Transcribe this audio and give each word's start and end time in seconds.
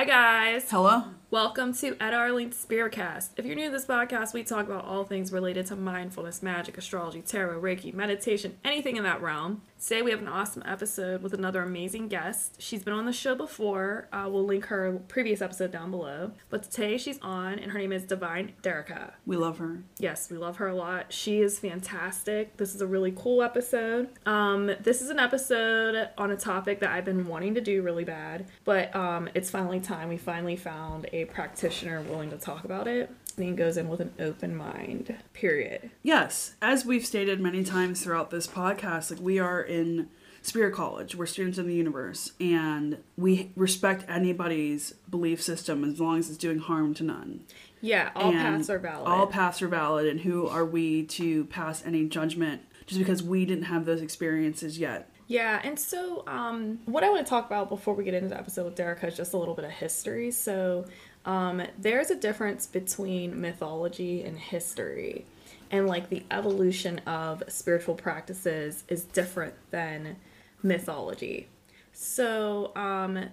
Hi, 0.00 0.06
guys. 0.06 0.70
Hello? 0.70 1.04
Welcome 1.30 1.74
to 1.74 1.88
Ed 2.00 2.14
Spiritcast. 2.14 3.32
If 3.36 3.44
you're 3.44 3.54
new 3.54 3.66
to 3.66 3.70
this 3.70 3.84
podcast, 3.84 4.32
we 4.32 4.42
talk 4.42 4.64
about 4.64 4.86
all 4.86 5.04
things 5.04 5.30
related 5.30 5.66
to 5.66 5.76
mindfulness, 5.76 6.42
magic, 6.42 6.78
astrology, 6.78 7.20
tarot, 7.20 7.60
Reiki, 7.60 7.92
meditation, 7.92 8.56
anything 8.64 8.96
in 8.96 9.02
that 9.02 9.20
realm. 9.20 9.60
Today 9.82 10.02
we 10.02 10.10
have 10.10 10.20
an 10.20 10.28
awesome 10.28 10.62
episode 10.66 11.22
with 11.22 11.32
another 11.32 11.62
amazing 11.62 12.08
guest. 12.08 12.60
She's 12.60 12.84
been 12.84 12.92
on 12.92 13.06
the 13.06 13.14
show 13.14 13.34
before. 13.34 14.08
Uh, 14.12 14.28
we'll 14.30 14.44
link 14.44 14.66
her 14.66 15.00
previous 15.08 15.40
episode 15.40 15.72
down 15.72 15.90
below. 15.90 16.32
But 16.50 16.64
today 16.64 16.98
she's 16.98 17.18
on, 17.22 17.58
and 17.58 17.72
her 17.72 17.78
name 17.78 17.90
is 17.90 18.04
Divine 18.04 18.52
Derricka. 18.62 19.12
We 19.24 19.38
love 19.38 19.56
her. 19.56 19.82
Yes, 19.98 20.30
we 20.30 20.36
love 20.36 20.56
her 20.56 20.68
a 20.68 20.74
lot. 20.74 21.14
She 21.14 21.40
is 21.40 21.58
fantastic. 21.58 22.58
This 22.58 22.74
is 22.74 22.82
a 22.82 22.86
really 22.86 23.14
cool 23.16 23.42
episode. 23.42 24.10
Um, 24.26 24.70
this 24.82 25.00
is 25.00 25.08
an 25.08 25.18
episode 25.18 26.10
on 26.18 26.30
a 26.30 26.36
topic 26.36 26.80
that 26.80 26.90
I've 26.90 27.06
been 27.06 27.26
wanting 27.26 27.54
to 27.54 27.62
do 27.62 27.80
really 27.80 28.04
bad, 28.04 28.48
but 28.66 28.94
um, 28.94 29.30
it's 29.32 29.48
finally 29.48 29.80
time. 29.80 30.10
We 30.10 30.18
finally 30.18 30.56
found 30.56 31.06
a 31.14 31.24
practitioner 31.24 32.02
willing 32.02 32.28
to 32.30 32.36
talk 32.36 32.64
about 32.64 32.86
it. 32.86 33.10
He 33.40 33.52
goes 33.52 33.76
in 33.76 33.88
with 33.88 34.00
an 34.00 34.12
open 34.18 34.56
mind. 34.56 35.14
Period. 35.32 35.90
Yes, 36.02 36.54
as 36.60 36.84
we've 36.84 37.06
stated 37.06 37.40
many 37.40 37.64
times 37.64 38.02
throughout 38.02 38.30
this 38.30 38.46
podcast, 38.46 39.10
like 39.10 39.20
we 39.20 39.38
are 39.38 39.62
in 39.62 40.08
Spirit 40.42 40.74
College, 40.74 41.14
we're 41.14 41.26
students 41.26 41.58
of 41.58 41.66
the 41.66 41.74
universe, 41.74 42.32
and 42.40 42.98
we 43.16 43.52
respect 43.56 44.04
anybody's 44.08 44.92
belief 45.10 45.42
system 45.42 45.84
as 45.84 46.00
long 46.00 46.18
as 46.18 46.28
it's 46.28 46.38
doing 46.38 46.58
harm 46.58 46.94
to 46.94 47.04
none. 47.04 47.40
Yeah, 47.80 48.10
all 48.14 48.30
And 48.30 48.38
paths 48.38 48.70
are 48.70 48.78
valid. 48.78 49.06
All 49.06 49.26
paths 49.26 49.62
are 49.62 49.68
valid, 49.68 50.06
and 50.06 50.20
who 50.20 50.46
are 50.46 50.64
we 50.64 51.04
to 51.06 51.44
pass 51.46 51.84
any 51.84 52.06
judgment 52.06 52.62
just 52.86 52.98
because 52.98 53.22
we 53.22 53.44
didn't 53.44 53.64
have 53.64 53.84
those 53.84 54.02
experiences 54.02 54.78
yet? 54.78 55.10
Yeah, 55.30 55.60
and 55.62 55.78
so 55.78 56.24
um, 56.26 56.80
what 56.86 57.04
I 57.04 57.08
want 57.08 57.24
to 57.24 57.30
talk 57.30 57.46
about 57.46 57.68
before 57.68 57.94
we 57.94 58.02
get 58.02 58.14
into 58.14 58.30
the 58.30 58.36
episode 58.36 58.64
with 58.64 58.74
Derricka 58.74 59.04
is 59.04 59.16
just 59.16 59.32
a 59.32 59.36
little 59.36 59.54
bit 59.54 59.64
of 59.64 59.70
history. 59.70 60.32
So 60.32 60.86
um, 61.24 61.62
there's 61.78 62.10
a 62.10 62.16
difference 62.16 62.66
between 62.66 63.40
mythology 63.40 64.22
and 64.22 64.38
history, 64.38 65.26
and 65.70 65.86
like 65.86 66.08
the 66.08 66.24
evolution 66.30 66.98
of 67.00 67.42
spiritual 67.48 67.94
practices 67.94 68.84
is 68.88 69.04
different 69.04 69.54
than 69.70 70.16
mythology. 70.62 71.48
So 71.92 72.72
um, 72.74 73.26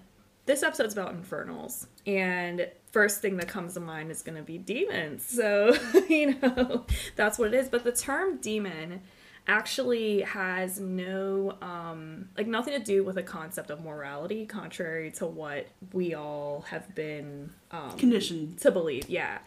this 0.46 0.62
episode's 0.62 0.92
about 0.92 1.12
infernals, 1.12 1.86
and 2.06 2.68
first 2.92 3.20
thing 3.20 3.36
that 3.36 3.48
comes 3.48 3.74
to 3.74 3.80
mind 3.80 4.10
is 4.10 4.22
going 4.22 4.36
to 4.36 4.42
be 4.42 4.58
demons. 4.58 5.24
So 5.24 5.76
you 6.08 6.38
know 6.40 6.84
that's 7.16 7.38
what 7.38 7.54
it 7.54 7.54
is. 7.54 7.68
But 7.68 7.84
the 7.84 7.92
term 7.92 8.36
demon 8.38 9.00
actually 9.48 10.20
has 10.20 10.78
no 10.78 11.56
um 11.62 12.28
like 12.36 12.46
nothing 12.46 12.74
to 12.74 12.84
do 12.84 13.02
with 13.02 13.16
a 13.16 13.22
concept 13.22 13.70
of 13.70 13.82
morality 13.82 14.44
contrary 14.44 15.10
to 15.10 15.26
what 15.26 15.66
we 15.92 16.14
all 16.14 16.64
have 16.68 16.94
been 16.94 17.50
um 17.70 17.96
Conditioned. 17.96 18.58
to 18.60 18.70
believe 18.70 19.08
yeah 19.08 19.38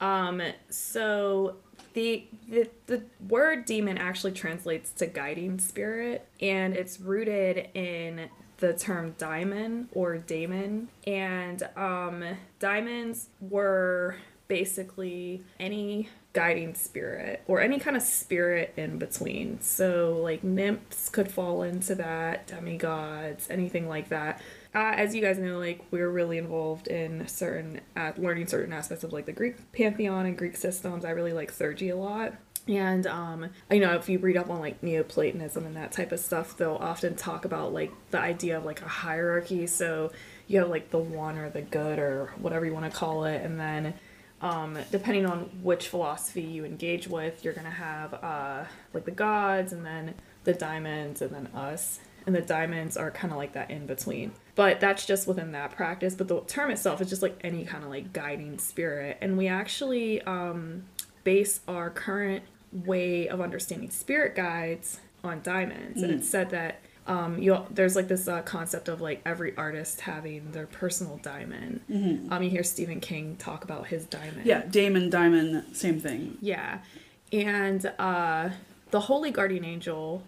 um 0.00 0.40
so 0.70 1.56
the, 1.94 2.24
the 2.48 2.70
the 2.86 3.02
word 3.28 3.64
demon 3.64 3.98
actually 3.98 4.32
translates 4.32 4.90
to 4.92 5.06
guiding 5.06 5.58
spirit 5.58 6.28
and 6.40 6.76
it's 6.76 7.00
rooted 7.00 7.68
in 7.74 8.28
the 8.58 8.72
term 8.74 9.14
daimon 9.18 9.88
or 9.92 10.18
daemon 10.18 10.88
and 11.06 11.68
um 11.76 12.22
daimons 12.60 13.28
were 13.40 14.16
basically 14.46 15.42
any 15.58 16.08
guiding 16.38 16.72
spirit 16.72 17.42
or 17.48 17.60
any 17.60 17.80
kind 17.80 17.96
of 17.96 18.02
spirit 18.02 18.72
in 18.76 18.96
between. 18.96 19.60
So, 19.60 20.20
like 20.22 20.44
nymphs 20.44 21.08
could 21.08 21.28
fall 21.28 21.64
into 21.64 21.96
that, 21.96 22.46
demigods, 22.46 23.50
anything 23.50 23.88
like 23.88 24.10
that. 24.10 24.40
Uh, 24.72 24.92
as 24.94 25.16
you 25.16 25.20
guys 25.20 25.36
know, 25.38 25.58
like 25.58 25.80
we're 25.90 26.08
really 26.08 26.38
involved 26.38 26.86
in 26.86 27.26
certain 27.26 27.80
uh, 27.96 28.12
learning 28.16 28.46
certain 28.46 28.72
aspects 28.72 29.02
of 29.02 29.12
like 29.12 29.26
the 29.26 29.32
Greek 29.32 29.72
pantheon 29.72 30.26
and 30.26 30.38
Greek 30.38 30.56
systems. 30.56 31.04
I 31.04 31.10
really 31.10 31.32
like 31.32 31.52
Theurgy 31.52 31.92
a 31.92 31.96
lot. 31.96 32.34
And 32.68 33.04
um, 33.08 33.50
you 33.68 33.80
know, 33.80 33.94
if 33.96 34.08
you 34.08 34.20
read 34.20 34.36
up 34.36 34.48
on 34.48 34.60
like 34.60 34.80
Neoplatonism 34.80 35.66
and 35.66 35.74
that 35.74 35.90
type 35.90 36.12
of 36.12 36.20
stuff, 36.20 36.56
they'll 36.56 36.76
often 36.76 37.16
talk 37.16 37.46
about 37.46 37.72
like 37.72 37.90
the 38.12 38.20
idea 38.20 38.58
of 38.58 38.64
like 38.64 38.80
a 38.80 38.88
hierarchy. 38.88 39.66
So 39.66 40.12
you 40.46 40.60
have 40.60 40.68
like 40.68 40.90
the 40.90 40.98
one 40.98 41.36
or 41.36 41.50
the 41.50 41.62
good 41.62 41.98
or 41.98 42.32
whatever 42.38 42.64
you 42.64 42.72
want 42.72 42.88
to 42.88 42.96
call 42.96 43.24
it, 43.24 43.42
and 43.42 43.58
then 43.58 43.94
um, 44.40 44.78
depending 44.90 45.26
on 45.26 45.50
which 45.62 45.88
philosophy 45.88 46.42
you 46.42 46.64
engage 46.64 47.08
with, 47.08 47.44
you're 47.44 47.54
gonna 47.54 47.70
have 47.70 48.14
uh, 48.14 48.64
like 48.94 49.04
the 49.04 49.10
gods, 49.10 49.72
and 49.72 49.84
then 49.84 50.14
the 50.44 50.52
daimons, 50.52 51.22
and 51.22 51.30
then 51.32 51.48
us. 51.54 52.00
And 52.26 52.34
the 52.34 52.42
daimons 52.42 52.96
are 52.96 53.10
kind 53.10 53.32
of 53.32 53.38
like 53.38 53.54
that 53.54 53.70
in 53.70 53.86
between. 53.86 54.32
But 54.54 54.80
that's 54.80 55.06
just 55.06 55.26
within 55.26 55.52
that 55.52 55.70
practice. 55.70 56.14
But 56.14 56.28
the 56.28 56.40
term 56.42 56.70
itself 56.70 57.00
is 57.00 57.08
just 57.08 57.22
like 57.22 57.38
any 57.42 57.64
kind 57.64 57.84
of 57.84 57.90
like 57.90 58.12
guiding 58.12 58.58
spirit. 58.58 59.16
And 59.22 59.38
we 59.38 59.48
actually 59.48 60.20
um, 60.22 60.84
base 61.24 61.60
our 61.66 61.88
current 61.88 62.42
way 62.70 63.28
of 63.28 63.40
understanding 63.40 63.90
spirit 63.90 64.34
guides 64.34 65.00
on 65.24 65.40
daimons. 65.40 66.02
And 66.02 66.12
it's 66.12 66.28
said 66.28 66.50
that 66.50 66.80
um, 67.08 67.38
you 67.38 67.64
there's 67.70 67.96
like 67.96 68.06
this 68.06 68.28
uh, 68.28 68.42
concept 68.42 68.88
of 68.88 69.00
like 69.00 69.22
every 69.24 69.56
artist 69.56 70.02
having 70.02 70.52
their 70.52 70.66
personal 70.66 71.18
daimon. 71.22 71.80
Um, 72.30 72.42
you 72.42 72.50
hear 72.50 72.62
Stephen 72.62 73.00
King 73.00 73.36
talk 73.36 73.64
about 73.64 73.86
his 73.86 74.04
daimon. 74.04 74.42
Yeah, 74.44 74.64
Daemon, 74.66 75.10
Daimon, 75.10 75.74
same 75.74 75.98
thing. 75.98 76.36
Yeah. 76.40 76.80
And 77.32 77.84
uh, 77.98 78.50
the 78.90 79.00
Holy 79.00 79.30
Guardian 79.30 79.64
Angel 79.64 80.22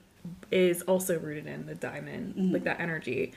is 0.50 0.82
also 0.82 1.18
rooted 1.18 1.46
in 1.46 1.66
the 1.66 1.74
daimon, 1.74 2.52
like 2.52 2.64
that 2.64 2.80
energy. 2.80 3.32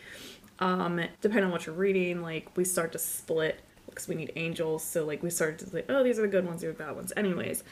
Um, 0.60 1.02
depending 1.22 1.46
on 1.46 1.52
what 1.52 1.66
you're 1.66 1.76
reading, 1.76 2.22
like 2.22 2.56
we 2.56 2.64
start 2.64 2.94
to 2.94 3.00
split 3.00 3.60
because 3.88 4.08
we 4.08 4.16
need 4.16 4.32
angels. 4.36 4.84
So 4.84 5.06
like 5.06 5.22
we 5.22 5.30
started 5.30 5.60
to 5.60 5.70
say, 5.70 5.84
oh, 5.90 6.04
these 6.04 6.18
are 6.18 6.24
the 6.24 6.28
good 6.28 6.46
ones, 6.46 6.62
these 6.62 6.70
are 6.70 6.74
the 6.74 6.84
bad 6.84 6.96
ones. 6.96 7.14
Anyways, 7.16 7.64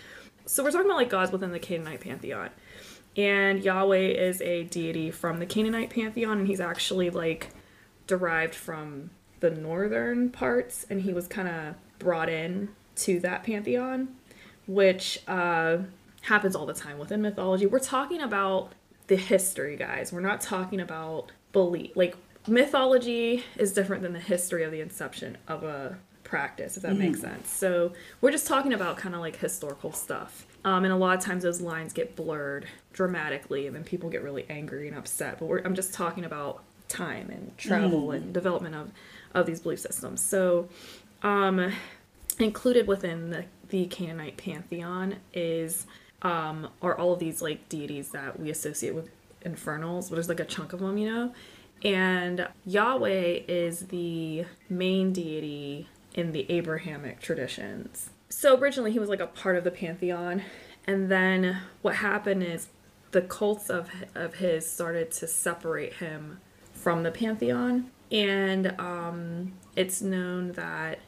so 0.46 0.64
we're 0.64 0.72
talking 0.72 0.88
about 0.88 0.98
like 0.98 1.10
gods 1.10 1.32
within 1.32 1.52
the 1.52 1.60
Canaanite 1.60 2.02
pantheon. 2.02 2.50
And 3.18 3.64
Yahweh 3.64 3.98
is 3.98 4.42
a 4.42 4.64
deity 4.64 5.12
from 5.12 5.40
the 5.40 5.46
Canaanite 5.46 5.90
pantheon, 5.90 6.40
and 6.40 6.48
he's 6.48 6.62
actually 6.62 7.10
like 7.10 7.50
derived 8.08 8.56
from 8.56 9.12
the 9.42 9.50
northern 9.50 10.30
parts, 10.30 10.86
and 10.90 11.02
he 11.02 11.14
was 11.14 11.28
kind 11.28 11.48
of 11.48 11.76
brought 12.00 12.30
in 12.30 12.70
to 12.96 13.20
that 13.20 13.44
pantheon, 13.44 14.16
which 14.68 15.20
uh, 15.28 15.80
happens 16.22 16.56
all 16.56 16.66
the 16.66 16.74
time 16.74 16.98
within 16.98 17.22
mythology. 17.22 17.66
We're 17.66 17.80
talking 17.80 18.22
about 18.22 18.72
the 19.08 19.18
history, 19.18 19.76
guys. 19.76 20.14
We're 20.14 20.22
not 20.22 20.40
talking 20.40 20.80
about 20.80 21.32
belief. 21.52 21.96
Like 21.96 22.16
mythology 22.48 23.44
is 23.58 23.74
different 23.74 24.04
than 24.04 24.14
the 24.14 24.20
history 24.20 24.64
of 24.64 24.72
the 24.72 24.82
inception 24.82 25.38
of 25.48 25.64
a 25.64 25.98
practice, 26.24 26.78
if 26.78 26.84
that 26.84 26.96
makes 26.96 27.20
sense. 27.20 27.50
So 27.50 27.92
we're 28.22 28.32
just 28.32 28.48
talking 28.48 28.72
about 28.74 28.96
kind 28.98 29.14
of 29.16 29.22
like 29.22 29.36
historical 29.36 29.92
stuff. 29.92 30.46
Um, 30.64 30.84
and 30.84 30.94
a 30.94 30.96
lot 30.96 31.18
of 31.18 31.24
times 31.24 31.44
those 31.44 31.62
lines 31.62 31.92
get 31.92 32.16
blurred 32.16 32.68
dramatically, 32.94 33.68
and 33.68 33.76
then 33.76 33.84
people 33.84 34.10
get 34.10 34.22
really 34.22 34.46
angry 34.50 34.88
and 34.88 34.98
upset. 34.98 35.40
But 35.40 35.46
we're, 35.48 35.60
I'm 35.60 35.76
just 35.76 35.94
talking 35.94 36.24
about 36.24 36.64
time 36.88 37.30
and 37.32 37.58
travel 37.58 38.12
and 38.12 38.34
development 38.34 38.76
of, 38.76 38.92
of 39.34 39.46
these 39.46 39.60
belief 39.60 39.80
systems. 39.80 40.22
So, 40.24 40.68
um, 41.24 41.74
included 42.40 42.88
within 42.88 43.30
the, 43.30 43.46
the 43.70 43.86
Canaanite 43.88 44.38
pantheon 44.38 45.18
is 45.34 45.86
um, 46.22 46.68
are 46.82 46.96
all 46.96 47.14
of 47.14 47.20
these 47.20 47.42
like 47.42 47.68
deities 47.70 48.10
that 48.10 48.40
we 48.40 48.50
associate 48.50 48.94
with 48.94 49.10
infernals, 49.44 50.10
but 50.10 50.16
there's 50.16 50.30
like 50.30 50.40
a 50.40 50.46
chunk 50.46 50.74
of 50.74 50.80
them, 50.80 50.98
you 50.98 51.10
know. 51.10 51.34
And 51.84 52.48
Yahweh 52.66 53.42
is 53.48 53.88
the 53.88 54.46
main 54.70 55.14
deity 55.14 55.88
in 56.14 56.32
the 56.32 56.46
Abrahamic 56.50 57.20
traditions. 57.22 58.12
So 58.32 58.58
originally 58.58 58.92
he 58.92 59.00
was 59.00 59.10
like 59.10 59.20
a 59.20 59.28
part 59.28 59.58
of 59.58 59.66
the 59.66 59.72
pantheon, 59.72 60.44
and 60.86 61.12
then 61.12 61.58
what 61.82 61.96
happened 61.96 62.44
is 62.44 62.70
the 63.12 63.22
cults 63.22 63.70
of 63.70 63.90
of 64.16 64.36
his 64.36 64.66
started 64.70 65.12
to 65.12 65.28
separate 65.28 65.96
him 65.96 66.40
from 66.74 67.04
the 67.04 67.12
pantheon, 67.12 67.92
and 68.10 68.74
um, 68.80 69.54
it's 69.76 70.02
known 70.02 70.54
that 70.54 71.00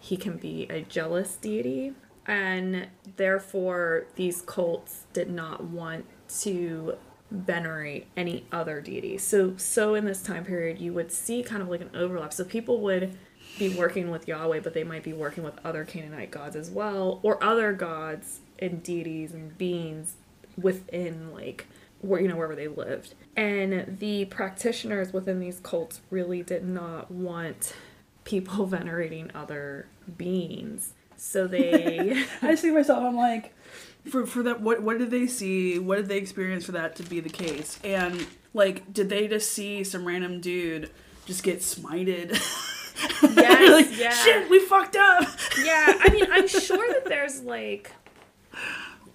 he 0.00 0.16
can 0.16 0.38
be 0.38 0.66
a 0.70 0.80
jealous 0.80 1.36
deity, 1.36 1.92
and 2.26 2.88
therefore 3.16 4.06
these 4.16 4.40
cults 4.40 5.04
did 5.12 5.28
not 5.28 5.62
want 5.62 6.06
to 6.40 6.96
venerate 7.30 8.06
any 8.16 8.46
other 8.50 8.80
deity. 8.80 9.18
So 9.18 9.54
so 9.58 9.94
in 9.94 10.06
this 10.06 10.22
time 10.22 10.46
period 10.46 10.78
you 10.80 10.94
would 10.94 11.12
see 11.12 11.42
kind 11.42 11.60
of 11.60 11.68
like 11.68 11.82
an 11.82 11.90
overlap. 11.94 12.32
So 12.32 12.42
people 12.42 12.80
would 12.80 13.18
be 13.60 13.68
working 13.68 14.10
with 14.10 14.26
Yahweh, 14.26 14.60
but 14.60 14.74
they 14.74 14.82
might 14.82 15.04
be 15.04 15.12
working 15.12 15.44
with 15.44 15.54
other 15.64 15.84
Canaanite 15.84 16.30
gods 16.32 16.56
as 16.56 16.70
well, 16.70 17.20
or 17.22 17.42
other 17.44 17.72
gods 17.72 18.40
and 18.58 18.82
deities 18.82 19.32
and 19.32 19.56
beings 19.56 20.14
within 20.56 21.32
like 21.32 21.66
where 22.00 22.20
you 22.20 22.26
know 22.26 22.36
wherever 22.36 22.56
they 22.56 22.66
lived. 22.66 23.14
And 23.36 23.98
the 24.00 24.24
practitioners 24.24 25.12
within 25.12 25.38
these 25.38 25.60
cults 25.60 26.00
really 26.10 26.42
did 26.42 26.64
not 26.64 27.10
want 27.10 27.74
people 28.24 28.66
venerating 28.66 29.30
other 29.34 29.86
beings. 30.16 30.94
So 31.16 31.46
they 31.46 32.24
I 32.42 32.54
see 32.56 32.70
myself, 32.70 33.04
I'm 33.04 33.16
like, 33.16 33.54
for 34.08 34.26
for 34.26 34.42
that, 34.42 34.62
what 34.62 34.82
what 34.82 34.98
did 34.98 35.10
they 35.10 35.26
see? 35.26 35.78
What 35.78 35.96
did 35.96 36.08
they 36.08 36.18
experience 36.18 36.64
for 36.64 36.72
that 36.72 36.96
to 36.96 37.02
be 37.02 37.20
the 37.20 37.28
case? 37.28 37.78
And 37.84 38.26
like, 38.54 38.92
did 38.92 39.10
they 39.10 39.28
just 39.28 39.52
see 39.52 39.84
some 39.84 40.06
random 40.06 40.40
dude 40.40 40.90
just 41.26 41.42
get 41.42 41.58
smited 41.58 42.40
Yes, 43.22 43.70
like, 43.70 43.98
yeah. 43.98 44.10
shit, 44.10 44.50
we 44.50 44.60
fucked 44.60 44.96
up. 44.96 45.28
yeah, 45.64 45.98
I 46.00 46.10
mean, 46.10 46.26
I'm 46.30 46.48
sure 46.48 46.92
that 46.92 47.04
there's 47.06 47.42
like 47.42 47.92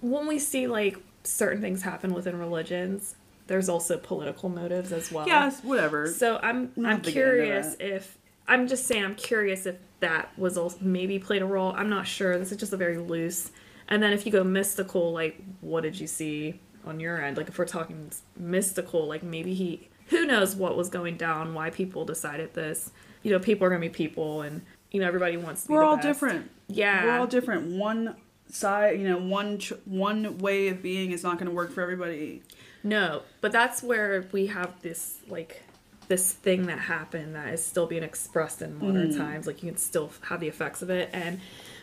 when 0.00 0.26
we 0.26 0.38
see 0.38 0.66
like 0.66 0.98
certain 1.24 1.60
things 1.60 1.82
happen 1.82 2.14
within 2.14 2.38
religions, 2.38 3.16
there's 3.46 3.68
also 3.68 3.96
political 3.98 4.48
motives 4.48 4.92
as 4.92 5.10
well. 5.12 5.26
Yes, 5.26 5.62
whatever. 5.62 6.08
So 6.08 6.38
I'm 6.42 6.72
I'm 6.76 6.84
have 6.84 7.02
to 7.02 7.12
get 7.12 7.22
into 7.22 7.34
curious 7.36 7.76
if 7.80 8.18
I'm 8.48 8.68
just 8.68 8.86
saying 8.86 9.04
I'm 9.04 9.14
curious 9.14 9.66
if 9.66 9.76
that 10.00 10.36
was 10.38 10.56
also 10.56 10.78
maybe 10.80 11.18
played 11.18 11.42
a 11.42 11.46
role. 11.46 11.72
I'm 11.76 11.88
not 11.88 12.06
sure. 12.06 12.38
This 12.38 12.52
is 12.52 12.58
just 12.58 12.72
a 12.72 12.76
very 12.76 12.98
loose. 12.98 13.50
And 13.88 14.02
then 14.02 14.12
if 14.12 14.26
you 14.26 14.32
go 14.32 14.44
mystical, 14.44 15.12
like 15.12 15.40
what 15.60 15.82
did 15.82 15.98
you 15.98 16.06
see 16.06 16.60
on 16.84 17.00
your 17.00 17.22
end? 17.22 17.36
Like 17.36 17.48
if 17.48 17.58
we're 17.58 17.66
talking 17.66 18.10
mystical, 18.36 19.06
like 19.06 19.22
maybe 19.22 19.54
he 19.54 19.88
who 20.08 20.24
knows 20.24 20.54
what 20.54 20.76
was 20.76 20.88
going 20.88 21.16
down, 21.16 21.54
why 21.54 21.70
people 21.70 22.04
decided 22.04 22.54
this. 22.54 22.92
You 23.26 23.32
know, 23.32 23.40
people 23.40 23.66
are 23.66 23.70
gonna 23.70 23.80
be 23.80 23.88
people, 23.88 24.42
and 24.42 24.62
you 24.92 25.00
know 25.00 25.06
everybody 25.08 25.36
wants 25.36 25.62
to. 25.62 25.68
Be 25.68 25.74
We're 25.74 25.82
all 25.82 25.96
best. 25.96 26.06
different. 26.06 26.48
Yeah, 26.68 27.04
We're 27.04 27.18
all 27.18 27.26
different. 27.26 27.72
One 27.72 28.14
side, 28.48 29.00
you 29.00 29.08
know, 29.08 29.18
one 29.18 29.58
ch- 29.58 29.72
one 29.84 30.38
way 30.38 30.68
of 30.68 30.80
being 30.80 31.10
is 31.10 31.24
not 31.24 31.40
to 31.40 31.50
work 31.50 31.72
for 31.72 31.82
everybody. 31.82 32.42
No, 32.84 33.22
but 33.40 33.50
that's 33.50 33.82
where 33.82 34.28
we 34.30 34.46
have 34.46 34.80
this 34.82 35.18
like 35.28 35.62
this 36.06 36.30
thing 36.32 36.66
that 36.66 36.78
happened 36.78 37.34
that 37.34 37.52
is 37.52 37.64
still 37.66 37.86
being 37.88 38.04
expressed 38.04 38.62
in 38.62 38.78
modern 38.78 39.10
Mm. 39.10 39.16
times. 39.18 39.48
Like 39.48 39.60
you 39.60 39.70
can 39.70 39.76
still 39.76 40.12
have 40.28 40.38
the 40.38 40.46
effects 40.46 40.80
of 40.80 40.88
it, 40.88 41.10
and 41.12 41.40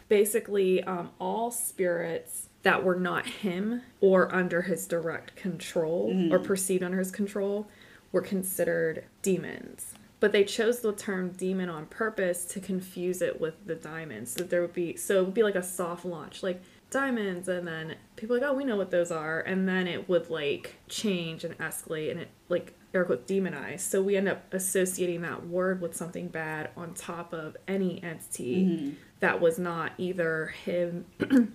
basically, 0.07 0.81
um, 0.85 1.09
all 1.19 1.51
spirits 1.51 2.47
that 2.61 2.85
were 2.85 2.95
not 2.95 3.25
him 3.27 3.81
or 3.99 4.33
under 4.33 4.61
his 4.61 4.87
direct 4.87 5.35
control 5.35 6.09
Mm. 6.13 6.31
or 6.31 6.39
perceived 6.39 6.83
under 6.83 6.99
his 6.99 7.11
control 7.11 7.67
were 8.13 8.21
considered 8.21 9.03
demons. 9.21 9.95
But 10.23 10.31
they 10.31 10.45
chose 10.45 10.79
the 10.79 10.93
term 10.93 11.31
demon 11.31 11.67
on 11.67 11.85
purpose 11.87 12.45
to 12.45 12.61
confuse 12.61 13.21
it 13.21 13.41
with 13.41 13.55
the 13.65 13.75
daimons. 13.75 14.31
So 14.31 14.45
there 14.45 14.61
would 14.61 14.71
be 14.71 14.95
so 14.95 15.19
it 15.19 15.25
would 15.25 15.33
be 15.33 15.43
like 15.43 15.55
a 15.55 15.61
soft 15.61 16.05
launch, 16.05 16.41
like 16.41 16.61
daimons, 16.91 17.49
and 17.49 17.67
then 17.67 17.95
people 18.15 18.37
like, 18.37 18.49
oh, 18.49 18.53
we 18.53 18.63
know 18.63 18.77
what 18.77 18.89
those 18.89 19.11
are, 19.11 19.41
and 19.41 19.67
then 19.67 19.85
it 19.85 20.07
would 20.07 20.29
like 20.29 20.75
change 20.87 21.43
and 21.43 21.57
escalate, 21.57 22.09
and 22.09 22.21
it 22.21 22.29
like 22.47 22.73
air 22.93 23.03
quote 23.03 23.27
demonize. 23.27 23.81
So 23.81 24.01
we 24.01 24.15
end 24.15 24.29
up 24.29 24.53
associating 24.53 25.23
that 25.23 25.45
word 25.45 25.81
with 25.81 25.93
something 25.93 26.29
bad 26.29 26.69
on 26.77 26.93
top 26.93 27.33
of 27.33 27.57
any 27.67 28.01
entity 28.01 28.63
mm-hmm. 28.63 28.89
that 29.19 29.41
was 29.41 29.59
not 29.59 29.91
either 29.97 30.53
him 30.63 31.03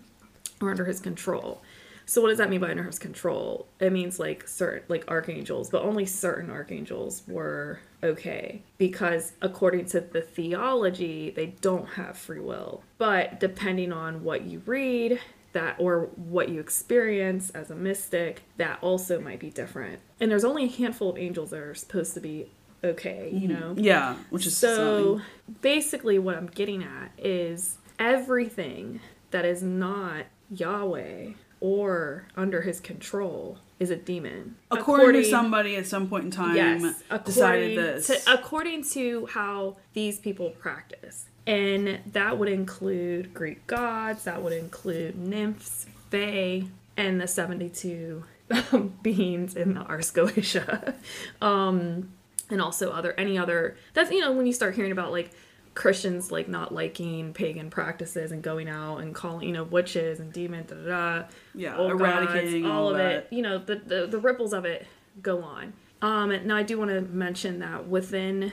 or 0.60 0.70
under 0.70 0.84
his 0.84 1.00
control. 1.00 1.62
So 2.08 2.22
what 2.22 2.28
does 2.30 2.38
that 2.38 2.48
mean 2.48 2.60
by 2.60 2.70
under 2.70 2.84
his 2.84 2.98
control? 2.98 3.68
It 3.80 3.92
means 3.92 4.18
like 4.18 4.48
certain 4.48 4.84
like 4.88 5.04
archangels, 5.08 5.68
but 5.68 5.82
only 5.82 6.06
certain 6.06 6.50
archangels 6.50 7.22
were 7.28 7.80
okay 8.02 8.62
because 8.78 9.32
according 9.42 9.84
to 9.86 10.00
the 10.00 10.22
theology, 10.22 11.30
they 11.30 11.48
don't 11.60 11.86
have 11.90 12.16
free 12.16 12.40
will. 12.40 12.82
But 12.96 13.38
depending 13.38 13.92
on 13.92 14.24
what 14.24 14.44
you 14.44 14.62
read, 14.64 15.20
that 15.52 15.76
or 15.78 16.08
what 16.16 16.48
you 16.48 16.60
experience 16.60 17.50
as 17.50 17.70
a 17.70 17.74
mystic, 17.74 18.42
that 18.56 18.78
also 18.80 19.20
might 19.20 19.38
be 19.38 19.50
different. 19.50 20.00
And 20.18 20.30
there's 20.30 20.44
only 20.44 20.64
a 20.64 20.68
handful 20.68 21.10
of 21.10 21.18
angels 21.18 21.50
that 21.50 21.60
are 21.60 21.74
supposed 21.74 22.14
to 22.14 22.20
be 22.20 22.50
okay, 22.82 23.28
you 23.30 23.50
mm-hmm. 23.50 23.60
know. 23.60 23.74
Yeah, 23.76 24.16
which 24.30 24.46
is 24.46 24.56
So 24.56 25.18
something. 25.18 25.26
basically, 25.60 26.18
what 26.18 26.36
I'm 26.36 26.46
getting 26.46 26.82
at 26.82 27.12
is 27.18 27.76
everything 27.98 29.00
that 29.30 29.44
is 29.44 29.62
not 29.62 30.24
Yahweh 30.50 31.32
or 31.60 32.26
under 32.36 32.62
his 32.62 32.80
control 32.80 33.58
is 33.78 33.90
a 33.90 33.96
demon. 33.96 34.56
according, 34.70 35.22
to 35.22 35.28
somebody 35.28 35.76
at 35.76 35.86
some 35.86 36.08
point 36.08 36.24
in 36.24 36.30
time 36.30 36.56
yes, 36.56 37.02
decided 37.24 37.72
according 37.72 37.76
this. 37.76 38.06
to 38.06 38.32
according 38.32 38.84
to 38.84 39.26
how 39.26 39.76
these 39.92 40.18
people 40.18 40.50
practice, 40.50 41.26
and 41.46 42.00
that 42.12 42.38
would 42.38 42.48
include 42.48 43.32
Greek 43.32 43.66
gods, 43.66 44.24
that 44.24 44.42
would 44.42 44.52
include 44.52 45.16
nymphs, 45.16 45.86
fae, 46.10 46.64
and 46.96 47.20
the 47.20 47.28
seventy-two 47.28 48.24
beings 49.02 49.54
in 49.54 49.74
the 49.74 49.80
Ars 49.80 50.10
Goetia, 50.10 50.94
um, 51.40 52.10
and 52.50 52.60
also 52.60 52.90
other 52.90 53.12
any 53.12 53.38
other. 53.38 53.76
That's 53.94 54.10
you 54.10 54.20
know 54.20 54.32
when 54.32 54.46
you 54.46 54.52
start 54.52 54.74
hearing 54.74 54.92
about 54.92 55.12
like. 55.12 55.30
Christians 55.78 56.32
like 56.32 56.48
not 56.48 56.74
liking 56.74 57.32
pagan 57.32 57.70
practices 57.70 58.32
and 58.32 58.42
going 58.42 58.68
out 58.68 58.96
and 58.98 59.14
calling 59.14 59.46
you 59.46 59.54
know 59.54 59.62
witches 59.62 60.18
and 60.18 60.32
demons 60.32 60.68
da 60.70 60.74
da 60.74 61.20
da 61.20 61.26
Yeah, 61.54 61.80
eradicating 61.80 62.62
gods, 62.62 62.72
all 62.72 62.82
all 62.86 62.90
of 62.90 62.96
that. 62.96 63.12
it. 63.12 63.28
You 63.30 63.42
know, 63.42 63.58
the, 63.58 63.76
the 63.76 64.06
the 64.08 64.18
ripples 64.18 64.52
of 64.52 64.64
it 64.64 64.88
go 65.22 65.40
on. 65.40 65.72
Um, 66.02 66.36
now 66.48 66.56
I 66.56 66.64
do 66.64 66.78
want 66.78 66.90
to 66.90 67.00
mention 67.02 67.60
that 67.60 67.86
within 67.86 68.50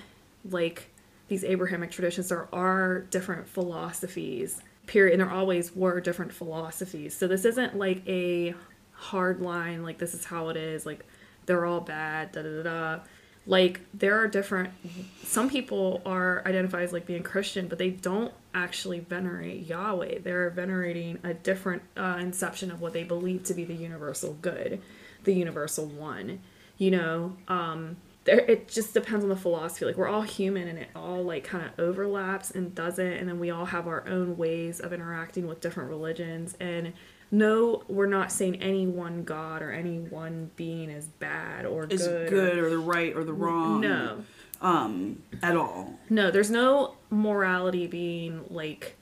like 0.47 0.91
these 1.27 1.43
Abrahamic 1.43 1.89
traditions, 1.89 2.29
there 2.29 2.47
are 2.53 2.99
different 2.99 3.47
philosophies. 3.47 4.61
Period, 4.85 5.13
and 5.19 5.21
there 5.27 5.35
always 5.35 5.75
were 5.75 5.99
different 5.99 6.31
philosophies. 6.31 7.17
So 7.17 7.27
this 7.27 7.43
isn't 7.43 7.75
like 7.75 8.07
a 8.07 8.53
hard 8.91 9.41
line. 9.41 9.81
Like 9.81 9.97
this 9.97 10.13
is 10.13 10.25
how 10.25 10.49
it 10.49 10.57
is. 10.57 10.85
Like 10.85 11.03
they're 11.47 11.65
all 11.65 11.81
bad. 11.81 12.33
Da 12.33 12.43
da 12.43 12.61
da. 12.61 12.63
da. 12.63 12.99
Like 13.47 13.81
there 13.93 14.17
are 14.19 14.27
different. 14.27 14.71
Some 15.23 15.49
people 15.49 16.01
are 16.05 16.41
identified 16.45 16.83
as 16.83 16.93
like 16.93 17.05
being 17.05 17.23
Christian, 17.23 17.67
but 17.67 17.77
they 17.77 17.91
don't 17.91 18.33
actually 18.53 18.99
venerate 18.99 19.67
Yahweh. 19.67 20.19
They're 20.23 20.49
venerating 20.49 21.19
a 21.23 21.33
different 21.33 21.83
uh, 21.95 22.17
inception 22.19 22.71
of 22.71 22.81
what 22.81 22.93
they 22.93 23.03
believe 23.03 23.43
to 23.43 23.53
be 23.53 23.63
the 23.63 23.75
universal 23.75 24.33
good, 24.41 24.81
the 25.23 25.33
universal 25.33 25.85
one. 25.85 26.39
You 26.77 26.91
know, 26.91 27.37
um, 27.47 27.97
there 28.23 28.39
it 28.39 28.67
just 28.67 28.93
depends 28.95 29.23
on 29.23 29.29
the 29.29 29.35
philosophy. 29.35 29.85
Like 29.85 29.97
we're 29.97 30.07
all 30.07 30.23
human, 30.23 30.67
and 30.67 30.79
it 30.79 30.89
all 30.95 31.23
like 31.23 31.43
kind 31.43 31.65
of 31.65 31.79
overlaps 31.79 32.49
and 32.49 32.73
doesn't, 32.73 33.13
and 33.13 33.29
then 33.29 33.39
we 33.39 33.51
all 33.51 33.65
have 33.65 33.87
our 33.87 34.07
own 34.07 34.37
ways 34.37 34.79
of 34.79 34.91
interacting 34.91 35.47
with 35.47 35.61
different 35.61 35.89
religions 35.89 36.55
and. 36.59 36.93
No, 37.31 37.83
we're 37.87 38.05
not 38.07 38.31
saying 38.31 38.61
any 38.61 38.87
one 38.87 39.23
God 39.23 39.61
or 39.61 39.71
any 39.71 39.99
one 39.99 40.51
being 40.55 40.89
is 40.89 41.07
bad 41.07 41.65
or 41.65 41.85
is 41.87 42.07
good. 42.07 42.33
or- 42.57 42.67
or 42.67 42.69
the 42.69 42.77
right 42.77 43.15
or 43.15 43.23
the 43.23 43.33
wrong. 43.33 43.81
no, 43.81 44.23
Um, 44.61 45.21
at 45.43 45.55
all. 45.57 45.99
no, 46.09 46.31
there's 46.31 46.51
no 46.51 46.95
morality 47.09 47.87
being 47.87 48.45
like 48.49 48.95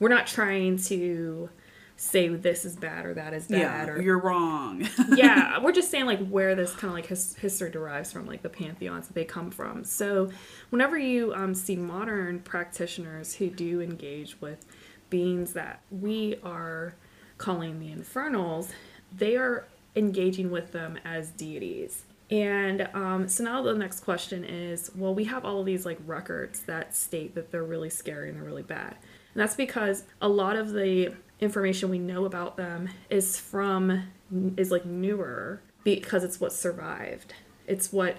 we're 0.00 0.08
not 0.08 0.26
trying 0.26 0.76
to 0.78 1.48
say 1.96 2.28
this 2.28 2.64
is 2.64 2.76
bad 2.76 3.04
or 3.04 3.14
that 3.14 3.34
is 3.34 3.48
bad 3.48 3.58
Yeah, 3.88 3.92
or 3.92 4.00
you're 4.00 4.20
wrong. 4.20 4.86
yeah, 5.16 5.58
we're 5.58 5.72
just 5.72 5.90
saying 5.90 6.06
like 6.06 6.24
where 6.28 6.54
this 6.54 6.72
kind 6.72 6.90
of 6.90 6.94
like 6.94 7.06
his, 7.06 7.34
history 7.36 7.70
derives 7.70 8.12
from, 8.12 8.24
like 8.26 8.42
the 8.42 8.48
pantheons 8.48 9.08
that 9.08 9.14
they 9.14 9.24
come 9.24 9.50
from. 9.50 9.82
So, 9.82 10.30
whenever 10.70 10.96
you 10.96 11.34
um, 11.34 11.54
see 11.54 11.74
modern 11.74 12.38
practitioners 12.40 13.34
who 13.34 13.50
do 13.50 13.80
engage 13.80 14.40
with 14.40 14.64
beings 15.10 15.54
that 15.54 15.80
we 15.90 16.36
are 16.44 16.94
calling 17.38 17.80
the 17.80 17.90
infernals, 17.90 18.70
they 19.16 19.36
are 19.36 19.66
engaging 19.96 20.50
with 20.50 20.72
them 20.72 20.98
as 21.04 21.30
deities. 21.30 22.04
And 22.30 22.88
um, 22.92 23.26
so 23.26 23.42
now 23.42 23.62
the 23.62 23.74
next 23.74 24.00
question 24.00 24.44
is 24.44 24.90
well, 24.94 25.14
we 25.14 25.24
have 25.24 25.44
all 25.44 25.60
of 25.60 25.66
these 25.66 25.86
like 25.86 25.98
records 26.06 26.60
that 26.62 26.94
state 26.94 27.34
that 27.34 27.50
they're 27.50 27.64
really 27.64 27.90
scary 27.90 28.28
and 28.28 28.36
they're 28.36 28.44
really 28.44 28.62
bad. 28.62 28.96
And 29.34 29.42
that's 29.42 29.56
because 29.56 30.04
a 30.20 30.28
lot 30.28 30.56
of 30.56 30.72
the 30.72 31.14
information 31.40 31.88
we 31.88 31.98
know 31.98 32.24
about 32.24 32.56
them 32.56 32.88
is 33.08 33.38
from, 33.38 34.08
is 34.56 34.70
like 34.70 34.84
newer 34.84 35.62
because 35.84 36.24
it's 36.24 36.40
what 36.40 36.52
survived. 36.52 37.32
It's 37.66 37.92
what 37.92 38.16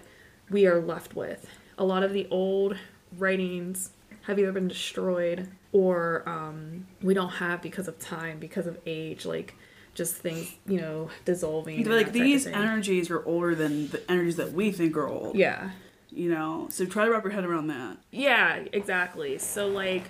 we 0.50 0.66
are 0.66 0.82
left 0.82 1.16
with. 1.16 1.48
A 1.78 1.84
lot 1.84 2.04
of 2.04 2.14
the 2.14 2.28
old 2.32 2.78
writings 3.18 3.92
have 4.24 4.40
either 4.40 4.52
been 4.52 4.68
destroyed 4.68 5.50
or 5.72 6.28
um, 6.28 6.88
we 7.02 7.14
don't 7.14 7.30
have 7.30 7.62
because 7.62 7.88
of 7.88 8.00
time, 8.00 8.40
because 8.40 8.68
of 8.68 8.80
age, 8.86 9.26
like 9.26 9.56
just 9.94 10.16
things, 10.16 10.56
you 10.66 10.80
know, 10.80 11.10
dissolving. 11.26 11.78
like 11.78 11.86
that 11.86 12.00
type 12.00 12.08
of 12.08 12.14
these 12.14 12.48
energies 12.48 13.10
are 13.10 13.24
older 13.26 13.56
than 13.56 13.90
the 13.90 14.12
energies 14.12 14.38
that 14.38 14.54
we 14.54 14.72
think 14.72 14.96
are 14.98 15.08
old. 15.08 15.36
Yeah. 15.36 15.72
You 16.12 16.32
know, 16.32 16.68
so 16.72 16.86
try 16.86 17.06
to 17.06 17.12
wrap 17.12 17.24
your 17.24 17.34
head 17.34 17.46
around 17.46 17.68
that. 17.68 17.98
Yeah, 18.12 18.64
exactly. 18.74 19.38
So 19.38 19.68
like, 19.68 20.04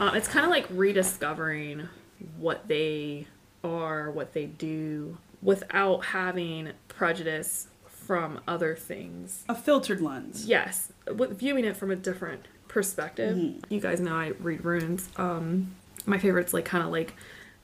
uh, 0.00 0.12
it's 0.14 0.26
kind 0.26 0.44
of 0.44 0.50
like 0.50 0.66
rediscovering 0.70 1.88
what 2.38 2.66
they 2.66 3.26
are, 3.62 4.10
what 4.10 4.32
they 4.32 4.46
do, 4.46 5.18
without 5.42 6.06
having 6.06 6.70
prejudice 6.88 7.68
from 7.86 8.40
other 8.48 8.74
things. 8.74 9.44
A 9.48 9.54
filtered 9.54 10.00
lens. 10.00 10.46
Yes, 10.46 10.92
with 11.06 11.38
viewing 11.38 11.64
it 11.64 11.76
from 11.76 11.90
a 11.90 11.96
different 11.96 12.46
perspective. 12.74 13.36
You 13.68 13.80
guys 13.80 14.00
know 14.00 14.14
I 14.16 14.32
read 14.40 14.64
runes. 14.64 15.08
Um, 15.16 15.76
my 16.06 16.18
favorite's 16.18 16.52
like 16.52 16.64
kind 16.64 16.84
of 16.84 16.90
like 16.90 17.14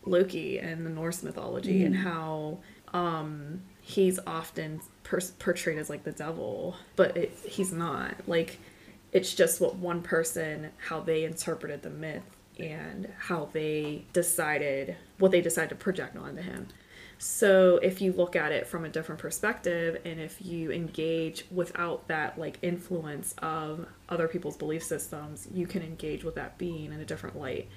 Loki 0.07 0.61
and 0.61 0.87
the 0.87 0.91
Norse 0.91 1.25
mythology 1.25 1.83
and 1.85 1.97
how 1.97 2.59
um, 2.95 3.61
he's 3.83 4.21
often 4.25 4.81
pers- 5.03 5.33
portrayed 5.33 5.79
as 5.79 5.91
like 5.91 6.05
the 6.05 6.13
devil, 6.13 6.77
but 6.95 7.17
it, 7.17 7.37
he's 7.45 7.73
not. 7.73 8.15
Like 8.29 8.61
it's 9.11 9.35
just 9.35 9.61
what 9.61 9.75
one 9.75 10.01
person 10.01 10.71
how 10.77 11.01
they 11.01 11.25
interpreted 11.25 11.83
the 11.83 11.91
myth 11.91 12.23
and 12.61 13.09
how 13.19 13.49
they 13.53 14.05
decided 14.13 14.95
what 15.19 15.33
they 15.33 15.41
decided 15.41 15.71
to 15.71 15.75
project 15.75 16.17
onto 16.17 16.41
him. 16.41 16.69
So 17.23 17.77
if 17.83 18.01
you 18.01 18.15
look 18.15 18.35
at 18.35 18.51
it 18.51 18.67
from 18.67 18.87
a 18.87 18.89
different 18.89 19.21
perspective 19.21 20.01
and 20.07 20.19
if 20.19 20.41
you 20.41 20.73
engage 20.73 21.45
without 21.51 22.09
that 22.09 22.39
like 22.39 22.59
influence 22.63 23.35
of 23.43 23.85
other 24.09 24.27
people's 24.27 24.57
belief 24.57 24.83
systems, 24.83 25.47
you 25.53 25.67
can 25.67 25.83
engage 25.83 26.25
with 26.25 26.37
that 26.37 26.57
being 26.57 26.87
in 26.87 26.99
a 26.99 27.05
different 27.05 27.39
light. 27.39 27.69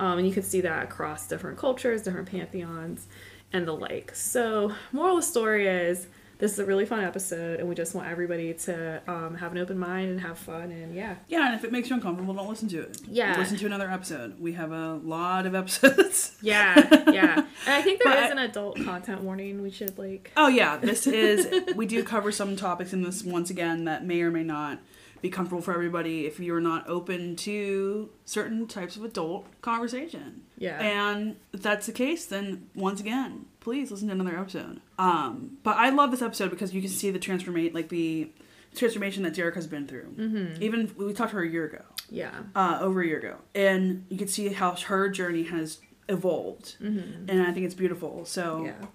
Um, 0.00 0.18
and 0.18 0.26
you 0.26 0.34
can 0.34 0.42
see 0.42 0.62
that 0.62 0.82
across 0.82 1.28
different 1.28 1.58
cultures, 1.58 2.02
different 2.02 2.28
pantheons, 2.28 3.06
and 3.52 3.68
the 3.68 3.72
like. 3.72 4.16
So, 4.16 4.74
moral 4.90 5.18
of 5.18 5.22
the 5.22 5.30
story 5.30 5.68
is 5.68 6.08
this 6.38 6.52
is 6.52 6.58
a 6.60 6.64
really 6.64 6.86
fun 6.86 7.00
episode, 7.00 7.58
and 7.58 7.68
we 7.68 7.74
just 7.74 7.94
want 7.94 8.08
everybody 8.08 8.54
to 8.54 9.02
um, 9.08 9.34
have 9.36 9.52
an 9.52 9.58
open 9.58 9.78
mind 9.78 10.10
and 10.10 10.20
have 10.20 10.38
fun. 10.38 10.70
And 10.70 10.94
yeah, 10.94 11.16
Yeah, 11.26 11.46
and 11.46 11.54
if 11.54 11.64
it 11.64 11.72
makes 11.72 11.90
you 11.90 11.96
uncomfortable, 11.96 12.32
don't 12.32 12.48
listen 12.48 12.68
to 12.68 12.82
it. 12.82 12.98
Yeah. 13.08 13.36
Listen 13.36 13.56
to 13.58 13.66
another 13.66 13.90
episode. 13.90 14.40
We 14.40 14.52
have 14.52 14.70
a 14.70 14.94
lot 14.94 15.46
of 15.46 15.54
episodes. 15.54 16.36
yeah, 16.42 16.76
yeah. 17.10 17.34
And 17.66 17.74
I 17.74 17.82
think 17.82 18.02
there 18.02 18.12
But 18.14 18.24
is 18.24 18.30
an 18.30 18.38
adult 18.38 18.76
content 18.84 19.22
warning. 19.22 19.62
We 19.62 19.70
should 19.70 19.98
like. 19.98 20.30
Oh 20.36 20.48
yeah, 20.48 20.76
this 20.76 21.06
is 21.08 21.74
we 21.74 21.86
do 21.86 22.04
cover 22.04 22.30
some 22.30 22.54
topics 22.56 22.92
in 22.92 23.02
this 23.02 23.24
once 23.24 23.50
again 23.50 23.84
that 23.84 24.04
may 24.04 24.20
or 24.22 24.30
may 24.30 24.44
not 24.44 24.78
be 25.20 25.30
comfortable 25.30 25.62
for 25.62 25.72
everybody 25.74 26.26
if 26.26 26.38
you're 26.38 26.60
not 26.60 26.88
open 26.88 27.36
to 27.36 28.10
certain 28.24 28.66
types 28.66 28.96
of 28.96 29.04
adult 29.04 29.46
conversation. 29.62 30.42
Yeah. 30.56 30.80
And 30.80 31.36
if 31.52 31.62
that's 31.62 31.86
the 31.86 31.92
case, 31.92 32.26
then 32.26 32.68
once 32.74 33.00
again, 33.00 33.46
please 33.60 33.90
listen 33.90 34.08
to 34.08 34.14
another 34.14 34.38
episode. 34.38 34.80
Um, 34.98 35.58
but 35.62 35.76
I 35.76 35.90
love 35.90 36.10
this 36.10 36.22
episode 36.22 36.50
because 36.50 36.72
you 36.74 36.80
can 36.80 36.90
see 36.90 37.10
the 37.10 37.18
transformation, 37.18 37.74
like 37.74 37.88
the 37.88 38.30
transformation 38.74 39.22
that 39.24 39.34
Derek 39.34 39.54
has 39.54 39.66
been 39.66 39.86
through. 39.86 40.14
Mm-hmm. 40.16 40.62
Even 40.62 40.92
we 40.96 41.12
talked 41.12 41.30
to 41.30 41.36
her 41.36 41.42
a 41.42 41.48
year 41.48 41.64
ago, 41.64 41.82
Yeah. 42.10 42.30
uh, 42.54 42.78
over 42.80 43.02
a 43.02 43.06
year 43.06 43.18
ago, 43.18 43.36
and 43.54 44.04
you 44.08 44.18
can 44.18 44.28
see 44.28 44.48
how 44.48 44.74
her 44.74 45.08
journey 45.08 45.44
has 45.44 45.78
evolved, 46.08 46.76
mm-hmm. 46.80 47.28
and 47.28 47.42
I 47.42 47.52
think 47.52 47.66
it's 47.66 47.74
beautiful. 47.74 48.24
So 48.24 48.64
Yeah. 48.64 48.86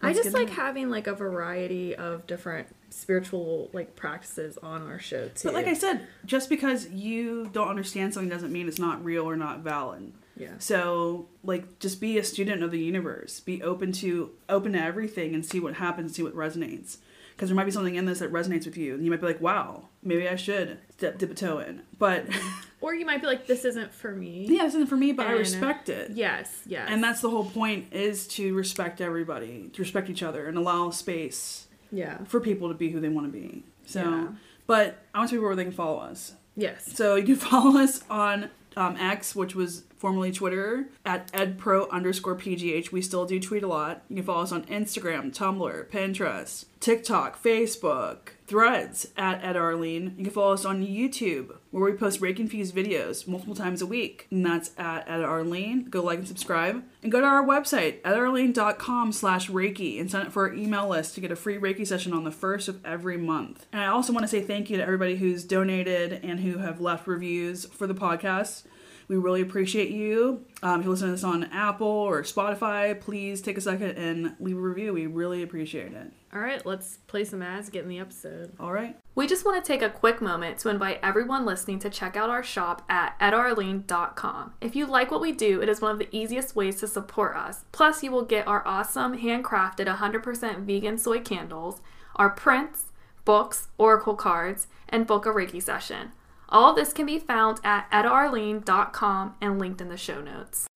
I 0.00 0.12
just 0.12 0.32
like 0.32 0.50
having 0.50 0.90
like 0.90 1.06
a 1.06 1.14
variety 1.14 1.96
of 1.96 2.26
different 2.26 2.68
spiritual 2.98 3.70
like 3.72 3.96
practices 3.96 4.58
on 4.62 4.82
our 4.82 4.98
show 4.98 5.28
too. 5.28 5.48
But 5.48 5.54
like 5.54 5.66
I 5.66 5.74
said, 5.74 6.06
just 6.26 6.48
because 6.48 6.88
you 6.90 7.48
don't 7.52 7.68
understand 7.68 8.12
something 8.14 8.28
doesn't 8.28 8.52
mean 8.52 8.68
it's 8.68 8.78
not 8.78 9.04
real 9.04 9.24
or 9.28 9.36
not 9.36 9.60
valid. 9.60 10.12
yeah. 10.36 10.52
So, 10.58 11.28
like, 11.42 11.78
just 11.78 12.00
be 12.00 12.18
a 12.18 12.24
student 12.24 12.62
of 12.62 12.70
the 12.70 12.78
universe. 12.80 13.40
Be 13.40 13.62
open 13.62 13.92
to 13.92 14.30
open 14.48 14.72
to 14.72 14.80
everything 14.82 15.34
and 15.34 15.44
see 15.44 15.60
what 15.60 15.74
happens, 15.74 16.14
see 16.16 16.22
what 16.22 16.34
resonates. 16.34 16.98
Because 17.34 17.50
there 17.50 17.56
might 17.56 17.66
be 17.66 17.70
something 17.70 17.94
in 17.94 18.04
this 18.04 18.18
that 18.18 18.32
resonates 18.32 18.66
with 18.66 18.76
you, 18.76 18.94
and 18.94 19.04
you 19.04 19.12
might 19.12 19.20
be 19.20 19.26
like, 19.28 19.40
"Wow, 19.40 19.88
maybe 20.02 20.28
I 20.28 20.34
should 20.34 20.78
dip, 20.98 21.18
dip 21.18 21.30
a 21.30 21.34
toe 21.34 21.60
in." 21.60 21.82
But 21.96 22.26
Or 22.80 22.94
you 22.94 23.04
might 23.06 23.20
be 23.20 23.26
like, 23.26 23.46
this 23.48 23.64
isn't 23.64 23.92
for 23.92 24.12
me. 24.12 24.46
yeah, 24.48 24.62
this 24.64 24.74
isn't 24.74 24.86
for 24.88 24.96
me, 24.96 25.10
but 25.12 25.26
I 25.26 25.32
respect 25.32 25.88
it. 25.88 26.12
Yes, 26.12 26.62
yes. 26.66 26.88
And 26.90 27.02
that's 27.02 27.20
the 27.20 27.30
whole 27.30 27.44
point: 27.44 27.92
is 27.92 28.26
to 28.28 28.54
respect 28.54 29.00
everybody, 29.00 29.68
to 29.72 29.82
respect 29.82 30.10
each 30.10 30.22
other, 30.24 30.46
and 30.48 30.58
allow 30.58 30.90
space 30.90 31.67
yeah. 31.90 32.18
for 32.24 32.40
people 32.40 32.68
to 32.68 32.74
be 32.74 32.90
who 32.90 33.00
they 33.00 33.08
want 33.08 33.26
to 33.26 33.32
be. 33.32 33.64
So, 33.86 34.00
Yeah. 34.02 34.28
but 34.66 34.98
I 35.14 35.18
want 35.18 35.30
to 35.30 35.36
people 35.36 35.46
where 35.46 35.56
they 35.56 35.64
can 35.64 35.72
follow 35.72 35.98
us. 35.98 36.34
Yes. 36.56 36.92
So 36.94 37.16
you 37.16 37.24
can 37.24 37.36
follow 37.50 37.78
us 37.80 38.02
on 38.10 38.50
um, 38.76 38.96
X, 38.96 39.34
which 39.34 39.54
was 39.54 39.84
formerly 39.98 40.32
Twitter, 40.32 40.88
at 41.04 41.30
edpro 41.32 41.90
underscore 41.90 42.36
pgh. 42.36 42.92
We 42.92 43.02
still 43.02 43.26
do 43.26 43.38
tweet 43.40 43.62
a 43.62 43.68
lot. 43.68 44.02
You 44.08 44.16
can 44.16 44.24
follow 44.24 44.42
us 44.42 44.52
on 44.52 44.64
Instagram, 44.66 45.34
Tumblr, 45.36 45.90
Pinterest, 45.90 46.64
TikTok, 46.80 47.42
Facebook, 47.42 48.30
Threads 48.46 49.08
at 49.14 49.42
ettaarlene. 49.42 50.16
You 50.16 50.24
can 50.24 50.32
follow 50.32 50.54
us 50.54 50.64
on 50.64 50.82
YouTube, 50.82 51.54
where 51.70 51.84
we 51.84 51.92
post 51.92 52.22
Reiki 52.22 52.38
infused 52.38 52.74
videos 52.74 53.28
multiple 53.28 53.54
times 53.54 53.82
a 53.82 53.86
week, 53.86 54.26
and 54.30 54.46
that's 54.46 54.70
at 54.78 55.06
ettaarlene. 55.06 55.90
Go 55.90 56.02
like 56.02 56.20
and 56.20 56.26
subscribe, 56.26 56.82
and 57.02 57.12
go 57.12 57.20
to 57.20 57.26
our 57.26 57.44
website 57.44 58.00
ettaarlene.com 58.02 59.12
slash 59.12 59.50
Reiki 59.50 60.00
and 60.00 60.10
sign 60.10 60.26
up 60.26 60.32
for 60.32 60.48
our 60.48 60.54
email 60.54 60.88
list 60.88 61.14
to 61.16 61.20
get 61.20 61.30
a 61.30 61.36
free 61.36 61.58
Reiki 61.58 61.86
session 61.86 62.14
on 62.14 62.24
the 62.24 62.30
first 62.30 62.68
of 62.68 62.82
every 62.86 63.18
month. 63.18 63.66
And 63.70 63.82
I 63.82 63.88
also 63.88 64.14
want 64.14 64.24
to 64.24 64.28
say 64.28 64.40
thank 64.40 64.70
you 64.70 64.78
to 64.78 64.82
everybody 64.82 65.16
who's 65.16 65.44
donated 65.44 66.20
and 66.22 66.40
who 66.40 66.56
have 66.56 66.80
left 66.80 67.06
reviews 67.06 67.66
for 67.66 67.86
the 67.86 67.94
podcast. 67.94 68.62
We 69.08 69.16
really 69.16 69.40
appreciate 69.40 69.90
you. 69.90 70.44
Um, 70.62 70.80
if 70.80 70.84
you 70.84 70.90
listen 70.90 71.08
to 71.08 71.12
this 71.12 71.24
on 71.24 71.44
Apple 71.44 71.86
or 71.86 72.22
Spotify, 72.22 72.98
please 73.00 73.40
take 73.40 73.56
a 73.56 73.60
second 73.60 73.92
and 73.92 74.36
leave 74.38 74.56
a 74.56 74.60
review. 74.60 74.92
We 74.92 75.06
really 75.06 75.42
appreciate 75.42 75.92
it. 75.92 76.12
All 76.34 76.40
right, 76.40 76.64
let's 76.66 76.98
play 77.06 77.24
some 77.24 77.40
ads, 77.40 77.70
get 77.70 77.84
in 77.84 77.88
the 77.88 78.00
episode. 78.00 78.52
All 78.60 78.70
right. 78.70 78.98
We 79.14 79.26
just 79.26 79.46
want 79.46 79.64
to 79.64 79.66
take 79.66 79.80
a 79.80 79.88
quick 79.88 80.20
moment 80.20 80.58
to 80.58 80.68
invite 80.68 81.00
everyone 81.02 81.46
listening 81.46 81.78
to 81.80 81.90
check 81.90 82.18
out 82.18 82.28
our 82.28 82.42
shop 82.42 82.84
at 82.90 83.18
ettaarlene.com. 83.18 84.52
If 84.60 84.76
you 84.76 84.84
like 84.84 85.10
what 85.10 85.22
we 85.22 85.32
do, 85.32 85.62
it 85.62 85.70
is 85.70 85.80
one 85.80 85.92
of 85.92 85.98
the 85.98 86.14
easiest 86.14 86.54
ways 86.54 86.76
to 86.80 86.86
support 86.86 87.34
us. 87.34 87.64
Plus, 87.72 88.02
you 88.02 88.10
will 88.10 88.26
get 88.26 88.46
our 88.46 88.66
awesome 88.66 89.16
handcrafted 89.18 89.86
100% 89.86 90.64
vegan 90.64 90.98
soy 90.98 91.20
candles, 91.20 91.80
our 92.16 92.28
prints, 92.28 92.92
books, 93.24 93.68
oracle 93.78 94.14
cards, 94.14 94.66
and 94.88 95.06
book 95.06 95.24
a 95.24 95.30
Reiki 95.30 95.62
session. 95.62 96.12
All 96.50 96.72
this 96.72 96.94
can 96.94 97.04
be 97.04 97.18
found 97.18 97.60
at 97.62 97.90
ettaarlene.com 97.90 99.34
and 99.40 99.58
linked 99.58 99.80
in 99.82 99.90
the 99.90 99.98
show 99.98 100.20
notes. 100.22 100.66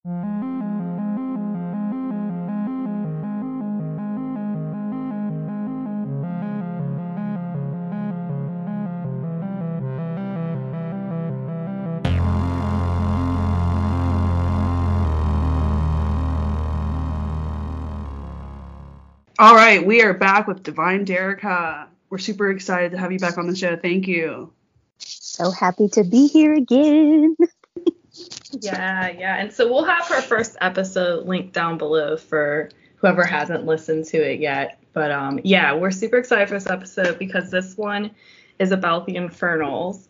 All 19.38 19.57
right. 19.57 19.85
We 19.85 20.02
are 20.02 20.12
back 20.12 20.47
with 20.47 20.62
Divine 20.62 21.07
Derricka. 21.07 21.87
We're 22.11 22.19
super 22.19 22.50
excited 22.50 22.93
to 22.93 22.99
have 22.99 23.11
you 23.11 23.19
back 23.19 23.38
on 23.38 23.47
the 23.47 23.57
show. 23.57 23.75
Thank 23.76 24.07
you. 24.07 24.52
So 25.33 25.51
happy 25.51 25.89
to 25.89 26.05
be 26.05 26.27
here 26.27 26.53
again. 26.53 27.37
Yeah, 28.61 29.09
yeah. 29.09 29.37
And 29.39 29.51
so 29.51 29.67
we'll 29.67 29.87
have 29.87 30.07
her 30.09 30.21
first 30.21 30.59
episode 30.61 31.27
linked 31.27 31.55
down 31.55 31.79
below 31.79 32.19
for 32.19 32.69
whoever 32.97 33.25
hasn't 33.25 33.65
listened 33.65 34.05
to 34.09 34.19
it 34.19 34.41
yet. 34.41 34.79
But 34.93 35.11
um, 35.11 35.41
yeah, 35.43 35.73
we're 35.75 35.91
super 35.91 36.19
excited 36.19 36.49
for 36.49 36.55
this 36.55 36.67
episode 36.67 37.19
because 37.19 37.51
this 37.51 37.79
one 37.79 38.11
is 38.59 38.73
about 38.73 39.07
the 39.07 39.17
infernals. 39.17 40.07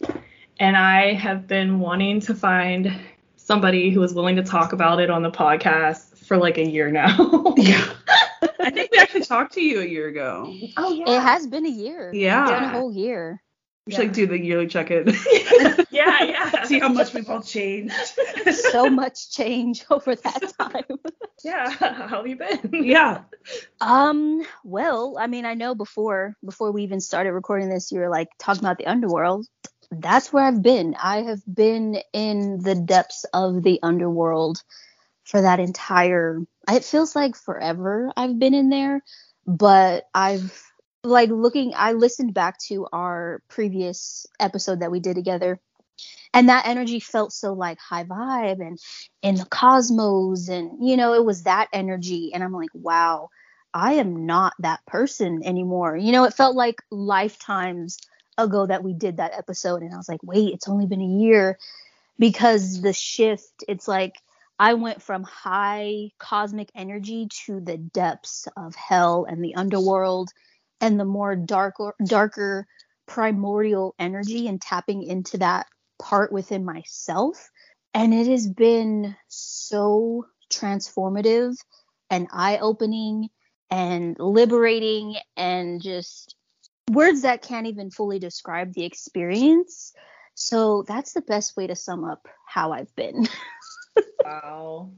And 0.59 0.77
I 0.77 1.13
have 1.13 1.47
been 1.47 1.79
wanting 1.79 2.19
to 2.23 2.35
find 2.35 2.93
somebody 3.37 3.91
who 3.91 4.03
is 4.03 4.15
willing 4.15 4.35
to 4.35 4.43
talk 4.43 4.73
about 4.73 5.01
it 5.01 5.09
on 5.09 5.23
the 5.23 5.31
podcast 5.31 6.17
for 6.27 6.37
like 6.37 6.59
a 6.59 6.69
year 6.69 6.91
now. 6.91 7.55
Yeah. 7.57 7.95
I 8.59 8.71
think 8.71 8.91
we 8.91 8.99
actually 8.99 9.25
talked 9.25 9.55
to 9.55 9.61
you 9.61 9.83
a 9.83 9.87
year 9.87 10.09
ago. 10.09 10.53
oh 10.79 10.93
yeah. 10.93 11.17
It 11.17 11.21
has 11.21 11.47
been 11.47 11.65
a 11.65 11.71
year. 11.71 12.13
Yeah. 12.13 12.43
It's 12.43 12.51
been 12.51 12.65
a 12.65 12.69
whole 12.71 12.93
year. 12.93 13.41
We 13.87 13.95
should 13.95 14.07
like 14.07 14.13
do 14.13 14.27
the 14.27 14.39
yearly 14.39 14.69
check 14.69 14.91
in. 14.91 15.09
yeah, 15.91 16.23
yeah. 16.23 16.63
See 16.65 16.79
how 16.79 16.89
much 16.89 17.13
we've 17.15 17.29
all 17.29 17.43
changed. 17.43 17.95
So 18.73 18.89
much 18.89 19.31
change 19.31 19.85
over 19.91 20.15
that 20.15 20.53
time. 20.59 20.99
Yeah. 21.45 21.69
How 21.71 22.09
have 22.09 22.27
you 22.27 22.37
been? 22.37 22.85
yeah. 22.85 23.23
Um, 23.81 24.43
well, 24.65 25.17
I 25.19 25.27
mean, 25.27 25.45
I 25.45 25.55
know 25.55 25.75
before 25.75 26.37
before 26.45 26.73
we 26.73 26.85
even 26.85 27.01
started 27.01 27.33
recording 27.33 27.69
this, 27.69 27.93
you 27.93 28.01
were 28.01 28.09
like 28.09 28.29
talking 28.39 28.61
about 28.63 28.79
the 28.79 28.87
underworld. 28.87 29.47
That's 29.91 30.33
where 30.33 30.45
I've 30.45 30.63
been. 30.63 30.97
I 31.03 31.23
have 31.23 31.43
been 31.53 31.99
in 32.13 32.63
the 32.63 32.75
depths 32.75 33.25
of 33.35 33.63
the 33.63 33.81
underworld 33.83 34.63
for 35.25 35.43
that 35.43 35.61
entire 35.61 36.41
it 36.71 36.85
feels 36.85 37.17
like 37.17 37.37
forever 37.37 38.13
I've 38.17 38.39
been 38.39 38.55
in 38.55 38.69
there, 38.69 39.03
but 39.47 40.05
I've 40.15 40.72
like 41.05 41.31
looking 41.31 41.73
I 41.77 41.93
listened 41.93 42.35
back 42.35 42.59
to 42.69 42.87
our 42.93 43.43
previous 43.49 44.27
episode 44.39 44.81
that 44.81 44.91
we 44.91 45.01
did 45.01 45.17
together 45.17 45.61
and 46.35 46.49
that 46.49 46.67
energy 46.67 47.01
felt 47.01 47.33
so 47.33 47.53
like 47.53 47.79
high 47.79 48.05
vibe 48.05 48.61
and 48.61 48.79
in 49.23 49.35
the 49.35 49.45
cosmos 49.45 50.49
and 50.49 50.87
you 50.87 50.97
know 50.97 51.15
it 51.15 51.25
was 51.25 51.43
that 51.43 51.69
energy 51.73 52.31
and 52.33 52.43
i'm 52.43 52.53
like 52.53 52.71
wow 52.75 53.29
i 53.75 53.95
am 53.95 54.27
not 54.27 54.53
that 54.59 54.85
person 54.87 55.43
anymore. 55.45 55.97
You 55.97 56.13
know 56.13 56.25
it 56.25 56.35
felt 56.35 56.57
like 56.57 56.77
lifetimes 56.91 57.99
ago 58.39 58.67
that 58.67 58.83
we 58.83 58.95
did 58.95 59.19
that 59.19 59.37
episode 59.37 59.83
and 59.83 59.93
i 59.93 59.97
was 59.97 60.09
like 60.09 60.23
wait 60.23 60.55
it's 60.55 60.69
only 60.69 60.87
been 60.87 61.03
a 61.03 61.23
year. 61.23 61.59
Because 62.19 62.83
the 62.83 62.93
shift 62.93 63.65
it's 63.67 63.89
like 63.89 64.15
i 64.59 64.75
went 64.75 65.03
from 65.03 65.25
high 65.25 66.11
cosmic 66.19 66.71
energy 66.75 67.27
to 67.47 67.61
the 67.61 67.77
depths 67.79 68.47
of 68.57 68.75
hell 68.75 69.27
and 69.29 69.43
the 69.43 69.57
underworld 69.57 70.31
and 70.83 71.01
the 71.01 71.07
more 71.07 71.35
darker 71.37 71.95
darker 72.05 72.67
primordial 73.07 73.95
energy 73.99 74.49
and 74.49 74.61
tapping 74.61 75.03
into 75.03 75.39
that 75.39 75.67
part 75.99 76.33
within 76.33 76.65
myself. 76.65 77.51
And 77.95 78.13
it 78.13 78.27
has 78.27 78.47
been 78.47 79.17
so 79.29 80.27
transformative 80.53 81.57
and 82.11 82.27
eye 82.33 82.59
opening 82.59 83.29
and 83.71 84.17
liberating 84.19 85.17
and 85.37 85.81
just 85.81 86.35
words 86.91 87.23
that 87.23 87.43
can't 87.43 87.67
even 87.67 87.91
fully 87.91 88.19
describe 88.19 88.75
the 88.75 88.85
experience. 88.85 89.93
So 90.35 90.85
that's 90.87 91.13
the 91.13 91.23
best 91.23 91.57
way 91.57 91.67
to 91.69 91.77
sum 91.77 92.05
up 92.05 92.27
how 92.47 92.73
I've 92.73 92.95
been. 92.97 93.29
Wow. 94.25 94.93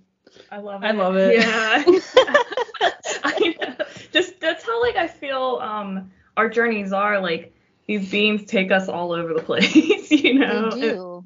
I 0.50 0.58
love 0.58 0.84
it. 0.84 0.86
I 0.86 0.90
love 0.92 1.16
it. 1.16 1.34
Yeah. 1.34 1.84
I 4.14 4.18
know. 4.18 4.22
Just 4.22 4.40
that's 4.40 4.64
how 4.64 4.80
like 4.82 4.96
I 4.96 5.08
feel 5.08 5.58
um 5.62 6.10
our 6.36 6.48
journeys 6.48 6.92
are 6.92 7.20
like 7.20 7.52
these 7.86 8.10
beings 8.10 8.44
take 8.44 8.70
us 8.72 8.88
all 8.88 9.12
over 9.12 9.34
the 9.34 9.42
place, 9.50 10.10
you 10.10 10.34
know. 10.38 10.70
They 10.70 10.80
do. 10.80 11.24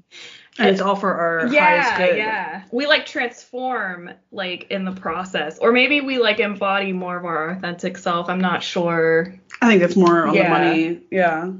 And 0.60 0.70
it's 0.70 0.80
all 0.80 0.96
for 0.96 1.14
our 1.14 1.38
highest 1.46 1.52
yeah, 1.54 1.98
good. 1.98 2.16
yeah. 2.16 2.62
We 2.72 2.86
like 2.88 3.06
transform 3.06 4.10
like 4.32 4.66
in 4.70 4.84
the 4.84 4.90
process, 4.92 5.58
or 5.60 5.70
maybe 5.70 6.00
we 6.00 6.18
like 6.18 6.40
embody 6.40 6.92
more 6.92 7.16
of 7.16 7.24
our 7.24 7.50
authentic 7.50 7.96
self. 7.96 8.28
I'm 8.28 8.40
not 8.40 8.64
sure. 8.64 9.34
I 9.62 9.68
think 9.68 9.82
it's 9.82 9.94
more 9.94 10.26
on 10.26 10.34
Yeah. 10.34 10.42
the 10.42 10.48
money. 10.48 11.00
Yeah. 11.12 11.52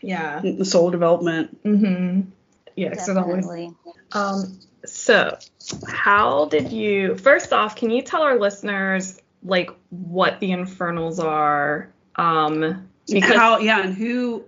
Yeah. 0.00 0.40
The 0.42 0.64
soul 0.64 0.90
development. 0.90 1.62
Mm-hmm. 1.62 2.30
Yeah, 2.74 2.94
there's 2.94 3.08
always 3.10 3.44
Definitely. 3.46 3.74
Um, 4.10 4.58
so 4.84 5.38
how 5.86 6.46
did 6.46 6.72
you 6.72 7.16
first 7.18 7.52
off, 7.52 7.76
can 7.76 7.90
you 7.90 8.02
tell 8.02 8.22
our 8.22 8.40
listeners 8.40 9.21
like 9.42 9.70
what 9.90 10.40
the 10.40 10.52
infernals 10.52 11.18
are? 11.18 11.92
Um 12.16 12.88
because 13.06 13.36
How 13.36 13.58
yeah, 13.58 13.82
and 13.82 13.94
who 13.94 14.44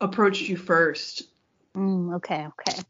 approached 0.00 0.48
you 0.48 0.56
first? 0.56 1.22
Mm, 1.76 2.16
okay, 2.16 2.46
okay. 2.46 2.80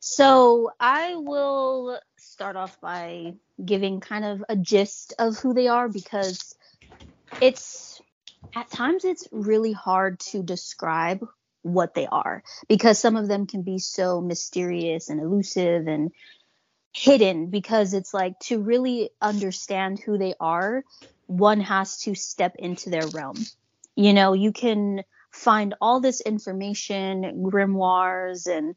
So 0.00 0.70
I 0.78 1.16
will 1.16 2.00
start 2.16 2.56
off 2.56 2.80
by 2.80 3.34
giving 3.62 4.00
kind 4.00 4.24
of 4.24 4.44
a 4.48 4.56
gist 4.56 5.14
of 5.18 5.36
who 5.38 5.54
they 5.54 5.68
are 5.68 5.88
because 5.88 6.56
it's 7.40 8.00
at 8.54 8.70
times 8.70 9.04
it's 9.04 9.28
really 9.32 9.72
hard 9.72 10.20
to 10.20 10.42
describe 10.42 11.26
what 11.62 11.94
they 11.94 12.06
are 12.06 12.42
because 12.68 12.98
some 12.98 13.16
of 13.16 13.28
them 13.28 13.46
can 13.46 13.62
be 13.62 13.78
so 13.78 14.20
mysterious 14.20 15.10
and 15.10 15.20
elusive 15.20 15.86
and 15.86 16.12
hidden 16.92 17.50
because 17.50 17.94
it's 17.94 18.14
like 18.14 18.38
to 18.40 18.60
really 18.60 19.10
understand 19.20 19.98
who 19.98 20.18
they 20.18 20.34
are 20.40 20.82
one 21.26 21.60
has 21.60 21.98
to 21.98 22.14
step 22.14 22.56
into 22.58 22.90
their 22.90 23.06
realm. 23.08 23.36
You 23.94 24.12
know 24.14 24.32
you 24.32 24.52
can 24.52 25.02
find 25.30 25.74
all 25.80 26.00
this 26.00 26.20
information 26.20 27.44
grimoires 27.50 28.46
and 28.46 28.74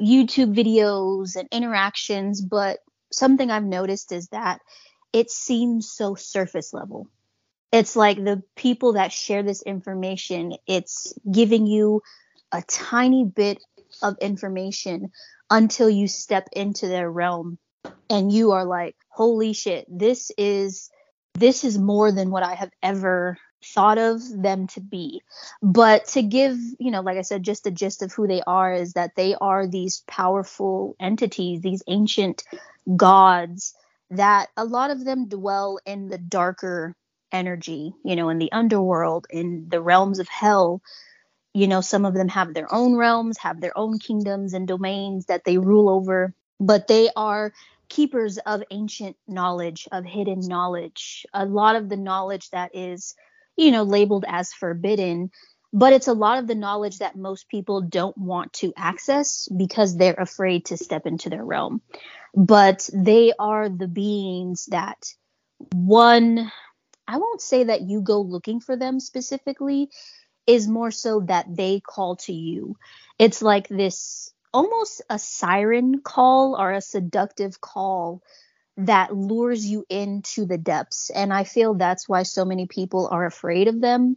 youtube 0.00 0.54
videos 0.54 1.34
and 1.36 1.48
interactions 1.50 2.40
but 2.40 2.78
something 3.12 3.50
i've 3.50 3.64
noticed 3.64 4.12
is 4.12 4.28
that 4.28 4.60
it 5.12 5.30
seems 5.30 5.90
so 5.90 6.14
surface 6.14 6.72
level. 6.72 7.08
It's 7.72 7.94
like 7.96 8.16
the 8.22 8.42
people 8.56 8.94
that 8.94 9.12
share 9.12 9.42
this 9.42 9.62
information 9.62 10.54
it's 10.66 11.12
giving 11.30 11.66
you 11.66 12.02
a 12.52 12.62
tiny 12.62 13.24
bit 13.24 13.62
of 14.02 14.16
information 14.20 15.10
until 15.50 15.90
you 15.90 16.08
step 16.08 16.48
into 16.52 16.88
their 16.88 17.10
realm 17.10 17.58
and 18.08 18.32
you 18.32 18.52
are 18.52 18.64
like 18.64 18.96
holy 19.08 19.52
shit 19.52 19.86
this 19.88 20.30
is 20.36 20.90
this 21.34 21.64
is 21.64 21.78
more 21.78 22.12
than 22.12 22.30
what 22.30 22.42
i 22.42 22.54
have 22.54 22.70
ever 22.82 23.38
thought 23.64 23.98
of 23.98 24.20
them 24.42 24.66
to 24.68 24.80
be. 24.80 25.22
But 25.62 26.06
to 26.08 26.22
give 26.22 26.56
you 26.78 26.90
know 26.90 27.02
like 27.02 27.18
i 27.18 27.22
said 27.22 27.42
just 27.42 27.64
the 27.64 27.70
gist 27.70 28.02
of 28.02 28.12
who 28.12 28.26
they 28.26 28.42
are 28.46 28.72
is 28.72 28.94
that 28.94 29.14
they 29.16 29.34
are 29.40 29.66
these 29.66 30.02
powerful 30.06 30.96
entities 31.00 31.60
these 31.60 31.82
ancient 31.86 32.42
gods 32.96 33.74
that 34.10 34.48
a 34.56 34.64
lot 34.64 34.90
of 34.90 35.04
them 35.04 35.28
dwell 35.28 35.78
in 35.86 36.08
the 36.08 36.18
darker 36.18 36.94
energy 37.32 37.92
you 38.04 38.16
know 38.16 38.28
in 38.28 38.38
the 38.38 38.50
underworld 38.50 39.26
in 39.30 39.66
the 39.68 39.80
realms 39.80 40.18
of 40.18 40.28
hell 40.28 40.80
you 41.54 41.66
know 41.66 41.80
some 41.80 42.04
of 42.04 42.14
them 42.14 42.28
have 42.28 42.54
their 42.54 42.72
own 42.72 42.94
realms 42.96 43.38
have 43.38 43.60
their 43.60 43.76
own 43.76 43.98
kingdoms 43.98 44.54
and 44.54 44.68
domains 44.68 45.26
that 45.26 45.44
they 45.44 45.58
rule 45.58 45.88
over 45.88 46.34
but 46.60 46.86
they 46.86 47.08
are 47.16 47.52
keepers 47.88 48.38
of 48.38 48.62
ancient 48.70 49.16
knowledge 49.26 49.88
of 49.92 50.04
hidden 50.04 50.40
knowledge. 50.40 51.26
A 51.34 51.44
lot 51.44 51.74
of 51.76 51.88
the 51.88 51.96
knowledge 51.96 52.48
that 52.50 52.70
is 52.74 53.14
you 53.56 53.70
know 53.70 53.82
labeled 53.82 54.24
as 54.28 54.52
forbidden 54.52 55.30
but 55.72 55.92
it's 55.92 56.08
a 56.08 56.12
lot 56.12 56.38
of 56.38 56.48
the 56.48 56.54
knowledge 56.54 56.98
that 56.98 57.14
most 57.14 57.48
people 57.48 57.80
don't 57.80 58.16
want 58.18 58.52
to 58.54 58.72
access 58.76 59.48
because 59.56 59.96
they're 59.96 60.14
afraid 60.14 60.64
to 60.66 60.76
step 60.76 61.06
into 61.06 61.30
their 61.30 61.44
realm. 61.44 61.80
But 62.34 62.90
they 62.92 63.32
are 63.38 63.68
the 63.68 63.86
beings 63.86 64.66
that 64.70 64.98
one 65.72 66.50
i 67.06 67.18
won't 67.18 67.42
say 67.42 67.64
that 67.64 67.82
you 67.82 68.00
go 68.00 68.20
looking 68.20 68.60
for 68.60 68.76
them 68.76 68.98
specifically 68.98 69.90
is 70.46 70.68
more 70.68 70.90
so 70.90 71.20
that 71.20 71.46
they 71.54 71.80
call 71.80 72.16
to 72.16 72.32
you. 72.32 72.76
It's 73.18 73.42
like 73.42 73.68
this 73.68 74.32
almost 74.52 75.02
a 75.08 75.18
siren 75.18 76.00
call 76.00 76.56
or 76.58 76.72
a 76.72 76.80
seductive 76.80 77.60
call 77.60 78.22
that 78.76 79.14
lures 79.14 79.66
you 79.66 79.84
into 79.88 80.46
the 80.46 80.58
depths. 80.58 81.10
And 81.10 81.32
i 81.32 81.44
feel 81.44 81.74
that's 81.74 82.08
why 82.08 82.22
so 82.22 82.44
many 82.44 82.66
people 82.66 83.08
are 83.10 83.26
afraid 83.26 83.68
of 83.68 83.80
them 83.80 84.16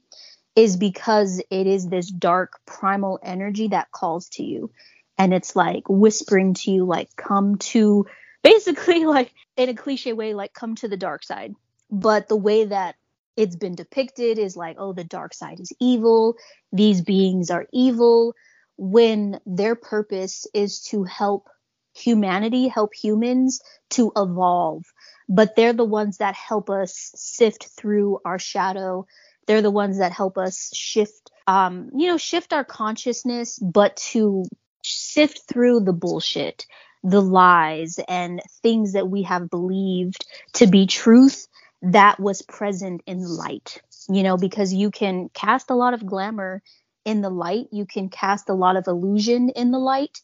is 0.55 0.77
because 0.77 1.41
it 1.49 1.67
is 1.67 1.87
this 1.87 2.09
dark 2.09 2.59
primal 2.65 3.19
energy 3.23 3.69
that 3.69 3.91
calls 3.91 4.29
to 4.29 4.43
you. 4.43 4.71
And 5.17 5.33
it's 5.33 5.55
like 5.55 5.83
whispering 5.89 6.53
to 6.55 6.71
you 6.71 6.85
like 6.85 7.15
come 7.15 7.57
to 7.57 8.05
basically 8.43 9.05
like 9.05 9.33
in 9.57 9.69
a 9.69 9.73
cliche 9.73 10.13
way 10.13 10.33
like 10.33 10.53
come 10.53 10.75
to 10.75 10.87
the 10.87 10.97
dark 10.97 11.23
side. 11.23 11.55
But 11.89 12.27
the 12.27 12.35
way 12.35 12.65
that 12.65 12.95
it's 13.35 13.55
been 13.55 13.75
depicted 13.75 14.37
is 14.39 14.55
like 14.55 14.77
oh 14.79 14.93
the 14.93 15.03
dark 15.03 15.33
side 15.33 15.59
is 15.59 15.71
evil. 15.79 16.35
These 16.71 17.01
beings 17.01 17.49
are 17.49 17.67
evil. 17.73 18.35
When 18.77 19.39
their 19.45 19.75
purpose 19.75 20.47
is 20.53 20.81
to 20.85 21.03
help 21.03 21.49
humanity 21.95 22.67
help 22.67 22.93
humans 22.93 23.61
to 23.91 24.11
evolve. 24.15 24.83
But 25.29 25.55
they're 25.55 25.73
the 25.73 25.85
ones 25.85 26.17
that 26.17 26.35
help 26.35 26.69
us 26.69 27.11
sift 27.15 27.67
through 27.77 28.19
our 28.25 28.39
shadow. 28.39 29.05
They're 29.47 29.61
the 29.61 29.71
ones 29.71 29.99
that 29.99 30.11
help 30.11 30.37
us 30.37 30.71
shift 30.73 31.31
um 31.47 31.89
you 31.95 32.07
know 32.07 32.17
shift 32.17 32.53
our 32.53 32.63
consciousness 32.63 33.59
but 33.59 33.95
to 33.97 34.45
sift 34.83 35.41
through 35.47 35.81
the 35.81 35.93
bullshit 35.93 36.65
the 37.03 37.21
lies 37.21 37.99
and 38.07 38.41
things 38.61 38.93
that 38.93 39.09
we 39.09 39.23
have 39.23 39.49
believed 39.49 40.25
to 40.53 40.67
be 40.67 40.87
truth 40.87 41.47
that 41.83 42.19
was 42.19 42.41
present 42.43 43.03
in 43.07 43.21
the 43.21 43.29
light 43.29 43.81
you 44.09 44.23
know 44.23 44.37
because 44.37 44.73
you 44.73 44.91
can 44.91 45.29
cast 45.33 45.69
a 45.69 45.75
lot 45.75 45.93
of 45.93 46.05
glamour 46.05 46.61
in 47.05 47.21
the 47.21 47.29
light 47.29 47.67
you 47.71 47.85
can 47.85 48.09
cast 48.09 48.49
a 48.49 48.55
lot 48.55 48.77
of 48.77 48.87
illusion 48.87 49.49
in 49.49 49.71
the 49.71 49.79
light 49.79 50.21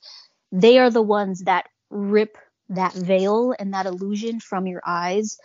they 0.52 0.80
are 0.80 0.90
the 0.90 1.02
ones 1.04 1.42
that 1.44 1.68
rip 1.92 2.38
that 2.70 2.94
veil 2.94 3.56
and 3.60 3.74
that 3.74 3.88
illusion 3.88 4.40
from 4.40 4.68
your 4.68 4.82
eyes 4.86 5.38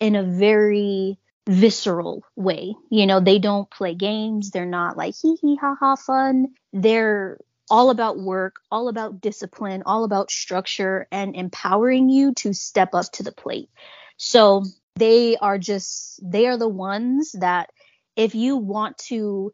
in 0.00 0.16
a 0.16 0.22
very 0.22 1.18
visceral 1.48 2.24
way. 2.36 2.74
You 2.90 3.06
know, 3.06 3.20
they 3.20 3.38
don't 3.38 3.70
play 3.70 3.94
games. 3.94 4.50
They're 4.50 4.66
not 4.66 4.96
like 4.96 5.14
hee 5.20 5.36
hee 5.40 5.58
ha 5.60 5.76
ha 5.78 5.96
fun. 5.96 6.48
They're 6.72 7.38
all 7.70 7.90
about 7.90 8.18
work, 8.18 8.56
all 8.70 8.88
about 8.88 9.20
discipline, 9.20 9.82
all 9.86 10.04
about 10.04 10.30
structure 10.30 11.06
and 11.12 11.36
empowering 11.36 12.08
you 12.10 12.34
to 12.34 12.52
step 12.54 12.94
up 12.94 13.06
to 13.12 13.22
the 13.22 13.32
plate. 13.32 13.70
So 14.16 14.64
they 14.98 15.36
are 15.36 15.58
just, 15.58 16.20
they 16.22 16.46
are 16.46 16.56
the 16.56 16.68
ones 16.68 17.32
that 17.32 17.70
if 18.16 18.34
you 18.34 18.56
want 18.56 18.98
to 18.98 19.52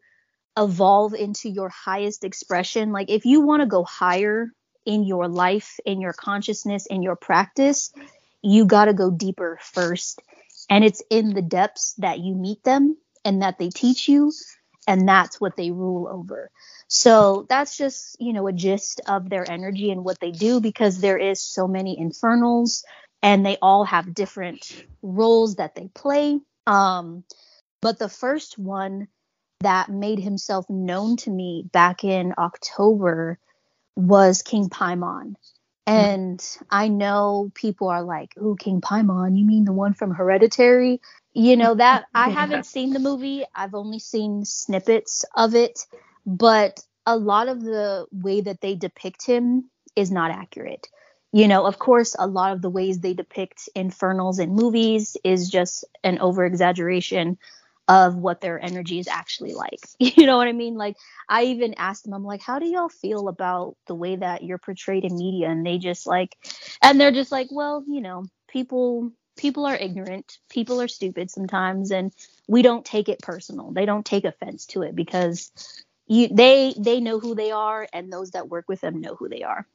evolve 0.57 1.13
into 1.13 1.49
your 1.49 1.69
highest 1.69 2.23
expression, 2.23 2.91
like 2.91 3.09
if 3.09 3.25
you 3.25 3.41
want 3.41 3.61
to 3.61 3.67
go 3.67 3.83
higher 3.83 4.47
in 4.85 5.03
your 5.03 5.27
life, 5.27 5.77
in 5.85 5.99
your 6.01 6.13
consciousness, 6.13 6.85
in 6.85 7.01
your 7.01 7.15
practice, 7.15 7.91
you 8.41 8.65
got 8.65 8.85
to 8.85 8.93
go 8.93 9.11
deeper 9.11 9.59
first. 9.61 10.21
And 10.69 10.83
it's 10.83 11.03
in 11.09 11.33
the 11.33 11.41
depths 11.41 11.93
that 11.97 12.19
you 12.19 12.35
meet 12.35 12.63
them 12.63 12.97
and 13.23 13.41
that 13.41 13.57
they 13.59 13.69
teach 13.69 14.07
you, 14.07 14.31
and 14.87 15.07
that's 15.07 15.41
what 15.41 15.57
they 15.57 15.71
rule 15.71 16.07
over. 16.07 16.51
So 16.87 17.45
that's 17.49 17.75
just, 17.75 18.15
you 18.19 18.33
know, 18.33 18.47
a 18.47 18.53
gist 18.53 19.01
of 19.07 19.29
their 19.29 19.49
energy 19.49 19.91
and 19.91 20.03
what 20.03 20.19
they 20.19 20.31
do 20.31 20.59
because 20.59 20.99
there 20.99 21.17
is 21.17 21.41
so 21.41 21.67
many 21.67 21.99
infernals 21.99 22.83
and 23.25 23.43
they 23.43 23.57
all 23.59 23.85
have 23.85 24.13
different 24.13 24.85
roles 25.01 25.55
that 25.55 25.73
they 25.73 25.87
play. 25.87 26.39
Um, 26.67 27.23
but 27.81 27.97
the 27.97 28.07
first 28.07 28.59
one 28.59 29.07
that 29.61 29.89
made 29.89 30.19
himself 30.19 30.69
known 30.69 31.17
to 31.17 31.31
me 31.31 31.65
back 31.73 32.03
in 32.03 32.35
October 32.37 33.39
was 33.95 34.43
King 34.43 34.69
Paimon. 34.69 35.33
And 35.87 36.39
I 36.69 36.87
know 36.87 37.51
people 37.55 37.87
are 37.87 38.03
like, 38.03 38.37
"Ooh, 38.37 38.55
King 38.59 38.79
Paimon, 38.79 39.35
you 39.35 39.43
mean 39.45 39.65
the 39.65 39.73
one 39.73 39.95
from 39.95 40.11
Hereditary?" 40.11 41.01
You 41.33 41.57
know 41.57 41.73
that 41.73 42.05
I 42.13 42.29
haven't 42.29 42.67
seen 42.67 42.93
the 42.93 42.99
movie. 42.99 43.43
I've 43.55 43.73
only 43.73 43.97
seen 43.97 44.45
snippets 44.45 45.25
of 45.35 45.55
it, 45.55 45.79
but 46.27 46.79
a 47.07 47.17
lot 47.17 47.47
of 47.47 47.63
the 47.63 48.05
way 48.11 48.41
that 48.41 48.61
they 48.61 48.75
depict 48.75 49.25
him 49.25 49.71
is 49.95 50.11
not 50.11 50.29
accurate. 50.29 50.87
You 51.35 51.49
know, 51.49 51.65
of 51.65 51.79
course, 51.79 52.15
a 52.17 52.27
lot 52.27 52.53
of 52.53 52.61
the 52.61 52.69
ways 52.69 53.01
they 53.01 53.13
depict 53.13 53.67
infernals 53.75 54.39
in 54.39 54.55
movies 54.55 55.17
is 55.25 55.49
just 55.49 55.83
an 56.01 56.17
over 56.19 56.45
exaggeration 56.45 57.37
of 57.89 58.15
what 58.15 58.39
their 58.39 58.57
energy 58.63 58.99
is 58.99 59.09
actually 59.09 59.53
like. 59.53 59.81
You 59.99 60.27
know 60.27 60.37
what 60.37 60.47
I 60.47 60.53
mean? 60.53 60.75
Like 60.75 60.95
I 61.27 61.43
even 61.43 61.73
asked 61.73 62.05
them, 62.05 62.13
I'm 62.13 62.23
like, 62.23 62.41
how 62.41 62.57
do 62.57 62.65
y'all 62.65 62.87
feel 62.87 63.27
about 63.27 63.75
the 63.85 63.95
way 63.95 64.15
that 64.15 64.43
you're 64.45 64.57
portrayed 64.59 65.03
in 65.03 65.17
media? 65.17 65.49
And 65.49 65.65
they 65.65 65.77
just 65.77 66.07
like, 66.07 66.37
and 66.81 67.01
they're 67.01 67.11
just 67.11 67.33
like, 67.33 67.49
well, 67.51 67.83
you 67.85 67.99
know, 67.99 68.23
people 68.47 69.11
people 69.35 69.65
are 69.65 69.75
ignorant, 69.75 70.37
people 70.49 70.81
are 70.81 70.87
stupid 70.87 71.29
sometimes, 71.29 71.91
and 71.91 72.13
we 72.47 72.61
don't 72.61 72.85
take 72.85 73.09
it 73.09 73.19
personal. 73.21 73.71
They 73.73 73.85
don't 73.85 74.05
take 74.05 74.23
offense 74.23 74.67
to 74.67 74.83
it 74.83 74.95
because 74.95 75.51
you 76.07 76.29
they 76.29 76.73
they 76.77 77.01
know 77.01 77.19
who 77.19 77.35
they 77.35 77.51
are, 77.51 77.89
and 77.91 78.09
those 78.09 78.31
that 78.31 78.47
work 78.47 78.69
with 78.69 78.79
them 78.79 79.01
know 79.01 79.15
who 79.15 79.27
they 79.27 79.43
are. 79.43 79.67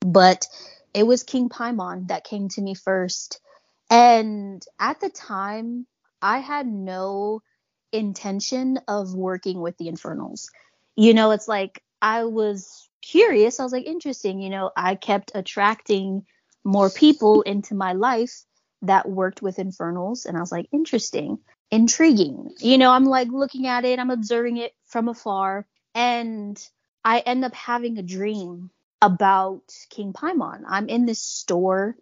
But 0.00 0.46
it 0.94 1.04
was 1.04 1.22
King 1.22 1.48
Paimon 1.48 2.08
that 2.08 2.24
came 2.24 2.48
to 2.50 2.62
me 2.62 2.74
first, 2.74 3.40
and 3.90 4.64
at 4.78 5.00
the 5.00 5.10
time, 5.10 5.86
I 6.20 6.38
had 6.38 6.66
no 6.66 7.42
intention 7.92 8.78
of 8.88 9.14
working 9.14 9.60
with 9.60 9.76
the 9.78 9.88
Infernals. 9.88 10.50
You 10.96 11.14
know, 11.14 11.30
it's 11.30 11.48
like 11.48 11.82
I 12.02 12.24
was 12.24 12.88
curious. 13.02 13.60
I 13.60 13.64
was 13.64 13.72
like, 13.72 13.86
interesting. 13.86 14.40
You 14.40 14.50
know, 14.50 14.70
I 14.76 14.94
kept 14.94 15.32
attracting 15.34 16.26
more 16.64 16.90
people 16.90 17.42
into 17.42 17.74
my 17.74 17.92
life 17.92 18.44
that 18.82 19.08
worked 19.08 19.42
with 19.42 19.58
infernals 19.58 20.24
and 20.24 20.36
i 20.36 20.40
was 20.40 20.52
like 20.52 20.68
interesting 20.72 21.38
intriguing 21.70 22.50
you 22.60 22.78
know 22.78 22.90
i'm 22.90 23.04
like 23.04 23.28
looking 23.28 23.66
at 23.66 23.84
it 23.84 23.98
i'm 23.98 24.10
observing 24.10 24.56
it 24.56 24.72
from 24.86 25.08
afar 25.08 25.66
and 25.94 26.68
i 27.04 27.18
end 27.20 27.44
up 27.44 27.54
having 27.54 27.98
a 27.98 28.02
dream 28.02 28.70
about 29.00 29.62
king 29.90 30.12
paimon 30.12 30.62
i'm 30.68 30.88
in 30.88 31.06
this 31.06 31.22
store 31.22 31.96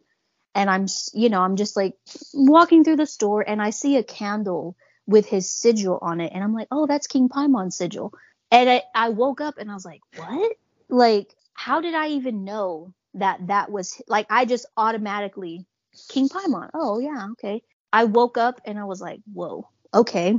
and 0.54 0.70
i'm 0.70 0.86
you 1.12 1.28
know 1.28 1.42
i'm 1.42 1.56
just 1.56 1.76
like 1.76 1.94
walking 2.32 2.84
through 2.84 2.96
the 2.96 3.06
store 3.06 3.46
and 3.46 3.60
i 3.60 3.70
see 3.70 3.96
a 3.96 4.02
candle 4.02 4.76
with 5.06 5.26
his 5.26 5.50
sigil 5.52 5.98
on 6.00 6.20
it 6.20 6.32
and 6.34 6.42
i'm 6.42 6.54
like 6.54 6.68
oh 6.70 6.86
that's 6.86 7.06
king 7.06 7.28
paimon's 7.28 7.76
sigil 7.76 8.12
and 8.50 8.70
I, 8.70 8.82
I 8.94 9.10
woke 9.10 9.40
up 9.40 9.58
and 9.58 9.70
i 9.70 9.74
was 9.74 9.84
like 9.84 10.00
what 10.16 10.52
like 10.88 11.34
how 11.52 11.80
did 11.80 11.94
i 11.94 12.08
even 12.08 12.44
know 12.44 12.94
that 13.14 13.46
that 13.48 13.70
was 13.70 14.00
like 14.08 14.26
i 14.30 14.44
just 14.44 14.66
automatically 14.76 15.66
King 16.08 16.28
Paimon. 16.28 16.70
Oh, 16.74 16.98
yeah, 16.98 17.28
okay. 17.32 17.62
I 17.92 18.04
woke 18.04 18.38
up 18.38 18.60
and 18.64 18.78
I 18.78 18.84
was 18.84 19.00
like, 19.00 19.20
whoa, 19.32 19.68
okay. 19.94 20.38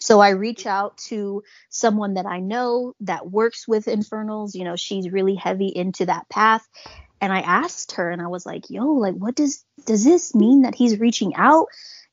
So 0.00 0.20
I 0.20 0.30
reach 0.30 0.66
out 0.66 0.98
to 1.08 1.44
someone 1.68 2.14
that 2.14 2.26
I 2.26 2.40
know 2.40 2.94
that 3.00 3.30
works 3.30 3.68
with 3.68 3.88
infernals. 3.88 4.54
You 4.54 4.64
know, 4.64 4.76
she's 4.76 5.10
really 5.10 5.34
heavy 5.34 5.68
into 5.68 6.06
that 6.06 6.28
path. 6.28 6.66
And 7.20 7.32
I 7.32 7.40
asked 7.40 7.92
her 7.92 8.10
and 8.10 8.22
I 8.22 8.28
was 8.28 8.46
like, 8.46 8.70
yo, 8.70 8.86
like 8.86 9.14
what 9.14 9.34
does 9.34 9.64
does 9.84 10.04
this 10.04 10.34
mean 10.34 10.62
that 10.62 10.74
he's 10.74 10.98
reaching 10.98 11.34
out? 11.34 11.66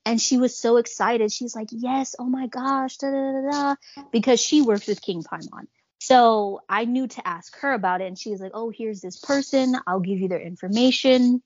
And 0.06 0.22
she 0.22 0.38
was 0.38 0.58
so 0.58 0.78
excited. 0.78 1.32
She's 1.32 1.56
like, 1.56 1.70
yes, 1.72 2.16
oh 2.20 2.26
my 2.26 2.48
gosh, 2.48 2.98
da 2.98 3.10
da 3.10 3.32
da 3.32 3.52
da, 3.52 3.76
because 4.12 4.40
she 4.40 4.62
works 4.62 4.88
with 4.88 5.02
King 5.02 5.24
Paimon. 5.24 5.68
So 6.00 6.62
I 6.70 6.86
knew 6.86 7.08
to 7.08 7.28
ask 7.28 7.58
her 7.60 7.74
about 7.74 8.02
it, 8.02 8.08
and 8.08 8.18
she 8.18 8.30
was 8.30 8.40
like, 8.40 8.52
oh, 8.54 8.70
here's 8.70 9.02
this 9.02 9.18
person. 9.20 9.76
I'll 9.88 10.00
give 10.00 10.20
you 10.20 10.28
their 10.28 10.40
information 10.40 11.42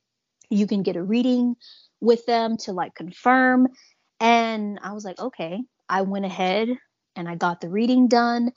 you 0.52 0.68
can 0.68 0.84
get 0.84 0.98
a 0.98 1.02
reading 1.02 1.56
with 2.00 2.26
them 2.26 2.58
to 2.58 2.74
like 2.74 2.94
confirm. 2.94 3.70
And 4.20 4.80
I 4.84 4.92
was 4.92 5.04
like, 5.04 5.20
okay. 5.20 5.62
I 5.92 6.02
went 6.02 6.26
ahead 6.26 6.70
and 7.16 7.30
I 7.30 7.36
got 7.36 7.62
the 7.62 7.70
reading 7.70 8.08
done 8.08 8.52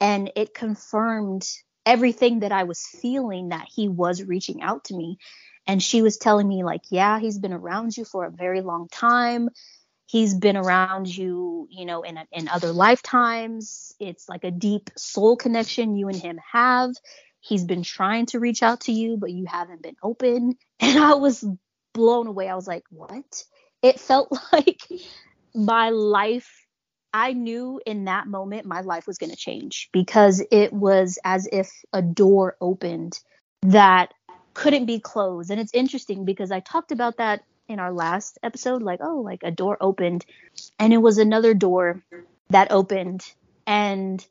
and 0.00 0.30
it 0.36 0.54
confirmed 0.54 1.46
everything 1.84 2.40
that 2.40 2.52
I 2.52 2.64
was 2.64 2.86
feeling 2.86 3.50
that 3.50 3.66
he 3.74 3.88
was 3.88 4.22
reaching 4.22 4.62
out 4.62 4.84
to 4.84 4.96
me. 4.96 5.18
And 5.66 5.82
she 5.82 6.00
was 6.00 6.16
telling 6.16 6.46
me, 6.46 6.62
like, 6.62 6.82
yeah, 6.90 7.18
he's 7.18 7.38
been 7.38 7.52
around 7.52 7.96
you 7.96 8.04
for 8.04 8.24
a 8.24 8.30
very 8.30 8.60
long 8.60 8.88
time. 8.88 9.48
He's 10.06 10.32
been 10.34 10.56
around 10.56 11.08
you, 11.14 11.66
you 11.70 11.84
know, 11.84 12.02
in, 12.02 12.18
in 12.30 12.48
other 12.48 12.72
lifetimes. 12.72 13.92
It's 13.98 14.28
like 14.28 14.44
a 14.44 14.52
deep 14.52 14.90
soul 14.96 15.36
connection 15.36 15.96
you 15.96 16.08
and 16.08 16.16
him 16.16 16.38
have 16.52 16.92
he's 17.46 17.64
been 17.64 17.82
trying 17.82 18.26
to 18.26 18.40
reach 18.40 18.62
out 18.62 18.82
to 18.82 18.92
you, 18.92 19.16
but 19.16 19.30
you 19.30 19.46
haven't 19.46 19.82
been 19.82 19.96
open. 20.02 20.56
And 20.80 20.98
I 20.98 21.14
was 21.14 21.44
blown 21.94 22.26
away. 22.26 22.48
I 22.48 22.54
was 22.54 22.68
like, 22.68 22.84
what? 22.90 23.44
It 23.82 23.98
felt 23.98 24.30
like 24.52 24.82
my 25.54 25.88
life, 25.88 26.65
I 27.16 27.32
knew 27.32 27.80
in 27.86 28.04
that 28.04 28.26
moment 28.26 28.66
my 28.66 28.82
life 28.82 29.06
was 29.06 29.16
going 29.16 29.30
to 29.30 29.36
change 29.36 29.88
because 29.90 30.44
it 30.50 30.70
was 30.70 31.18
as 31.24 31.48
if 31.50 31.70
a 31.90 32.02
door 32.02 32.58
opened 32.60 33.18
that 33.62 34.12
couldn't 34.52 34.84
be 34.84 35.00
closed. 35.00 35.50
And 35.50 35.58
it's 35.58 35.72
interesting 35.72 36.26
because 36.26 36.50
I 36.50 36.60
talked 36.60 36.92
about 36.92 37.16
that 37.16 37.42
in 37.68 37.78
our 37.78 37.90
last 37.90 38.38
episode 38.42 38.82
like, 38.82 39.00
oh, 39.02 39.22
like 39.22 39.44
a 39.44 39.50
door 39.50 39.78
opened. 39.80 40.26
And 40.78 40.92
it 40.92 40.98
was 40.98 41.16
another 41.16 41.54
door 41.54 42.02
that 42.50 42.70
opened. 42.70 43.24
And 43.66 44.22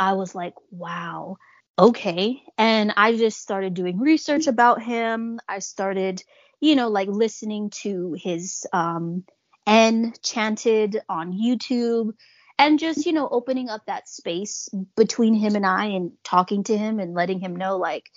I 0.00 0.14
was 0.14 0.34
like, 0.34 0.54
wow 0.72 1.36
okay. 1.78 2.42
And 2.58 2.92
I 2.96 3.16
just 3.16 3.40
started 3.40 3.72
doing 3.72 3.98
research 3.98 4.46
about 4.46 4.82
him. 4.82 5.40
I 5.48 5.60
started, 5.60 6.22
you 6.60 6.76
know, 6.76 6.88
like 6.88 7.08
listening 7.08 7.70
to 7.82 8.14
his 8.18 8.66
um 8.74 9.24
enn 9.66 10.14
chanted 10.22 11.00
on 11.08 11.32
YouTube 11.32 12.12
and 12.58 12.78
just, 12.78 13.06
you 13.06 13.12
know, 13.12 13.28
opening 13.28 13.68
up 13.68 13.82
that 13.86 14.08
space 14.08 14.68
between 14.96 15.34
him 15.34 15.56
and 15.56 15.66
I 15.66 15.86
and 15.86 16.12
talking 16.22 16.64
to 16.64 16.76
him 16.76 17.00
and 17.00 17.14
letting 17.14 17.40
him 17.40 17.56
know 17.56 17.76
like, 17.76 18.10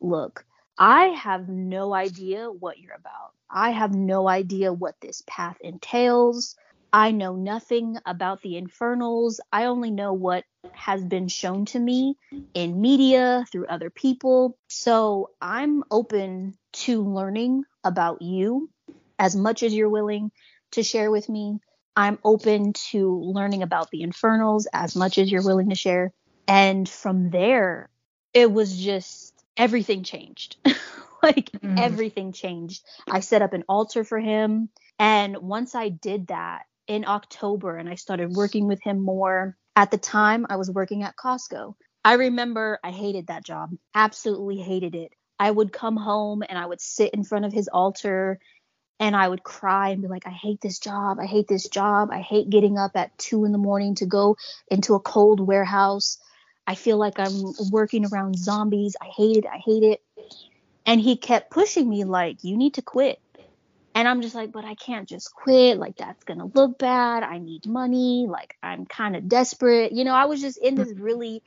look, 0.00 0.44
I 0.78 1.06
have 1.06 1.48
no 1.48 1.92
idea 1.92 2.50
what 2.50 2.78
you're 2.78 2.94
about. 2.94 3.32
I 3.50 3.70
have 3.70 3.94
no 3.94 4.28
idea 4.28 4.72
what 4.72 5.00
this 5.00 5.22
path 5.26 5.56
entails. 5.60 6.54
I 6.92 7.10
know 7.10 7.34
nothing 7.34 7.98
about 8.06 8.40
the 8.42 8.56
infernals. 8.56 9.40
I 9.52 9.64
only 9.64 9.90
know 9.90 10.12
what 10.12 10.44
has 10.72 11.04
been 11.04 11.28
shown 11.28 11.66
to 11.66 11.78
me 11.78 12.16
in 12.54 12.80
media 12.80 13.44
through 13.50 13.66
other 13.66 13.90
people. 13.90 14.56
So 14.68 15.30
I'm 15.40 15.84
open 15.90 16.56
to 16.74 17.02
learning 17.02 17.64
about 17.84 18.22
you 18.22 18.70
as 19.18 19.34
much 19.34 19.62
as 19.62 19.74
you're 19.74 19.88
willing 19.88 20.30
to 20.72 20.82
share 20.82 21.10
with 21.10 21.28
me. 21.28 21.58
I'm 21.96 22.18
open 22.24 22.72
to 22.90 23.20
learning 23.20 23.62
about 23.62 23.90
the 23.90 24.02
infernals 24.02 24.68
as 24.72 24.94
much 24.94 25.18
as 25.18 25.30
you're 25.30 25.44
willing 25.44 25.70
to 25.70 25.74
share. 25.74 26.12
And 26.46 26.88
from 26.88 27.30
there, 27.30 27.90
it 28.32 28.50
was 28.50 28.76
just 28.78 29.34
everything 29.56 30.04
changed. 30.04 30.56
like 31.22 31.50
mm. 31.50 31.78
everything 31.78 32.32
changed. 32.32 32.84
I 33.10 33.20
set 33.20 33.42
up 33.42 33.52
an 33.52 33.64
altar 33.68 34.04
for 34.04 34.20
him. 34.20 34.68
And 34.98 35.38
once 35.38 35.74
I 35.74 35.88
did 35.88 36.28
that, 36.28 36.62
in 36.88 37.04
October 37.06 37.76
and 37.76 37.88
I 37.88 37.94
started 37.94 38.34
working 38.34 38.66
with 38.66 38.82
him 38.82 39.00
more. 39.00 39.56
At 39.76 39.92
the 39.92 39.98
time, 39.98 40.46
I 40.50 40.56
was 40.56 40.70
working 40.70 41.04
at 41.04 41.16
Costco. 41.16 41.74
I 42.04 42.14
remember 42.14 42.80
I 42.82 42.90
hated 42.90 43.26
that 43.26 43.44
job, 43.44 43.70
absolutely 43.94 44.56
hated 44.56 44.94
it. 44.94 45.12
I 45.38 45.50
would 45.50 45.72
come 45.72 45.96
home 45.96 46.42
and 46.48 46.58
I 46.58 46.66
would 46.66 46.80
sit 46.80 47.14
in 47.14 47.22
front 47.22 47.44
of 47.44 47.52
his 47.52 47.68
altar 47.68 48.40
and 49.00 49.14
I 49.14 49.28
would 49.28 49.42
cry 49.42 49.90
and 49.90 50.02
be 50.02 50.08
like, 50.08 50.26
I 50.26 50.30
hate 50.30 50.60
this 50.60 50.78
job. 50.78 51.18
I 51.20 51.26
hate 51.26 51.48
this 51.48 51.68
job. 51.68 52.10
I 52.10 52.20
hate 52.20 52.50
getting 52.50 52.78
up 52.78 52.92
at 52.96 53.16
two 53.18 53.44
in 53.44 53.52
the 53.52 53.58
morning 53.58 53.94
to 53.96 54.06
go 54.06 54.36
into 54.68 54.94
a 54.94 55.00
cold 55.00 55.40
warehouse. 55.40 56.18
I 56.66 56.74
feel 56.74 56.98
like 56.98 57.18
I'm 57.18 57.54
working 57.70 58.06
around 58.06 58.36
zombies. 58.36 58.96
I 59.00 59.06
hate 59.06 59.36
it. 59.38 59.46
I 59.46 59.58
hate 59.58 59.84
it. 59.84 60.02
And 60.84 61.00
he 61.00 61.16
kept 61.16 61.50
pushing 61.50 61.88
me, 61.88 62.04
like, 62.04 62.44
you 62.44 62.56
need 62.56 62.74
to 62.74 62.82
quit. 62.82 63.20
And 63.94 64.06
I'm 64.06 64.20
just 64.20 64.34
like, 64.34 64.52
but 64.52 64.64
I 64.64 64.74
can't 64.74 65.08
just 65.08 65.34
quit. 65.34 65.78
Like, 65.78 65.96
that's 65.96 66.24
going 66.24 66.38
to 66.38 66.50
look 66.54 66.78
bad. 66.78 67.22
I 67.22 67.38
need 67.38 67.66
money. 67.66 68.26
Like, 68.28 68.56
I'm 68.62 68.86
kind 68.86 69.16
of 69.16 69.28
desperate. 69.28 69.92
You 69.92 70.04
know, 70.04 70.14
I 70.14 70.26
was 70.26 70.40
just 70.40 70.58
in 70.58 70.74
this 70.74 70.92
really 70.96 71.42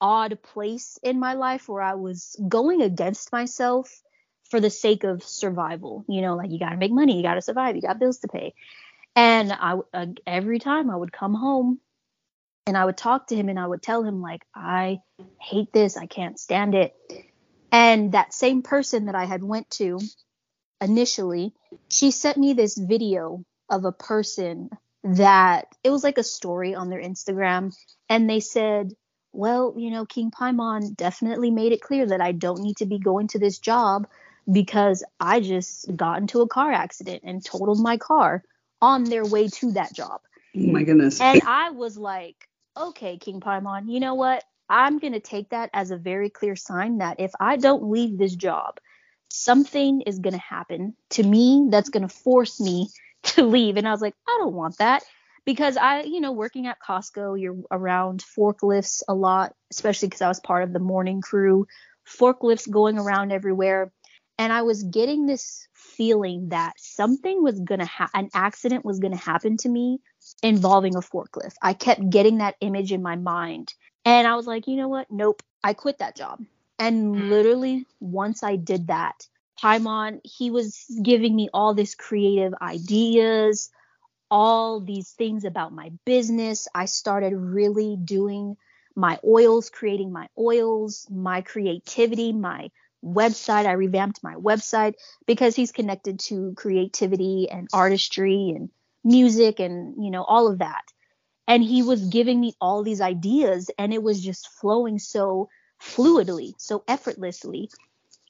odd 0.00 0.40
place 0.42 0.98
in 1.02 1.18
my 1.18 1.34
life 1.34 1.68
where 1.68 1.82
I 1.82 1.94
was 1.94 2.36
going 2.48 2.82
against 2.82 3.32
myself 3.32 4.02
for 4.50 4.60
the 4.60 4.70
sake 4.70 5.04
of 5.04 5.22
survival. 5.22 6.04
You 6.08 6.22
know, 6.22 6.36
like, 6.36 6.50
you 6.50 6.58
got 6.58 6.70
to 6.70 6.76
make 6.76 6.92
money. 6.92 7.16
You 7.16 7.22
got 7.22 7.34
to 7.34 7.42
survive. 7.42 7.76
You 7.76 7.82
got 7.82 7.98
bills 7.98 8.18
to 8.20 8.28
pay. 8.28 8.54
And 9.16 9.52
I, 9.52 9.76
uh, 9.92 10.06
every 10.26 10.58
time 10.58 10.90
I 10.90 10.96
would 10.96 11.12
come 11.12 11.34
home 11.34 11.80
and 12.66 12.76
I 12.76 12.84
would 12.84 12.96
talk 12.96 13.28
to 13.28 13.36
him 13.36 13.48
and 13.48 13.58
I 13.58 13.66
would 13.66 13.82
tell 13.82 14.02
him, 14.02 14.20
like, 14.20 14.42
I 14.54 15.00
hate 15.40 15.72
this. 15.72 15.96
I 15.96 16.06
can't 16.06 16.38
stand 16.38 16.74
it. 16.74 16.94
And 17.72 18.12
that 18.12 18.32
same 18.32 18.62
person 18.62 19.06
that 19.06 19.14
I 19.14 19.24
had 19.24 19.42
went 19.42 19.68
to 19.72 19.98
initially, 20.80 21.52
she 21.88 22.10
sent 22.10 22.38
me 22.38 22.52
this 22.52 22.76
video 22.76 23.44
of 23.68 23.84
a 23.84 23.92
person 23.92 24.70
that 25.04 25.66
it 25.84 25.90
was 25.90 26.02
like 26.02 26.18
a 26.18 26.22
story 26.22 26.74
on 26.74 26.90
their 26.90 27.02
Instagram, 27.02 27.74
and 28.08 28.28
they 28.28 28.40
said, 28.40 28.92
Well, 29.32 29.74
you 29.76 29.90
know, 29.90 30.06
King 30.06 30.30
Paimon 30.30 30.96
definitely 30.96 31.50
made 31.50 31.72
it 31.72 31.80
clear 31.80 32.06
that 32.06 32.20
I 32.20 32.32
don't 32.32 32.62
need 32.62 32.78
to 32.78 32.86
be 32.86 32.98
going 32.98 33.28
to 33.28 33.38
this 33.38 33.58
job 33.58 34.06
because 34.50 35.04
I 35.20 35.40
just 35.40 35.94
got 35.94 36.20
into 36.20 36.40
a 36.40 36.48
car 36.48 36.72
accident 36.72 37.22
and 37.24 37.44
totaled 37.44 37.80
my 37.80 37.96
car 37.96 38.42
on 38.80 39.04
their 39.04 39.24
way 39.24 39.48
to 39.48 39.72
that 39.72 39.92
job. 39.92 40.20
Oh 40.56 40.60
my 40.60 40.82
goodness. 40.82 41.20
And 41.20 41.42
I 41.46 41.70
was 41.70 41.96
like, 41.98 42.48
okay, 42.76 43.18
King 43.18 43.40
Paimon, 43.40 43.90
you 43.90 44.00
know 44.00 44.14
what? 44.14 44.44
I'm 44.68 44.98
going 44.98 45.14
to 45.14 45.20
take 45.20 45.50
that 45.50 45.70
as 45.72 45.90
a 45.90 45.96
very 45.96 46.30
clear 46.30 46.54
sign 46.56 46.98
that 46.98 47.20
if 47.20 47.32
I 47.40 47.56
don't 47.56 47.90
leave 47.90 48.18
this 48.18 48.34
job, 48.34 48.78
something 49.30 50.02
is 50.02 50.18
going 50.18 50.34
to 50.34 50.40
happen 50.40 50.94
to 51.10 51.22
me 51.22 51.68
that's 51.70 51.90
going 51.90 52.06
to 52.06 52.14
force 52.14 52.60
me 52.60 52.88
to 53.22 53.44
leave. 53.44 53.76
And 53.76 53.88
I 53.88 53.92
was 53.92 54.02
like, 54.02 54.14
I 54.26 54.38
don't 54.40 54.54
want 54.54 54.78
that 54.78 55.02
because 55.44 55.76
I, 55.76 56.02
you 56.02 56.20
know, 56.20 56.32
working 56.32 56.66
at 56.66 56.80
Costco, 56.80 57.40
you're 57.40 57.56
around 57.70 58.22
forklifts 58.22 59.02
a 59.08 59.14
lot, 59.14 59.54
especially 59.70 60.08
because 60.08 60.22
I 60.22 60.28
was 60.28 60.40
part 60.40 60.64
of 60.64 60.72
the 60.72 60.78
morning 60.78 61.20
crew, 61.20 61.66
forklifts 62.06 62.70
going 62.70 62.98
around 62.98 63.32
everywhere. 63.32 63.92
And 64.38 64.52
I 64.52 64.62
was 64.62 64.84
getting 64.84 65.26
this 65.26 65.68
feeling 65.74 66.50
that 66.50 66.74
something 66.78 67.42
was 67.42 67.60
going 67.60 67.80
to 67.80 67.86
happen, 67.86 68.24
an 68.24 68.30
accident 68.34 68.84
was 68.84 69.00
going 69.00 69.12
to 69.12 69.18
happen 69.18 69.56
to 69.58 69.68
me 69.68 70.00
involving 70.42 70.96
a 70.96 71.00
forklift. 71.00 71.54
I 71.62 71.74
kept 71.74 72.08
getting 72.10 72.38
that 72.38 72.56
image 72.60 72.92
in 72.92 73.02
my 73.02 73.16
mind. 73.16 73.74
And 74.04 74.26
I 74.26 74.36
was 74.36 74.46
like, 74.46 74.68
you 74.68 74.76
know 74.76 74.88
what? 74.88 75.08
Nope. 75.10 75.42
I 75.64 75.74
quit 75.74 75.98
that 75.98 76.16
job. 76.16 76.40
And 76.78 77.14
Mm. 77.16 77.28
literally, 77.30 77.86
once 78.00 78.42
I 78.44 78.56
did 78.56 78.88
that, 78.88 79.26
Paimon, 79.62 80.20
he 80.24 80.50
was 80.50 80.84
giving 81.02 81.34
me 81.34 81.48
all 81.52 81.74
this 81.74 81.94
creative 81.96 82.54
ideas, 82.62 83.70
all 84.30 84.80
these 84.80 85.10
things 85.12 85.44
about 85.44 85.72
my 85.72 85.90
business. 86.04 86.68
I 86.74 86.86
started 86.86 87.34
really 87.36 87.96
doing 88.02 88.56
my 88.96 89.18
oils, 89.24 89.70
creating 89.70 90.12
my 90.12 90.28
oils, 90.38 91.06
my 91.10 91.42
creativity, 91.42 92.32
my 92.32 92.70
website. 93.04 93.66
I 93.66 93.72
revamped 93.72 94.22
my 94.22 94.34
website 94.34 94.94
because 95.26 95.54
he's 95.54 95.72
connected 95.72 96.20
to 96.20 96.54
creativity 96.56 97.48
and 97.50 97.68
artistry 97.72 98.52
and 98.54 98.70
music 99.04 99.60
and, 99.60 100.02
you 100.02 100.10
know, 100.10 100.24
all 100.24 100.48
of 100.48 100.58
that. 100.58 100.84
And 101.46 101.62
he 101.62 101.82
was 101.82 102.08
giving 102.08 102.40
me 102.40 102.54
all 102.60 102.82
these 102.82 103.00
ideas 103.00 103.70
and 103.78 103.94
it 103.94 104.02
was 104.02 104.22
just 104.22 104.48
flowing 104.60 104.98
so 104.98 105.48
fluidly, 105.80 106.52
so 106.58 106.84
effortlessly. 106.86 107.70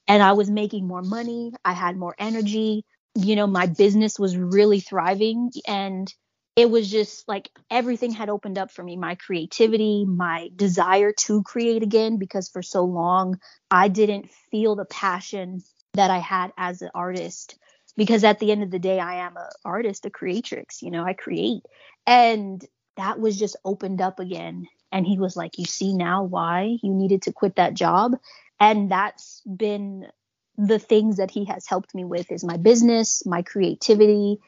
And 0.06 0.22
I 0.22 0.32
was 0.32 0.50
making 0.50 0.86
more 0.86 1.02
money. 1.02 1.52
I 1.64 1.72
had 1.72 1.96
more 1.96 2.14
energy. 2.18 2.84
You 3.14 3.36
know, 3.36 3.46
my 3.46 3.66
business 3.66 4.18
was 4.18 4.36
really 4.36 4.80
thriving 4.80 5.50
and 5.66 6.12
it 6.58 6.68
was 6.68 6.90
just 6.90 7.28
like 7.28 7.50
everything 7.70 8.10
had 8.10 8.28
opened 8.28 8.58
up 8.58 8.72
for 8.72 8.82
me 8.82 8.96
my 8.96 9.14
creativity, 9.14 10.04
my 10.04 10.50
desire 10.56 11.12
to 11.12 11.44
create 11.44 11.84
again, 11.84 12.16
because 12.16 12.48
for 12.48 12.62
so 12.62 12.82
long 12.84 13.38
I 13.70 13.86
didn't 13.86 14.28
feel 14.50 14.74
the 14.74 14.84
passion 14.84 15.62
that 15.94 16.10
I 16.10 16.18
had 16.18 16.52
as 16.58 16.82
an 16.82 16.90
artist. 16.96 17.56
Because 17.96 18.24
at 18.24 18.40
the 18.40 18.50
end 18.50 18.64
of 18.64 18.72
the 18.72 18.80
day, 18.80 18.98
I 18.98 19.26
am 19.26 19.36
an 19.36 19.46
artist, 19.64 20.04
a 20.06 20.10
creatrix, 20.10 20.82
you 20.82 20.90
know, 20.90 21.04
I 21.04 21.12
create. 21.12 21.62
And 22.08 22.64
that 22.96 23.20
was 23.20 23.38
just 23.38 23.54
opened 23.64 24.00
up 24.00 24.18
again. 24.18 24.66
And 24.90 25.06
he 25.06 25.16
was 25.16 25.36
like, 25.36 25.58
You 25.58 25.64
see 25.64 25.94
now 25.94 26.24
why 26.24 26.76
you 26.82 26.92
needed 26.92 27.22
to 27.22 27.32
quit 27.32 27.54
that 27.54 27.74
job? 27.74 28.16
And 28.58 28.90
that's 28.90 29.42
been 29.42 30.08
the 30.56 30.80
things 30.80 31.18
that 31.18 31.30
he 31.30 31.44
has 31.44 31.68
helped 31.68 31.94
me 31.94 32.04
with 32.04 32.32
is 32.32 32.42
my 32.42 32.56
business, 32.56 33.24
my 33.24 33.42
creativity, 33.42 34.40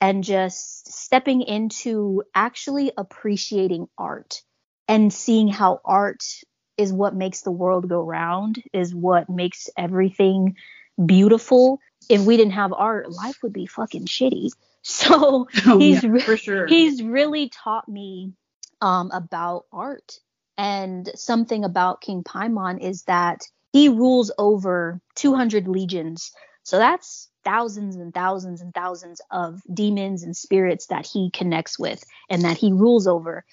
and 0.00 0.24
just 0.24 0.92
stepping 0.92 1.42
into 1.42 2.22
actually 2.34 2.92
appreciating 2.96 3.88
art 3.98 4.42
and 4.88 5.12
seeing 5.12 5.48
how 5.48 5.80
art 5.84 6.22
is 6.76 6.92
what 6.92 7.14
makes 7.14 7.42
the 7.42 7.50
world 7.50 7.88
go 7.88 8.02
round, 8.02 8.62
is 8.72 8.94
what 8.94 9.30
makes 9.30 9.70
everything 9.78 10.56
beautiful. 11.04 11.80
If 12.08 12.22
we 12.22 12.36
didn't 12.36 12.52
have 12.52 12.72
art, 12.72 13.10
life 13.10 13.38
would 13.42 13.52
be 13.52 13.66
fucking 13.66 14.06
shitty. 14.06 14.50
So 14.86 15.48
Oh, 15.66 15.78
he's 15.78 16.02
yeah, 16.04 16.10
re- 16.10 16.20
for 16.20 16.36
sure. 16.36 16.66
he's 16.68 17.02
really 17.02 17.48
taught 17.48 17.88
me 17.88 18.34
um, 18.82 19.10
about 19.14 19.64
art. 19.72 20.20
And 20.58 21.10
something 21.14 21.64
about 21.64 22.02
King 22.02 22.22
Paimon 22.22 22.82
is 22.82 23.04
that 23.04 23.40
he 23.72 23.88
rules 23.88 24.30
over 24.36 25.00
200 25.14 25.68
legions. 25.68 26.32
So 26.64 26.76
that's 26.76 27.30
thousands 27.44 27.96
and 27.96 28.12
thousands 28.12 28.60
and 28.60 28.74
thousands 28.74 29.20
of 29.30 29.62
demons 29.72 30.22
and 30.22 30.36
spirits 30.36 30.86
that 30.86 31.06
he 31.06 31.30
connects 31.30 31.78
with 31.78 32.04
and 32.28 32.42
that 32.42 32.56
he 32.56 32.72
rules 32.72 33.06
over. 33.06 33.44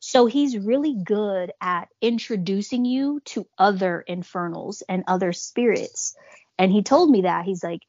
So 0.00 0.26
he's 0.26 0.56
really 0.56 0.94
good 0.94 1.52
at 1.60 1.88
introducing 2.00 2.84
you 2.84 3.20
to 3.26 3.46
other 3.58 4.00
infernals 4.00 4.82
and 4.88 5.04
other 5.08 5.32
spirits. 5.32 6.14
And 6.58 6.70
he 6.70 6.82
told 6.82 7.10
me 7.10 7.22
that. 7.22 7.44
He's 7.44 7.64
like, 7.64 7.80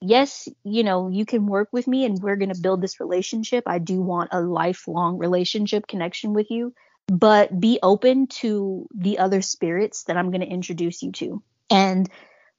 yes, 0.00 0.48
you 0.64 0.82
know, 0.82 1.08
you 1.08 1.24
can 1.24 1.46
work 1.46 1.68
with 1.72 1.86
me 1.86 2.04
and 2.04 2.20
we're 2.20 2.36
going 2.36 2.52
to 2.52 2.60
build 2.60 2.80
this 2.80 3.00
relationship. 3.00 3.64
I 3.66 3.78
do 3.78 4.00
want 4.00 4.30
a 4.32 4.40
lifelong 4.40 5.18
relationship 5.18 5.86
connection 5.86 6.34
with 6.34 6.50
you, 6.50 6.74
but 7.06 7.58
be 7.58 7.78
open 7.82 8.26
to 8.26 8.88
the 8.94 9.18
other 9.18 9.40
spirits 9.40 10.04
that 10.04 10.16
I'm 10.16 10.30
going 10.30 10.40
to 10.40 10.46
introduce 10.46 11.02
you 11.02 11.12
to. 11.12 11.42
And 11.70 12.08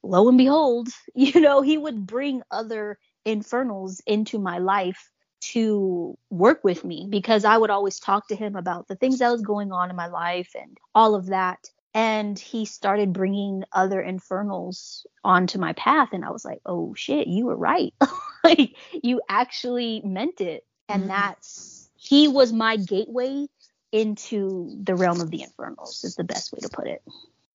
lo 0.08 0.28
and 0.28 0.38
behold, 0.38 0.88
you 1.14 1.40
know, 1.40 1.62
he 1.62 1.76
would 1.78 2.06
bring 2.06 2.42
other 2.50 2.98
infernals 3.24 4.00
into 4.06 4.38
my 4.38 4.58
life 4.58 5.10
to 5.40 6.16
work 6.30 6.64
with 6.64 6.84
me 6.84 7.06
because 7.10 7.44
I 7.44 7.56
would 7.58 7.70
always 7.70 7.98
talk 8.00 8.28
to 8.28 8.36
him 8.36 8.56
about 8.56 8.88
the 8.88 8.96
things 8.96 9.18
that 9.18 9.30
was 9.30 9.42
going 9.42 9.70
on 9.72 9.90
in 9.90 9.96
my 9.96 10.06
life 10.06 10.50
and 10.58 10.76
all 10.94 11.14
of 11.14 11.26
that. 11.26 11.58
And 11.94 12.38
he 12.38 12.64
started 12.66 13.12
bringing 13.12 13.64
other 13.72 14.00
infernals 14.00 15.06
onto 15.24 15.58
my 15.58 15.72
path. 15.74 16.10
And 16.12 16.24
i 16.24 16.30
was 16.30 16.44
like 16.44 16.60
oh 16.66 16.94
shit 16.94 17.26
you 17.28 17.46
were 17.46 17.56
right. 17.56 17.92
Like 18.44 18.76
you 19.02 19.20
actually 19.28 20.02
meant 20.04 20.40
it. 20.40 20.64
And 20.88 21.04
Mhm. 21.04 21.08
that's 21.08 21.90
he 21.96 22.28
was 22.28 22.52
my 22.52 22.76
gateway 22.76 23.46
into 23.90 24.70
the 24.82 24.94
realm 24.94 25.20
of 25.20 25.30
the 25.30 25.42
infernals 25.42 26.04
is 26.04 26.14
the 26.14 26.24
best 26.24 26.52
way 26.52 26.60
to 26.60 26.68
put 26.68 26.86
it. 26.86 27.02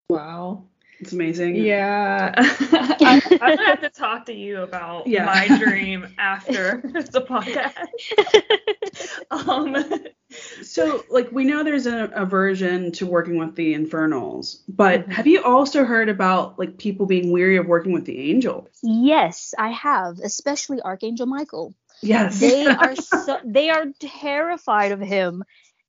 Wow. 0.09 0.65
It's 1.01 1.13
amazing. 1.13 1.55
Yeah. 1.55 2.33
I, 2.37 3.19
I'm 3.41 3.55
gonna 3.55 3.67
have 3.69 3.81
to 3.81 3.89
talk 3.89 4.27
to 4.27 4.33
you 4.33 4.61
about 4.61 5.07
Yeah. 5.07 5.25
my 5.25 5.47
dream 5.57 6.13
after 6.19 6.81
the 7.11 7.21
podcast. 7.21 7.73
Um, 9.31 9.75
So, 10.63 11.03
like, 11.09 11.31
we 11.31 11.43
know 11.43 11.63
there's 11.63 11.85
an 11.87 12.11
aversion 12.13 12.91
to 12.93 13.05
working 13.05 13.37
with 13.37 13.55
the 13.55 13.73
infernals, 13.73 14.63
but 14.67 15.07
Mhm. 15.07 15.11
have 15.13 15.27
you 15.27 15.43
also 15.43 15.83
heard 15.83 16.09
about 16.09 16.59
like 16.59 16.77
people 16.77 17.05
being 17.05 17.31
weary 17.31 17.57
of 17.57 17.67
working 17.67 17.93
with 17.93 18.05
the 18.05 18.29
angels? 18.31 18.67
yes 18.83 19.53
i 19.57 19.69
have 19.69 20.19
especially 20.19 20.81
archangel 20.81 21.25
michael 21.27 21.73
Yes. 22.01 22.39
they 22.39 22.65
are 22.67 22.95
so 22.95 23.37
they 23.45 23.69
are 23.69 23.85
terrified 23.99 24.91
of 24.91 24.99
him 24.99 25.43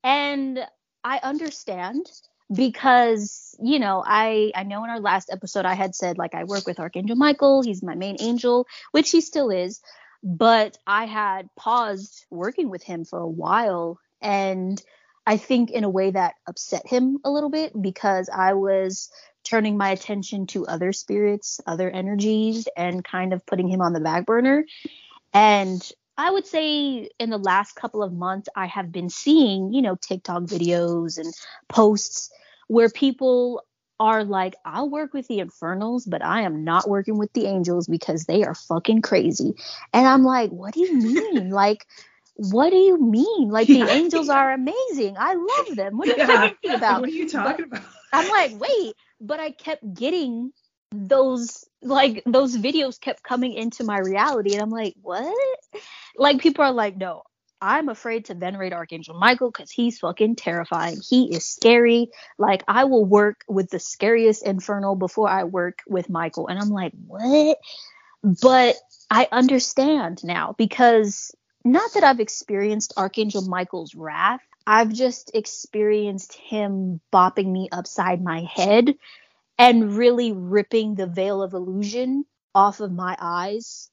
and 0.05 0.59
i 1.05 1.19
understand 1.23 2.07
because 2.55 3.57
you 3.63 3.79
know 3.79 4.03
i 4.07 4.51
i 4.55 4.63
know 4.63 4.83
in 4.85 4.91
our 4.91 5.01
last 5.01 5.31
episode 5.31 5.65
i 5.65 5.75
had 5.75 5.95
said 5.95 6.19
like 6.19 6.35
i 6.35 6.45
work 6.45 6.67
with 6.67 6.81
archangel 6.81 7.17
michael 7.17 7.63
he's 7.63 7.83
my 7.83 7.95
main 7.95 8.17
angel 8.21 8.67
which 8.91 9.11
he 9.11 9.21
still 9.21 9.51
is 9.51 9.81
but 10.23 10.77
i 10.87 11.05
had 11.05 11.49
paused 11.57 12.27
working 12.31 12.69
with 12.71 12.83
him 12.83 13.05
for 13.05 13.19
a 13.19 13.29
while 13.29 13.99
and 14.21 14.83
i 15.27 15.37
think 15.37 15.71
in 15.71 15.85
a 15.85 15.91
way 15.91 16.11
that 16.11 16.35
upset 16.47 16.87
him 16.87 17.19
a 17.25 17.31
little 17.31 17.51
bit 17.51 17.73
because 17.81 18.29
i 18.29 18.53
was 18.53 19.11
turning 19.45 19.77
my 19.77 19.91
attention 19.91 20.47
to 20.47 20.67
other 20.67 20.93
spirits 20.93 21.61
other 21.67 21.91
energies 21.91 22.69
and 22.77 23.05
kind 23.05 23.33
of 23.33 23.45
putting 23.47 23.69
him 23.69 23.81
on 23.81 23.93
the 23.93 24.01
back 24.01 24.27
burner. 24.27 24.65
And 25.33 25.83
I 26.17 26.31
would 26.31 26.47
say 26.47 27.09
in 27.19 27.31
the 27.31 27.39
last 27.39 27.75
couple 27.75 28.03
of 28.03 28.13
months, 28.13 28.49
I 28.55 28.67
have 28.67 28.93
been 28.93 29.09
seeing, 29.09 29.73
you 29.73 29.83
know, 29.83 29.97
TikTok 29.97 30.43
videos 30.43 31.19
and 31.19 31.33
posts 31.69 32.31
where 32.73 32.89
people 32.89 33.63
are 34.01 34.25
like, 34.25 34.55
I'll 34.65 34.89
work 34.89 35.13
with 35.13 35.29
the 35.29 35.41
infernals, 35.41 36.07
but 36.07 36.25
I 36.25 36.43
am 36.43 36.65
not 36.65 36.89
working 36.89 37.19
with 37.19 37.33
the 37.35 37.47
angels 37.47 37.87
because 37.87 38.25
they 38.25 38.45
are 38.45 38.55
fucking 38.55 39.03
crazy. 39.03 39.55
And 39.93 40.07
I'm 40.09 40.25
like, 40.25 40.51
what 40.51 40.73
do 40.73 40.81
you 40.81 40.97
mean? 40.97 41.51
like, 41.63 41.87
what 42.35 42.71
do 42.71 42.77
you 42.77 42.99
mean? 42.99 43.51
Like, 43.51 43.69
the 43.69 43.91
angels 43.91 44.31
are 44.31 44.53
amazing. 44.53 45.17
I 45.19 45.35
love 45.35 45.77
them. 45.77 45.99
What 45.99 46.09
are 46.09 46.13
you 46.13 46.17
Yeah. 46.17 46.27
talking 46.27 46.71
about? 46.75 47.01
What 47.01 47.11
are 47.11 47.13
you 47.13 47.29
talking 47.29 47.65
about? 47.67 47.83
I'm 48.13 48.27
like, 48.29 48.53
wait, 48.55 48.95
but 49.21 49.39
I 49.39 49.51
kept 49.51 49.83
getting 49.95 50.51
those 50.95 51.65
like 51.83 52.23
those 52.27 52.57
videos 52.57 53.01
kept 53.01 53.23
coming 53.23 53.53
into 53.53 53.85
my 53.85 53.99
reality 53.99 54.53
and 54.55 54.63
I'm 54.63 54.71
like, 54.71 54.95
what? 55.03 55.35
Like 56.17 56.41
people 56.41 56.65
are 56.65 56.73
like, 56.73 56.97
no, 56.97 57.23
I'm 57.63 57.89
afraid 57.89 58.25
to 58.25 58.35
venerate 58.35 58.73
Archangel 58.73 59.17
Michael 59.17 59.53
because 59.53 59.71
he's 59.71 60.01
fucking 60.01 60.35
terrifying. 60.35 60.99
He 61.09 61.33
is 61.33 61.47
scary. 61.47 62.11
Like 62.37 62.65
I 62.67 62.85
will 62.85 63.05
work 63.05 63.45
with 63.49 63.71
the 63.71 63.79
scariest 63.79 64.45
infernal 64.45 64.97
before 64.97 65.29
I 65.29 65.45
work 65.45 65.79
with 65.87 66.11
Michael. 66.11 66.49
And 66.49 66.59
I'm 66.59 66.71
like, 66.71 66.93
what? 67.07 67.59
But 68.25 68.77
I 69.09 69.29
understand 69.31 70.25
now 70.25 70.57
because 70.59 71.33
not 71.65 71.95
that 71.95 72.03
I've 72.03 72.19
experienced 72.19 72.95
Archangel 72.97 73.43
Michael's 73.43 73.95
wrath. 73.95 74.41
I've 74.67 74.93
just 74.93 75.31
experienced 75.35 76.35
him 76.35 77.01
bopping 77.13 77.51
me 77.51 77.69
upside 77.71 78.23
my 78.23 78.43
head 78.43 78.95
and 79.57 79.97
really 79.97 80.33
ripping 80.33 80.97
the 80.97 81.07
veil 81.07 81.43
of 81.43 81.53
illusion 81.53 82.25
off 82.55 82.81
of 82.81 82.93
my 82.93 83.17
eyes. 83.21 83.89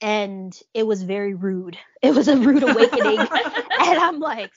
And 0.00 0.58
it 0.74 0.86
was 0.86 1.02
very 1.02 1.34
rude. 1.34 1.78
It 2.02 2.14
was 2.14 2.28
a 2.28 2.36
rude 2.36 2.62
awakening. 2.62 3.18
and 3.18 3.28
I'm 3.98 4.20
like, 4.20 4.50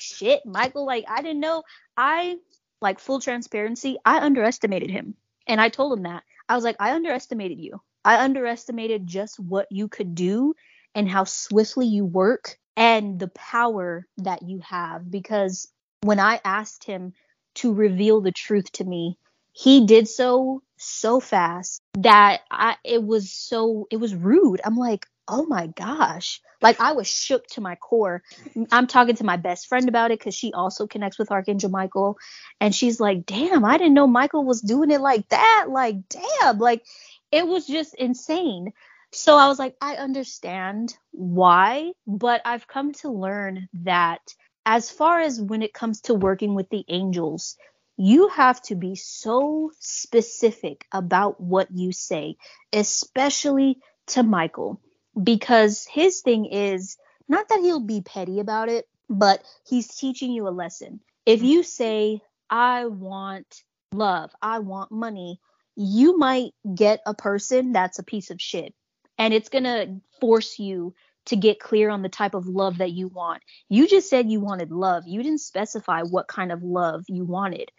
shit, 0.00 0.44
Michael. 0.44 0.84
Like, 0.84 1.04
I 1.08 1.22
didn't 1.22 1.38
know. 1.38 1.62
I, 1.96 2.38
like, 2.80 2.98
full 2.98 3.20
transparency, 3.20 3.98
I 4.04 4.18
underestimated 4.18 4.90
him. 4.90 5.14
And 5.46 5.60
I 5.60 5.68
told 5.68 5.96
him 5.96 6.02
that. 6.02 6.24
I 6.48 6.56
was 6.56 6.64
like, 6.64 6.74
I 6.80 6.92
underestimated 6.94 7.60
you. 7.60 7.80
I 8.04 8.24
underestimated 8.24 9.06
just 9.06 9.38
what 9.38 9.68
you 9.70 9.86
could 9.86 10.16
do 10.16 10.54
and 10.94 11.08
how 11.08 11.22
swiftly 11.22 11.86
you 11.86 12.04
work 12.04 12.58
and 12.76 13.18
the 13.18 13.28
power 13.28 14.06
that 14.18 14.42
you 14.42 14.60
have. 14.60 15.08
Because 15.08 15.68
when 16.02 16.18
I 16.18 16.40
asked 16.44 16.84
him 16.84 17.12
to 17.56 17.72
reveal 17.72 18.20
the 18.20 18.32
truth 18.32 18.72
to 18.72 18.84
me, 18.84 19.18
he 19.52 19.86
did 19.86 20.08
so 20.08 20.62
so 20.82 21.20
fast 21.20 21.80
that 21.94 22.40
I 22.50 22.76
it 22.84 23.02
was 23.02 23.30
so 23.30 23.86
it 23.90 23.96
was 23.96 24.14
rude. 24.14 24.60
I'm 24.64 24.76
like, 24.76 25.06
oh 25.28 25.46
my 25.46 25.68
gosh. 25.68 26.40
Like 26.60 26.80
I 26.80 26.92
was 26.92 27.08
shook 27.08 27.46
to 27.48 27.60
my 27.60 27.74
core. 27.76 28.22
I'm 28.70 28.86
talking 28.86 29.16
to 29.16 29.24
my 29.24 29.36
best 29.36 29.66
friend 29.66 29.88
about 29.88 30.10
it 30.10 30.18
because 30.18 30.34
she 30.34 30.52
also 30.52 30.86
connects 30.86 31.18
with 31.18 31.32
Archangel 31.32 31.70
Michael. 31.70 32.18
And 32.60 32.74
she's 32.74 33.00
like, 33.00 33.26
damn, 33.26 33.64
I 33.64 33.78
didn't 33.78 33.94
know 33.94 34.06
Michael 34.06 34.44
was 34.44 34.60
doing 34.60 34.90
it 34.90 35.00
like 35.00 35.28
that. 35.30 35.66
Like, 35.68 35.96
damn, 36.08 36.58
like 36.58 36.84
it 37.32 37.46
was 37.46 37.66
just 37.66 37.94
insane. 37.94 38.72
So 39.12 39.36
I 39.36 39.48
was 39.48 39.58
like, 39.58 39.76
I 39.80 39.96
understand 39.96 40.96
why, 41.10 41.92
but 42.06 42.40
I've 42.44 42.66
come 42.66 42.92
to 42.94 43.10
learn 43.10 43.68
that 43.82 44.20
as 44.64 44.90
far 44.90 45.20
as 45.20 45.40
when 45.40 45.62
it 45.62 45.74
comes 45.74 46.02
to 46.02 46.14
working 46.14 46.54
with 46.54 46.68
the 46.70 46.84
angels, 46.88 47.56
you 48.02 48.26
have 48.26 48.60
to 48.60 48.74
be 48.74 48.96
so 48.96 49.70
specific 49.78 50.84
about 50.90 51.40
what 51.40 51.68
you 51.70 51.92
say, 51.92 52.36
especially 52.72 53.78
to 54.08 54.24
Michael, 54.24 54.80
because 55.22 55.86
his 55.88 56.20
thing 56.20 56.46
is 56.46 56.96
not 57.28 57.48
that 57.48 57.60
he'll 57.60 57.78
be 57.78 58.00
petty 58.00 58.40
about 58.40 58.68
it, 58.68 58.88
but 59.08 59.44
he's 59.64 59.86
teaching 59.86 60.32
you 60.32 60.48
a 60.48 60.50
lesson. 60.50 60.98
If 61.26 61.44
you 61.44 61.62
say, 61.62 62.20
I 62.50 62.86
want 62.86 63.62
love, 63.92 64.32
I 64.42 64.58
want 64.58 64.90
money, 64.90 65.38
you 65.76 66.18
might 66.18 66.54
get 66.74 67.02
a 67.06 67.14
person 67.14 67.70
that's 67.70 68.00
a 68.00 68.04
piece 68.04 68.30
of 68.30 68.42
shit. 68.42 68.74
And 69.16 69.32
it's 69.32 69.48
going 69.48 69.62
to 69.62 70.00
force 70.20 70.58
you 70.58 70.92
to 71.26 71.36
get 71.36 71.60
clear 71.60 71.90
on 71.90 72.02
the 72.02 72.08
type 72.08 72.34
of 72.34 72.46
love 72.46 72.78
that 72.78 72.90
you 72.90 73.08
want. 73.08 73.42
You 73.68 73.86
just 73.86 74.10
said 74.10 74.30
you 74.30 74.40
wanted 74.40 74.70
love. 74.70 75.04
You 75.06 75.22
didn't 75.22 75.40
specify 75.40 76.02
what 76.02 76.28
kind 76.28 76.52
of 76.52 76.62
love 76.62 77.04
you 77.08 77.24
wanted. 77.24 77.70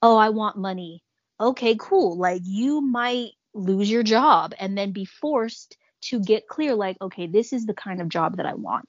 Oh, 0.00 0.16
I 0.16 0.30
want 0.30 0.56
money. 0.56 1.02
Okay, 1.40 1.76
cool. 1.78 2.16
Like 2.16 2.42
you 2.44 2.80
might 2.80 3.30
lose 3.54 3.90
your 3.90 4.02
job 4.02 4.54
and 4.58 4.76
then 4.76 4.92
be 4.92 5.04
forced 5.04 5.76
to 6.00 6.20
get 6.20 6.46
clear 6.46 6.74
like, 6.74 6.96
okay, 7.00 7.26
this 7.26 7.52
is 7.52 7.66
the 7.66 7.74
kind 7.74 8.00
of 8.00 8.08
job 8.08 8.36
that 8.36 8.46
I 8.46 8.54
want. 8.54 8.86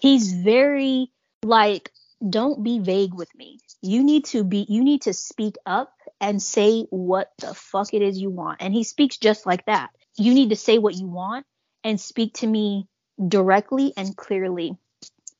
He's 0.00 0.32
very 0.32 1.10
like 1.42 1.90
don't 2.28 2.62
be 2.62 2.78
vague 2.78 3.14
with 3.14 3.34
me. 3.34 3.58
You 3.80 4.04
need 4.04 4.26
to 4.26 4.44
be 4.44 4.64
you 4.68 4.84
need 4.84 5.02
to 5.02 5.12
speak 5.12 5.56
up 5.66 5.92
and 6.20 6.40
say 6.40 6.86
what 6.90 7.32
the 7.38 7.54
fuck 7.54 7.92
it 7.94 8.02
is 8.02 8.18
you 8.18 8.30
want. 8.30 8.62
And 8.62 8.72
he 8.72 8.84
speaks 8.84 9.18
just 9.18 9.44
like 9.44 9.66
that. 9.66 9.90
You 10.16 10.34
need 10.34 10.50
to 10.50 10.56
say 10.56 10.78
what 10.78 10.94
you 10.94 11.06
want 11.06 11.46
and 11.82 12.00
speak 12.00 12.34
to 12.34 12.46
me 12.46 12.86
directly 13.28 13.92
and 13.96 14.16
clearly. 14.16 14.76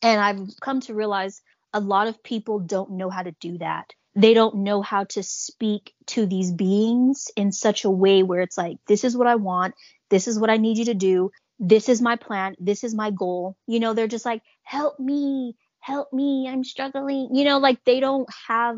And 0.03 0.21
I've 0.21 0.49
come 0.61 0.81
to 0.83 0.95
realize 0.95 1.42
a 1.73 1.81
lot 1.81 2.09
of 2.09 2.23
people 2.23 2.59
don't 2.59 2.92
know 2.92 3.11
how 3.11 3.23
to 3.23 3.33
do 3.40 3.59
that. 3.59 3.92
They 4.14 4.35
don't 4.35 4.57
know 4.57 4.83
how 4.83 5.05
to 5.05 5.23
speak 5.23 5.95
to 6.09 6.27
these 6.27 6.53
beings 6.53 7.31
in 7.35 7.51
such 7.51 7.85
a 7.85 7.90
way 7.90 8.23
where 8.23 8.42
it's 8.42 8.59
like, 8.59 8.77
this 8.87 9.05
is 9.05 9.16
what 9.16 9.27
I 9.27 9.37
want. 9.37 9.75
This 10.11 10.29
is 10.29 10.38
what 10.38 10.51
I 10.51 10.59
need 10.59 10.77
you 10.77 10.87
to 10.87 10.95
do. 10.95 11.31
This 11.59 11.88
is 11.88 12.03
my 12.03 12.16
plan. 12.16 12.55
This 12.59 12.85
is 12.85 12.95
my 12.95 13.11
goal. 13.11 13.57
You 13.66 13.81
know, 13.81 13.95
they're 13.95 14.09
just 14.09 14.27
like, 14.27 14.42
help 14.62 14.99
me, 14.99 15.57
help 15.81 16.12
me. 16.12 16.47
I'm 16.49 16.64
struggling. 16.64 17.31
You 17.33 17.45
know, 17.45 17.59
like 17.59 17.83
they 17.85 18.01
don't 18.01 18.29
have 18.49 18.77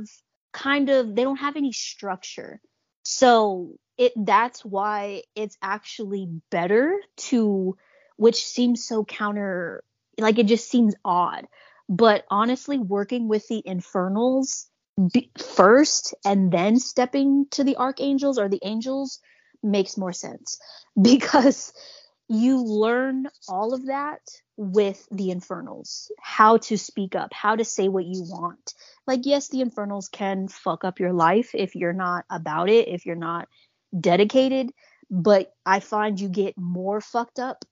kind 0.53 0.89
of, 0.91 1.17
they 1.17 1.25
don't 1.25 1.39
have 1.39 1.57
any 1.57 1.73
structure. 1.73 2.61
So 3.03 3.73
it, 3.99 4.13
that's 4.17 4.65
why 4.65 5.23
it's 5.35 5.57
actually 5.61 6.29
better 6.51 6.97
to 7.17 7.77
which 8.17 8.45
seems 8.45 8.85
so 8.85 9.05
counter 9.05 9.83
like 10.19 10.39
it 10.39 10.47
just 10.47 10.69
seems 10.71 10.95
odd. 11.05 11.47
But 11.89 12.25
honestly 12.31 12.79
working 12.79 13.29
with 13.29 13.47
the 13.49 13.63
infernals 13.65 14.69
first 15.39 16.15
and 16.25 16.53
then 16.53 16.79
stepping 16.79 17.47
to 17.51 17.65
the 17.65 17.77
archangels 17.77 18.39
or 18.39 18.49
the 18.49 18.61
angels 18.63 19.21
makes 19.63 19.97
more 19.97 20.13
sense. 20.13 20.59
Because 21.03 21.73
you 22.29 22.63
learn 22.63 23.27
all 23.49 23.75
of 23.75 23.87
that 23.87 24.21
with 24.57 25.07
the 25.11 25.31
infernals. 25.33 26.11
How 26.21 26.59
to 26.59 26.79
speak 26.79 27.17
up 27.17 27.33
how 27.35 27.57
to 27.57 27.65
say 27.65 27.89
what 27.89 28.05
you 28.05 28.23
want. 28.23 28.75
Like 29.07 29.21
yes 29.25 29.49
the 29.49 29.61
infernals 29.61 30.09
can 30.09 30.47
fuck 30.49 30.85
up 30.85 31.01
your 31.01 31.13
life 31.13 31.51
if 31.55 31.75
you're 31.75 31.93
not 31.93 32.25
about 32.31 32.71
it 32.71 32.89
if 32.89 33.05
you're 33.05 33.17
not 33.17 33.49
dedicated 33.99 34.71
but 35.11 35.53
i 35.65 35.81
find 35.81 36.19
you 36.19 36.29
get 36.29 36.57
more 36.57 37.01
fucked 37.01 37.39
up 37.39 37.65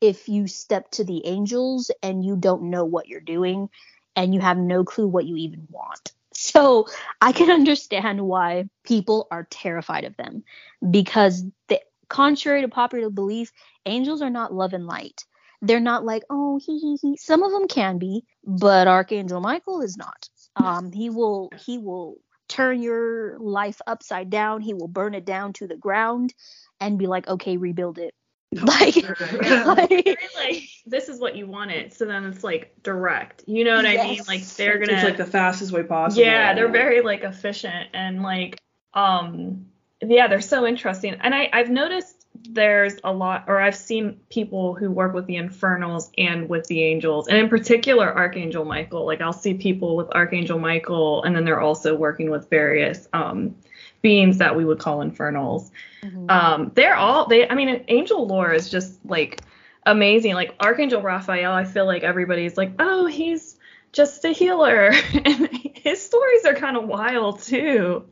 if 0.00 0.28
you 0.28 0.46
step 0.46 0.90
to 0.92 1.04
the 1.04 1.26
angels 1.26 1.90
and 2.02 2.24
you 2.24 2.36
don't 2.36 2.70
know 2.70 2.84
what 2.84 3.08
you're 3.08 3.20
doing 3.20 3.68
and 4.16 4.34
you 4.34 4.40
have 4.40 4.58
no 4.58 4.84
clue 4.84 5.06
what 5.06 5.26
you 5.26 5.36
even 5.36 5.66
want. 5.70 6.12
So 6.32 6.86
I 7.20 7.32
can 7.32 7.50
understand 7.50 8.20
why 8.20 8.68
people 8.84 9.26
are 9.30 9.46
terrified 9.50 10.04
of 10.04 10.16
them 10.16 10.44
because, 10.88 11.44
the, 11.68 11.80
contrary 12.08 12.62
to 12.62 12.68
popular 12.68 13.10
belief, 13.10 13.52
angels 13.86 14.22
are 14.22 14.30
not 14.30 14.54
love 14.54 14.72
and 14.72 14.86
light. 14.86 15.24
They're 15.62 15.80
not 15.80 16.04
like, 16.04 16.22
oh, 16.30 16.60
he, 16.64 16.78
he, 16.78 16.96
he. 17.02 17.16
Some 17.16 17.42
of 17.42 17.50
them 17.50 17.66
can 17.66 17.98
be, 17.98 18.24
but 18.44 18.86
Archangel 18.86 19.40
Michael 19.40 19.80
is 19.80 19.96
not. 19.96 20.28
Um, 20.54 20.92
he 20.92 21.10
will, 21.10 21.50
he 21.64 21.78
will 21.78 22.18
turn 22.48 22.82
your 22.82 23.38
life 23.38 23.80
upside 23.86 24.30
down. 24.30 24.60
He 24.60 24.74
will 24.74 24.88
burn 24.88 25.14
it 25.14 25.24
down 25.24 25.52
to 25.54 25.66
the 25.66 25.76
ground 25.76 26.34
and 26.80 26.98
be 26.98 27.06
like, 27.06 27.26
okay, 27.26 27.56
rebuild 27.56 27.98
it. 27.98 28.14
Like, 28.62 28.96
like, 29.66 30.18
like, 30.36 30.62
this 30.86 31.08
is 31.08 31.20
what 31.20 31.36
you 31.36 31.46
wanted. 31.46 31.92
So 31.92 32.06
then 32.06 32.24
it's 32.24 32.42
like 32.42 32.74
direct. 32.82 33.44
You 33.46 33.62
know 33.64 33.76
what 33.76 33.84
yes. 33.84 34.04
I 34.04 34.08
mean? 34.08 34.20
Like 34.26 34.46
they're 34.46 34.78
gonna 34.78 34.94
it's 34.94 35.04
like 35.04 35.18
the 35.18 35.26
fastest 35.26 35.70
way 35.70 35.82
possible. 35.82 36.24
Yeah, 36.24 36.54
they're 36.54 36.70
very 36.70 37.02
like 37.02 37.24
efficient 37.24 37.88
and 37.92 38.22
like 38.22 38.58
um 38.94 39.66
yeah, 40.00 40.28
they're 40.28 40.40
so 40.40 40.66
interesting. 40.66 41.16
And 41.20 41.34
I 41.34 41.50
I've 41.52 41.68
noticed 41.68 42.26
there's 42.50 42.96
a 43.04 43.12
lot 43.12 43.44
or 43.48 43.60
I've 43.60 43.76
seen 43.76 44.20
people 44.30 44.74
who 44.74 44.90
work 44.90 45.12
with 45.12 45.26
the 45.26 45.36
infernals 45.36 46.10
and 46.16 46.48
with 46.48 46.66
the 46.68 46.82
angels. 46.84 47.28
And 47.28 47.36
in 47.36 47.50
particular 47.50 48.10
Archangel 48.10 48.64
Michael. 48.64 49.04
Like 49.04 49.20
I'll 49.20 49.32
see 49.34 49.54
people 49.54 49.94
with 49.94 50.08
Archangel 50.12 50.58
Michael 50.58 51.22
and 51.22 51.36
then 51.36 51.44
they're 51.44 51.60
also 51.60 51.94
working 51.94 52.30
with 52.30 52.48
various 52.48 53.08
um 53.12 53.56
beings 54.02 54.38
that 54.38 54.56
we 54.56 54.64
would 54.64 54.78
call 54.78 55.00
infernals. 55.02 55.70
Mm-hmm. 56.02 56.30
Um, 56.30 56.72
they're 56.74 56.94
all 56.94 57.26
they. 57.26 57.48
I 57.48 57.54
mean, 57.54 57.84
angel 57.88 58.26
lore 58.26 58.52
is 58.52 58.70
just 58.70 59.04
like 59.04 59.42
amazing. 59.84 60.34
Like 60.34 60.54
Archangel 60.60 61.02
Raphael, 61.02 61.52
I 61.52 61.64
feel 61.64 61.86
like 61.86 62.02
everybody's 62.02 62.56
like, 62.56 62.72
oh, 62.78 63.06
he's 63.06 63.56
just 63.92 64.24
a 64.24 64.30
healer, 64.30 64.92
and 65.24 65.48
his 65.74 66.04
stories 66.04 66.44
are 66.44 66.54
kind 66.54 66.76
of 66.76 66.86
wild 66.86 67.42
too. 67.42 68.04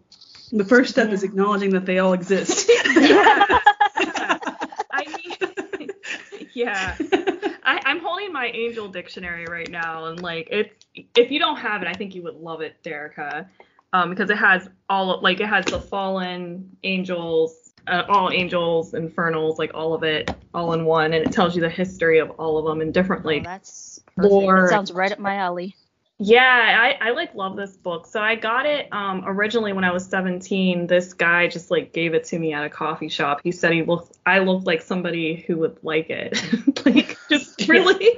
The 0.52 0.64
first 0.64 0.90
step 0.90 1.08
yeah. 1.08 1.14
is 1.14 1.22
acknowledging 1.22 1.70
that 1.70 1.86
they 1.86 1.98
all 1.98 2.12
exist. 2.12 2.70
I 2.80 3.60
mean, 5.16 5.90
yeah. 6.54 6.96
I, 7.64 7.80
I'm 7.84 7.98
holding 7.98 8.32
my 8.32 8.46
angel 8.46 8.86
dictionary 8.88 9.46
right 9.46 9.68
now, 9.68 10.06
and 10.06 10.22
like, 10.22 10.48
if 10.50 10.70
if 11.14 11.30
you 11.30 11.38
don't 11.38 11.56
have 11.56 11.82
it, 11.82 11.88
I 11.88 11.92
think 11.92 12.14
you 12.14 12.22
would 12.22 12.36
love 12.36 12.60
it, 12.60 12.76
Derricka 12.82 13.46
um, 13.92 14.10
because 14.10 14.30
it 14.30 14.36
has 14.36 14.68
all 14.88 15.20
like 15.22 15.40
it 15.40 15.46
has 15.48 15.64
the 15.66 15.80
fallen 15.80 16.76
angels, 16.82 17.72
uh, 17.86 18.02
all 18.08 18.30
angels, 18.30 18.94
infernals, 18.94 19.58
like 19.58 19.72
all 19.74 19.94
of 19.94 20.02
it, 20.02 20.30
all 20.54 20.72
in 20.72 20.84
one, 20.84 21.12
and 21.12 21.24
it 21.24 21.32
tells 21.32 21.54
you 21.54 21.62
the 21.62 21.68
history 21.68 22.18
of 22.18 22.30
all 22.32 22.58
of 22.58 22.64
them 22.64 22.80
and 22.80 22.92
different 22.92 23.24
like. 23.24 23.42
Oh, 23.42 23.50
that's 23.50 24.00
perfect. 24.16 24.32
lore. 24.32 24.62
That 24.62 24.70
sounds 24.70 24.92
right 24.92 25.12
up 25.12 25.18
my 25.18 25.36
alley. 25.36 25.76
Yeah, 26.18 26.96
I, 27.00 27.08
I 27.08 27.10
like 27.10 27.34
love 27.34 27.56
this 27.56 27.76
book. 27.76 28.06
So 28.06 28.20
I 28.22 28.36
got 28.36 28.64
it 28.64 28.88
um 28.90 29.24
originally 29.26 29.74
when 29.74 29.84
I 29.84 29.92
was 29.92 30.06
17. 30.06 30.86
This 30.86 31.12
guy 31.12 31.46
just 31.46 31.70
like 31.70 31.92
gave 31.92 32.14
it 32.14 32.24
to 32.24 32.38
me 32.38 32.54
at 32.54 32.64
a 32.64 32.70
coffee 32.70 33.08
shop. 33.08 33.40
He 33.44 33.52
said 33.52 33.72
he 33.72 33.82
looked 33.82 34.16
I 34.24 34.38
looked 34.38 34.66
like 34.66 34.80
somebody 34.80 35.44
who 35.46 35.58
would 35.58 35.78
like 35.82 36.08
it. 36.08 36.40
like 36.86 37.18
just 37.28 37.56
really 37.68 38.16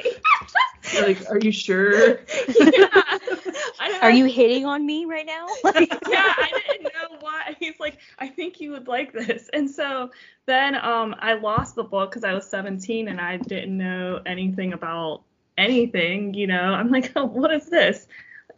like, 1.01 1.29
are 1.29 1.39
you 1.39 1.53
sure? 1.53 2.21
yeah. 2.49 3.19
Are 4.03 4.11
you 4.11 4.27
hitting 4.27 4.67
on 4.67 4.85
me 4.85 5.05
right 5.05 5.27
now? 5.27 5.47
yeah, 5.65 6.35
I 6.37 6.51
didn't 6.69 6.85
know 6.85 7.17
why. 7.21 7.57
He's 7.59 7.79
like, 7.81 7.99
I 8.19 8.29
think 8.29 8.61
you 8.61 8.73
would 8.73 8.89
like 8.89 9.13
this. 9.13 9.49
And 9.53 9.71
so 9.71 10.11
then 10.47 10.75
um 10.75 11.15
I 11.19 11.35
lost 11.35 11.75
the 11.75 11.85
book 11.85 12.11
because 12.11 12.25
I 12.25 12.33
was 12.35 12.49
17 12.49 13.09
and 13.09 13.21
I 13.21 13.37
didn't 13.37 13.77
know 13.77 14.21
anything 14.27 14.73
about 14.73 15.23
anything, 15.57 16.35
you 16.35 16.47
know. 16.47 16.73
I'm 16.75 16.91
like, 16.91 17.13
oh, 17.17 17.25
what 17.25 17.53
is 17.53 17.67
this? 17.67 18.07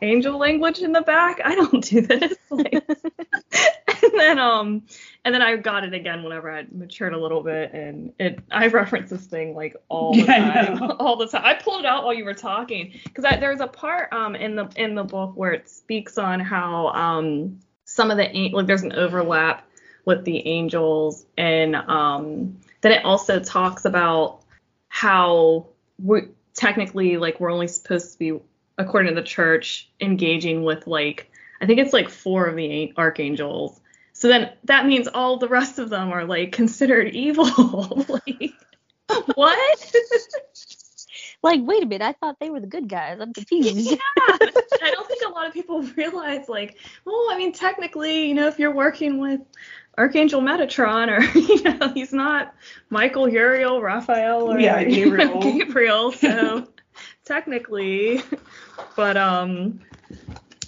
Angel 0.02 0.38
language 0.38 0.80
in 0.80 0.92
the 0.92 1.02
back? 1.02 1.40
I 1.44 1.54
don't 1.54 1.84
do 1.84 2.00
this. 2.02 2.36
Like, 2.50 2.72
and 4.02 4.12
then 4.18 4.38
um 4.40 4.82
and 5.24 5.34
then 5.34 5.42
I 5.42 5.56
got 5.56 5.84
it 5.84 5.92
again 5.92 6.22
whenever 6.22 6.50
I 6.50 6.66
matured 6.72 7.12
a 7.12 7.18
little 7.18 7.42
bit 7.42 7.72
and 7.72 8.12
it 8.18 8.40
I 8.50 8.66
reference 8.68 9.10
this 9.10 9.26
thing 9.26 9.54
like 9.54 9.76
all 9.88 10.14
the 10.14 10.22
yeah, 10.22 10.66
time. 10.66 10.90
all 10.98 11.16
the 11.16 11.26
time. 11.26 11.42
I 11.44 11.54
pulled 11.54 11.80
it 11.80 11.86
out 11.86 12.04
while 12.04 12.14
you 12.14 12.24
were 12.24 12.34
talking 12.34 12.98
because 13.04 13.24
there's 13.38 13.60
a 13.60 13.66
part 13.66 14.12
um 14.12 14.34
in 14.34 14.56
the 14.56 14.68
in 14.76 14.94
the 14.94 15.04
book 15.04 15.32
where 15.34 15.52
it 15.52 15.68
speaks 15.68 16.18
on 16.18 16.40
how 16.40 16.88
um 16.88 17.60
some 17.84 18.10
of 18.10 18.16
the 18.16 18.50
like 18.52 18.66
there's 18.66 18.82
an 18.82 18.92
overlap 18.92 19.66
with 20.04 20.24
the 20.24 20.46
angels 20.46 21.26
and 21.36 21.76
um 21.76 22.56
then 22.80 22.92
it 22.92 23.04
also 23.04 23.40
talks 23.40 23.84
about 23.84 24.40
how 24.88 25.66
we 26.02 26.22
technically 26.54 27.16
like 27.16 27.40
we're 27.40 27.50
only 27.50 27.68
supposed 27.68 28.12
to 28.12 28.18
be 28.18 28.40
according 28.78 29.14
to 29.14 29.20
the 29.20 29.26
church 29.26 29.90
engaging 30.00 30.64
with 30.64 30.86
like 30.86 31.30
I 31.60 31.66
think 31.66 31.78
it's 31.78 31.92
like 31.92 32.08
four 32.08 32.46
of 32.46 32.56
the 32.56 32.92
archangels. 32.96 33.79
So 34.20 34.28
then 34.28 34.52
that 34.64 34.84
means 34.84 35.08
all 35.08 35.38
the 35.38 35.48
rest 35.48 35.78
of 35.78 35.88
them 35.88 36.12
are 36.12 36.26
like 36.26 36.52
considered 36.52 37.14
evil. 37.14 37.46
like 38.06 38.52
what? 39.34 39.92
like, 41.42 41.60
wait 41.62 41.82
a 41.82 41.86
minute, 41.86 42.04
I 42.04 42.12
thought 42.12 42.36
they 42.38 42.50
were 42.50 42.60
the 42.60 42.66
good 42.66 42.86
guys. 42.86 43.16
I'm 43.18 43.32
confused. 43.32 43.92
yeah. 43.92 43.96
I 44.18 44.90
don't 44.90 45.08
think 45.08 45.22
a 45.26 45.30
lot 45.30 45.46
of 45.46 45.54
people 45.54 45.80
realize 45.96 46.50
like, 46.50 46.76
well, 47.06 47.28
I 47.30 47.38
mean 47.38 47.54
technically, 47.54 48.26
you 48.26 48.34
know, 48.34 48.46
if 48.46 48.58
you're 48.58 48.74
working 48.74 49.16
with 49.16 49.40
Archangel 49.96 50.42
Metatron 50.42 51.08
or 51.08 51.22
you 51.38 51.62
know, 51.62 51.88
he's 51.94 52.12
not 52.12 52.54
Michael, 52.90 53.26
Uriel, 53.26 53.80
Raphael 53.80 54.52
or 54.52 54.60
Yeah, 54.60 54.84
Gabriel. 54.84 55.40
Gabriel, 55.40 56.12
so 56.12 56.68
technically. 57.24 58.20
But 58.96 59.16
um 59.16 59.80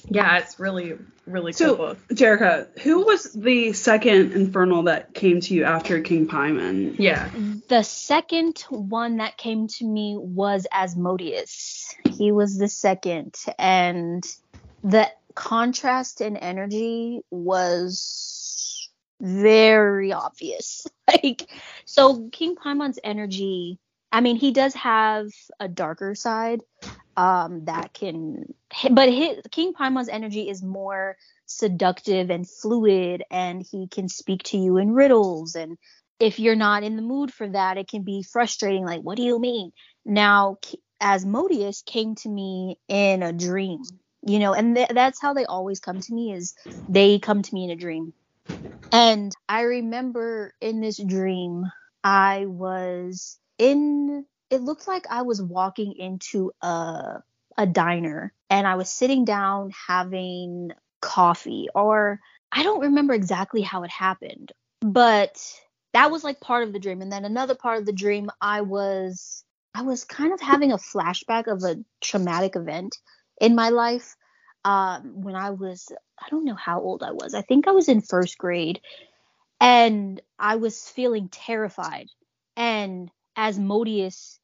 yeah, 0.08 0.38
it's 0.38 0.58
really 0.58 0.96
really 1.26 1.52
cool 1.52 1.68
So, 1.68 1.76
book. 1.76 1.98
Derricka, 2.08 2.78
who 2.80 3.04
was 3.04 3.32
the 3.32 3.72
second 3.72 4.32
infernal 4.32 4.84
that 4.84 5.14
came 5.14 5.40
to 5.40 5.54
you 5.54 5.64
after 5.64 6.00
King 6.00 6.26
Paimon? 6.26 6.96
Yeah. 6.98 7.30
the 7.68 7.82
second 7.82 8.58
one 8.70 9.18
that 9.18 9.36
came 9.36 9.68
to 9.68 9.84
me 9.84 10.16
was 10.18 10.66
Asmodeus. 10.72 11.94
He 12.08 12.32
was 12.32 12.58
the 12.58 12.68
second, 12.68 13.36
and 13.58 14.24
the 14.82 15.10
contrast 15.34 16.20
in 16.20 16.36
energy 16.36 17.20
was 17.30 18.90
very 19.20 20.12
obvious. 20.12 20.86
Like, 21.22 21.46
so 21.84 22.28
King 22.32 22.54
Paimon's 22.56 22.98
energy, 23.04 23.78
I 24.10 24.22
mean, 24.22 24.36
he 24.36 24.50
does 24.52 24.72
have 24.74 25.28
a 25.60 25.68
darker 25.68 26.14
side 26.14 26.62
um, 27.16 27.66
that 27.66 27.94
can, 27.94 28.46
but 28.90 29.10
his, 29.12 29.38
King 29.52 29.74
Paimon's 29.74 30.08
energy 30.10 30.48
is 30.48 30.62
more 30.62 31.16
seductive 31.46 32.30
and 32.30 32.48
fluid, 32.48 33.24
and 33.30 33.64
he 33.70 33.88
can 33.88 34.08
speak 34.08 34.42
to 34.44 34.58
you 34.58 34.78
in 34.78 34.92
riddles 34.92 35.54
and 35.56 35.78
if 36.20 36.38
you're 36.38 36.56
not 36.56 36.82
in 36.82 36.96
the 36.96 37.02
mood 37.02 37.32
for 37.32 37.48
that, 37.48 37.76
it 37.78 37.88
can 37.88 38.02
be 38.02 38.22
frustrating. 38.22 38.84
Like, 38.84 39.02
what 39.02 39.16
do 39.16 39.22
you 39.22 39.38
mean? 39.38 39.72
Now, 40.04 40.56
K- 40.62 40.78
Asmodeus 41.00 41.82
came 41.82 42.14
to 42.16 42.28
me 42.28 42.78
in 42.88 43.22
a 43.22 43.32
dream, 43.32 43.82
you 44.26 44.38
know, 44.38 44.54
and 44.54 44.74
th- 44.76 44.88
that's 44.94 45.20
how 45.20 45.34
they 45.34 45.44
always 45.44 45.80
come 45.80 46.00
to 46.00 46.14
me 46.14 46.32
is 46.32 46.54
they 46.88 47.18
come 47.18 47.42
to 47.42 47.54
me 47.54 47.64
in 47.64 47.70
a 47.70 47.76
dream. 47.76 48.14
And 48.92 49.32
I 49.48 49.62
remember 49.62 50.54
in 50.60 50.80
this 50.80 50.98
dream, 51.02 51.64
I 52.04 52.46
was 52.46 53.38
in, 53.58 54.26
it 54.52 54.60
looked 54.60 54.86
like 54.86 55.06
I 55.08 55.22
was 55.22 55.40
walking 55.40 55.94
into 55.96 56.52
a, 56.60 57.22
a 57.56 57.66
diner 57.66 58.34
and 58.50 58.66
I 58.66 58.74
was 58.74 58.90
sitting 58.90 59.24
down 59.24 59.72
having 59.88 60.72
coffee, 61.00 61.68
or 61.74 62.20
I 62.52 62.62
don't 62.62 62.82
remember 62.82 63.14
exactly 63.14 63.62
how 63.62 63.82
it 63.82 63.90
happened, 63.90 64.52
but 64.82 65.42
that 65.94 66.10
was 66.10 66.22
like 66.22 66.38
part 66.40 66.64
of 66.64 66.74
the 66.74 66.78
dream. 66.78 67.00
And 67.00 67.10
then 67.10 67.24
another 67.24 67.54
part 67.54 67.78
of 67.78 67.86
the 67.86 67.94
dream 67.94 68.30
i 68.42 68.60
was 68.60 69.42
i 69.74 69.80
was 69.80 70.04
kind 70.04 70.34
of 70.34 70.40
having 70.40 70.70
a 70.70 70.76
flashback 70.76 71.46
of 71.46 71.62
a 71.64 71.82
traumatic 72.02 72.54
event 72.54 72.98
in 73.40 73.54
my 73.54 73.70
life 73.70 74.16
um, 74.66 75.22
when 75.22 75.34
i 75.34 75.48
was 75.50 75.90
i 76.20 76.28
don't 76.30 76.44
know 76.44 76.54
how 76.54 76.78
old 76.78 77.02
i 77.02 77.12
was. 77.12 77.34
I 77.34 77.40
think 77.40 77.68
i 77.68 77.72
was 77.72 77.88
in 77.88 78.02
first 78.02 78.36
grade 78.36 78.80
and 79.60 80.20
i 80.38 80.56
was 80.56 80.90
feeling 80.90 81.28
terrified. 81.30 82.08
And 82.54 83.10
asmodeus 83.36 84.38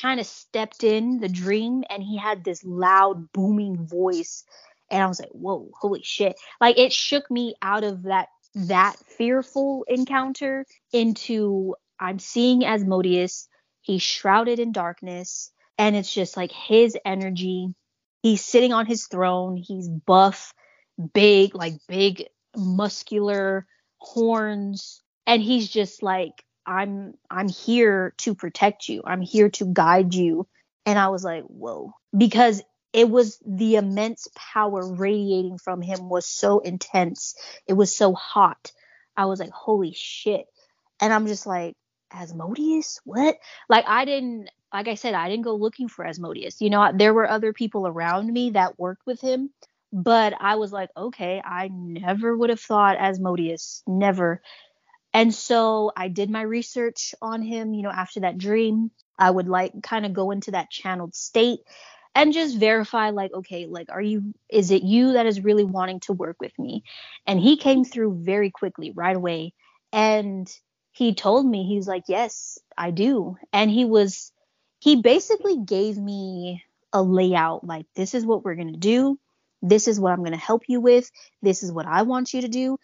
kind 0.00 0.20
of 0.20 0.26
stepped 0.26 0.84
in 0.84 1.18
the 1.20 1.28
dream 1.28 1.84
and 1.90 2.02
he 2.02 2.16
had 2.16 2.44
this 2.44 2.62
loud 2.64 3.30
booming 3.32 3.86
voice 3.86 4.44
and 4.90 5.02
i 5.02 5.06
was 5.06 5.20
like 5.20 5.30
whoa 5.30 5.70
holy 5.80 6.02
shit 6.02 6.36
like 6.60 6.78
it 6.78 6.92
shook 6.92 7.30
me 7.30 7.54
out 7.62 7.84
of 7.84 8.04
that 8.04 8.28
that 8.54 8.96
fearful 9.18 9.84
encounter 9.86 10.64
into 10.92 11.74
I'm 12.00 12.18
seeing 12.18 12.64
Asmodeus. 12.64 13.48
He's 13.82 14.02
shrouded 14.02 14.58
in 14.58 14.72
darkness, 14.72 15.52
and 15.78 15.94
it's 15.94 16.12
just 16.12 16.36
like 16.36 16.52
his 16.52 16.96
energy. 17.04 17.74
He's 18.22 18.44
sitting 18.44 18.72
on 18.72 18.86
his 18.86 19.06
throne. 19.06 19.56
He's 19.56 19.88
buff, 19.88 20.52
big, 21.14 21.54
like 21.54 21.74
big, 21.86 22.24
muscular 22.56 23.66
horns, 23.98 25.02
and 25.26 25.42
he's 25.42 25.68
just 25.68 26.02
like, 26.02 26.42
I'm 26.66 27.14
I'm 27.30 27.48
here 27.48 28.14
to 28.18 28.34
protect 28.34 28.88
you. 28.88 29.02
I'm 29.04 29.20
here 29.20 29.50
to 29.50 29.66
guide 29.72 30.14
you. 30.14 30.46
And 30.84 30.98
I 30.98 31.08
was 31.08 31.24
like, 31.24 31.44
whoa, 31.44 31.92
because 32.16 32.62
it 32.92 33.10
was 33.10 33.38
the 33.46 33.76
immense 33.76 34.28
power 34.34 34.94
radiating 34.94 35.58
from 35.58 35.82
him 35.82 36.08
was 36.08 36.26
so 36.26 36.60
intense. 36.60 37.34
It 37.66 37.74
was 37.74 37.94
so 37.94 38.14
hot. 38.14 38.72
I 39.16 39.26
was 39.26 39.40
like, 39.40 39.50
holy 39.50 39.92
shit. 39.94 40.46
And 41.00 41.12
I'm 41.12 41.26
just 41.26 41.46
like, 41.46 41.74
Asmodeus? 42.12 43.00
What? 43.04 43.36
Like, 43.68 43.84
I 43.86 44.04
didn't, 44.04 44.48
like 44.72 44.88
I 44.88 44.94
said, 44.94 45.14
I 45.14 45.28
didn't 45.28 45.44
go 45.44 45.56
looking 45.56 45.88
for 45.88 46.06
Asmodeus. 46.06 46.60
You 46.60 46.70
know, 46.70 46.90
there 46.94 47.14
were 47.14 47.28
other 47.28 47.52
people 47.52 47.86
around 47.86 48.32
me 48.32 48.50
that 48.50 48.78
worked 48.78 49.06
with 49.06 49.20
him, 49.20 49.50
but 49.92 50.34
I 50.40 50.56
was 50.56 50.72
like, 50.72 50.90
okay, 50.96 51.42
I 51.44 51.68
never 51.72 52.36
would 52.36 52.50
have 52.50 52.60
thought 52.60 52.96
Asmodeus. 52.96 53.82
Never. 53.86 54.40
And 55.16 55.34
so 55.34 55.92
I 55.96 56.08
did 56.08 56.28
my 56.28 56.42
research 56.42 57.14
on 57.22 57.40
him, 57.40 57.72
you 57.72 57.82
know, 57.82 57.90
after 57.90 58.20
that 58.20 58.36
dream. 58.36 58.90
I 59.18 59.30
would 59.30 59.48
like 59.48 59.72
kind 59.82 60.04
of 60.04 60.12
go 60.12 60.30
into 60.30 60.50
that 60.50 60.70
channeled 60.70 61.14
state 61.14 61.60
and 62.14 62.34
just 62.34 62.58
verify 62.58 63.08
like 63.10 63.32
okay 63.32 63.64
like 63.64 63.88
are 63.90 64.02
you 64.02 64.34
is 64.50 64.70
it 64.70 64.82
you 64.82 65.14
that 65.14 65.24
is 65.24 65.40
really 65.40 65.64
wanting 65.64 66.00
to 66.00 66.12
work 66.12 66.36
with 66.38 66.52
me? 66.58 66.84
And 67.26 67.40
he 67.40 67.56
came 67.56 67.82
through 67.82 68.24
very 68.24 68.50
quickly 68.50 68.92
right 68.94 69.16
away. 69.16 69.54
And 69.90 70.46
he 70.92 71.14
told 71.14 71.46
me 71.46 71.64
he's 71.64 71.88
like 71.88 72.04
yes 72.08 72.58
i 72.76 72.90
do. 72.90 73.38
And 73.54 73.70
he 73.70 73.86
was 73.86 74.32
he 74.80 74.96
basically 75.00 75.56
gave 75.64 75.96
me 75.96 76.62
a 76.92 77.02
layout 77.02 77.64
like 77.64 77.86
this 77.96 78.12
is 78.12 78.26
what 78.26 78.44
we're 78.44 78.54
going 78.54 78.74
to 78.74 78.78
do. 78.78 79.18
This 79.62 79.88
is 79.88 79.98
what 79.98 80.12
i'm 80.12 80.18
going 80.20 80.32
to 80.32 80.36
help 80.36 80.64
you 80.68 80.82
with. 80.82 81.10
This 81.40 81.62
is 81.62 81.72
what 81.72 81.86
i 81.86 82.02
want 82.02 82.34
you 82.34 82.42
to 82.42 82.48
do 82.48 82.76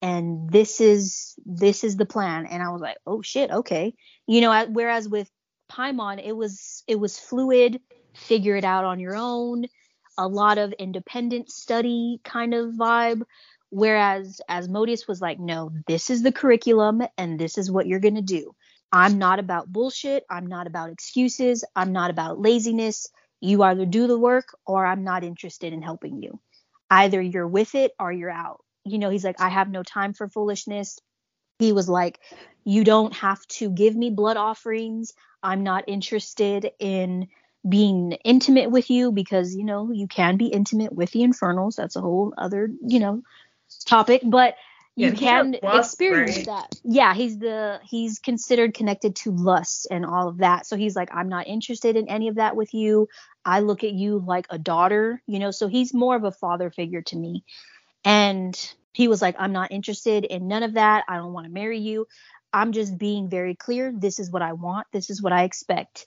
and 0.00 0.50
this 0.50 0.80
is 0.80 1.34
this 1.44 1.84
is 1.84 1.96
the 1.96 2.06
plan 2.06 2.46
and 2.46 2.62
i 2.62 2.70
was 2.70 2.80
like 2.80 2.96
oh 3.06 3.22
shit 3.22 3.50
okay 3.50 3.94
you 4.26 4.40
know 4.40 4.66
whereas 4.70 5.08
with 5.08 5.30
paimon 5.70 6.24
it 6.24 6.32
was 6.32 6.82
it 6.86 6.98
was 6.98 7.18
fluid 7.18 7.80
figure 8.18 8.56
it 8.56 8.64
out 8.64 8.84
on 8.84 9.00
your 9.00 9.16
own, 9.16 9.66
a 10.18 10.26
lot 10.26 10.58
of 10.58 10.72
independent 10.72 11.50
study 11.50 12.20
kind 12.24 12.54
of 12.54 12.74
vibe. 12.74 13.22
Whereas 13.70 14.40
Asmodeus 14.48 15.06
was 15.06 15.20
like, 15.20 15.38
no, 15.38 15.70
this 15.86 16.10
is 16.10 16.22
the 16.22 16.32
curriculum 16.32 17.02
and 17.16 17.38
this 17.38 17.58
is 17.58 17.70
what 17.70 17.86
you're 17.86 18.00
going 18.00 18.14
to 18.14 18.22
do. 18.22 18.54
I'm 18.90 19.18
not 19.18 19.38
about 19.38 19.70
bullshit. 19.70 20.24
I'm 20.30 20.46
not 20.46 20.66
about 20.66 20.90
excuses. 20.90 21.64
I'm 21.76 21.92
not 21.92 22.10
about 22.10 22.40
laziness. 22.40 23.08
You 23.40 23.62
either 23.62 23.84
do 23.84 24.06
the 24.06 24.18
work 24.18 24.56
or 24.66 24.86
I'm 24.86 25.04
not 25.04 25.22
interested 25.22 25.72
in 25.72 25.82
helping 25.82 26.22
you. 26.22 26.40
Either 26.90 27.20
you're 27.20 27.46
with 27.46 27.74
it 27.74 27.92
or 28.00 28.10
you're 28.10 28.30
out. 28.30 28.64
You 28.90 28.98
know, 28.98 29.10
he's 29.10 29.24
like, 29.24 29.40
I 29.40 29.48
have 29.48 29.70
no 29.70 29.82
time 29.82 30.12
for 30.14 30.28
foolishness. 30.28 30.98
He 31.58 31.72
was 31.72 31.88
like, 31.88 32.20
You 32.64 32.84
don't 32.84 33.14
have 33.14 33.46
to 33.58 33.70
give 33.70 33.96
me 33.96 34.10
blood 34.10 34.36
offerings. 34.36 35.12
I'm 35.42 35.62
not 35.62 35.84
interested 35.88 36.70
in 36.80 37.28
being 37.68 38.12
intimate 38.24 38.70
with 38.70 38.88
you 38.90 39.12
because 39.12 39.54
you 39.54 39.64
know 39.64 39.90
you 39.92 40.06
can 40.06 40.36
be 40.36 40.46
intimate 40.46 40.92
with 40.92 41.10
the 41.10 41.22
infernals 41.22 41.76
that's 41.76 41.96
a 41.96 42.00
whole 42.00 42.32
other 42.38 42.70
you 42.86 43.00
know 43.00 43.22
topic 43.86 44.22
but 44.24 44.54
you 44.96 45.12
Yeah, 45.12 45.18
can 45.18 45.56
lust, 45.62 45.94
experience 45.94 46.36
right? 46.36 46.46
that 46.46 46.74
yeah 46.84 47.14
he's 47.14 47.38
the 47.38 47.80
he's 47.84 48.18
considered 48.20 48.74
connected 48.74 49.16
to 49.16 49.30
lust 49.32 49.86
and 49.90 50.06
all 50.06 50.28
of 50.28 50.38
that 50.38 50.66
so 50.66 50.76
he's 50.76 50.96
like 50.96 51.08
i'm 51.12 51.28
not 51.28 51.46
interested 51.46 51.96
in 51.96 52.08
any 52.08 52.28
of 52.28 52.36
that 52.36 52.56
with 52.56 52.72
you 52.74 53.08
i 53.44 53.60
look 53.60 53.84
at 53.84 53.92
you 53.92 54.22
like 54.26 54.46
a 54.50 54.58
daughter 54.58 55.20
you 55.26 55.38
know 55.38 55.50
so 55.50 55.68
he's 55.68 55.92
more 55.92 56.16
of 56.16 56.24
a 56.24 56.32
father 56.32 56.70
figure 56.70 57.02
to 57.02 57.16
me 57.16 57.44
and 58.04 58.74
he 58.92 59.08
was 59.08 59.22
like 59.22 59.36
i'm 59.38 59.52
not 59.52 59.72
interested 59.72 60.24
in 60.24 60.48
none 60.48 60.62
of 60.62 60.74
that 60.74 61.04
i 61.08 61.16
don't 61.16 61.32
want 61.32 61.46
to 61.46 61.52
marry 61.52 61.78
you 61.78 62.06
i'm 62.52 62.72
just 62.72 62.98
being 62.98 63.28
very 63.30 63.54
clear 63.54 63.92
this 63.96 64.18
is 64.18 64.30
what 64.30 64.42
i 64.42 64.52
want 64.54 64.86
this 64.92 65.10
is 65.10 65.22
what 65.22 65.32
i 65.32 65.44
expect 65.44 65.98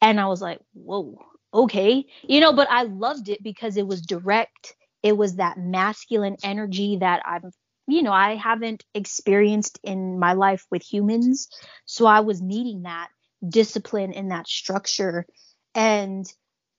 and 0.00 0.20
I 0.20 0.26
was 0.26 0.40
like, 0.40 0.60
whoa, 0.74 1.18
okay. 1.52 2.06
You 2.22 2.40
know, 2.40 2.52
but 2.52 2.70
I 2.70 2.84
loved 2.84 3.28
it 3.28 3.42
because 3.42 3.76
it 3.76 3.86
was 3.86 4.00
direct. 4.02 4.74
It 5.02 5.16
was 5.16 5.36
that 5.36 5.58
masculine 5.58 6.36
energy 6.42 6.98
that 7.00 7.22
I'm, 7.24 7.50
you 7.86 8.02
know, 8.02 8.12
I 8.12 8.36
haven't 8.36 8.84
experienced 8.94 9.78
in 9.82 10.18
my 10.18 10.34
life 10.34 10.64
with 10.70 10.82
humans. 10.82 11.48
So 11.86 12.06
I 12.06 12.20
was 12.20 12.40
needing 12.40 12.82
that 12.82 13.08
discipline 13.48 14.12
and 14.12 14.30
that 14.30 14.48
structure. 14.48 15.26
And 15.74 16.26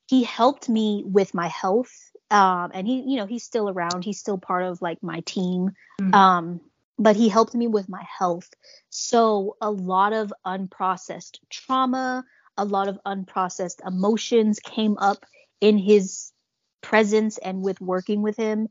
he 0.08 0.24
helped 0.24 0.70
me 0.70 1.04
with 1.06 1.34
my 1.34 1.48
health. 1.48 1.92
Um, 2.32 2.72
and 2.74 2.88
he, 2.88 3.02
you 3.02 3.18
know, 3.18 3.26
he's 3.26 3.44
still 3.44 3.70
around. 3.70 4.04
He's 4.04 4.20
still 4.20 4.38
part 4.38 4.64
of 4.64 4.82
like 4.82 5.02
my 5.02 5.22
team. 5.22 5.72
Mhm. 6.00 6.14
Um, 6.14 6.62
but 6.98 7.16
he 7.16 7.30
helped 7.30 7.56
me 7.56 7.68
with 7.68 7.88
my 7.88 8.06
health. 8.20 8.50
So 8.90 9.56
a 9.62 9.72
lot 9.72 10.14
of 10.14 10.34
unprocessed 10.46 11.40
trauma, 11.50 12.26
a 12.58 12.66
lot 12.66 12.90
of 12.90 13.00
unprocessed 13.06 13.86
emotions 13.88 14.60
came 14.60 14.98
up 14.98 15.26
in 15.62 15.78
his 15.78 16.34
presence 16.82 17.38
and 17.38 17.62
with 17.62 17.80
working 17.80 18.22
with 18.22 18.36
him. 18.38 18.68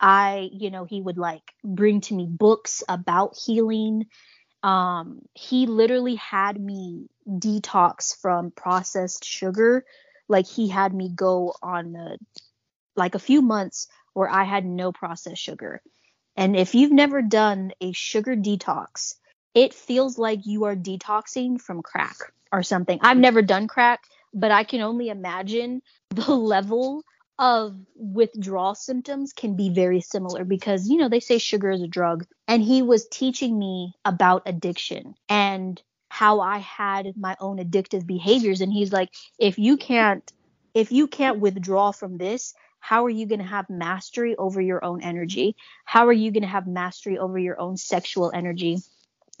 I, 0.00 0.50
you 0.52 0.70
know, 0.70 0.84
he 0.84 1.00
would 1.00 1.18
like 1.18 1.42
bring 1.64 2.00
to 2.02 2.14
me 2.14 2.26
books 2.28 2.82
about 2.88 3.36
healing. 3.36 4.06
Um, 4.62 5.22
he 5.34 5.66
literally 5.66 6.16
had 6.16 6.60
me 6.60 7.06
detox 7.28 8.16
from 8.20 8.50
processed 8.50 9.24
sugar. 9.24 9.84
Like 10.28 10.46
he 10.46 10.68
had 10.68 10.92
me 10.92 11.10
go 11.14 11.54
on 11.62 11.96
a, 11.96 12.16
like 12.98 13.14
a 13.14 13.20
few 13.20 13.40
months 13.40 13.88
where 14.12 14.28
I 14.28 14.44
had 14.44 14.66
no 14.66 14.92
processed 14.92 15.40
sugar. 15.40 15.80
And 16.36 16.56
if 16.56 16.74
you've 16.74 16.92
never 16.92 17.22
done 17.22 17.72
a 17.80 17.92
sugar 17.92 18.36
detox, 18.36 19.14
it 19.54 19.74
feels 19.74 20.18
like 20.18 20.46
you 20.46 20.64
are 20.64 20.76
detoxing 20.76 21.60
from 21.60 21.82
crack 21.82 22.16
or 22.52 22.62
something. 22.62 22.98
I've 23.02 23.16
never 23.16 23.42
done 23.42 23.66
crack, 23.68 24.00
but 24.34 24.50
I 24.50 24.64
can 24.64 24.80
only 24.80 25.08
imagine 25.08 25.82
the 26.10 26.34
level 26.34 27.02
of 27.38 27.76
withdrawal 27.94 28.74
symptoms 28.74 29.32
can 29.32 29.54
be 29.54 29.70
very 29.70 30.00
similar 30.00 30.44
because, 30.44 30.88
you 30.88 30.96
know, 30.98 31.08
they 31.08 31.20
say 31.20 31.38
sugar 31.38 31.70
is 31.70 31.82
a 31.82 31.86
drug. 31.86 32.26
And 32.48 32.62
he 32.62 32.82
was 32.82 33.06
teaching 33.08 33.58
me 33.58 33.94
about 34.04 34.42
addiction 34.46 35.14
and 35.28 35.80
how 36.08 36.40
I 36.40 36.58
had 36.58 37.16
my 37.16 37.36
own 37.38 37.58
addictive 37.58 38.06
behaviors. 38.06 38.60
And 38.60 38.72
he's 38.72 38.92
like, 38.92 39.10
if 39.38 39.58
you 39.58 39.76
can't, 39.76 40.30
if 40.74 40.90
you 40.90 41.06
can't 41.06 41.38
withdraw 41.38 41.92
from 41.92 42.16
this, 42.18 42.54
how 42.80 43.04
are 43.04 43.10
you 43.10 43.26
going 43.26 43.40
to 43.40 43.46
have 43.46 43.68
mastery 43.68 44.36
over 44.36 44.60
your 44.60 44.84
own 44.84 45.02
energy? 45.02 45.56
How 45.84 46.06
are 46.06 46.12
you 46.12 46.30
going 46.30 46.42
to 46.42 46.48
have 46.48 46.66
mastery 46.66 47.18
over 47.18 47.38
your 47.38 47.60
own 47.60 47.76
sexual 47.76 48.30
energy? 48.32 48.78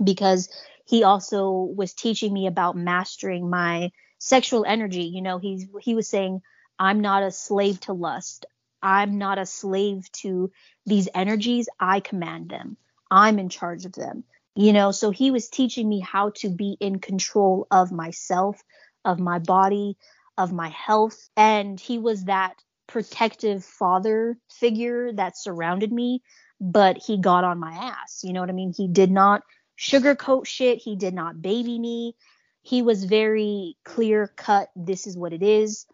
Because 0.02 0.48
he 0.84 1.04
also 1.04 1.50
was 1.50 1.94
teaching 1.94 2.32
me 2.32 2.46
about 2.46 2.76
mastering 2.76 3.48
my 3.48 3.90
sexual 4.18 4.64
energy. 4.66 5.04
You 5.04 5.22
know, 5.22 5.38
he's 5.38 5.66
he 5.80 5.94
was 5.94 6.08
saying, 6.08 6.42
I'm 6.78 7.00
not 7.00 7.22
a 7.22 7.30
slave 7.30 7.80
to 7.80 7.92
lust. 7.92 8.46
I'm 8.82 9.18
not 9.18 9.38
a 9.38 9.46
slave 9.46 10.10
to 10.12 10.52
these 10.86 11.08
energies. 11.14 11.68
I 11.80 12.00
command 12.00 12.50
them. 12.50 12.76
I'm 13.10 13.38
in 13.38 13.48
charge 13.48 13.84
of 13.84 13.92
them. 13.92 14.24
You 14.54 14.72
know, 14.72 14.90
so 14.90 15.10
he 15.10 15.30
was 15.30 15.48
teaching 15.48 15.88
me 15.88 16.00
how 16.00 16.30
to 16.36 16.48
be 16.48 16.76
in 16.80 16.98
control 16.98 17.66
of 17.70 17.92
myself, 17.92 18.62
of 19.04 19.20
my 19.20 19.38
body, 19.38 19.96
of 20.36 20.52
my 20.52 20.68
health. 20.68 21.28
And 21.36 21.78
he 21.78 21.98
was 21.98 22.24
that 22.24 22.62
protective 22.88 23.64
father 23.64 24.36
figure 24.50 25.12
that 25.12 25.38
surrounded 25.38 25.92
me, 25.92 26.22
but 26.60 26.98
he 26.98 27.20
got 27.20 27.44
on 27.44 27.60
my 27.60 27.72
ass. 27.72 28.20
You 28.24 28.32
know 28.32 28.40
what 28.40 28.50
I 28.50 28.54
mean? 28.54 28.72
He 28.76 28.88
did 28.88 29.10
not 29.10 29.42
sugarcoat 29.78 30.46
shit. 30.46 30.78
He 30.78 30.96
did 30.96 31.14
not 31.14 31.40
baby 31.40 31.78
me. 31.78 32.16
He 32.62 32.82
was 32.82 33.04
very 33.04 33.76
clear 33.84 34.32
cut. 34.36 34.68
This 34.74 35.06
is 35.06 35.16
what 35.16 35.32
it 35.32 35.42
is. 35.42 35.86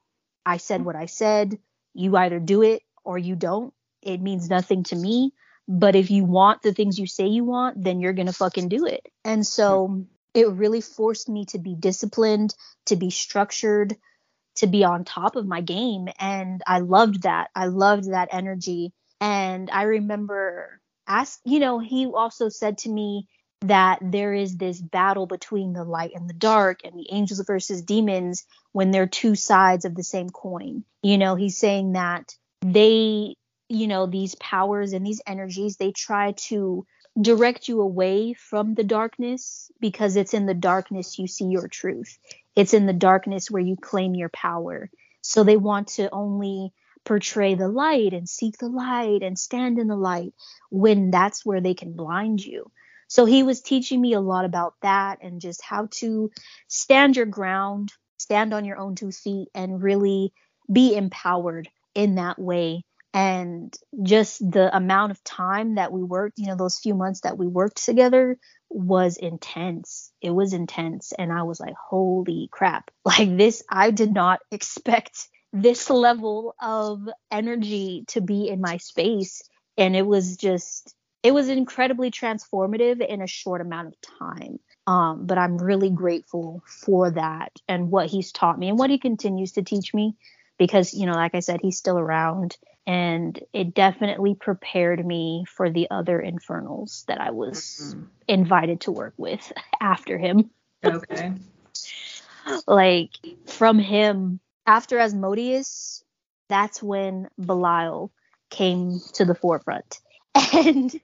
I 0.47 0.57
said 0.57 0.85
what 0.85 0.97
I 0.97 1.07
said. 1.07 1.59
You 1.93 2.17
either 2.17 2.41
do 2.41 2.63
it 2.63 2.83
or 3.05 3.19
you 3.19 3.37
don't. 3.37 3.75
It 4.03 4.21
means 4.23 4.49
nothing 4.49 4.85
to 4.85 4.97
me. 4.97 5.33
But 5.67 5.97
if 5.97 6.11
you 6.11 6.25
want 6.25 6.63
the 6.63 6.75
things 6.75 6.99
you 6.99 7.07
say 7.07 7.27
you 7.27 7.45
want, 7.45 7.83
then 7.83 8.01
you're 8.01 8.13
going 8.13 8.27
to 8.27 8.33
fucking 8.33 8.69
do 8.69 8.87
it. 8.87 9.07
And 9.25 9.47
so 9.47 10.05
it 10.35 10.49
really 10.49 10.81
forced 10.81 11.29
me 11.29 11.47
to 11.47 11.59
be 11.59 11.75
disciplined, 11.75 12.55
to 12.87 12.97
be 12.97 13.11
structured, 13.11 13.97
to 14.57 14.67
be 14.67 14.85
on 14.85 15.05
top 15.05 15.37
of 15.37 15.47
my 15.47 15.61
game. 15.61 16.09
And 16.19 16.63
I 16.67 16.81
loved 16.81 17.23
that. 17.23 17.51
I 17.55 17.67
loved 17.67 18.11
that 18.11 18.29
energy. 18.33 18.93
And 19.21 19.71
I 19.71 19.83
remember 19.83 20.81
ask, 21.07 21.41
you 21.45 21.61
know, 21.61 21.79
he 21.79 22.07
also 22.07 22.49
said 22.49 22.79
to 22.79 22.89
me 22.89 23.27
that 23.63 23.99
there 24.03 24.35
is 24.35 24.57
this 24.57 24.81
battle 24.81 25.27
between 25.27 25.73
the 25.73 25.85
light 25.85 26.13
and 26.15 26.29
the 26.29 26.35
dark 26.35 26.81
and 26.85 26.95
the 26.95 27.07
angels 27.11 27.43
versus 27.47 27.83
demons 27.83 28.45
when 28.73 28.91
they're 28.91 29.07
two 29.07 29.35
sides 29.35 29.85
of 29.85 29.95
the 29.95 30.03
same 30.03 30.29
coin. 30.29 30.85
You 31.03 31.17
know, 31.19 31.35
he's 31.35 31.59
saying 31.59 31.93
that 31.93 32.35
they, 32.61 33.37
you 33.69 33.87
know, 33.87 34.07
these 34.07 34.35
powers 34.35 34.93
and 34.93 35.07
these 35.07 35.23
energies, 35.27 35.77
they 35.77 35.93
try 35.93 36.33
to 36.49 36.87
direct 37.21 37.69
you 37.69 37.81
away 37.81 38.35
from 38.35 38.75
the 38.75 38.85
darkness 38.85 39.71
because 39.81 40.17
it's 40.17 40.35
in 40.35 40.47
the 40.47 40.55
darkness 40.55 41.19
you 41.19 41.27
see 41.27 41.47
your 41.47 41.69
truth. 41.69 42.19
It's 42.57 42.75
in 42.75 42.87
the 42.87 42.93
darkness 42.93 43.51
where 43.51 43.63
you 43.63 43.77
claim 43.77 44.15
your 44.15 44.29
power. 44.29 44.91
So 45.23 45.45
they 45.45 45.57
want 45.57 45.89
to 45.89 46.11
only 46.11 46.73
portray 47.05 47.55
the 47.55 47.69
light 47.69 48.13
and 48.13 48.29
seek 48.29 48.59
the 48.59 48.69
light 48.69 49.23
and 49.23 49.39
stand 49.39 49.79
in 49.79 49.89
the 49.89 49.97
light 49.97 50.33
when 50.71 51.11
that's 51.11 51.45
where 51.45 51.61
they 51.61 51.75
can 51.75 51.95
blind 51.95 52.45
you. 52.45 52.71
So 53.09 53.25
he 53.25 53.43
was 53.43 53.61
teaching 53.61 54.01
me 54.01 54.15
a 54.15 54.21
lot 54.21 54.45
about 54.45 54.75
that 54.83 55.19
and 55.23 55.41
just 55.41 55.63
how 55.63 55.89
to 55.93 56.31
stand 56.69 57.17
your 57.17 57.27
ground, 57.27 57.93
stand 58.19 58.55
on 58.55 58.65
your 58.65 58.79
own 58.79 58.95
two 58.95 59.13
feet, 59.13 59.49
and 59.55 59.83
really 59.83 60.33
be 60.73 60.97
empowered 60.97 61.69
in 61.95 62.17
that 62.17 62.39
way. 62.39 62.85
And 63.15 63.73
just 64.03 64.41
the 64.41 64.77
amount 64.77 65.13
of 65.13 65.23
time 65.23 65.77
that 65.77 65.93
we 65.93 66.03
worked, 66.03 66.37
you 66.37 66.49
know, 66.49 66.57
those 66.57 66.81
few 66.81 66.95
months 66.95 67.21
that 67.21 67.39
we 67.39 67.47
worked 67.47 67.85
together 67.85 68.37
was 68.69 69.17
intense. 69.17 70.11
It 70.21 70.31
was 70.31 70.53
intense. 70.53 71.13
And 71.17 71.33
I 71.33 71.45
was 71.45 71.61
like, 71.61 71.75
holy 71.75 72.49
crap. 72.51 72.91
Like 73.05 73.37
this, 73.37 73.63
I 73.71 73.93
did 73.93 74.13
not 74.13 74.41
expect 74.51 75.29
this 75.53 75.89
level 75.89 76.57
of 76.61 77.09
energy 77.31 78.05
to 78.09 78.21
be 78.21 78.49
in 78.49 78.61
my 78.61 78.79
space. 78.79 79.43
And 79.79 79.95
it 79.95 80.05
was 80.05 80.37
just, 80.37 80.93
it 81.23 81.33
was 81.33 81.49
incredibly 81.49 82.11
transformative 82.11 83.07
in 83.07 83.23
a 83.23 83.29
short 83.29 83.61
amount 83.61 83.89
of 83.89 83.95
time. 84.19 84.59
Um, 84.89 85.27
but 85.27 85.39
I'm 85.39 85.59
really 85.59 85.91
grateful 85.91 86.65
for 86.67 87.13
that 87.13 87.53
and 87.69 87.93
what 87.93 88.09
he's 88.09 88.33
taught 88.33 88.59
me 88.59 88.69
and 88.69 88.79
what 88.79 88.91
he 88.91 88.99
continues 88.99 89.53
to 89.53 89.63
teach 89.63 89.95
me 89.95 90.17
because, 90.59 90.93
you 90.93 91.07
know, 91.07 91.15
like 91.15 91.37
I 91.37 91.41
said, 91.41 91.61
he's 91.63 91.79
still 91.79 91.99
around 91.99 92.57
and 92.87 93.39
it 93.53 93.75
definitely 93.75 94.35
prepared 94.35 95.05
me 95.05 95.45
for 95.49 95.71
the 95.71 95.89
other 95.91 96.21
infernals 96.21 97.05
that 97.09 97.21
I 97.21 97.31
was 97.31 97.95
mm-hmm. 97.95 98.05
invited 98.29 98.83
to 98.83 98.93
work 98.93 99.15
with 99.17 99.53
after 99.81 100.19
him. 100.19 100.51
Okay. 100.85 101.33
like 102.67 103.11
from 103.47 103.79
him 103.79 104.41
after 104.67 104.99
Asmodeus, 104.99 106.05
that's 106.49 106.83
when 106.83 107.29
Belial 107.39 108.11
came 108.51 109.01
to 109.15 109.25
the 109.25 109.35
forefront. 109.35 110.01
And 110.53 111.01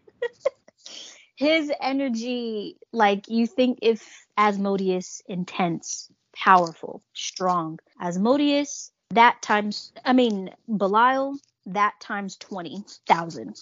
his 1.37 1.72
energy, 1.81 2.76
like 2.93 3.28
you 3.28 3.47
think 3.47 3.78
if 3.81 4.26
Asmodeus 4.37 5.22
intense, 5.26 6.11
powerful, 6.35 7.03
strong. 7.14 7.78
Asmodeus, 8.01 8.93
that 9.11 9.41
times 9.41 9.93
I 10.05 10.12
mean 10.12 10.51
Belial, 10.68 11.37
that 11.75 11.95
times 12.01 12.37
twenty 12.37 12.85
thousand. 13.07 13.57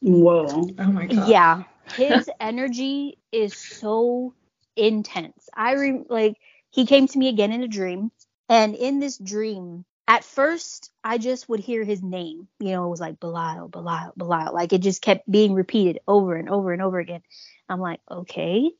Whoa. 0.00 0.68
Oh 0.78 0.92
my 0.92 1.06
god. 1.06 1.28
Yeah. 1.28 1.62
His 1.96 2.30
energy 2.40 3.18
is 3.32 3.54
so 3.54 4.34
intense. 4.76 5.48
I 5.54 5.74
re- 5.74 6.04
like 6.08 6.36
he 6.70 6.86
came 6.86 7.06
to 7.08 7.18
me 7.18 7.28
again 7.28 7.52
in 7.52 7.62
a 7.62 7.68
dream. 7.68 8.10
And 8.48 8.74
in 8.74 8.98
this 8.98 9.16
dream, 9.18 9.84
at 10.08 10.24
first 10.24 10.90
I 11.04 11.18
just 11.18 11.48
would 11.48 11.60
hear 11.60 11.84
his 11.84 12.02
name. 12.02 12.48
You 12.58 12.72
know, 12.72 12.86
it 12.86 12.90
was 12.90 13.00
like 13.00 13.20
Belial, 13.20 13.68
Belial, 13.68 14.12
Belial. 14.16 14.54
Like 14.54 14.72
it 14.72 14.80
just 14.80 15.02
kept 15.02 15.30
being 15.30 15.52
repeated 15.54 16.00
over 16.06 16.34
and 16.34 16.48
over 16.48 16.72
and 16.72 16.82
over 16.82 16.98
again. 16.98 17.22
I'm 17.68 17.80
like, 17.80 18.00
okay. 18.10 18.70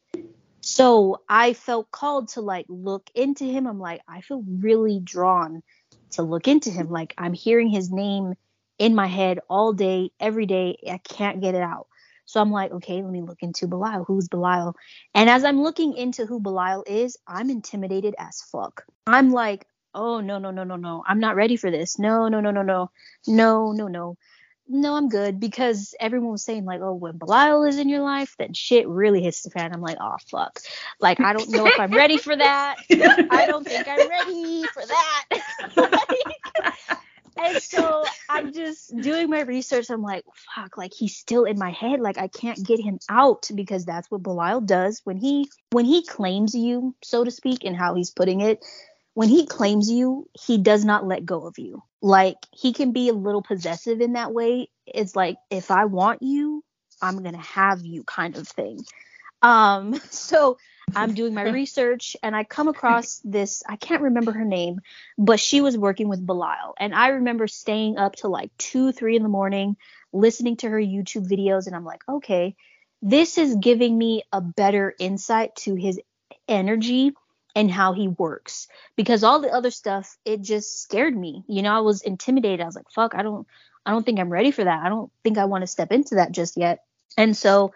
So 0.61 1.23
I 1.29 1.53
felt 1.53 1.91
called 1.91 2.29
to 2.31 2.41
like 2.41 2.67
look 2.69 3.11
into 3.15 3.45
him. 3.45 3.67
I'm 3.67 3.79
like, 3.79 4.03
I 4.09 4.21
feel 4.21 4.45
really 4.47 5.01
drawn 5.01 5.63
to 6.13 6.23
look 6.23 6.49
into 6.49 6.71
him. 6.71 6.91
Like 6.91 7.15
I'm 7.17 7.33
hearing 7.33 7.69
his 7.69 7.91
name 7.91 8.35
in 8.81 8.95
my 8.95 9.07
head 9.07 9.39
all 9.49 9.75
day, 9.75 10.11
every 10.19 10.47
day. 10.47 10.79
I 10.91 10.99
can't 10.99 11.41
get 11.43 11.55
it 11.55 11.63
out. 11.63 11.87
So 12.25 12.41
I'm 12.41 12.51
like, 12.51 12.73
okay, 12.73 13.03
let 13.03 13.13
me 13.13 13.21
look 13.23 13.43
into 13.43 13.67
Belial. 13.67 14.05
Who's 14.05 14.29
Belial? 14.29 14.75
And 15.15 15.29
as 15.29 15.45
I'm 15.45 15.63
looking 15.63 15.95
into 15.97 16.25
who 16.25 16.41
Belial 16.41 16.83
is, 16.87 17.19
I'm 17.27 17.51
intimidated 17.51 18.15
as 18.19 18.41
fuck. 18.41 18.85
I'm 19.07 19.33
like, 19.33 19.67
oh, 19.95 20.21
no, 20.21 20.39
no, 20.39 20.51
no, 20.51 20.65
no, 20.65 20.77
no. 20.77 21.05
I'm 21.07 21.21
not 21.21 21.37
ready 21.37 21.57
for 21.57 21.71
this. 21.71 21.99
No, 21.99 22.29
no, 22.29 22.41
no, 22.41 22.53
no, 22.53 22.63
no. 22.63 22.91
No, 23.27 23.73
no, 23.73 23.89
no. 23.89 24.17
No, 24.67 24.95
I'm 24.95 25.09
good 25.09 25.41
because 25.41 25.95
everyone 25.99 26.31
was 26.31 26.45
saying, 26.45 26.65
like, 26.65 26.81
oh, 26.81 26.95
when 26.95 27.19
Belial 27.19 27.65
is 27.65 27.79
in 27.79 27.89
your 27.89 28.03
life, 28.03 28.37
then 28.39 28.55
shit 28.55 28.89
really 28.89 29.21
hits 29.21 29.43
the 29.43 29.51
fan. 29.51 29.75
I'm 29.75 29.83
like, 29.83 29.99
oh, 30.01 30.17
fuck. 30.31 30.61
Like, 31.01 31.21
I 31.21 31.33
don't 31.33 31.51
know 31.51 31.67
if 31.67 31.79
I'm 31.79 31.93
ready 31.93 32.17
for 32.17 32.37
that. 32.37 32.77
I 32.91 33.47
don't 33.47 33.67
think 33.67 33.89
I'm 33.89 34.09
ready 34.09 34.63
for 34.73 34.87
that. 34.87 35.25
like, 35.77 36.99
and 37.41 37.63
so 37.63 38.05
i'm 38.29 38.53
just 38.53 38.95
doing 38.97 39.31
my 39.31 39.41
research 39.41 39.91
i'm 39.91 40.03
like 40.03 40.25
fuck 40.55 40.77
like 40.77 40.93
he's 40.95 41.17
still 41.17 41.45
in 41.45 41.59
my 41.59 41.71
head 41.71 42.01
like 42.01 42.19
i 42.19 42.29
can't 42.29 42.65
get 42.65 42.81
him 42.81 42.99
out 43.09 43.51
because 43.55 43.85
that's 43.85 44.11
what 44.11 44.23
belial 44.23 44.61
does 44.61 45.01
when 45.05 45.17
he 45.17 45.49
when 45.71 45.85
he 45.85 46.05
claims 46.05 46.55
you 46.55 46.95
so 47.03 47.25
to 47.25 47.31
speak 47.31 47.65
and 47.65 47.77
how 47.77 47.95
he's 47.95 48.11
putting 48.11 48.41
it 48.41 48.63
when 49.15 49.29
he 49.29 49.47
claims 49.47 49.91
you, 49.91 50.29
he 50.33 50.59
does 50.59 50.85
not 50.85 51.07
let 51.07 51.25
go 51.25 51.47
of 51.47 51.59
you. 51.59 51.83
Like 52.01 52.37
he 52.53 52.73
can 52.73 52.93
be 52.93 53.09
a 53.09 53.13
little 53.15 53.43
possessive 53.43 54.01
in 54.01 54.15
that 54.15 54.33
way. 54.33 54.69
It's 54.87 55.15
like 55.17 55.37
if 55.51 55.71
I 55.71 55.87
want 55.87 56.23
you, 56.23 56.65
I'm 57.03 57.23
to 57.23 57.37
have 57.37 57.85
you 57.85 58.05
kind 58.05 58.37
of 58.37 58.49
thing. 58.49 58.81
Um 59.43 60.01
so 60.11 60.59
I'm 60.97 61.15
doing 61.15 61.35
my 61.35 61.43
research 61.51 62.17
and 62.23 62.35
I 62.35 62.45
come 62.45 62.69
across 62.69 63.21
this 63.25 63.63
I 63.69 63.77
can't 63.77 64.03
remember 64.03 64.33
her 64.33 64.45
name, 64.45 64.81
but 65.19 65.41
she 65.41 65.61
was 65.61 65.77
working 65.77 66.09
with 66.09 66.25
Belial 66.25 66.75
and 66.79 66.95
I 66.95 67.09
remember 67.09 67.47
staying 67.47 67.99
up 67.99 68.17
to 68.17 68.29
like 68.29 68.51
2 68.59 68.93
3 68.93 69.17
in 69.17 69.23
the 69.23 69.29
morning 69.29 69.77
listening 70.13 70.57
to 70.57 70.69
her 70.69 70.81
YouTube 70.81 71.29
videos, 71.29 71.67
and 71.67 71.77
I'm 71.77 71.85
like, 71.85 72.03
okay, 72.09 72.57
this 73.03 73.39
is 73.39 73.57
giving 73.57 73.97
me 73.97 74.23
a 74.33 74.41
better 74.41 74.95
insight 74.99 75.57
to 75.57 75.75
his 75.75 76.01
energy 76.49 77.13
and 77.55 77.71
how 77.71 77.93
he 77.93 78.09
works. 78.09 78.69
Because 78.97 79.25
all 79.25 79.41
the 79.41 79.51
other 79.51 79.71
stuff 79.71 80.17
it 80.25 80.43
just 80.43 80.83
scared 80.83 81.17
me. 81.17 81.45
You 81.49 81.63
know 81.63 81.75
i 81.75 81.81
was 81.81 82.03
intimidated. 82.03 82.61
I 82.61 82.67
was 82.67 82.77
like 82.77 82.91
fuck 82.91 83.15
i 83.15 83.23
don't 83.23 83.47
i 83.87 83.91
don't 83.91 84.05
think 84.05 84.21
i'm 84.21 84.31
ready 84.31 84.51
for 84.51 84.65
that. 84.65 84.85
I 84.85 84.89
don't 84.89 85.11
think 85.25 85.39
i 85.39 85.47
want 85.47 85.63
to 85.63 85.67
step 85.67 85.93
into 85.93 86.17
that 86.17 86.33
just 86.33 86.57
yet. 86.57 86.85
And 87.17 87.37
so 87.37 87.73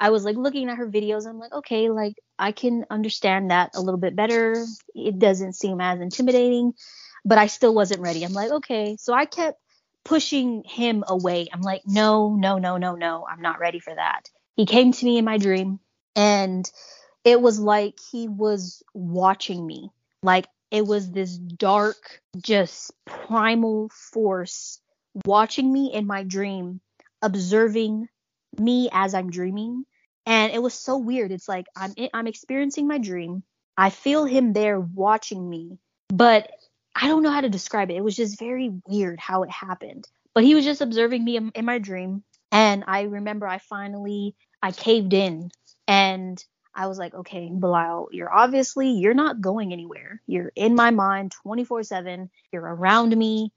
i 0.00 0.10
was 0.10 0.24
like 0.24 0.36
looking 0.36 0.68
at 0.68 0.76
her 0.76 0.88
videos. 0.88 1.26
I'm 1.26 1.38
like 1.38 1.52
okay 1.52 1.88
like 1.88 2.14
i 2.38 2.52
can 2.52 2.86
understand 2.90 3.50
that 3.50 3.70
a 3.74 3.80
little 3.80 4.00
bit 4.00 4.16
better. 4.16 4.64
It 4.94 5.18
doesn't 5.18 5.54
seem 5.54 5.80
as 5.80 6.00
intimidating 6.00 6.72
but 7.24 7.38
i 7.38 7.46
still 7.46 7.74
wasn't 7.74 8.00
ready. 8.00 8.24
I'm 8.24 8.32
like 8.32 8.50
okay. 8.50 8.96
So 8.98 9.12
i 9.12 9.24
kept 9.24 9.58
pushing 10.04 10.62
him 10.64 11.04
away. 11.08 11.48
I'm 11.52 11.62
like 11.62 11.82
no 11.86 12.36
no 12.36 12.58
no 12.58 12.76
no 12.76 12.94
no. 12.94 13.26
I'm 13.30 13.42
not 13.42 13.58
ready 13.58 13.80
for 13.80 13.94
that. 13.94 14.22
He 14.54 14.66
came 14.66 14.92
to 14.92 15.04
me 15.04 15.18
in 15.18 15.24
my 15.24 15.38
dream 15.38 15.80
and 16.14 16.70
it 17.24 17.40
was 17.40 17.58
like 17.58 17.98
he 18.12 18.28
was 18.28 18.82
watching 18.94 19.66
me. 19.66 19.90
Like 20.22 20.46
it 20.70 20.86
was 20.86 21.10
this 21.10 21.36
dark, 21.36 22.20
just 22.36 22.92
primal 23.04 23.88
force 23.90 24.80
watching 25.24 25.72
me 25.72 25.92
in 25.92 26.06
my 26.06 26.22
dream, 26.22 26.80
observing 27.22 28.08
me 28.60 28.88
as 28.92 29.14
I'm 29.14 29.30
dreaming. 29.30 29.84
And 30.24 30.52
it 30.52 30.62
was 30.62 30.74
so 30.74 30.98
weird. 30.98 31.32
It's 31.32 31.48
like 31.48 31.66
I'm 31.76 31.94
I'm 32.12 32.26
experiencing 32.26 32.88
my 32.88 32.98
dream. 32.98 33.42
I 33.76 33.90
feel 33.90 34.24
him 34.24 34.52
there 34.52 34.80
watching 34.80 35.48
me, 35.48 35.78
but 36.08 36.50
I 36.94 37.08
don't 37.08 37.22
know 37.22 37.30
how 37.30 37.42
to 37.42 37.48
describe 37.48 37.90
it. 37.90 37.96
It 37.96 38.04
was 38.04 38.16
just 38.16 38.38
very 38.38 38.72
weird 38.86 39.20
how 39.20 39.42
it 39.42 39.50
happened. 39.50 40.08
But 40.34 40.44
he 40.44 40.54
was 40.54 40.64
just 40.64 40.80
observing 40.80 41.24
me 41.24 41.36
in, 41.36 41.50
in 41.54 41.64
my 41.64 41.78
dream, 41.78 42.24
and 42.50 42.84
I 42.86 43.02
remember 43.02 43.46
I 43.46 43.58
finally 43.58 44.34
I 44.62 44.72
caved 44.72 45.12
in 45.12 45.50
and 45.86 46.42
I 46.74 46.88
was 46.88 46.98
like, 46.98 47.14
okay, 47.14 47.50
Belial, 47.52 48.08
you're 48.12 48.32
obviously 48.32 48.90
you're 48.90 49.14
not 49.14 49.40
going 49.40 49.72
anywhere. 49.72 50.20
You're 50.26 50.52
in 50.54 50.74
my 50.74 50.90
mind 50.90 51.34
24/7. 51.46 52.28
You're 52.52 52.62
around 52.62 53.16
me. 53.16 53.52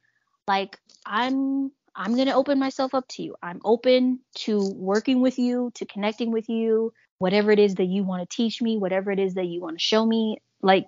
Like 0.48 0.78
I'm 1.06 1.72
I'm 2.00 2.16
going 2.16 2.28
to 2.28 2.34
open 2.34 2.58
myself 2.58 2.96
up 2.96 3.08
to 3.10 3.24
you. 3.24 3.36
I'm 3.44 3.60
open 3.64 4.22
to 4.46 4.60
working 4.76 5.22
with 5.22 5.38
you, 5.38 5.72
to 5.76 5.86
connecting 5.86 6.32
with 6.32 6.50
you, 6.50 6.94
whatever 7.20 7.52
it 7.52 7.60
is 7.60 7.76
that 7.76 7.86
you 7.86 8.04
want 8.04 8.28
to 8.28 8.36
teach 8.36 8.62
me, 8.62 8.78
whatever 8.78 9.12
it 9.12 9.20
is 9.20 9.36
that 9.36 9.46
you 9.46 9.62
want 9.62 9.78
to 9.78 9.84
show 9.84 10.06
me, 10.06 10.38
like 10.62 10.88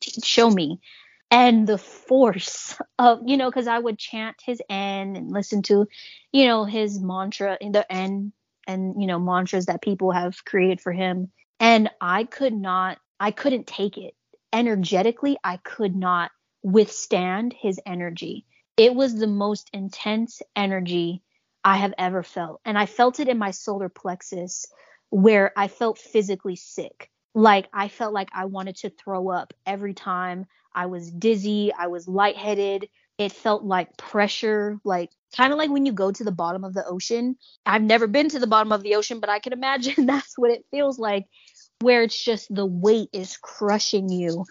t- 0.00 0.20
show 0.22 0.48
me. 0.48 0.80
And 1.30 1.66
the 1.66 1.78
force 1.78 2.78
of, 2.98 3.22
you 3.26 3.36
know, 3.36 3.50
because 3.50 3.66
I 3.66 3.78
would 3.78 3.98
chant 3.98 4.36
his 4.42 4.62
enn 4.70 5.16
and 5.16 5.32
listen 5.32 5.62
to, 5.62 5.86
you 6.32 6.46
know, 6.46 6.64
his 6.64 7.00
mantra 7.00 7.58
in 7.60 7.72
the 7.72 7.84
enn 7.90 8.32
and 8.66 9.00
you 9.00 9.06
know 9.06 9.18
mantras 9.18 9.66
that 9.66 9.82
people 9.82 10.12
have 10.12 10.44
created 10.44 10.80
for 10.80 10.92
him 10.92 11.30
and 11.60 11.90
i 12.00 12.24
could 12.24 12.54
not 12.54 12.98
i 13.18 13.30
couldn't 13.30 13.66
take 13.66 13.98
it 13.98 14.14
energetically 14.52 15.36
i 15.42 15.56
could 15.58 15.94
not 15.94 16.30
withstand 16.62 17.54
his 17.58 17.80
energy 17.86 18.44
it 18.76 18.94
was 18.94 19.14
the 19.14 19.26
most 19.26 19.68
intense 19.72 20.40
energy 20.56 21.22
i 21.64 21.76
have 21.76 21.94
ever 21.98 22.22
felt. 22.22 22.60
And 22.64 22.78
i 22.78 22.86
felt 22.86 23.20
it 23.20 23.28
in 23.28 23.38
my 23.38 23.50
solar 23.50 23.88
plexus 23.88 24.66
where 25.10 25.52
i 25.56 25.68
felt 25.68 25.98
physically 25.98 26.56
sick. 26.56 27.10
Like 27.34 27.68
i 27.72 27.88
felt 27.88 28.12
like 28.12 28.28
i 28.32 28.46
wanted 28.46 28.76
to 28.76 28.90
throw 28.90 29.30
up 29.30 29.52
every 29.66 29.94
time 29.94 30.46
i 30.74 30.86
was 30.86 31.10
dizzy 31.10 31.72
i 31.72 31.86
was 31.86 32.08
lightheaded. 32.08 32.88
It 33.18 33.32
felt 33.32 33.62
like 33.62 33.96
pressure 33.96 34.78
like 34.84 35.10
kind 35.36 35.52
of 35.52 35.58
like 35.58 35.70
when 35.70 35.86
you 35.86 35.92
go 35.92 36.10
to 36.10 36.24
the 36.24 36.32
bottom 36.32 36.64
of 36.64 36.74
the 36.74 36.84
ocean. 36.86 37.36
I've 37.64 37.82
never 37.82 38.06
been 38.06 38.28
to 38.30 38.38
the 38.38 38.46
bottom 38.46 38.72
of 38.72 38.82
the 38.82 38.96
ocean, 38.96 39.20
but 39.20 39.30
I 39.30 39.38
can 39.38 39.52
imagine 39.52 40.06
that's 40.06 40.36
what 40.36 40.50
it 40.50 40.64
feels 40.70 40.98
like, 40.98 41.26
where 41.80 42.02
it's 42.02 42.22
just 42.22 42.54
the 42.54 42.66
weight 42.66 43.08
is 43.12 43.36
crushing 43.36 44.08
you 44.08 44.44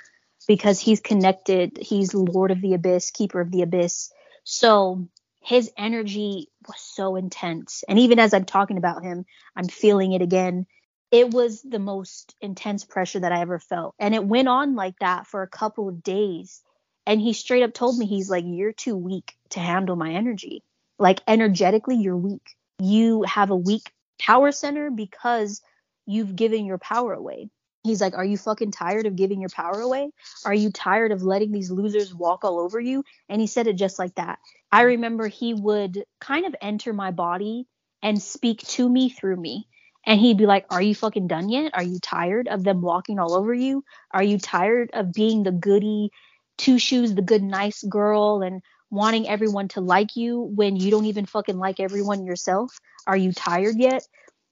because 0.48 0.80
he's 0.80 1.00
connected. 1.00 1.78
He's 1.80 2.14
Lord 2.14 2.52
of 2.52 2.62
the 2.62 2.74
Abyss, 2.74 3.12
Keeper 3.12 3.42
of 3.42 3.52
the 3.52 3.62
Abyss. 3.62 4.12
So 4.44 5.08
his 5.42 5.72
energy 5.78 6.50
was 6.68 6.80
so 6.80 7.16
intense. 7.16 7.84
And 7.88 8.00
even 8.00 8.20
as 8.20 8.34
I'm 8.34 8.46
talking 8.46 8.78
about 8.78 9.04
him, 9.04 9.26
I'm 9.56 9.68
feeling 9.68 10.14
it 10.14 10.22
again. 10.22 10.68
It 11.12 11.32
was 11.32 11.62
the 11.62 11.80
most 11.80 12.36
intense 12.40 12.86
pressure 12.86 13.20
that 13.20 13.32
I 13.32 13.42
ever 13.42 13.60
felt. 13.60 13.96
And 14.00 14.16
it 14.16 14.24
went 14.24 14.48
on 14.48 14.76
like 14.76 14.98
that 15.00 15.28
for 15.28 15.42
a 15.42 15.48
couple 15.48 15.90
of 15.90 16.04
days. 16.04 16.62
And 17.06 17.20
he 17.20 17.34
straight 17.34 17.64
up 17.64 17.74
told 17.74 17.98
me, 17.98 18.06
he's 18.06 18.30
like, 18.30 18.46
You're 18.48 18.72
too 18.72 18.96
weak 18.96 19.36
to 19.50 19.60
handle 19.60 19.96
my 19.96 20.14
energy. 20.14 20.64
Like 21.00 21.22
energetically, 21.28 21.98
you're 21.98 22.16
weak. 22.16 22.48
You 22.80 23.24
have 23.24 23.50
a 23.50 23.56
weak 23.56 23.92
power 24.20 24.52
center 24.52 24.92
because 24.92 25.62
you've 26.06 26.36
given 26.36 26.66
your 26.66 26.78
power 26.78 27.14
away. 27.14 27.50
He's 27.84 28.02
like, 28.02 28.14
Are 28.16 28.26
you 28.26 28.38
fucking 28.38 28.72
tired 28.72 29.06
of 29.06 29.16
giving 29.16 29.40
your 29.42 29.50
power 29.50 29.80
away? 29.80 30.12
Are 30.46 30.54
you 30.54 30.72
tired 30.72 31.12
of 31.12 31.24
letting 31.24 31.52
these 31.52 31.72
losers 31.72 32.14
walk 32.14 32.44
all 32.44 32.60
over 32.60 32.80
you? 32.80 33.04
And 33.30 33.42
he 33.42 33.48
said 33.48 33.68
it 33.68 33.76
just 33.76 33.98
like 33.98 34.16
that. 34.16 34.40
I 34.72 34.82
remember 34.82 35.28
he 35.28 35.54
would 35.54 36.04
kind 36.20 36.46
of 36.46 36.56
enter 36.62 36.94
my 36.94 37.12
body 37.12 37.68
and 38.04 38.22
speak 38.22 38.60
to 38.60 38.88
me 38.88 39.10
through 39.10 39.38
me. 39.38 39.68
And 40.06 40.20
he'd 40.20 40.38
be 40.38 40.46
like, 40.46 40.66
Are 40.70 40.82
you 40.82 40.94
fucking 40.94 41.28
done 41.28 41.50
yet? 41.50 41.72
Are 41.74 41.84
you 41.84 42.00
tired 42.00 42.48
of 42.48 42.64
them 42.64 42.82
walking 42.82 43.20
all 43.20 43.34
over 43.34 43.54
you? 43.54 43.84
Are 44.12 44.24
you 44.24 44.38
tired 44.38 44.92
of 44.94 45.14
being 45.14 45.44
the 45.44 45.52
goody 45.52 46.12
two 46.58 46.78
shoes, 46.78 47.16
the 47.16 47.22
good, 47.24 47.42
nice 47.42 47.84
girl, 47.84 48.44
and 48.44 48.62
wanting 48.92 49.28
everyone 49.28 49.68
to 49.70 49.82
like 49.82 50.16
you 50.16 50.40
when 50.40 50.76
you 50.76 50.92
don't 50.92 51.06
even 51.06 51.26
fucking 51.26 51.58
like 51.58 51.80
everyone 51.80 52.26
yourself? 52.26 52.78
Are 53.08 53.18
you 53.18 53.32
tired 53.32 53.78
yet? 53.78 54.06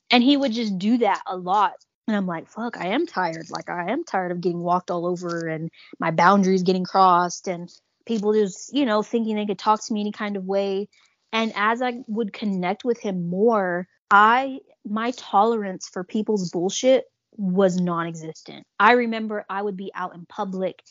And 0.09 0.23
he 0.23 0.35
would 0.35 0.51
just 0.51 0.79
do 0.79 0.97
that 0.99 1.21
a 1.27 1.37
lot. 1.37 1.73
And 2.09 2.17
I'm 2.17 2.25
like, 2.25 2.49
fuck, 2.49 2.75
I 2.75 2.87
am 2.87 3.05
tired. 3.05 3.51
Like, 3.51 3.69
I 3.69 3.91
am 3.91 4.03
tired 4.03 4.31
of 4.31 4.41
getting 4.41 4.61
walked 4.61 4.89
all 4.89 5.05
over 5.05 5.45
and 5.47 5.69
my 5.99 6.09
boundaries 6.09 6.63
getting 6.63 6.83
crossed 6.83 7.47
and 7.47 7.71
people 8.07 8.33
just, 8.33 8.73
you 8.73 8.83
know, 8.83 9.03
thinking 9.03 9.35
they 9.35 9.45
could 9.45 9.59
talk 9.59 9.85
to 9.85 9.93
me 9.93 10.01
any 10.01 10.11
kind 10.11 10.35
of 10.35 10.43
way. 10.43 10.89
And 11.31 11.53
as 11.55 11.83
I 11.83 11.99
would 12.07 12.33
connect 12.33 12.83
with 12.83 12.99
him 12.99 13.29
more, 13.29 13.87
I, 14.09 14.57
my 14.83 15.11
tolerance 15.17 15.87
for 15.87 16.03
people's 16.03 16.49
bullshit 16.49 17.05
was 17.37 17.79
non 17.79 18.07
existent. 18.07 18.65
I 18.79 18.93
remember 18.93 19.45
I 19.47 19.61
would 19.61 19.77
be 19.77 19.91
out 19.93 20.15
in 20.15 20.25
public 20.25 20.81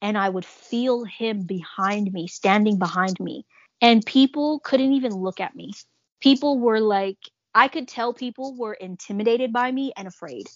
and 0.00 0.16
I 0.16 0.28
would 0.28 0.44
feel 0.44 1.02
him 1.02 1.42
behind 1.42 2.12
me, 2.12 2.28
standing 2.28 2.78
behind 2.78 3.18
me. 3.18 3.44
And 3.82 4.06
people 4.06 4.60
couldn't 4.60 4.92
even 4.92 5.12
look 5.12 5.40
at 5.40 5.56
me. 5.56 5.72
People 6.20 6.60
were 6.60 6.78
like, 6.78 7.18
I 7.52 7.66
could 7.66 7.88
tell 7.88 8.12
people 8.14 8.54
were 8.56 8.74
intimidated 8.74 9.52
by 9.52 9.72
me 9.72 9.92
and 9.96 10.06
afraid 10.06 10.46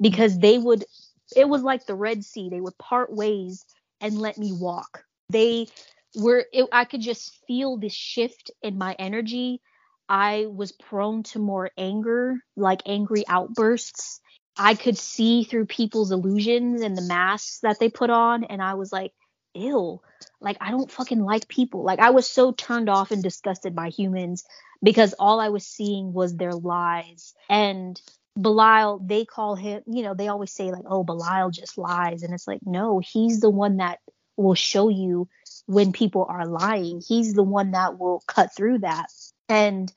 because 0.00 0.38
they 0.38 0.58
would, 0.58 0.84
it 1.36 1.48
was 1.48 1.62
like 1.62 1.86
the 1.86 1.94
Red 1.94 2.24
Sea. 2.24 2.48
They 2.48 2.60
would 2.60 2.78
part 2.78 3.12
ways 3.12 3.64
and 4.00 4.18
let 4.18 4.38
me 4.38 4.52
walk. 4.52 5.04
They 5.30 5.68
were, 6.14 6.46
it, 6.52 6.68
I 6.72 6.84
could 6.84 7.00
just 7.00 7.38
feel 7.46 7.76
this 7.76 7.92
shift 7.92 8.50
in 8.62 8.78
my 8.78 8.94
energy. 8.98 9.60
I 10.08 10.46
was 10.48 10.72
prone 10.72 11.22
to 11.24 11.38
more 11.38 11.70
anger, 11.76 12.36
like 12.56 12.82
angry 12.86 13.24
outbursts. 13.28 14.20
I 14.56 14.74
could 14.74 14.98
see 14.98 15.44
through 15.44 15.66
people's 15.66 16.10
illusions 16.10 16.82
and 16.82 16.96
the 16.96 17.02
masks 17.02 17.60
that 17.60 17.78
they 17.78 17.90
put 17.90 18.10
on, 18.10 18.44
and 18.44 18.62
I 18.62 18.74
was 18.74 18.92
like, 18.92 19.12
ew. 19.54 20.00
Like, 20.40 20.56
I 20.60 20.70
don't 20.70 20.90
fucking 20.90 21.20
like 21.20 21.46
people. 21.48 21.84
Like, 21.84 21.98
I 21.98 22.10
was 22.10 22.28
so 22.28 22.52
turned 22.52 22.88
off 22.88 23.10
and 23.10 23.22
disgusted 23.22 23.74
by 23.74 23.90
humans 23.90 24.44
because 24.82 25.14
all 25.18 25.40
I 25.40 25.50
was 25.50 25.66
seeing 25.66 26.12
was 26.12 26.34
their 26.34 26.52
lies. 26.52 27.34
And 27.48 28.00
Belial, 28.40 29.00
they 29.04 29.24
call 29.24 29.56
him, 29.56 29.82
you 29.86 30.02
know, 30.02 30.14
they 30.14 30.28
always 30.28 30.52
say, 30.52 30.70
like, 30.70 30.84
oh, 30.86 31.04
Belial 31.04 31.50
just 31.50 31.78
lies. 31.78 32.22
And 32.22 32.32
it's 32.32 32.46
like, 32.46 32.60
no, 32.64 33.00
he's 33.00 33.40
the 33.40 33.50
one 33.50 33.78
that 33.78 33.98
will 34.36 34.54
show 34.54 34.88
you 34.88 35.28
when 35.66 35.92
people 35.92 36.26
are 36.28 36.46
lying. 36.46 37.02
He's 37.06 37.34
the 37.34 37.42
one 37.42 37.72
that 37.72 37.98
will 37.98 38.22
cut 38.26 38.54
through 38.54 38.78
that. 38.80 39.06
And 39.48 39.92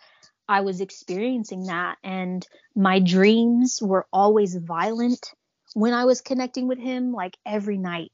I 0.47 0.61
was 0.61 0.81
experiencing 0.81 1.67
that. 1.67 1.97
And 2.03 2.45
my 2.75 2.99
dreams 2.99 3.79
were 3.81 4.07
always 4.11 4.55
violent 4.55 5.31
when 5.73 5.93
I 5.93 6.05
was 6.05 6.21
connecting 6.21 6.67
with 6.67 6.79
him, 6.79 7.13
like 7.13 7.37
every 7.45 7.77
night. 7.77 8.11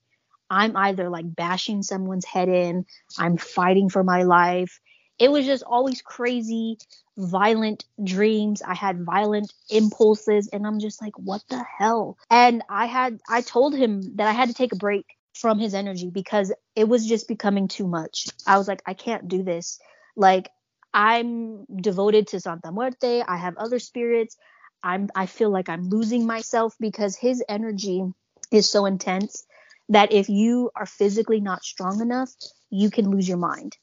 I'm 0.49 0.77
either 0.77 1.09
like 1.09 1.25
bashing 1.35 1.83
someone's 1.83 2.25
head 2.25 2.47
in, 2.47 2.85
I'm 3.17 3.37
fighting 3.37 3.89
for 3.89 4.03
my 4.03 4.23
life. 4.23 4.79
It 5.19 5.31
was 5.31 5.45
just 5.45 5.63
always 5.63 6.01
crazy, 6.01 6.77
violent 7.17 7.85
dreams. 8.03 8.61
I 8.61 8.75
had 8.75 9.03
violent 9.03 9.51
impulses, 9.69 10.49
and 10.53 10.65
I'm 10.65 10.79
just 10.79 11.01
like, 11.01 11.17
what 11.17 11.41
the 11.49 11.63
hell? 11.79 12.17
And 12.29 12.63
I 12.69 12.85
had, 12.85 13.19
I 13.29 13.41
told 13.41 13.75
him 13.75 14.15
that 14.17 14.27
I 14.27 14.33
had 14.33 14.49
to 14.49 14.53
take 14.53 14.73
a 14.73 14.77
break 14.77 15.05
from 15.33 15.59
his 15.59 15.73
energy 15.73 16.09
because 16.11 16.53
it 16.75 16.87
was 16.87 17.05
just 17.05 17.27
becoming 17.27 17.67
too 17.67 17.87
much. 17.87 18.27
I 18.45 18.57
was 18.57 18.67
like, 18.67 18.81
I 18.85 18.93
can't 18.93 19.27
do 19.27 19.43
this. 19.43 19.79
Like, 20.15 20.49
I'm 20.93 21.65
devoted 21.65 22.27
to 22.27 22.39
Santa 22.39 22.71
Muerte. 22.71 23.23
I 23.27 23.37
have 23.37 23.57
other 23.57 23.79
spirits. 23.79 24.37
I'm 24.83 25.09
I 25.15 25.25
feel 25.25 25.49
like 25.49 25.69
I'm 25.69 25.89
losing 25.89 26.25
myself 26.25 26.75
because 26.79 27.15
his 27.15 27.43
energy 27.49 28.03
is 28.51 28.69
so 28.69 28.85
intense 28.85 29.45
that 29.89 30.11
if 30.13 30.29
you 30.29 30.71
are 30.75 30.85
physically 30.85 31.39
not 31.39 31.63
strong 31.63 32.01
enough, 32.01 32.31
you 32.69 32.89
can 32.89 33.09
lose 33.09 33.27
your 33.27 33.37
mind. 33.37 33.77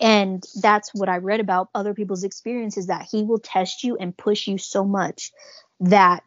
And 0.00 0.44
that's 0.60 0.94
what 0.94 1.08
I 1.08 1.18
read 1.18 1.40
about 1.40 1.68
other 1.74 1.94
people's 1.94 2.24
experiences 2.24 2.86
that 2.86 3.08
he 3.10 3.22
will 3.22 3.38
test 3.38 3.84
you 3.84 3.96
and 3.96 4.16
push 4.16 4.46
you 4.46 4.58
so 4.58 4.84
much 4.84 5.32
that 5.80 6.22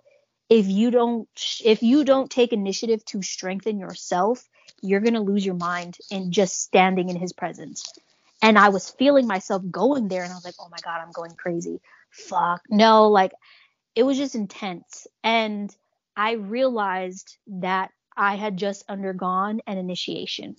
if 0.50 0.68
you 0.68 0.92
don't 0.92 1.28
if 1.64 1.82
you 1.82 2.04
don't 2.04 2.30
take 2.30 2.54
initiative 2.54 3.04
to 3.06 3.22
strengthen 3.22 3.80
yourself, 3.80 4.48
you're 4.82 5.00
going 5.00 5.14
to 5.14 5.22
lose 5.22 5.46
your 5.46 5.56
mind 5.56 5.98
in 6.12 6.32
just 6.32 6.62
standing 6.62 7.10
in 7.10 7.16
his 7.16 7.34
presence. 7.34 7.92
And 8.42 8.60
I 8.60 8.70
was 8.70 8.90
feeling 8.90 9.26
myself 9.26 9.64
going 9.72 10.10
there 10.10 10.24
and 10.24 10.32
I 10.32 10.36
was 10.36 10.46
like, 10.46 10.56
"Oh 10.60 10.68
my 10.70 10.78
god, 10.84 11.02
I'm 11.02 11.12
going 11.12 11.32
crazy." 11.32 11.80
Fuck. 12.10 12.62
No, 12.70 13.08
like 13.10 13.32
it 13.96 14.04
was 14.04 14.18
just 14.18 14.36
intense. 14.36 15.08
And 15.24 15.76
I 16.16 16.34
realized 16.34 17.38
that 17.48 17.92
I 18.16 18.36
had 18.36 18.58
just 18.58 18.86
undergone 18.90 19.62
an 19.66 19.78
initiation 19.78 20.56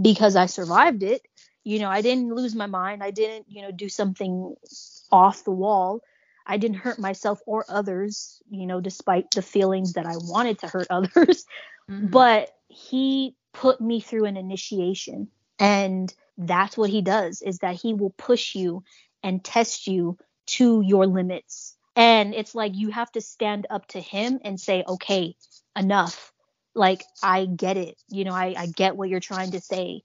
because 0.00 0.36
I 0.36 0.46
survived 0.46 1.02
it. 1.02 1.22
You 1.64 1.78
know, 1.78 1.90
I 1.90 2.00
didn't 2.00 2.34
lose 2.34 2.54
my 2.54 2.66
mind. 2.66 3.02
I 3.02 3.10
didn't, 3.10 3.46
you 3.48 3.62
know, 3.62 3.70
do 3.70 3.88
something 3.88 4.54
off 5.12 5.44
the 5.44 5.50
wall. 5.50 6.00
I 6.46 6.56
didn't 6.56 6.78
hurt 6.78 6.98
myself 6.98 7.40
or 7.46 7.64
others, 7.68 8.42
you 8.50 8.66
know, 8.66 8.80
despite 8.80 9.30
the 9.30 9.42
feelings 9.42 9.92
that 9.92 10.06
I 10.06 10.16
wanted 10.16 10.58
to 10.60 10.68
hurt 10.68 10.86
others. 10.90 11.44
Mm-hmm. 11.90 12.06
But 12.08 12.50
he 12.68 13.36
put 13.52 13.80
me 13.80 14.00
through 14.00 14.24
an 14.24 14.36
initiation. 14.36 15.28
And 15.58 16.12
that's 16.38 16.78
what 16.78 16.90
he 16.90 17.02
does 17.02 17.42
is 17.42 17.58
that 17.58 17.76
he 17.76 17.92
will 17.92 18.10
push 18.10 18.54
you 18.54 18.82
and 19.22 19.44
test 19.44 19.86
you 19.86 20.16
to 20.46 20.80
your 20.80 21.06
limits. 21.06 21.76
And 21.94 22.34
it's 22.34 22.54
like 22.54 22.74
you 22.74 22.90
have 22.90 23.12
to 23.12 23.20
stand 23.20 23.66
up 23.68 23.86
to 23.88 24.00
him 24.00 24.40
and 24.42 24.58
say, 24.58 24.82
okay, 24.88 25.36
enough 25.76 26.32
like 26.74 27.04
I 27.22 27.46
get 27.46 27.76
it. 27.76 27.96
You 28.08 28.24
know, 28.24 28.32
I, 28.32 28.54
I 28.56 28.66
get 28.66 28.96
what 28.96 29.08
you're 29.08 29.20
trying 29.20 29.52
to 29.52 29.60
say. 29.60 30.02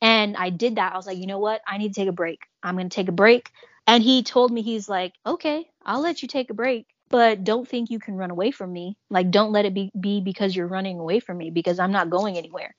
And 0.00 0.36
I 0.36 0.50
did 0.50 0.76
that. 0.76 0.92
I 0.92 0.96
was 0.96 1.06
like, 1.06 1.18
you 1.18 1.26
know 1.26 1.38
what? 1.38 1.60
I 1.66 1.78
need 1.78 1.94
to 1.94 2.00
take 2.00 2.08
a 2.08 2.12
break. 2.12 2.40
I'm 2.62 2.76
going 2.76 2.88
to 2.88 2.94
take 2.94 3.08
a 3.08 3.12
break. 3.12 3.50
And 3.86 4.02
he 4.02 4.22
told 4.22 4.50
me, 4.50 4.62
he's 4.62 4.88
like, 4.88 5.14
okay, 5.24 5.66
I'll 5.84 6.00
let 6.00 6.22
you 6.22 6.28
take 6.28 6.50
a 6.50 6.54
break, 6.54 6.86
but 7.08 7.44
don't 7.44 7.68
think 7.68 7.90
you 7.90 7.98
can 7.98 8.14
run 8.14 8.30
away 8.30 8.50
from 8.50 8.72
me. 8.72 8.96
Like, 9.10 9.30
don't 9.30 9.52
let 9.52 9.64
it 9.64 9.74
be, 9.74 9.90
be 9.98 10.20
because 10.20 10.54
you're 10.56 10.66
running 10.66 10.98
away 10.98 11.20
from 11.20 11.38
me 11.38 11.50
because 11.50 11.78
I'm 11.78 11.92
not 11.92 12.10
going 12.10 12.36
anywhere. 12.36 12.74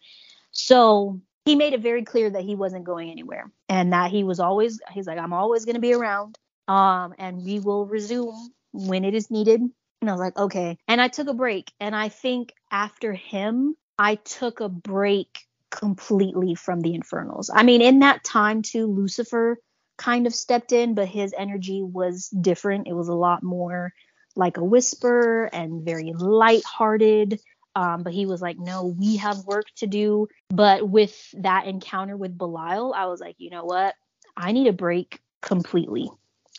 So 0.51 1.21
he 1.45 1.55
made 1.55 1.73
it 1.73 1.81
very 1.81 2.03
clear 2.03 2.29
that 2.29 2.43
he 2.43 2.55
wasn't 2.55 2.83
going 2.83 3.09
anywhere 3.09 3.51
and 3.69 3.93
that 3.93 4.11
he 4.11 4.23
was 4.23 4.39
always, 4.39 4.79
he's 4.91 5.07
like, 5.07 5.17
I'm 5.17 5.33
always 5.33 5.65
going 5.65 5.75
to 5.75 5.81
be 5.81 5.93
around. 5.93 6.37
Um, 6.67 7.13
and 7.17 7.43
we 7.43 7.59
will 7.59 7.85
resume 7.85 8.49
when 8.73 9.05
it 9.05 9.15
is 9.15 9.31
needed 9.31 9.61
and 10.01 10.09
I 10.09 10.13
was 10.13 10.19
like, 10.19 10.37
okay. 10.37 10.77
And 10.87 11.01
I 11.01 11.07
took 11.07 11.27
a 11.27 11.33
break. 11.33 11.71
And 11.79 11.95
I 11.95 12.09
think 12.09 12.53
after 12.71 13.13
him, 13.13 13.75
I 13.97 14.15
took 14.15 14.59
a 14.59 14.69
break 14.69 15.46
completely 15.69 16.55
from 16.55 16.81
the 16.81 16.95
infernals. 16.95 17.49
I 17.53 17.63
mean, 17.63 17.81
in 17.81 17.99
that 17.99 18.23
time 18.23 18.61
too, 18.61 18.87
Lucifer 18.87 19.57
kind 19.97 20.27
of 20.27 20.35
stepped 20.35 20.71
in, 20.71 20.93
but 20.93 21.07
his 21.07 21.33
energy 21.37 21.81
was 21.81 22.29
different. 22.29 22.87
It 22.87 22.93
was 22.93 23.07
a 23.07 23.15
lot 23.15 23.43
more 23.43 23.93
like 24.35 24.57
a 24.57 24.63
whisper 24.63 25.45
and 25.45 25.83
very 25.83 26.13
light-hearted. 26.13 27.39
Um, 27.75 28.03
but 28.03 28.13
he 28.13 28.25
was 28.25 28.41
like, 28.41 28.57
no, 28.57 28.85
we 28.85 29.17
have 29.17 29.45
work 29.45 29.65
to 29.77 29.87
do. 29.87 30.27
But 30.49 30.87
with 30.87 31.15
that 31.39 31.67
encounter 31.67 32.17
with 32.17 32.37
Belial, 32.37 32.93
I 32.93 33.05
was 33.05 33.19
like, 33.19 33.35
you 33.37 33.49
know 33.49 33.65
what? 33.65 33.95
I 34.35 34.51
need 34.51 34.67
a 34.67 34.73
break 34.73 35.19
completely. 35.41 36.09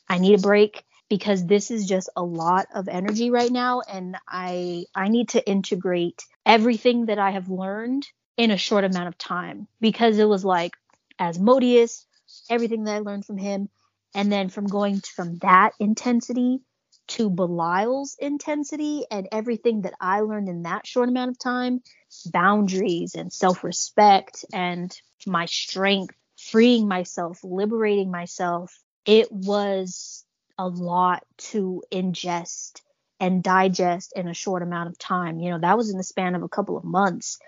I 0.09 0.19
need 0.19 0.39
a 0.39 0.43
break 0.43 0.85
because 1.09 1.47
this 1.47 1.71
is 1.71 1.87
just 1.87 2.09
a 2.17 2.23
lot 2.23 2.67
of 2.75 2.89
energy 2.89 3.31
right 3.31 3.51
now 3.51 3.81
and 3.81 4.17
I 4.29 4.85
I 4.95 5.09
need 5.09 5.31
to 5.31 5.49
integrate 5.49 6.23
everything 6.45 7.07
that 7.07 7.19
I 7.19 7.31
have 7.31 7.49
learned 7.49 8.07
in 8.39 8.53
a 8.53 8.57
short 8.57 8.85
amount 8.85 9.09
of 9.09 9.19
time 9.19 9.67
because 9.81 10.19
it 10.19 10.29
was 10.29 10.45
like 10.45 10.73
Asmodeus, 11.19 12.07
everything 12.49 12.85
that 12.85 12.95
I 12.95 12.99
learned 13.01 13.27
from 13.27 13.37
him 13.37 13.69
and 14.15 14.33
then 14.33 14.49
from 14.49 14.67
going 14.67 15.01
from 15.01 15.39
that 15.39 15.73
intensity 15.81 16.61
to 17.09 17.31
Belial's 17.31 18.17
intensity 18.19 19.05
and 19.11 19.29
everything 19.33 19.83
that 19.83 19.95
I 20.01 20.21
learned 20.21 20.49
in 20.49 20.63
that 20.63 20.87
short 20.87 21.09
amount 21.09 21.33
of 21.33 21.39
time, 21.39 21.83
boundaries 22.27 23.15
and 23.15 23.33
self-respect 23.33 24.45
and 24.53 24.97
my 25.27 25.47
strength, 25.47 26.15
freeing 26.37 26.87
myself, 26.87 27.41
liberating 27.43 28.11
myself. 28.11 28.79
It 29.05 29.33
was 29.33 30.25
a 30.59 30.69
lot 30.69 31.25
to 31.39 31.83
ingest 31.93 32.83
and 33.19 33.43
digest 33.43 34.13
in 34.15 34.29
a 34.29 34.35
short 34.35 34.63
amount 34.63 34.91
of 34.91 34.99
time. 34.99 35.41
You 35.41 35.51
know, 35.51 35.59
that 35.61 35.77
was 35.77 35.91
in 35.91 35.97
the 35.97 36.05
span 36.05 36.35
of 36.35 36.43
a 36.43 36.49
couple 36.49 36.77
of 36.77 36.85
months, 36.85 37.39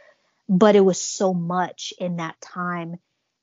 but 0.51 0.77
it 0.77 0.85
was 0.85 1.01
so 1.01 1.33
much 1.33 1.95
in 1.99 2.17
that 2.17 2.39
time. 2.43 2.97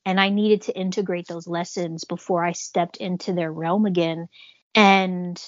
And 0.05 0.19
I 0.19 0.29
needed 0.29 0.63
to 0.63 0.77
integrate 0.77 1.27
those 1.27 1.47
lessons 1.47 2.03
before 2.03 2.45
I 2.45 2.51
stepped 2.51 2.97
into 2.97 3.33
their 3.33 3.51
realm 3.51 3.85
again. 3.85 4.27
And 4.75 5.43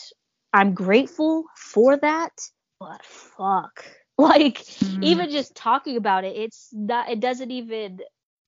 I'm 0.52 0.74
grateful 0.74 1.46
for 1.56 1.98
that, 1.98 2.34
but 2.80 3.04
fuck. 3.06 3.86
Like 4.20 4.58
mm-hmm. 4.58 5.02
even 5.02 5.30
just 5.30 5.56
talking 5.56 5.96
about 5.96 6.26
it, 6.26 6.36
it's 6.36 6.68
not 6.74 7.08
it 7.10 7.22
doesn't 7.22 7.52
even 7.52 8.02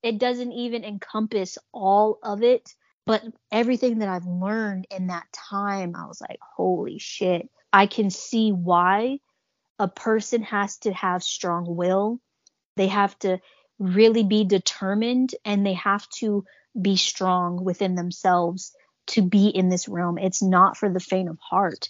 it 0.03 0.17
doesn't 0.17 0.51
even 0.51 0.83
encompass 0.83 1.57
all 1.71 2.19
of 2.21 2.43
it 2.43 2.75
but 3.05 3.23
everything 3.51 3.99
that 3.99 4.09
I've 4.09 4.25
learned 4.25 4.87
in 4.91 5.07
that 5.07 5.25
time, 5.33 5.95
I 5.95 6.05
was 6.05 6.21
like, 6.21 6.39
holy 6.55 6.99
shit. 6.99 7.49
I 7.73 7.87
can 7.87 8.09
see 8.09 8.51
why 8.51 9.19
a 9.79 9.87
person 9.87 10.43
has 10.43 10.77
to 10.79 10.93
have 10.93 11.23
strong 11.23 11.65
will. 11.75 12.19
They 12.75 12.87
have 12.87 13.17
to 13.19 13.39
really 13.79 14.23
be 14.23 14.43
determined 14.45 15.33
and 15.43 15.65
they 15.65 15.73
have 15.73 16.07
to 16.09 16.45
be 16.79 16.95
strong 16.95 17.63
within 17.63 17.95
themselves 17.95 18.73
to 19.07 19.21
be 19.21 19.47
in 19.49 19.69
this 19.69 19.87
realm. 19.87 20.17
It's 20.17 20.41
not 20.41 20.77
for 20.77 20.89
the 20.89 20.99
faint 20.99 21.29
of 21.29 21.39
heart. 21.39 21.89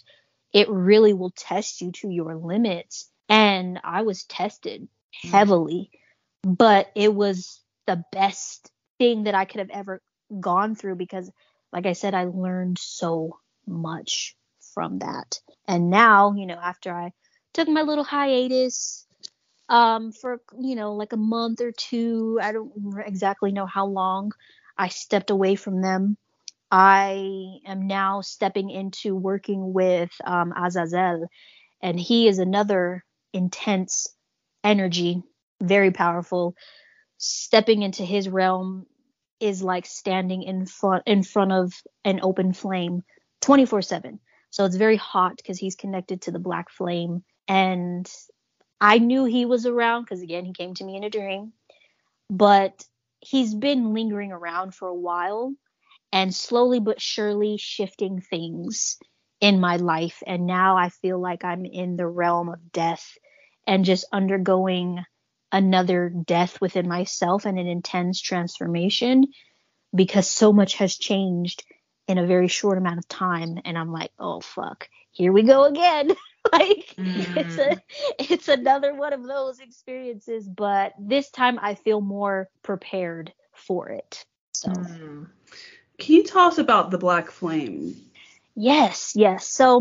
It 0.52 0.68
really 0.68 1.12
will 1.12 1.30
test 1.30 1.80
you 1.80 1.92
to 1.92 2.08
your 2.08 2.34
limits. 2.34 3.08
And 3.28 3.78
I 3.84 4.02
was 4.02 4.24
tested 4.24 4.88
heavily, 5.30 5.90
but 6.42 6.90
it 6.94 7.14
was 7.14 7.60
the 7.86 8.04
best 8.12 8.70
thing 8.98 9.24
that 9.24 9.34
I 9.34 9.44
could 9.44 9.60
have 9.60 9.70
ever 9.70 10.02
gone 10.40 10.74
through 10.74 10.96
because 10.96 11.30
like 11.72 11.86
I 11.86 11.92
said 11.92 12.14
I 12.14 12.24
learned 12.24 12.78
so 12.78 13.38
much 13.66 14.36
from 14.74 15.00
that. 15.00 15.40
And 15.66 15.90
now, 15.90 16.34
you 16.34 16.46
know, 16.46 16.58
after 16.62 16.92
I 16.92 17.12
took 17.52 17.68
my 17.68 17.82
little 17.82 18.04
hiatus 18.04 19.06
um 19.72 20.12
for 20.12 20.40
you 20.60 20.76
know 20.76 20.94
like 20.94 21.14
a 21.14 21.18
month 21.18 21.60
or 21.62 21.72
two, 21.72 22.38
I 22.42 22.52
don't 22.52 22.72
exactly 23.06 23.52
know 23.52 23.66
how 23.66 23.86
long 23.86 24.32
I 24.78 24.88
stepped 24.88 25.30
away 25.30 25.56
from 25.56 25.82
them. 25.82 26.18
I 26.70 27.58
am 27.66 27.86
now 27.86 28.20
stepping 28.22 28.70
into 28.70 29.16
working 29.16 29.72
with 29.72 30.10
um, 30.24 30.52
Azazel, 30.56 31.26
and 31.82 31.98
he 32.00 32.28
is 32.28 32.38
another 32.38 33.04
intense 33.32 34.08
energy, 34.64 35.22
very 35.62 35.90
powerful. 35.90 36.54
Stepping 37.18 37.82
into 37.82 38.04
his 38.04 38.28
realm 38.28 38.86
is 39.40 39.62
like 39.62 39.86
standing 39.86 40.42
in 40.42 40.66
front 40.66 41.04
in 41.06 41.22
front 41.22 41.52
of 41.52 41.72
an 42.04 42.20
open 42.22 42.52
flame 42.52 43.02
24/7. 43.42 44.18
So 44.50 44.66
it's 44.66 44.76
very 44.76 44.96
hot 44.96 45.36
because 45.38 45.58
he's 45.58 45.76
connected 45.76 46.22
to 46.22 46.30
the 46.30 46.38
black 46.38 46.70
flame 46.70 47.24
and 47.48 48.10
I 48.82 48.98
knew 48.98 49.24
he 49.24 49.46
was 49.46 49.64
around 49.64 50.02
because 50.02 50.22
again 50.22 50.44
he 50.44 50.52
came 50.52 50.74
to 50.74 50.84
me 50.84 50.96
in 50.96 51.04
a 51.04 51.10
dream. 51.10 51.52
But 52.28 52.84
he's 53.20 53.54
been 53.54 53.94
lingering 53.94 54.32
around 54.32 54.74
for 54.74 54.88
a 54.88 54.94
while 54.94 55.54
and 56.12 56.34
slowly 56.34 56.80
but 56.80 57.00
surely 57.00 57.56
shifting 57.58 58.20
things 58.20 58.98
in 59.40 59.60
my 59.60 59.76
life 59.76 60.22
and 60.26 60.46
now 60.46 60.76
I 60.76 60.88
feel 60.88 61.20
like 61.20 61.44
I'm 61.44 61.64
in 61.64 61.96
the 61.96 62.06
realm 62.08 62.48
of 62.48 62.72
death 62.72 63.16
and 63.68 63.84
just 63.84 64.04
undergoing 64.12 65.04
another 65.52 66.08
death 66.08 66.60
within 66.60 66.88
myself 66.88 67.44
and 67.46 67.58
an 67.58 67.68
intense 67.68 68.20
transformation 68.20 69.26
because 69.94 70.28
so 70.28 70.52
much 70.52 70.74
has 70.74 70.96
changed 70.96 71.64
in 72.08 72.18
a 72.18 72.26
very 72.26 72.48
short 72.48 72.78
amount 72.78 72.98
of 72.98 73.08
time 73.08 73.58
and 73.64 73.78
i'm 73.78 73.92
like 73.92 74.10
oh 74.18 74.40
fuck 74.40 74.88
here 75.12 75.32
we 75.32 75.42
go 75.42 75.64
again 75.64 76.10
like 76.52 76.94
mm. 76.96 77.36
it's 77.36 77.58
a 77.58 77.82
it's 78.18 78.48
another 78.48 78.94
one 78.94 79.12
of 79.12 79.22
those 79.24 79.60
experiences 79.60 80.48
but 80.48 80.92
this 80.98 81.30
time 81.30 81.58
i 81.62 81.74
feel 81.74 82.00
more 82.00 82.48
prepared 82.62 83.32
for 83.52 83.88
it 83.90 84.24
so 84.52 84.70
mm. 84.70 85.26
can 85.98 86.14
you 86.16 86.24
tell 86.24 86.48
us 86.48 86.58
about 86.58 86.90
the 86.90 86.98
black 86.98 87.30
flame 87.30 87.94
yes 88.56 89.12
yes 89.14 89.46
so 89.46 89.80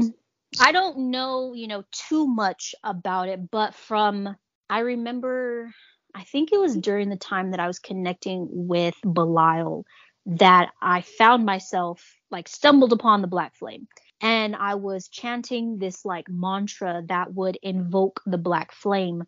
i 0.60 0.72
don't 0.72 0.98
know 0.98 1.54
you 1.54 1.68
know 1.68 1.84
too 1.92 2.28
much 2.28 2.76
about 2.84 3.28
it 3.28 3.50
but 3.50 3.74
from 3.74 4.36
I 4.72 4.80
remember, 4.80 5.70
I 6.16 6.24
think 6.24 6.54
it 6.54 6.60
was 6.60 6.78
during 6.78 7.10
the 7.10 7.18
time 7.18 7.52
that 7.52 7.60
I 7.60 7.68
was 7.68 7.80
connecting 7.80 8.48
with 8.50 8.96
Belial 9.04 9.86
that 10.26 10.70
I 10.82 11.02
found 11.02 11.46
myself 11.46 12.02
like 12.32 12.48
stumbled 12.48 12.94
upon 12.94 13.22
the 13.22 13.28
black 13.28 13.54
flame. 13.58 13.90
And 14.22 14.56
I 14.56 14.76
was 14.76 15.08
chanting 15.08 15.80
this 15.80 16.06
like 16.06 16.30
mantra 16.30 17.04
that 17.08 17.34
would 17.34 17.58
invoke 17.64 18.22
the 18.26 18.38
black 18.38 18.72
flame. 18.72 19.24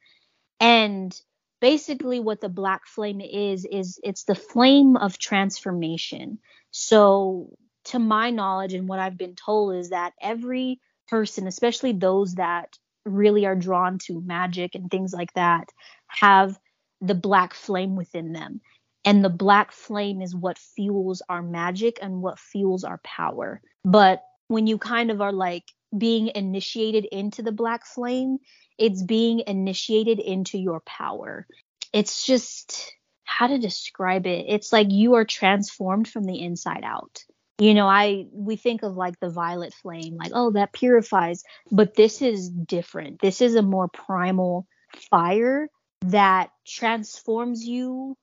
And 0.60 1.20
basically 1.60 2.20
what 2.20 2.42
the 2.42 2.50
black 2.50 2.86
flame 2.86 3.22
is 3.22 3.66
is 3.66 4.00
it's 4.04 4.26
the 4.26 4.36
flame 4.36 4.96
of 4.98 5.18
transformation. 5.18 6.38
So 6.72 7.58
to 7.86 8.00
my 8.00 8.30
knowledge 8.30 8.74
and 8.74 8.88
what 8.88 9.00
I've 9.00 9.18
been 9.18 9.36
told 9.36 9.76
is 9.76 9.90
that 9.90 10.14
every 10.22 10.80
person, 11.08 11.48
especially 11.48 11.94
those 11.94 12.36
that 12.36 12.78
really 13.06 13.46
are 13.46 13.56
drawn 13.56 13.98
to 14.00 14.22
magic 14.22 14.76
and 14.76 14.92
things 14.92 15.14
like 15.14 15.34
that, 15.34 15.70
have 16.08 16.58
the 17.02 17.16
black 17.16 17.54
flame 17.54 17.96
within 17.96 18.32
them. 18.34 18.62
And 19.06 19.24
the 19.24 19.30
black 19.30 19.72
flame 19.72 20.22
is 20.22 20.36
what 20.36 20.58
fuels 20.58 21.22
our 21.28 21.42
magic 21.42 22.00
and 22.02 22.22
what 22.22 22.40
fuels 22.40 22.84
our 22.84 23.00
power. 23.04 23.62
But 23.84 24.24
when 24.54 24.68
you 24.68 24.78
kind 24.78 25.10
of 25.10 25.20
are 25.20 25.34
like 25.34 25.64
being 25.98 26.28
initiated 26.36 27.06
into 27.06 27.42
the 27.42 27.52
black 27.52 27.88
flame, 27.88 28.38
it's 28.78 29.02
being 29.02 29.42
initiated 29.48 30.20
into 30.20 30.60
your 30.60 30.80
power. 30.82 31.48
It's 31.92 32.24
just 32.24 32.94
how 33.24 33.48
to 33.48 33.58
describe 33.58 34.28
it. 34.28 34.46
It's 34.48 34.72
like 34.72 34.92
you 34.92 35.16
are 35.16 35.26
transformed 35.26 36.08
from 36.08 36.26
the 36.26 36.40
inside 36.40 36.84
out. 36.84 37.24
You 37.58 37.74
know, 37.74 37.88
I 37.88 38.28
we 38.32 38.56
think 38.56 38.84
of 38.84 38.96
like 38.96 39.20
the 39.20 39.32
violet 39.32 39.74
flame, 39.74 40.18
like 40.18 40.32
oh 40.36 40.52
that 40.52 40.72
purifies, 40.72 41.44
but 41.72 41.96
this 41.96 42.22
is 42.22 42.48
different. 42.50 43.22
This 43.22 43.42
is 43.42 43.56
a 43.56 43.64
more 43.64 43.88
primal 43.88 44.68
fire 45.10 45.68
that 46.02 46.52
transforms 46.68 47.66
you 47.66 48.18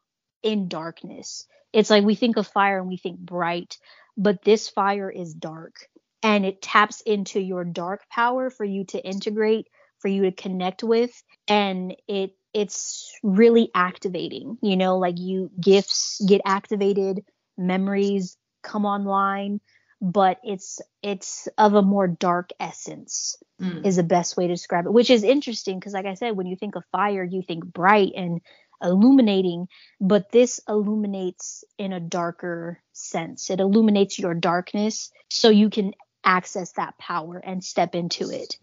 in 0.44 0.68
darkness. 0.68 1.48
It's 1.72 1.90
like 1.90 2.04
we 2.04 2.14
think 2.14 2.36
of 2.36 2.46
fire 2.46 2.78
and 2.78 2.88
we 2.88 2.98
think 2.98 3.18
bright, 3.18 3.78
but 4.16 4.42
this 4.44 4.68
fire 4.68 5.10
is 5.10 5.34
dark 5.34 5.89
and 6.22 6.44
it 6.44 6.62
taps 6.62 7.00
into 7.02 7.40
your 7.40 7.64
dark 7.64 8.08
power 8.10 8.50
for 8.50 8.64
you 8.64 8.84
to 8.86 9.04
integrate, 9.04 9.68
for 9.98 10.08
you 10.08 10.22
to 10.22 10.32
connect 10.32 10.82
with, 10.82 11.10
and 11.48 11.94
it 12.08 12.32
it's 12.52 13.12
really 13.22 13.70
activating. 13.74 14.58
You 14.62 14.76
know, 14.76 14.98
like 14.98 15.18
you 15.18 15.50
gifts 15.60 16.20
get 16.26 16.40
activated, 16.44 17.24
memories 17.56 18.36
come 18.62 18.84
online, 18.84 19.60
but 20.00 20.38
it's 20.42 20.80
it's 21.02 21.48
of 21.58 21.74
a 21.74 21.82
more 21.82 22.08
dark 22.08 22.50
essence 22.58 23.36
mm. 23.60 23.86
is 23.86 23.96
the 23.96 24.02
best 24.02 24.36
way 24.36 24.46
to 24.46 24.54
describe 24.54 24.86
it, 24.86 24.92
which 24.92 25.10
is 25.10 25.22
interesting 25.22 25.78
because 25.78 25.92
like 25.92 26.06
I 26.06 26.14
said, 26.14 26.36
when 26.36 26.46
you 26.46 26.56
think 26.56 26.76
of 26.76 26.84
fire, 26.92 27.24
you 27.24 27.42
think 27.42 27.64
bright 27.64 28.12
and 28.16 28.40
illuminating, 28.82 29.68
but 30.00 30.30
this 30.32 30.60
illuminates 30.68 31.64
in 31.78 31.92
a 31.92 32.00
darker 32.00 32.80
sense. 32.92 33.50
It 33.50 33.60
illuminates 33.60 34.18
your 34.18 34.34
darkness 34.34 35.10
so 35.28 35.50
you 35.50 35.70
can 35.70 35.92
access 36.24 36.72
that 36.72 36.98
power 36.98 37.38
and 37.38 37.62
step 37.64 37.94
into 37.94 38.30
it. 38.30 38.58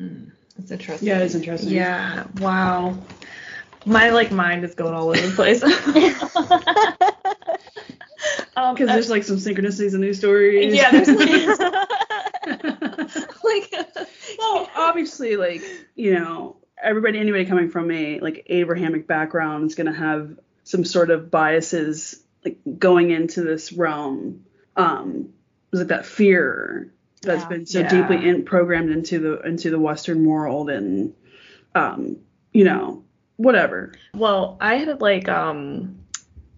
Mm, 0.00 0.32
that's 0.56 0.70
interesting. 0.70 1.08
Yeah, 1.08 1.18
it's 1.18 1.34
interesting. 1.34 1.70
Yeah. 1.70 2.26
Wow. 2.38 2.98
My 3.84 4.10
like 4.10 4.32
mind 4.32 4.64
is 4.64 4.74
going 4.74 4.94
all 4.94 5.08
over 5.10 5.20
the 5.20 5.34
place. 5.34 5.62
Um, 8.56 8.74
because 8.74 8.88
um, 8.88 8.94
there's 8.94 9.10
like 9.10 9.24
some 9.24 9.36
synchronicities 9.36 9.94
in 9.94 10.00
these 10.00 10.18
stories. 10.18 10.74
Yeah, 10.74 10.90
there's 10.90 11.08
like, 11.08 11.58
like 13.44 13.72
well, 14.38 14.70
obviously, 14.76 15.36
like 15.36 15.62
you 15.94 16.14
know, 16.14 16.56
everybody, 16.82 17.18
anybody 17.18 17.44
coming 17.44 17.70
from 17.70 17.90
a 17.90 18.18
like 18.20 18.46
Abrahamic 18.46 19.06
background 19.06 19.66
is 19.66 19.74
gonna 19.74 19.92
have 19.92 20.38
some 20.64 20.84
sort 20.84 21.10
of 21.10 21.30
biases 21.30 22.18
like 22.44 22.58
going 22.78 23.10
into 23.10 23.42
this 23.42 23.72
realm. 23.72 24.44
Um, 24.74 25.34
like 25.72 25.88
that 25.88 26.06
fear 26.06 26.92
that's 27.22 27.42
yeah. 27.42 27.48
been 27.48 27.66
so 27.66 27.80
yeah. 27.80 27.88
deeply 27.88 28.28
in, 28.28 28.44
programmed 28.44 28.90
into 28.90 29.18
the 29.18 29.40
into 29.40 29.70
the 29.70 29.78
Western 29.78 30.24
world 30.24 30.70
and 30.70 31.14
um, 31.74 32.18
you 32.52 32.64
know, 32.64 33.04
whatever. 33.36 33.92
Well, 34.14 34.56
I 34.60 34.76
had 34.76 35.00
like 35.00 35.28
um 35.28 35.98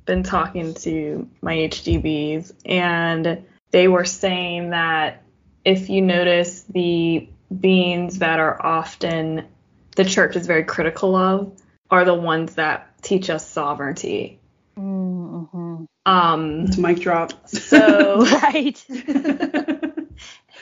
been 0.05 0.23
talking 0.23 0.75
to 0.75 1.29
my 1.43 1.55
HDBs 1.55 2.53
and 2.65 3.45
they 3.71 3.89
were 3.89 4.07
saying 4.07 4.71
that 4.71 5.23
if 5.65 5.91
you 5.91 6.01
notice 6.01 6.63
the 6.63 7.29
beings 7.61 8.21
that 8.21 8.41
are 8.41 8.65
often 8.65 9.47
the 9.97 10.05
church 10.05 10.37
is 10.37 10.47
very 10.47 10.65
critical 10.65 11.15
of 11.15 11.53
are 11.91 12.05
the 12.05 12.15
ones 12.15 12.55
that 12.55 13.03
teach 13.03 13.29
us 13.29 13.47
sovereignty. 13.47 14.39
Um, 16.07 16.65
it's 16.67 16.79
mic 16.79 17.01
drop. 17.01 17.49
So 17.49 18.25
right. 18.43 18.85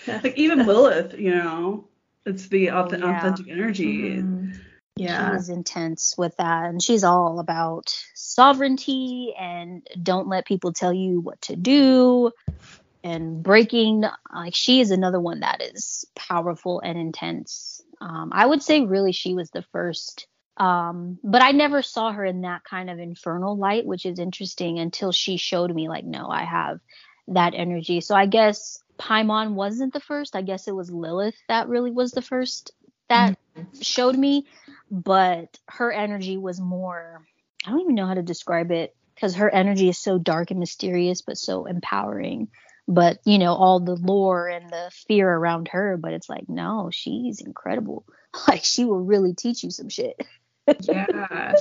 like 0.07 0.37
even 0.37 0.67
Lilith, 0.67 1.19
you 1.19 1.35
know, 1.35 1.89
it's 2.25 2.49
the 2.49 2.71
authentic, 2.71 3.07
yeah. 3.09 3.19
authentic 3.19 3.49
energy. 3.49 4.17
Mm-hmm. 4.17 4.53
Yeah. 4.97 5.31
She 5.31 5.37
is 5.37 5.49
intense 5.51 6.15
with 6.17 6.37
that. 6.39 6.65
And 6.65 6.83
she's 6.83 7.05
all 7.05 7.39
about 7.39 7.95
sovereignty 8.15 9.35
and 9.39 9.87
don't 10.03 10.29
let 10.29 10.47
people 10.47 10.73
tell 10.73 10.93
you 10.93 11.21
what 11.21 11.41
to 11.43 11.57
do 11.57 12.33
and 13.05 13.43
breaking. 13.43 14.05
Like, 14.35 14.55
she 14.55 14.81
is 14.81 14.91
another 14.91 15.21
one 15.21 15.41
that 15.41 15.63
is 15.63 16.07
powerful 16.17 16.81
and 16.81 16.99
intense. 16.99 17.83
Um, 18.01 18.31
I 18.33 18.47
would 18.47 18.63
say, 18.63 18.83
really, 18.83 19.13
she 19.13 19.35
was 19.35 19.51
the 19.51 19.65
first. 19.73 20.27
Um, 20.57 21.19
but 21.23 21.43
I 21.43 21.53
never 21.53 21.83
saw 21.83 22.13
her 22.13 22.25
in 22.25 22.43
that 22.43 22.65
kind 22.65 22.89
of 22.89 22.99
infernal 22.99 23.57
light, 23.57 23.85
which 23.85 24.07
is 24.07 24.19
interesting 24.19 24.79
until 24.79 25.13
she 25.13 25.37
showed 25.37 25.75
me, 25.75 25.89
like, 25.89 26.05
no, 26.05 26.29
I 26.29 26.45
have 26.45 26.81
that 27.29 27.55
energy. 27.55 28.01
So 28.01 28.15
I 28.15 28.27
guess 28.27 28.83
Paimon 28.99 29.53
wasn't 29.53 29.93
the 29.93 30.01
first. 30.01 30.35
I 30.35 30.43
guess 30.43 30.67
it 30.69 30.75
was 30.75 30.91
Lilith 30.91 31.37
that 31.49 31.69
really 31.69 31.91
was 31.91 32.13
the 32.13 32.23
first 32.23 32.73
that 33.09 33.39
mm-hmm. 33.57 33.81
showed 33.83 34.17
me 34.17 34.47
but 34.91 35.59
her 35.69 35.93
energy 35.93 36.37
was 36.37 36.61
more 36.61 37.25
I 37.67 37.71
don't 37.71 37.81
even 37.81 37.95
know 37.95 38.07
how 38.07 38.15
to 38.15 38.23
describe 38.23 38.71
it 38.71 38.95
because 39.15 39.35
her 39.37 39.53
energy 39.53 39.89
is 39.89 39.99
so 39.99 40.19
dark 40.19 40.51
and 40.51 40.61
mysterious 40.61 41.23
but 41.23 41.37
so 41.37 41.67
empowering. 41.67 42.49
But 42.87 43.19
you 43.25 43.39
know, 43.39 43.55
all 43.55 43.81
the 43.81 43.97
lore 43.97 44.47
and 44.47 44.71
the 44.71 44.93
fear 45.09 45.29
around 45.29 45.69
her, 45.69 45.97
but 45.97 46.13
it's 46.13 46.29
like, 46.29 46.49
no, 46.49 46.91
she's 46.93 47.41
incredible. 47.41 48.05
Like 48.47 48.65
she 48.65 48.85
will 48.85 49.01
really 49.01 49.33
teach 49.33 49.65
you 49.65 49.71
some 49.71 49.89
shit. 49.89 50.21
Yeah. 50.81 51.53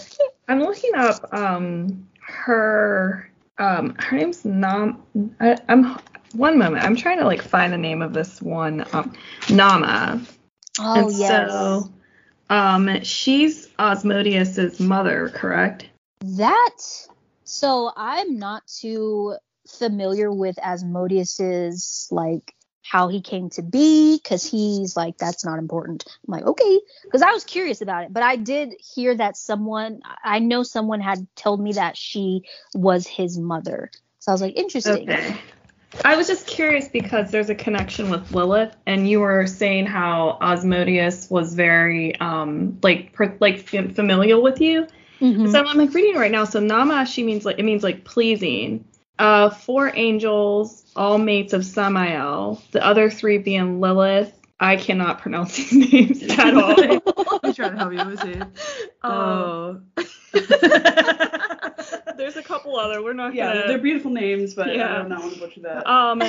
I'm 0.48 0.60
looking 0.60 0.96
up 0.96 1.34
um 1.34 2.08
her 2.22 3.30
um 3.58 3.96
her 4.00 4.18
name's 4.18 4.46
Nam 4.46 5.04
I, 5.40 5.58
am 5.68 6.00
one 6.34 6.58
moment. 6.58 6.84
I'm 6.84 6.96
trying 6.96 7.20
to 7.20 7.26
like 7.26 7.42
find 7.42 7.72
the 7.72 7.78
name 7.78 8.02
of 8.02 8.14
this 8.14 8.42
one 8.42 8.86
um 8.94 9.14
Nama. 9.50 10.22
Oh 10.80 11.08
and 11.08 11.12
yes. 11.12 11.52
So 11.52 11.92
um, 12.50 13.04
she's 13.04 13.68
Asmodeus's 13.80 14.80
mother, 14.80 15.30
correct? 15.34 15.88
That. 16.20 16.78
So 17.44 17.92
I'm 17.96 18.40
not 18.40 18.66
too 18.68 19.36
familiar 19.68 20.32
with 20.32 20.58
Asmodeus's 20.62 22.08
like 22.12 22.55
how 22.88 23.08
he 23.08 23.20
came 23.20 23.50
to 23.50 23.64
be 23.64 24.18
because 24.22 24.50
he's 24.50 24.96
like 24.96 25.18
that's 25.18 25.44
not 25.44 25.58
important 25.58 26.06
i'm 26.28 26.32
like 26.32 26.46
okay 26.46 26.80
because 27.04 27.22
i 27.22 27.32
was 27.32 27.44
curious 27.44 27.82
about 27.82 28.04
it 28.04 28.14
but 28.14 28.22
i 28.22 28.36
did 28.36 28.74
hear 28.80 29.16
that 29.16 29.36
someone 29.36 30.02
i 30.24 30.40
know 30.40 30.62
someone 30.62 31.02
had 31.02 31.26
told 31.36 31.60
me 31.60 31.74
that 31.74 31.98
she 31.98 32.44
was 32.76 33.08
his 33.08 33.40
mother 33.40 33.90
so 34.20 34.32
i 34.32 34.34
was 34.34 34.42
like 34.42 34.56
interesting 34.56 35.10
okay. 35.10 35.36
I 36.04 36.18
was 36.18 36.28
just 36.28 36.46
curious 36.46 36.90
because 36.90 37.32
there's 37.32 37.50
a 37.50 37.56
connection 37.56 38.10
with 38.10 38.34
Lilith, 38.34 38.76
and 38.86 39.08
you 39.08 39.22
were 39.22 39.48
saying 39.48 39.86
how 39.86 40.38
Asmodeus 40.42 41.30
was 41.30 41.54
very 41.54 42.20
um 42.20 42.78
like 42.84 43.14
per, 43.14 43.34
like 43.40 43.60
familial 43.60 44.42
with 44.42 44.60
you. 44.60 44.88
Mm-hmm. 45.22 45.52
So 45.52 45.66
I'm 45.66 45.78
like 45.78 45.94
reading 45.94 46.20
right 46.20 46.32
now. 46.32 46.44
So 46.44 46.60
Nama 46.60 47.06
she 47.06 47.24
means 47.24 47.46
like 47.46 47.60
it 47.60 47.64
means 47.64 47.82
like 47.82 48.04
pleasing. 48.04 48.84
Uh, 49.18 49.50
four 49.50 49.94
angels, 49.96 50.85
all 50.96 51.18
mates 51.18 51.54
of 51.54 51.66
Samael. 51.66 52.62
The 52.72 52.86
other 52.86 53.10
three 53.10 53.38
being 53.38 53.80
Lilith. 53.80 54.32
I 54.60 54.78
cannot 54.78 55.20
pronounce 55.20 55.56
these 55.70 55.74
names 55.74 56.24
at 56.24 56.56
all. 56.56 56.76
I'm 57.44 57.54
trying 57.54 57.72
to 57.72 57.78
help 57.78 57.94
you. 57.94 58.06
with 58.06 58.24
it? 58.24 58.48
Oh. 59.04 59.82
There's 62.18 62.38
a 62.38 62.44
couple 62.44 62.78
other. 62.78 63.04
We're 63.04 63.14
not. 63.14 63.36
Yeah, 63.36 63.54
gonna... 63.54 63.68
they're 63.68 63.78
beautiful 63.78 64.12
names, 64.12 64.56
but 64.56 64.74
yeah. 64.74 65.02
I 65.02 65.08
don't 65.08 65.10
want 65.10 65.34
to 65.34 65.40
butcher 65.40 65.62
that. 65.62 65.86
Um, 65.90 66.22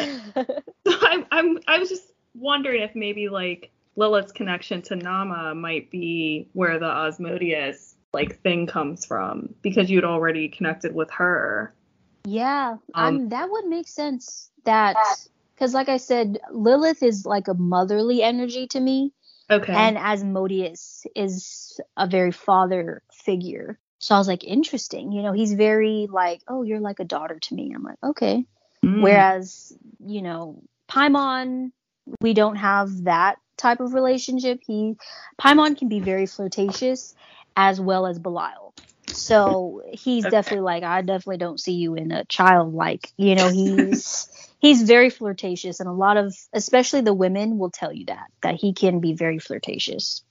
so 0.86 0.94
I'm, 1.02 1.26
I'm, 1.30 1.58
I 1.68 1.78
was 1.78 1.88
just 1.88 2.02
wondering 2.34 2.82
if 2.82 2.94
maybe 2.96 3.28
like 3.28 3.70
Lilith's 3.94 4.32
connection 4.32 4.82
to 4.82 4.96
Nama 4.96 5.54
might 5.54 5.90
be 5.90 6.48
where 6.52 6.78
the 6.78 6.86
Asmodeus 6.86 7.94
like 8.12 8.40
thing 8.42 8.66
comes 8.66 9.06
from 9.06 9.54
because 9.62 9.90
you'd 9.90 10.04
already 10.04 10.48
connected 10.48 10.94
with 10.94 11.10
her. 11.12 11.74
Yeah, 12.24 12.76
um, 12.94 13.28
that 13.28 13.50
would 13.50 13.66
make 13.66 13.86
sense. 13.86 14.50
That 14.66 14.96
because, 15.54 15.72
like 15.74 15.88
I 15.88 15.96
said, 15.96 16.38
Lilith 16.52 17.02
is 17.02 17.24
like 17.24 17.48
a 17.48 17.54
motherly 17.54 18.22
energy 18.22 18.66
to 18.68 18.80
me. 18.80 19.12
Okay. 19.50 19.72
And 19.72 19.96
Asmodeus 19.96 21.06
is 21.14 21.80
a 21.96 22.06
very 22.06 22.32
father 22.32 23.02
figure. 23.12 23.78
So 23.98 24.14
I 24.14 24.18
was 24.18 24.28
like, 24.28 24.44
interesting. 24.44 25.12
You 25.12 25.22
know, 25.22 25.32
he's 25.32 25.54
very 25.54 26.08
like, 26.10 26.42
oh, 26.48 26.62
you're 26.62 26.80
like 26.80 27.00
a 27.00 27.04
daughter 27.04 27.38
to 27.40 27.54
me. 27.54 27.72
I'm 27.74 27.82
like, 27.82 27.98
okay. 28.04 28.44
Mm. 28.84 29.00
Whereas, 29.02 29.72
you 30.04 30.22
know, 30.22 30.62
Paimon, 30.90 31.72
we 32.20 32.34
don't 32.34 32.56
have 32.56 33.04
that 33.04 33.38
type 33.56 33.80
of 33.80 33.94
relationship. 33.94 34.60
He 34.66 34.96
Paimon 35.40 35.78
can 35.78 35.88
be 35.88 36.00
very 36.00 36.26
flirtatious 36.26 37.14
as 37.56 37.80
well 37.80 38.06
as 38.06 38.18
Belial. 38.18 38.74
So 39.12 39.82
he's 39.92 40.24
Okay. 40.24 40.30
definitely 40.30 40.64
like, 40.64 40.82
I 40.82 41.00
definitely 41.00 41.38
don't 41.38 41.60
see 41.60 41.74
you 41.74 41.94
in 41.94 42.12
a 42.12 42.24
childlike. 42.26 43.10
You 43.16 43.34
know, 43.34 43.48
he's 43.48 44.28
he's 44.58 44.82
very 44.82 45.10
flirtatious, 45.10 45.80
and 45.80 45.88
a 45.88 45.92
lot 45.92 46.16
of, 46.16 46.34
especially 46.52 47.02
the 47.02 47.14
women, 47.14 47.58
will 47.58 47.70
tell 47.70 47.92
you 47.92 48.06
that 48.06 48.26
that 48.42 48.54
he 48.56 48.72
can 48.72 49.00
be 49.00 49.14
very 49.14 49.38
flirtatious 49.38 50.22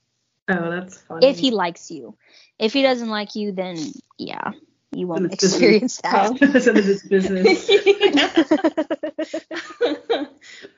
Oh, 0.48 0.70
that's 0.70 0.98
funny. 0.98 1.26
if 1.26 1.38
he 1.38 1.50
likes 1.50 1.90
you. 1.90 2.16
If 2.58 2.72
he 2.72 2.82
doesn't 2.82 3.08
like 3.08 3.34
you, 3.34 3.52
then 3.52 3.76
yeah, 4.18 4.52
you 4.92 5.06
won't 5.08 5.26
it's 5.32 5.42
business. 5.42 5.52
experience 5.54 6.00
that. 6.02 6.38
It's 6.40 6.66
in 6.66 6.76
his 6.76 7.02
business. 7.02 7.68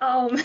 um, 0.00 0.36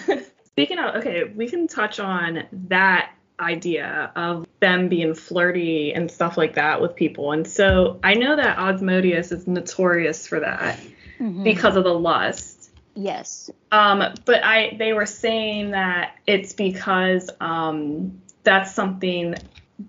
speaking 0.45 0.78
of, 0.80 0.95
okay, 0.97 1.24
we 1.24 1.47
can 1.47 1.68
touch 1.68 1.99
on 1.99 2.43
that 2.68 3.12
idea 3.39 4.12
of 4.16 4.45
them 4.60 4.89
being 4.89 5.16
flirty 5.16 5.93
and 5.93 6.12
stuff 6.12 6.38
like 6.38 6.56
that 6.56 6.82
with 6.82 6.95
people. 6.95 7.32
And 7.32 7.47
so 7.47 7.99
I 8.04 8.14
know 8.14 8.36
that 8.36 8.58
Asmodeus 8.60 9.32
is 9.32 9.47
notorious 9.47 10.28
for 10.28 10.39
that 10.41 10.80
Mhm. 11.20 11.43
because 11.43 11.76
of 11.76 11.84
the 11.84 11.93
lust. 11.93 12.53
Yes. 12.96 13.50
Um, 13.72 14.14
but 14.26 14.44
I 14.44 14.76
they 14.78 14.94
were 14.94 15.06
saying 15.06 15.72
that 15.72 16.16
it's 16.28 16.54
because 16.54 17.30
um, 17.39 18.22
that's 18.44 18.74
something 18.74 19.36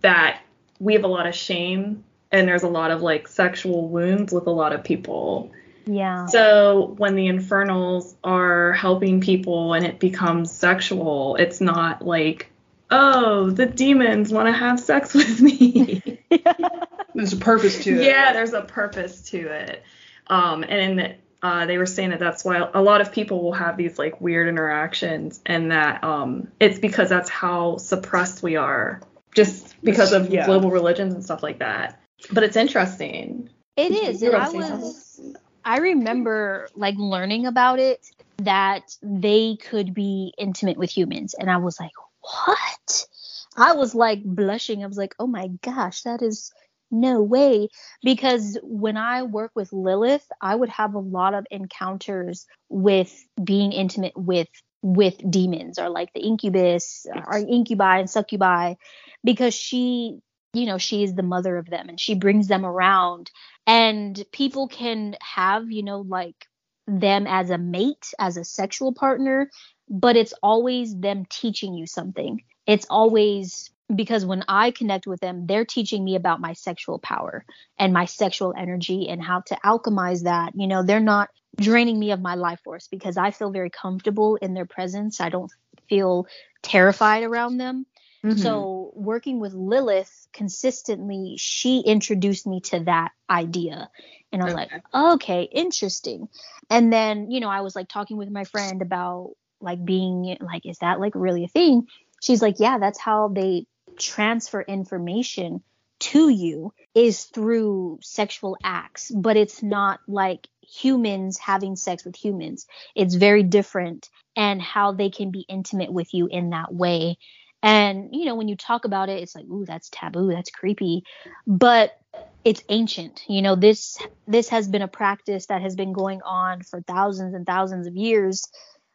that 0.01 0.41
we 0.81 0.95
have 0.95 1.05
a 1.05 1.09
lot 1.09 1.27
of 1.27 1.35
shame 1.35 2.05
and 2.33 2.49
there's 2.49 2.65
a 2.65 2.69
lot 2.69 2.91
of 2.91 3.01
like 3.01 3.29
sexual 3.29 3.89
wounds 3.89 4.33
with 4.33 4.47
a 4.47 4.51
lot 4.51 4.73
of 4.73 4.83
people. 4.83 5.53
Yeah. 5.87 6.27
So 6.27 6.95
when 6.97 7.15
the 7.15 7.27
infernals 7.27 8.17
are 8.25 8.73
helping 8.73 9.21
people 9.21 9.75
and 9.75 9.85
it 9.85 10.01
becomes 10.01 10.51
sexual, 10.51 11.37
it's 11.37 11.61
not 11.61 12.05
like, 12.05 12.51
oh, 12.91 13.51
the 13.51 13.67
demons 13.67 14.33
want 14.33 14.49
to 14.49 14.53
have 14.53 14.81
sex 14.81 15.15
with 15.15 15.41
me. 15.41 16.03
There's 17.15 17.33
a 17.33 17.37
purpose 17.37 17.85
to 17.85 18.01
it. 18.01 18.07
yeah, 18.07 18.33
there's 18.33 18.55
a 18.55 18.63
purpose 18.63 19.23
to 19.31 19.39
it. 19.39 19.85
Um, 20.27 20.65
and 20.65 21.01
in 21.01 21.15
uh, 21.45 21.67
they 21.67 21.77
were 21.77 21.85
saying 21.85 22.09
that 22.09 22.19
that's 22.19 22.43
why 22.43 22.71
a 22.73 22.81
lot 22.81 23.03
of 23.03 23.13
people 23.13 23.43
will 23.43 23.53
have 23.53 23.77
these 23.77 23.99
like 23.99 24.19
weird 24.19 24.49
interactions, 24.49 25.43
and 25.45 25.71
that 25.73 26.03
um, 26.03 26.49
it's 26.59 26.79
because 26.79 27.11
that's 27.11 27.29
how 27.29 27.77
suppressed 27.77 28.43
we 28.43 28.57
are, 28.57 29.03
just 29.35 29.75
because 29.85 30.13
of 30.13 30.31
Yeah. 30.31 30.47
global 30.47 30.71
religions 30.71 31.13
and 31.13 31.23
stuff 31.23 31.43
like 31.43 31.59
that. 31.59 32.01
But 32.33 32.45
it's 32.45 32.57
interesting. 32.57 33.51
It 33.77 33.93
is. 33.93 34.23
You 34.23 34.33
And 34.33 34.43
I 34.43 34.49
was 34.49 35.21
I 35.67 35.79
remember 35.79 36.69
like 36.75 36.97
learning 36.97 37.45
about 37.45 37.79
it 37.79 38.01
that 38.39 38.97
they 39.03 39.57
could 39.57 39.93
be 39.93 40.33
intimate 40.39 40.79
with 40.79 40.91
humans 40.91 41.35
and 41.35 41.51
I 41.51 41.59
was 41.59 41.79
like, 41.79 41.93
"What?" 42.23 43.07
I 43.55 43.75
was 43.75 43.95
like 43.95 44.25
blushing. 44.25 44.83
I 44.83 44.87
was 44.87 44.97
like, 44.97 45.15
"Oh 45.19 45.27
my 45.27 45.49
gosh, 45.61 46.05
that 46.05 46.23
is 46.23 46.55
no 46.91 47.23
way." 47.23 47.69
Because 48.03 48.59
when 48.63 48.97
I 48.97 49.23
work 49.23 49.53
with 49.55 49.73
Lilith, 49.73 50.27
I 50.41 50.55
would 50.55 50.69
have 50.71 50.95
a 50.95 50.99
lot 50.99 51.35
of 51.35 51.47
encounters 51.51 52.47
with 52.69 53.13
being 53.43 53.73
intimate 53.73 54.17
with 54.17 54.49
with 54.83 55.17
demons 55.31 55.79
or 55.79 55.89
like 55.89 56.13
the 56.13 56.21
incubus 56.21 57.07
or 57.27 57.39
incubi 57.39 58.01
and 58.01 58.11
succubi 58.11 58.75
because 59.23 59.55
she 59.55 60.19
you 60.53 60.67
know 60.67 60.77
she 60.79 61.03
is 61.03 61.15
the 61.15 61.23
mother 61.23 61.57
of 61.57 61.71
them 61.71 61.89
and 61.89 61.99
she 61.99 62.15
brings 62.15 62.49
them 62.49 62.65
around. 62.67 63.31
And 63.67 64.23
people 64.33 64.69
can 64.69 65.17
have 65.21 65.71
you 65.71 65.83
know 65.83 66.01
like 66.01 66.47
them 66.87 67.27
as 67.27 67.49
a 67.49 67.57
mate 67.57 68.13
as 68.19 68.37
a 68.37 68.45
sexual 68.45 68.93
partner 68.93 69.49
but 69.89 70.17
it's 70.17 70.35
always 70.43 70.97
them 70.97 71.25
teaching 71.29 71.75
you 71.75 71.87
something. 71.87 72.43
It's 72.67 72.87
always 72.89 73.71
because 73.95 74.25
when 74.25 74.45
i 74.49 74.71
connect 74.71 75.07
with 75.07 75.21
them 75.21 75.47
they're 75.47 75.65
teaching 75.65 76.05
me 76.05 76.15
about 76.17 76.41
my 76.41 76.53
sexual 76.53 76.99
power 76.99 77.45
and 77.79 77.93
my 77.93 78.05
sexual 78.05 78.55
energy 78.57 79.09
and 79.09 79.23
how 79.23 79.41
to 79.41 79.57
alchemize 79.65 80.23
that 80.25 80.53
you 80.55 80.67
know 80.67 80.83
they're 80.83 81.01
not 81.01 81.29
draining 81.61 81.99
me 81.99 82.11
of 82.11 82.21
my 82.21 82.35
life 82.35 82.61
force 82.65 82.89
because 82.89 83.17
i 83.17 83.31
feel 83.31 83.51
very 83.51 83.71
comfortable 83.71 84.37
in 84.37 84.55
their 84.55 84.67
presence 84.67 85.21
i 85.21 85.29
don't 85.29 85.53
feel 85.89 86.27
terrified 86.63 87.23
around 87.23 87.59
them 87.59 87.87
Mm-hmm. 88.25 88.41
so 88.41 88.91
working 88.95 89.39
with 89.39 89.53
Lilith 89.55 90.29
consistently, 90.33 91.37
she 91.39 91.81
introduced 91.81 92.47
me 92.47 92.61
to 92.63 92.81
that 92.81 93.13
idea. 93.29 93.91
And 94.33 94.43
I 94.43 94.45
was 94.47 94.55
Okay. 94.55 94.63
like, 94.63 94.73
okay, 94.95 95.43
interesting. 95.43 96.29
And 96.71 96.93
then, 96.93 97.31
you 97.31 97.41
know, 97.41 97.49
I 97.49 97.61
was 97.61 97.77
like 97.77 97.89
talking 97.89 98.17
with 98.17 98.31
my 98.31 98.45
friend 98.45 98.83
about 98.83 99.35
like 99.61 99.85
being 99.85 100.37
like, 100.41 100.67
is 100.67 100.79
that 100.79 101.01
like 101.01 101.13
really 101.15 101.45
a 101.45 101.49
thing? 101.49 101.87
She's 102.23 102.43
like, 102.43 102.57
yeah, 102.59 102.79
that's 102.79 102.99
how 102.99 103.29
they 103.29 103.67
transfer 103.99 104.63
information 104.63 105.63
to 106.01 106.29
you 106.29 106.73
is 106.95 107.25
through 107.25 107.99
sexual 108.03 108.57
acts, 108.63 109.11
but 109.11 109.37
it's 109.37 109.63
not 109.63 110.01
like 110.07 110.49
humans 110.63 111.39
having 111.39 111.77
sex 111.77 112.05
with 112.05 112.17
humans. 112.17 112.67
It's 112.95 113.15
very 113.15 113.43
different 113.43 114.11
and 114.37 114.61
how 114.61 114.93
they 114.93 115.11
can 115.11 115.31
be 115.31 115.47
intimate 115.49 115.93
with 115.93 116.13
you 116.13 116.27
in 116.27 116.51
that 116.51 116.75
way. 116.75 117.19
And 117.63 118.11
you 118.13 118.27
know, 118.27 118.35
when 118.35 118.49
you 118.49 118.57
talk 118.57 118.85
about 118.85 119.09
it, 119.09 119.23
it's 119.23 119.35
like, 119.35 119.47
ooh, 119.47 119.65
that's 119.65 119.89
taboo, 119.89 120.29
that's 120.29 120.51
creepy. 120.51 121.05
But 121.47 121.99
it's 122.45 122.63
ancient. 122.69 123.23
You 123.27 123.43
know, 123.43 123.57
this 123.57 123.99
this 124.27 124.51
has 124.51 124.69
been 124.69 124.83
a 124.83 124.89
practice 124.89 125.47
that 125.47 125.63
has 125.63 125.75
been 125.75 125.93
going 125.93 126.21
on 126.23 126.63
for 126.63 126.83
thousands 126.83 127.35
and 127.35 127.47
thousands 127.47 127.87
of 127.87 127.97
years, 127.97 128.47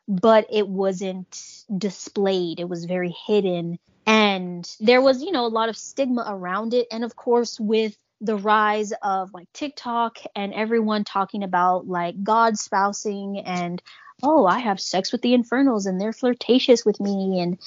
but 0.08 0.46
it 0.52 0.68
wasn't 0.68 1.36
displayed. 1.76 2.60
It 2.60 2.70
was 2.70 2.86
very 2.86 3.16
hidden. 3.26 3.80
And 4.10 4.68
there 4.80 5.04
was, 5.04 5.22
you 5.22 5.32
know, 5.32 5.46
a 5.46 5.48
lot 5.50 5.70
of 5.70 5.78
stigma 5.78 6.26
around 6.28 6.74
it. 6.74 6.88
And 6.90 7.04
of 7.04 7.16
course, 7.16 7.60
with 7.60 7.96
the 8.20 8.38
rise 8.38 8.92
of 9.04 9.32
like 9.36 9.46
TikTok 9.54 10.18
and 10.36 10.52
everyone 10.52 11.04
talking 11.04 11.44
about 11.44 11.88
like 11.88 12.24
God 12.24 12.58
spousing 12.58 13.38
and 13.38 13.80
oh, 14.24 14.48
I 14.48 14.60
have 14.60 14.82
sex 14.82 15.12
with 15.12 15.22
the 15.22 15.36
infernals 15.36 15.86
and 15.86 16.02
they're 16.02 16.12
flirtatious 16.12 16.84
with 16.84 17.00
me 17.00 17.40
and 17.40 17.60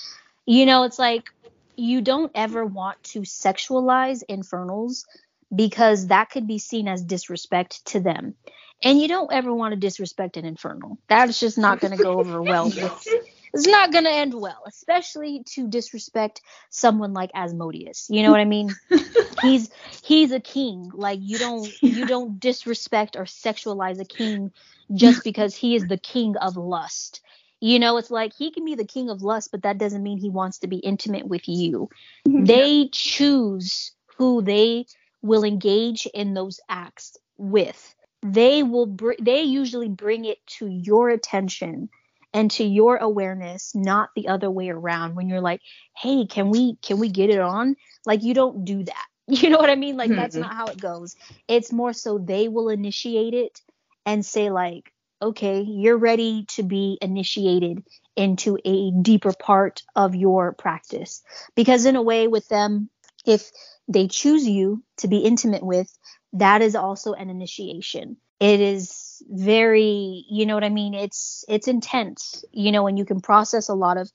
you 0.45 0.67
know, 0.67 0.83
it's 0.83 0.99
like 0.99 1.29
you 1.77 2.03
don't 2.03 2.33
ever 2.35 2.67
want 2.67 3.01
to 3.05 3.21
sexualize 3.21 4.25
infernals 4.29 5.07
because 5.55 6.09
that 6.09 6.31
could 6.31 6.49
be 6.49 6.59
seen 6.59 6.89
as 6.89 7.05
disrespect 7.05 7.85
to 7.87 8.01
them. 8.01 8.35
And 8.83 9.01
you 9.01 9.07
don't 9.07 9.33
ever 9.33 9.55
want 9.55 9.75
to 9.75 9.81
disrespect 9.81 10.37
an 10.37 10.45
infernal. 10.45 10.99
That's 11.07 11.39
just 11.39 11.57
not 11.57 11.79
going 11.79 11.97
to 11.97 12.03
go 12.03 12.19
over 12.19 12.43
well 12.43 12.65
with 12.65 13.07
it's 13.53 13.67
not 13.67 13.93
going 13.93 14.05
to 14.05 14.13
end 14.13 14.35
well, 14.35 14.63
especially 14.67 15.43
to 15.55 15.69
disrespect 15.69 16.41
someone 16.71 17.13
like 17.13 17.31
Asmodeus. 17.35 18.07
You 18.09 18.23
know 18.23 18.31
what 18.31 18.41
I 18.41 18.45
mean? 18.45 18.75
he's 19.43 19.71
he's 20.03 20.33
a 20.33 20.41
king. 20.41 20.91
Like 20.95 21.19
you 21.23 21.39
don't 21.39 21.71
you 21.83 22.07
don't 22.07 22.41
disrespect 22.41 23.17
or 23.17 23.25
sexualize 23.25 24.01
a 24.01 24.05
king 24.05 24.53
just 24.95 25.25
because 25.25 25.55
he 25.55 25.75
is 25.75 25.87
the 25.87 25.99
king 25.99 26.37
of 26.37 26.57
lust. 26.57 27.21
You 27.61 27.79
know, 27.79 27.97
it's 27.99 28.11
like 28.11 28.33
he 28.35 28.51
can 28.51 28.65
be 28.65 28.75
the 28.75 28.85
king 28.85 29.09
of 29.09 29.23
lust, 29.23 29.51
but 29.53 29.63
that 29.63 29.79
doesn't 29.79 30.03
mean 30.03 30.19
he 30.19 30.31
wants 30.31 30.59
to 30.61 30.67
be 30.67 30.79
intimate 30.79 31.29
with 31.29 31.47
you. 31.47 31.91
Mm-hmm. 32.27 32.45
They 32.45 32.89
choose 32.91 33.93
who 34.17 34.43
they 34.43 34.87
will 35.23 35.45
engage 35.45 36.07
in 36.07 36.35
those 36.35 36.59
acts 36.69 37.17
with. 37.37 37.95
They 38.25 38.63
will 38.63 38.87
br- 38.87 39.21
they 39.21 39.43
usually 39.43 39.89
bring 39.89 40.25
it 40.25 40.45
to 40.59 40.67
your 40.67 41.11
attention 41.11 41.89
and 42.33 42.51
to 42.53 42.65
your 42.65 42.97
awareness, 42.97 43.75
not 43.75 44.11
the 44.15 44.29
other 44.29 44.51
way 44.51 44.69
around 44.71 45.15
when 45.17 45.29
you're 45.29 45.41
like, 45.41 45.61
"Hey, 45.97 46.27
can 46.27 46.51
we 46.51 46.77
can 46.83 46.99
we 46.99 47.09
get 47.11 47.31
it 47.31 47.41
on?" 47.41 47.77
Like 48.07 48.23
you 48.23 48.35
don't 48.35 48.65
do 48.65 48.85
that. 48.85 49.07
You 49.29 49.51
know 49.51 49.59
what 49.59 49.71
I 49.71 49.77
mean? 49.77 49.97
Like 49.97 50.15
that's 50.15 50.37
Mhm. 50.37 50.41
not 50.41 50.55
how 50.55 50.69
it 50.69 50.81
goes. 50.81 51.15
It's 51.49 51.73
more 51.73 51.93
so 51.93 52.19
they 52.19 52.49
will 52.49 52.69
initiate 52.69 53.35
it 53.35 53.61
and 54.05 54.25
say 54.25 54.51
like, 54.51 54.93
"Okay, 55.23 55.61
you're 55.63 55.97
ready 55.99 56.45
to 56.57 56.63
be 56.63 56.99
initiated 57.01 57.83
into 58.17 58.59
a 58.65 58.91
deeper 59.03 59.33
part 59.33 59.83
of 59.95 60.15
your 60.15 60.53
practice." 60.53 61.23
Because 61.55 61.85
in 61.87 61.97
a 61.97 62.03
way 62.03 62.27
with 62.29 62.49
them, 62.49 62.91
if 63.27 63.51
they 63.89 64.09
choose 64.09 64.47
you 64.49 64.83
to 64.99 65.09
be 65.09 65.19
intimate 65.19 65.63
with, 65.63 65.89
that 66.35 66.63
is 66.63 66.75
also 66.75 67.13
an 67.13 67.31
initiation. 67.31 68.17
It 68.41 68.61
is 68.61 68.91
very, 69.31 70.25
you 70.29 70.47
know 70.47 70.55
what 70.55 70.65
I 70.65 70.69
mean? 70.69 70.95
It's 70.95 71.45
it's 71.49 71.69
intense, 71.69 72.45
you 72.53 72.73
know, 72.73 72.87
and 72.87 72.99
you 72.99 73.05
can 73.05 73.21
process 73.21 73.69
a 73.69 73.75
lot 73.75 73.97
of 73.97 74.11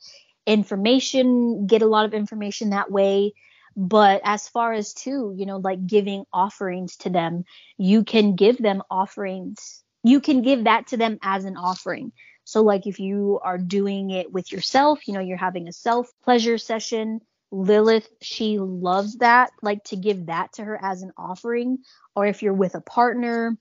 information, 0.45 1.67
get 1.67 1.81
a 1.81 1.87
lot 1.87 2.05
of 2.05 2.13
information 2.13 2.69
that 2.71 2.91
way. 2.91 3.33
But 3.75 4.21
as 4.23 4.47
far 4.47 4.73
as 4.73 4.93
too, 4.93 5.33
you 5.37 5.45
know, 5.45 5.57
like 5.57 5.85
giving 5.85 6.25
offerings 6.33 6.97
to 6.97 7.09
them, 7.09 7.45
you 7.77 8.03
can 8.03 8.35
give 8.35 8.57
them 8.57 8.81
offerings. 8.89 9.83
You 10.03 10.19
can 10.19 10.41
give 10.41 10.63
that 10.63 10.87
to 10.87 10.97
them 10.97 11.19
as 11.21 11.45
an 11.45 11.57
offering. 11.57 12.11
So 12.43 12.63
like 12.63 12.87
if 12.87 12.99
you 12.99 13.39
are 13.43 13.57
doing 13.57 14.09
it 14.09 14.31
with 14.31 14.51
yourself, 14.51 15.07
you 15.07 15.13
know, 15.13 15.19
you're 15.19 15.37
having 15.37 15.67
a 15.67 15.73
self 15.73 16.09
pleasure 16.23 16.57
session, 16.57 17.19
Lilith, 17.51 18.09
she 18.21 18.57
loves 18.57 19.17
that, 19.17 19.51
like 19.61 19.83
to 19.85 19.95
give 19.95 20.27
that 20.27 20.53
to 20.53 20.63
her 20.63 20.79
as 20.81 21.01
an 21.01 21.11
offering. 21.17 21.79
Or 22.15 22.25
if 22.25 22.41
you're 22.41 22.53
with 22.53 22.73
a 22.73 22.81
partner, 22.81 23.57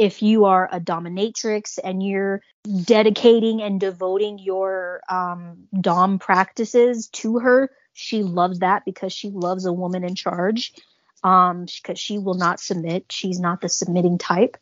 if 0.00 0.22
you 0.22 0.46
are 0.46 0.68
a 0.72 0.80
dominatrix 0.80 1.78
and 1.84 2.02
you're 2.02 2.42
dedicating 2.84 3.62
and 3.62 3.80
devoting 3.80 4.38
your 4.38 5.02
um, 5.10 5.68
dom 5.80 6.18
practices 6.18 7.08
to 7.08 7.40
her, 7.40 7.70
she 7.94 8.22
loves 8.24 8.60
that 8.60 8.84
because 8.86 9.12
she 9.12 9.30
loves 9.30 9.66
a 9.66 9.72
woman 9.72 10.04
in 10.04 10.16
charge. 10.16 10.72
um, 11.24 11.66
because 11.66 11.98
she 11.98 12.18
will 12.18 12.34
not 12.34 12.60
submit. 12.60 13.06
She's 13.12 13.40
not 13.40 13.60
the 13.60 13.68
submitting 13.68 14.18
type. 14.18 14.56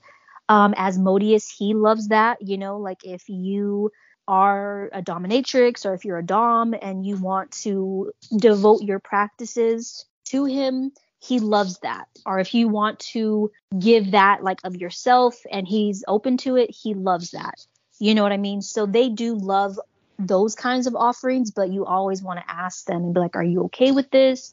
Um, 0.48 0.74
Asmodeus, 0.76 1.48
he 1.50 1.74
loves 1.74 2.08
that. 2.08 2.38
You 2.42 2.58
know, 2.58 2.78
like 2.78 3.04
if 3.04 3.28
you 3.28 3.92
are 4.28 4.90
a 4.92 5.02
dominatrix 5.02 5.86
or 5.86 5.94
if 5.94 6.04
you're 6.04 6.18
a 6.18 6.26
dom 6.26 6.74
and 6.80 7.06
you 7.06 7.16
want 7.18 7.52
to 7.52 8.12
devote 8.36 8.82
your 8.82 9.00
practices 9.00 10.06
to 10.26 10.46
him, 10.46 10.92
he 11.20 11.40
loves 11.40 11.78
that. 11.80 12.06
Or 12.24 12.38
if 12.38 12.54
you 12.54 12.68
want 12.68 12.98
to 13.00 13.50
give 13.78 14.12
that 14.12 14.42
like 14.42 14.60
of 14.64 14.76
yourself 14.76 15.36
and 15.50 15.66
he's 15.66 16.04
open 16.06 16.36
to 16.38 16.56
it, 16.56 16.70
he 16.70 16.94
loves 16.94 17.32
that. 17.32 17.54
You 17.98 18.14
know 18.14 18.22
what 18.22 18.32
I 18.32 18.36
mean? 18.36 18.62
So 18.62 18.86
they 18.86 19.08
do 19.08 19.34
love 19.34 19.78
those 20.18 20.54
kinds 20.54 20.86
of 20.86 20.94
offerings, 20.94 21.50
but 21.50 21.70
you 21.70 21.84
always 21.84 22.22
want 22.22 22.40
to 22.40 22.50
ask 22.50 22.84
them 22.84 23.04
and 23.04 23.14
be 23.14 23.20
like, 23.20 23.36
are 23.36 23.42
you 23.42 23.64
okay 23.64 23.92
with 23.92 24.10
this? 24.10 24.52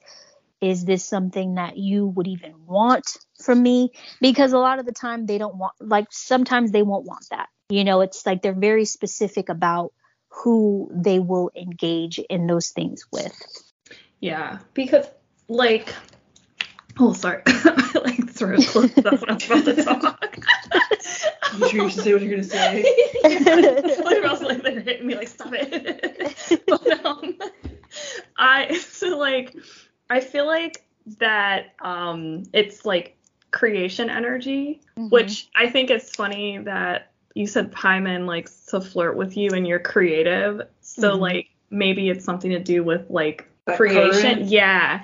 Is 0.62 0.86
this 0.86 1.04
something 1.04 1.56
that 1.56 1.78
you 1.78 2.08
would 2.08 2.28
even 2.28 2.66
want 2.66 3.18
from 3.44 3.62
me? 3.62 3.92
Because 4.22 4.54
a 4.54 4.58
lot 4.58 4.80
of 4.80 4.86
the 4.86 4.92
time 4.92 5.26
they 5.26 5.38
don't 5.38 5.56
want, 5.56 5.74
like, 5.80 6.08
sometimes 6.12 6.72
they 6.72 6.82
won't 6.82 7.06
want 7.06 7.26
that. 7.30 7.50
You 7.70 7.84
know, 7.84 8.02
it's 8.02 8.26
like 8.26 8.42
they're 8.42 8.54
very 8.54 8.86
specific 8.86 9.50
about 9.50 9.94
who 10.30 10.90
they 10.94 11.20
will 11.20 11.52
engage 11.56 12.20
in 12.20 12.48
those 12.48 12.70
things 12.70 13.06
with. 13.12 13.36
Yeah, 14.22 14.60
because, 14.74 15.08
like, 15.50 15.94
oh, 17.00 17.14
sorry. 17.14 17.42
like, 18.04 18.30
throat 18.30 18.66
closed. 18.68 18.96
That's 18.96 19.22
what 19.22 19.30
I 19.32 19.34
was 19.34 19.46
about 19.46 19.66
to 19.66 19.84
talk. 19.84 20.38
You 21.58 21.70
sure 21.70 21.84
you 21.84 21.90
should 21.90 22.04
say 22.04 22.14
what 22.14 22.22
you're 22.22 22.32
gonna 22.32 22.44
say? 22.44 22.84
Like, 24.04 24.24
else 24.24 24.42
like 24.42 24.62
they're 24.64 24.80
hitting 24.80 25.08
me 25.08 25.16
like 25.16 25.28
stop 25.28 25.54
it. 25.54 26.64
but 26.68 27.06
um, 27.06 27.38
I 28.38 28.78
so 28.78 29.18
like 29.18 29.56
I 30.10 30.20
feel 30.20 30.46
like 30.46 30.86
that 31.20 31.76
um 31.80 32.44
it's 32.54 32.86
like 32.86 33.18
creation 33.52 34.10
energy, 34.10 34.82
Mhm. 34.98 35.12
which 35.12 35.48
I 35.56 35.70
think 35.70 35.90
it's 35.90 36.14
funny 36.14 36.58
that 36.60 37.12
you 37.36 37.48
said 37.48 37.72
Paimon 37.72 38.26
likes 38.26 38.66
to 38.68 38.82
flirt 38.82 39.16
with 39.16 39.38
you 39.38 39.52
and 39.52 39.66
you're 39.68 39.80
creative. 39.80 40.62
So 40.82 41.16
Mhm. 41.16 41.20
like 41.20 41.48
maybe 41.70 42.10
it's 42.10 42.26
something 42.26 42.52
to 42.52 42.60
do 42.60 42.84
with 42.84 43.10
like 43.10 43.48
That 43.66 43.78
creation. 43.78 44.36
current? 44.40 44.42
Yeah. 44.50 45.04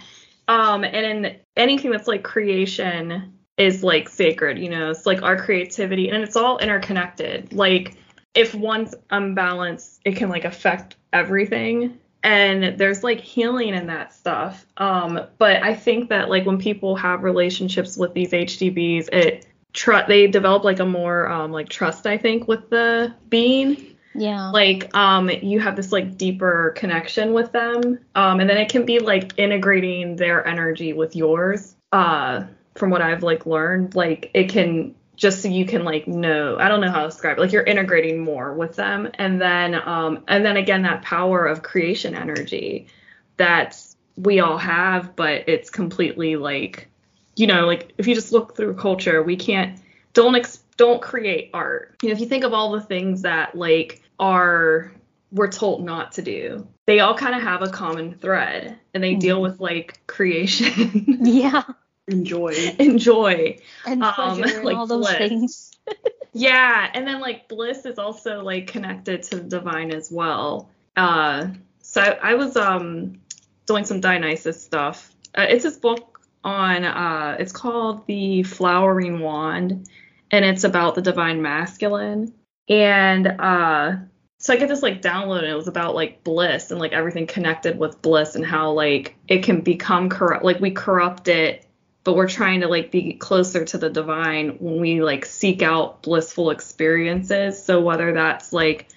Um 0.52 0.84
and 0.84 1.26
in 1.26 1.38
anything 1.56 1.91
that's 1.91 2.10
like 2.10 2.24
creation 2.24 3.34
is 3.58 3.84
like 3.84 4.10
sacred, 4.10 4.60
you 4.60 4.70
know, 4.70 4.89
it's 4.89 5.06
like 5.06 5.22
our 5.22 5.38
creativity 5.38 6.10
and 6.10 6.22
it's 6.24 6.36
all 6.36 6.58
interconnected. 6.58 7.54
Like 7.54 7.95
if 8.34 8.54
one's 8.54 8.93
unbalanced, 9.12 10.02
it 10.04 10.18
can 10.18 10.28
like 10.28 10.43
affect 10.43 10.97
everything. 11.14 11.97
And 12.24 12.78
there's 12.78 13.02
like 13.02 13.22
healing 13.22 13.74
in 13.74 13.88
that 13.88 14.14
stuff. 14.14 14.66
Um, 14.76 15.22
but 15.38 15.64
I 15.64 15.74
think 15.74 16.10
that 16.10 16.30
like 16.30 16.45
when 16.45 16.58
people 16.58 16.97
have 16.97 17.24
relationships 17.24 17.95
with 17.95 18.14
these 18.14 18.32
HDBs, 18.32 19.08
it 19.14 19.47
tr- 19.72 20.06
they 20.08 20.28
develop 20.28 20.66
like 20.66 20.80
a 20.80 20.86
more 20.86 21.30
um 21.30 21.54
like 21.54 21.70
trust, 21.70 22.06
I 22.06 22.18
think, 22.18 22.49
with 22.49 22.70
the 22.70 23.14
being 23.30 23.91
Yeah. 24.14 24.49
like 24.49 24.93
um 24.95 25.30
you 25.30 25.59
have 25.59 25.76
this 25.76 25.91
like 25.91 26.18
deeper 26.18 26.74
connection 26.76 27.34
with 27.34 27.51
them. 27.51 27.99
Um 28.16 28.39
and 28.39 28.49
then 28.49 28.57
it 28.57 28.70
can 28.70 28.86
be 28.86 28.99
like 28.99 29.34
integrating 29.38 30.16
their 30.16 30.45
energy 30.45 30.93
with 30.93 31.16
yours 31.16 31.76
uh 31.91 32.43
from 32.76 32.89
what 32.89 33.01
i've 33.01 33.24
like 33.24 33.45
learned. 33.45 33.95
Like 33.95 34.32
it 34.34 34.49
can 34.49 34.95
just 35.16 35.41
so 35.41 35.47
you 35.49 35.66
can 35.66 35.84
like 35.84 36.07
know 36.07 36.57
i 36.57 36.68
don't 36.68 36.82
know 36.82 36.89
how 36.89 37.03
to 37.03 37.07
describe 37.09 37.38
it 37.38 37.41
like 37.41 37.51
you're 37.51 37.64
integrating 37.64 38.20
more 38.20 38.53
with 38.53 38.76
them. 38.76 39.09
And 39.16 39.39
then 39.39 39.76
um 39.76 40.24
and 40.28 40.45
then 40.45 40.57
again 40.57 40.82
that 40.84 41.01
power 41.03 41.45
of 41.45 41.64
creation 41.64 42.16
energy 42.16 42.88
that 43.38 43.82
we 44.18 44.39
all 44.39 44.57
have 44.57 45.16
but 45.16 45.47
it's 45.47 45.70
completely 45.70 46.36
like 46.36 46.89
you 47.38 47.47
know 47.47 47.66
like 47.66 47.93
if 47.97 48.07
you 48.07 48.14
just 48.14 48.34
look 48.34 48.55
through 48.57 48.76
culture 48.76 49.24
we 49.24 49.38
can't 49.38 49.80
don't 50.14 50.36
ex- 50.36 50.64
don't 50.78 51.01
create 51.01 51.51
art. 51.53 51.95
You 52.01 52.09
know 52.09 52.14
if 52.14 52.20
you 52.20 52.26
think 52.26 52.43
of 52.43 52.53
all 52.53 52.72
the 52.72 52.82
things 52.82 53.22
that 53.22 53.55
like 53.55 54.01
are 54.22 54.93
we're 55.34 55.51
told 55.51 55.84
not 55.84 56.13
to 56.13 56.22
do 56.22 56.67
they 56.88 56.99
all 57.01 57.15
kind 57.17 57.36
of 57.36 57.41
have 57.41 57.61
a 57.61 57.69
common 57.69 58.13
thread 58.15 58.78
and 58.93 59.03
they 59.03 59.15
deal 59.15 59.41
with 59.41 59.59
like 59.59 59.99
creation 60.07 61.19
yeah. 61.26 61.63
Enjoy. 62.07 62.53
and 62.80 62.99
joy 62.99 63.57
And 63.86 64.03
Um, 64.03 64.43
and 64.43 64.63
like 64.63 64.76
all 64.78 64.88
those 64.88 65.05
bliss. 65.07 65.17
things. 65.17 65.72
yeah 66.34 66.89
and 66.93 67.07
then 67.07 67.19
like 67.19 67.47
bliss 67.49 67.86
is 67.86 67.97
also 67.99 68.41
like 68.43 68.67
connected 68.67 69.24
to 69.24 69.38
the 69.38 69.43
divine 69.43 69.91
as 69.91 70.11
well 70.11 70.69
uh 70.95 71.47
so 71.82 72.01
i, 72.01 72.32
I 72.32 72.34
was 72.36 72.55
um 72.55 73.19
doing 73.65 73.84
some 73.86 73.99
dionysus 74.01 74.63
stuff 74.63 75.11
uh, 75.38 75.45
it's 75.49 75.63
this 75.63 75.78
book 75.78 76.22
on 76.43 76.84
uh 76.86 77.36
it's 77.39 77.51
called 77.51 78.05
the 78.07 78.43
flowering 78.43 79.19
wand 79.19 79.89
and 80.32 80.45
it's 80.45 80.63
about 80.63 80.95
the 80.95 81.01
divine 81.01 81.41
masculine 81.41 82.34
and 82.69 83.28
uh 83.28 83.95
so 84.42 84.54
I 84.54 84.58
get 84.58 84.70
this 84.70 84.82
like 84.82 85.04
download 85.04 85.39
and 85.39 85.48
it 85.48 85.56
was 85.56 85.68
about 85.68 85.94
like 85.94 86.24
bliss 86.24 86.72
and 86.72 86.80
like 86.80 86.94
everything 86.94 87.28
connected 87.28 87.78
with 87.78 88.02
bliss 88.02 88.36
and 88.36 88.44
how 88.44 88.72
like 88.72 89.16
it 89.28 89.44
can 89.44 89.62
become 89.62 90.10
corrupt 90.10 90.44
like 90.44 90.60
we 90.60 90.72
corrupt 90.72 91.28
it 91.28 91.66
but 92.04 92.16
we're 92.16 92.28
trying 92.28 92.62
to 92.62 92.68
like 92.68 92.92
be 92.92 93.14
closer 93.14 93.64
to 93.64 93.78
the 93.78 93.89
divine 93.89 94.58
when 94.60 94.82
we 94.82 95.04
like 95.04 95.26
seek 95.26 95.62
out 95.62 96.02
blissful 96.02 96.50
experiences. 96.50 97.64
So 97.64 97.80
whether 97.82 98.14
that's 98.14 98.52
like 98.52 98.88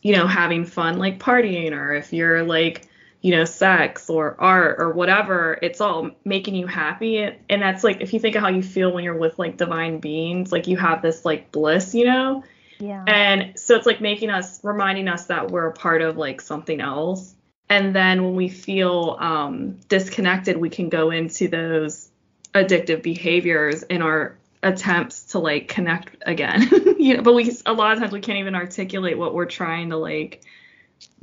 you 0.00 0.16
know 0.16 0.26
having 0.26 0.64
fun 0.64 0.98
like 0.98 1.18
partying 1.18 1.72
or 1.72 1.92
if 1.92 2.14
you're 2.14 2.42
like 2.44 2.86
you 3.20 3.32
know 3.32 3.44
sex 3.44 4.08
or 4.08 4.36
art 4.38 4.76
or 4.78 4.92
whatever 4.92 5.58
it's 5.60 5.82
all 5.82 6.10
making 6.24 6.54
you 6.54 6.66
happy. 6.66 7.18
And 7.18 7.60
that's 7.60 7.84
like 7.84 8.00
if 8.00 8.14
you 8.14 8.20
think 8.20 8.36
of 8.36 8.42
how 8.42 8.48
you 8.48 8.62
feel 8.62 8.92
when 8.92 9.04
you're 9.04 9.18
with 9.18 9.38
like 9.38 9.58
divine 9.58 9.98
beings 9.98 10.52
like 10.52 10.66
you 10.66 10.78
have 10.78 11.02
this 11.02 11.26
like 11.26 11.52
bliss 11.52 11.94
you 11.94 12.06
know 12.06 12.42
Yeah. 12.78 13.04
and 13.06 13.58
so 13.58 13.76
it's 13.76 13.86
like 13.86 14.00
making 14.00 14.30
us 14.30 14.60
reminding 14.62 15.08
us 15.08 15.26
that 15.26 15.50
we're 15.50 15.66
a 15.66 15.72
part 15.72 16.02
of 16.02 16.16
like 16.16 16.40
something 16.40 16.80
else 16.80 17.34
and 17.68 17.94
then 17.94 18.22
when 18.22 18.34
we 18.34 18.48
feel 18.48 19.16
um, 19.18 19.78
disconnected 19.88 20.56
we 20.56 20.70
can 20.70 20.88
go 20.88 21.10
into 21.10 21.48
those 21.48 22.08
addictive 22.54 23.02
behaviors 23.02 23.82
in 23.84 24.02
our 24.02 24.36
attempts 24.62 25.24
to 25.24 25.38
like 25.38 25.68
connect 25.68 26.16
again 26.22 26.62
you 26.98 27.16
know 27.16 27.22
but 27.22 27.34
we 27.34 27.56
a 27.66 27.72
lot 27.72 27.92
of 27.92 27.98
times 27.98 28.12
we 28.12 28.20
can't 28.20 28.38
even 28.38 28.54
articulate 28.54 29.18
what 29.18 29.34
we're 29.34 29.46
trying 29.46 29.90
to 29.90 29.96
like 29.96 30.42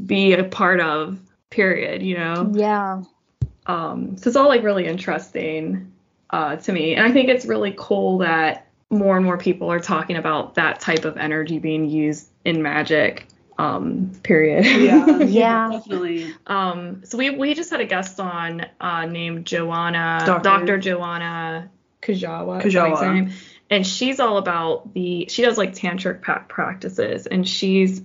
be 0.06 0.34
a 0.34 0.44
part 0.44 0.80
of 0.80 1.20
period 1.50 2.02
you 2.02 2.18
know 2.18 2.52
yeah. 2.54 3.04
um, 3.66 4.18
so 4.18 4.28
it's 4.28 4.38
all 4.38 4.48
like 4.48 4.64
really 4.64 4.86
interesting 4.86 5.92
uh, 6.34 6.56
to 6.56 6.74
me, 6.74 6.96
and 6.96 7.06
I 7.06 7.12
think 7.12 7.30
it's 7.30 7.46
really 7.46 7.76
cool 7.78 8.18
that 8.18 8.68
more 8.94 9.16
and 9.18 9.26
more 9.26 9.38
people 9.38 9.72
are 9.72 9.80
talking 9.80 10.16
about 10.16 10.56
that 10.56 10.80
type 10.80 11.06
of 11.06 11.18
energy 11.18 11.60
being 11.60 11.90
used 11.90 12.30
in 12.46 12.62
magic. 12.62 13.28
Um, 13.58 14.12
period. 14.24 14.66
Yeah. 14.66 15.18
Yeah. 15.24 15.70
Definitely. 15.74 16.34
um, 16.48 17.04
so 17.06 17.18
we 17.18 17.30
we 17.32 17.54
just 17.54 17.70
had 17.70 17.82
a 17.82 17.86
guest 17.86 18.20
on 18.20 18.66
uh, 18.82 19.06
named 19.06 19.46
Joanna, 19.46 20.24
Doctor. 20.26 20.50
Dr. 20.50 20.78
Joanna 20.80 21.70
Kujawa, 22.02 22.66
is 22.66 22.74
that 22.74 22.80
how 22.80 22.88
you 22.88 22.96
say 22.96 23.06
her 23.06 23.12
Kujawa. 23.12 23.14
name? 23.26 23.32
and 23.70 23.88
she's 23.88 24.20
all 24.20 24.38
about 24.38 24.94
the 24.94 25.28
she 25.30 25.42
does 25.44 25.58
like 25.58 25.74
tantric 25.76 26.22
practices, 26.50 27.28
and 27.28 27.48
she's 27.48 28.02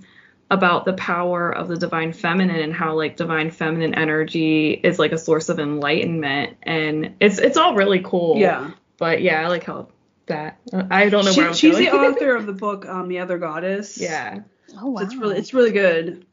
about 0.51 0.85
the 0.85 0.93
power 0.93 1.51
of 1.51 1.67
the 1.67 1.77
divine 1.77 2.11
feminine 2.13 2.55
and 2.59 2.73
how 2.73 2.95
like 2.95 3.15
divine 3.17 3.51
feminine 3.51 3.93
energy 3.95 4.71
is 4.71 4.97
like 4.99 5.11
a 5.11 5.17
source 5.17 5.49
of 5.49 5.59
enlightenment 5.59 6.57
and 6.63 7.13
it's 7.19 7.37
it's 7.37 7.55
all 7.57 7.75
really 7.75 7.99
cool 8.03 8.35
Yeah. 8.37 8.71
but 8.97 9.21
yeah 9.21 9.43
i 9.43 9.47
like 9.47 9.63
how 9.65 9.89
that 10.29 10.57
i 10.89 11.09
don't 11.09 11.25
know 11.25 11.31
She- 11.31 11.39
where 11.41 11.47
I 11.47 11.49
was 11.49 11.59
she's 11.59 11.73
going. 11.75 11.85
the 11.85 11.91
author 11.97 12.35
of 12.35 12.45
the 12.45 12.53
book 12.53 12.85
um 12.87 13.07
The 13.09 13.19
Other 13.19 13.37
Goddess. 13.37 13.97
yeah 13.99 14.39
Oh 14.81 14.91
wow. 14.91 14.99
So 15.01 15.05
it's 15.05 15.15
really 15.15 15.37
it's 15.37 15.53
really 15.53 15.71
good. 15.71 16.25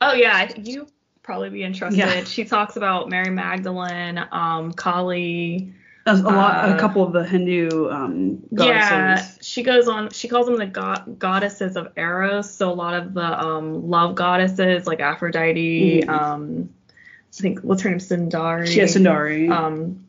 oh 0.00 0.12
yeah 0.14 0.50
you 0.56 0.86
probably 1.22 1.50
be 1.50 1.62
interested 1.62 1.98
Yeah. 1.98 2.24
she 2.24 2.44
talks 2.44 2.76
about 2.76 3.08
mary 3.10 3.30
magdalene 3.30 4.18
um 4.32 4.72
kali 4.72 5.72
A, 6.06 6.12
a 6.12 6.14
lot, 6.14 6.68
Uh, 6.70 6.74
a 6.76 6.78
couple 6.78 7.02
of 7.02 7.12
the 7.12 7.24
Hindu 7.24 7.88
um, 7.90 8.38
yeah 8.52 9.16
goddesses. 9.16 9.38
she 9.46 9.62
goes 9.64 9.88
on 9.88 10.10
she 10.10 10.28
calls 10.28 10.46
them 10.46 10.56
the 10.56 10.66
god 10.66 11.18
goddesses 11.18 11.76
of 11.76 11.88
eros 11.96 12.52
so 12.52 12.70
a 12.70 12.74
lot 12.74 12.94
of 12.94 13.12
the 13.14 13.40
um 13.44 13.88
love 13.90 14.14
goddesses 14.14 14.86
like 14.86 15.00
aphrodite 15.00 16.02
Mhm. 16.04 16.08
um 16.08 16.68
i 17.38 17.42
think 17.42 17.58
what's 17.60 17.82
her 17.82 17.90
name 17.90 17.98
sundari 17.98 18.66
She 18.68 18.78
has 18.80 18.94
Sundari. 18.96 19.50
um 19.50 20.05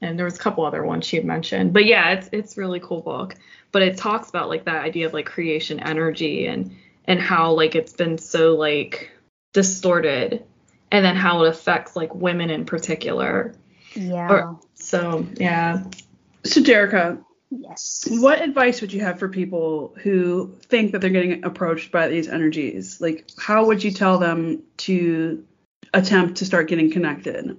and 0.00 0.18
there 0.18 0.24
was 0.24 0.36
a 0.36 0.38
couple 0.38 0.64
other 0.64 0.84
ones 0.84 1.06
she 1.06 1.16
had 1.16 1.24
mentioned 1.24 1.72
but 1.72 1.84
yeah 1.84 2.10
it's 2.10 2.28
it's 2.32 2.56
a 2.56 2.60
really 2.60 2.80
cool 2.80 3.00
book 3.00 3.34
but 3.72 3.82
it 3.82 3.96
talks 3.96 4.28
about 4.28 4.48
like 4.48 4.64
that 4.64 4.84
idea 4.84 5.06
of 5.06 5.12
like 5.12 5.26
creation 5.26 5.80
energy 5.80 6.46
and 6.46 6.74
and 7.06 7.20
how 7.20 7.52
like 7.52 7.74
it's 7.74 7.92
been 7.92 8.18
so 8.18 8.54
like 8.54 9.10
distorted 9.52 10.44
and 10.90 11.04
then 11.04 11.16
how 11.16 11.42
it 11.44 11.48
affects 11.48 11.96
like 11.96 12.14
women 12.14 12.50
in 12.50 12.64
particular 12.64 13.54
yeah. 13.94 14.28
or- 14.30 14.60
so 14.74 15.26
yeah 15.36 15.84
so 16.44 16.62
Derricka, 16.62 17.22
yes. 17.50 18.06
what 18.08 18.40
advice 18.40 18.80
would 18.80 18.92
you 18.92 19.00
have 19.00 19.18
for 19.18 19.28
people 19.28 19.94
who 20.02 20.56
think 20.62 20.92
that 20.92 21.00
they're 21.00 21.10
getting 21.10 21.44
approached 21.44 21.92
by 21.92 22.08
these 22.08 22.28
energies? 22.28 23.00
Like, 23.00 23.28
how 23.38 23.66
would 23.66 23.82
you 23.82 23.90
tell 23.90 24.18
them 24.18 24.62
to 24.78 25.44
attempt 25.92 26.38
to 26.38 26.46
start 26.46 26.68
getting 26.68 26.90
connected? 26.90 27.56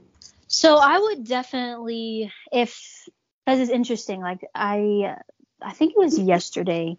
So 0.50 0.78
I 0.78 0.98
would 0.98 1.26
definitely, 1.26 2.32
if 2.52 3.08
because 3.46 3.60
it's 3.62 3.72
interesting. 3.72 4.20
Like 4.20 4.42
I, 4.54 5.16
I 5.62 5.74
think 5.74 5.94
it 5.94 6.00
was 6.00 6.18
yesterday. 6.18 6.98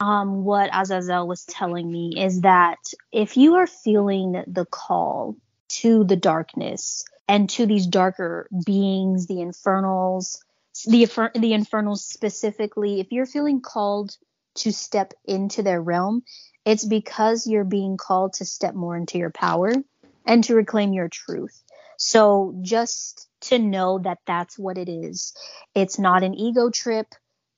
Um, 0.00 0.42
what 0.42 0.70
Azazel 0.72 1.28
was 1.28 1.44
telling 1.44 1.90
me 1.90 2.14
is 2.16 2.40
that 2.40 2.78
if 3.12 3.36
you 3.36 3.56
are 3.56 3.66
feeling 3.66 4.42
the 4.46 4.64
call 4.64 5.36
to 5.68 6.04
the 6.04 6.16
darkness 6.16 7.04
and 7.28 7.48
to 7.50 7.66
these 7.66 7.86
darker 7.86 8.48
beings, 8.64 9.26
the 9.26 9.42
infernals, 9.42 10.42
the 10.86 11.06
the 11.34 11.52
infernals 11.52 12.04
specifically, 12.04 13.00
if 13.00 13.12
you're 13.12 13.26
feeling 13.26 13.60
called 13.60 14.16
to 14.56 14.72
step 14.72 15.12
into 15.26 15.62
their 15.62 15.80
realm, 15.80 16.22
it's 16.64 16.84
because 16.84 17.46
you're 17.46 17.64
being 17.64 17.96
called 17.98 18.32
to 18.34 18.46
step 18.46 18.74
more 18.74 18.96
into 18.96 19.18
your 19.18 19.30
power 19.30 19.72
and 20.26 20.42
to 20.44 20.54
reclaim 20.54 20.92
your 20.94 21.08
truth. 21.08 21.62
So 22.04 22.56
just 22.62 23.28
to 23.42 23.60
know 23.60 24.00
that 24.00 24.18
that's 24.26 24.58
what 24.58 24.76
it 24.76 24.88
is. 24.88 25.34
It's 25.72 26.00
not 26.00 26.24
an 26.24 26.34
ego 26.34 26.68
trip. 26.68 27.06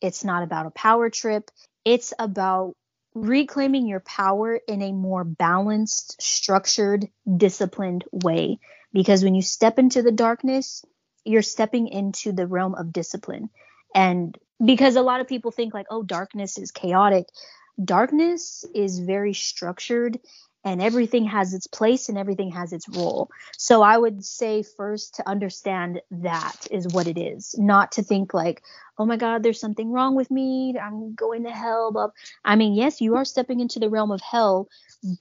It's 0.03 0.23
not 0.23 0.43
about 0.43 0.67
a 0.67 0.71
power 0.71 1.09
trip. 1.09 1.51
It's 1.83 2.13
about 2.19 2.75
reclaiming 3.15 3.87
your 3.87 4.01
power 4.01 4.61
in 4.69 4.83
a 4.83 4.93
more 4.93 5.25
balanced, 5.25 6.21
structured, 6.21 7.09
disciplined 7.35 8.05
way. 8.13 8.59
Because 8.93 9.25
when 9.25 9.35
you 9.35 9.41
step 9.41 9.79
into 9.79 10.03
the 10.03 10.13
darkness, 10.13 10.85
you're 11.25 11.41
stepping 11.41 11.89
into 11.89 12.31
the 12.31 12.47
realm 12.47 12.75
of 12.75 12.93
discipline. 12.93 13.49
And 13.95 14.37
because 14.63 14.97
a 14.97 15.03
lot 15.03 15.23
of 15.23 15.27
people 15.27 15.53
think 15.53 15.73
like, 15.73 15.87
oh, 15.91 16.03
darkness 16.03 16.59
is 16.59 16.71
chaotic. 16.71 17.25
Darkness 17.83 18.67
is 18.75 18.99
very 18.99 19.33
structured 19.33 20.19
and 20.65 20.81
everything 20.81 21.25
has 21.27 21.53
its 21.53 21.67
place 21.67 22.09
and 22.09 22.17
everything 22.17 22.51
has 22.51 22.73
its 22.73 22.89
role. 22.89 23.31
So 23.57 23.83
I 23.83 23.97
would 23.99 24.25
say 24.25 24.63
first 24.63 25.17
to 25.17 25.29
understand 25.29 26.01
that 26.11 26.67
is 26.71 26.89
what 26.89 27.07
it 27.07 27.19
is, 27.19 27.55
not 27.59 27.93
to 27.93 28.03
think 28.03 28.33
like, 28.33 28.63
oh 28.99 29.05
my 29.05 29.17
God, 29.17 29.43
there's 29.43 29.61
something 29.61 29.93
wrong 29.93 30.15
with 30.15 30.31
me. 30.31 30.75
I'm 30.81 31.15
going 31.15 31.45
to 31.45 31.51
hell. 31.51 31.93
But 31.93 32.11
I 32.45 32.57
mean, 32.57 32.75
yes, 32.75 33.01
you 33.01 33.17
are 33.17 33.25
stepping 33.25 33.61
into 33.61 33.79
the 33.79 33.91
realm 33.91 34.11
of 34.11 34.21
hell, 34.23 34.69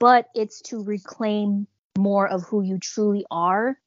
but 0.00 0.28
it's 0.34 0.62
to 0.62 0.82
reclaim 0.82 1.66
more 1.98 2.26
of 2.26 2.42
who 2.42 2.62
you 2.62 2.78
truly 2.78 3.26
are. 3.30 3.78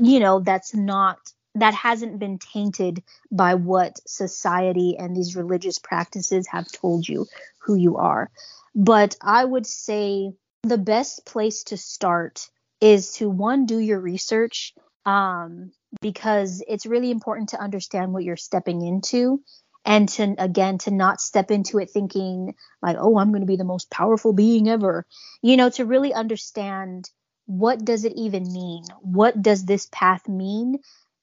You 0.00 0.20
know, 0.20 0.40
that's 0.40 0.74
not 0.74 1.18
that 1.56 1.74
hasn't 1.74 2.20
been 2.20 2.38
tainted 2.38 3.02
by 3.32 3.54
what 3.54 3.98
society 4.06 4.96
and 4.96 5.16
these 5.16 5.34
religious 5.34 5.78
practices 5.80 6.46
have 6.46 6.70
told 6.70 7.08
you 7.08 7.26
who 7.58 7.74
you 7.74 7.96
are. 7.96 8.30
But 8.74 9.16
I 9.20 9.44
would 9.44 9.66
say 9.66 10.32
the 10.62 10.78
best 10.78 11.24
place 11.24 11.64
to 11.64 11.76
start 11.76 12.48
is 12.80 13.12
to 13.12 13.28
one 13.28 13.66
do 13.66 13.78
your 13.78 14.00
research 14.00 14.74
um, 15.06 15.72
because 16.00 16.62
it's 16.68 16.86
really 16.86 17.10
important 17.10 17.50
to 17.50 17.60
understand 17.60 18.12
what 18.12 18.24
you're 18.24 18.36
stepping 18.36 18.82
into 18.82 19.42
and 19.84 20.08
to 20.10 20.34
again 20.38 20.76
to 20.76 20.90
not 20.90 21.20
step 21.20 21.50
into 21.50 21.78
it 21.78 21.90
thinking 21.90 22.54
like 22.82 22.96
oh 22.98 23.18
i'm 23.18 23.30
going 23.30 23.40
to 23.40 23.46
be 23.46 23.56
the 23.56 23.64
most 23.64 23.90
powerful 23.90 24.32
being 24.32 24.68
ever. 24.68 25.06
You 25.42 25.56
know 25.56 25.70
to 25.70 25.86
really 25.86 26.12
understand 26.12 27.10
what 27.46 27.84
does 27.84 28.04
it 28.04 28.12
even 28.14 28.52
mean? 28.52 28.84
What 29.00 29.40
does 29.40 29.64
this 29.64 29.88
path 29.90 30.28
mean? 30.28 30.78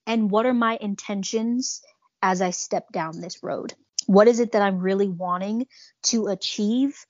And 0.05 0.29
what 0.29 0.45
are 0.45 0.53
my 0.53 0.77
intentions 0.81 1.81
as 2.21 2.41
i 2.41 2.49
step 2.49 2.91
down 2.91 3.21
this 3.21 3.43
road? 3.43 3.75
What 4.07 4.27
is 4.27 4.39
it 4.39 4.53
that 4.53 4.63
i'm 4.63 4.79
really 4.79 5.07
wanting 5.07 5.67
to 6.03 6.27
achieve 6.27 7.05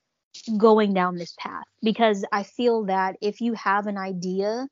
going 0.58 0.94
down 0.94 1.16
this 1.16 1.36
path 1.38 1.66
because 1.82 2.26
I 2.32 2.44
feel 2.44 2.86
that 2.86 3.18
if 3.22 3.42
you 3.42 3.54
have 3.54 3.88
an 3.88 3.98
idea 3.98 4.68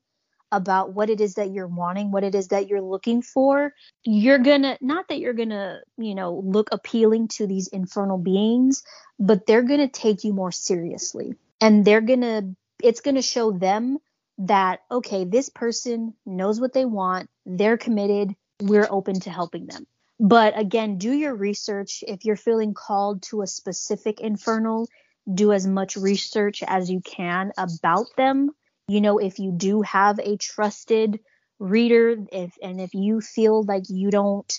about 0.52 0.92
what 0.92 1.10
it 1.10 1.20
is 1.20 1.34
that 1.34 1.50
you're 1.50 1.66
wanting, 1.66 2.10
what 2.10 2.24
it 2.24 2.34
is 2.34 2.48
that 2.48 2.68
you're 2.68 2.80
looking 2.80 3.20
for, 3.22 3.74
you're 4.04 4.38
gonna, 4.38 4.78
not 4.80 5.08
that 5.08 5.18
you're 5.18 5.32
gonna, 5.32 5.80
you 5.98 6.14
know, 6.14 6.40
look 6.44 6.68
appealing 6.72 7.28
to 7.28 7.46
these 7.46 7.68
infernal 7.68 8.18
beings, 8.18 8.84
but 9.18 9.46
they're 9.46 9.62
gonna 9.62 9.88
take 9.88 10.24
you 10.24 10.32
more 10.32 10.52
seriously. 10.52 11.34
And 11.60 11.84
they're 11.84 12.00
gonna, 12.00 12.54
it's 12.82 13.00
gonna 13.00 13.22
show 13.22 13.52
them 13.52 13.98
that, 14.38 14.80
okay, 14.90 15.24
this 15.24 15.48
person 15.48 16.14
knows 16.24 16.60
what 16.60 16.72
they 16.72 16.84
want, 16.84 17.28
they're 17.44 17.78
committed, 17.78 18.34
we're 18.60 18.86
open 18.88 19.18
to 19.20 19.30
helping 19.30 19.66
them. 19.66 19.86
But 20.18 20.58
again, 20.58 20.96
do 20.96 21.12
your 21.12 21.34
research. 21.34 22.02
If 22.06 22.24
you're 22.24 22.36
feeling 22.36 22.72
called 22.72 23.22
to 23.24 23.42
a 23.42 23.46
specific 23.46 24.20
infernal, 24.20 24.88
do 25.32 25.52
as 25.52 25.66
much 25.66 25.96
research 25.96 26.62
as 26.66 26.90
you 26.90 27.00
can 27.00 27.52
about 27.58 28.06
them. 28.16 28.50
You 28.88 29.00
know, 29.00 29.18
if 29.18 29.38
you 29.38 29.52
do 29.52 29.82
have 29.82 30.18
a 30.18 30.36
trusted 30.36 31.20
reader, 31.58 32.16
if 32.32 32.56
and 32.62 32.80
if 32.80 32.94
you 32.94 33.20
feel 33.20 33.62
like 33.64 33.84
you 33.88 34.10
don't, 34.10 34.52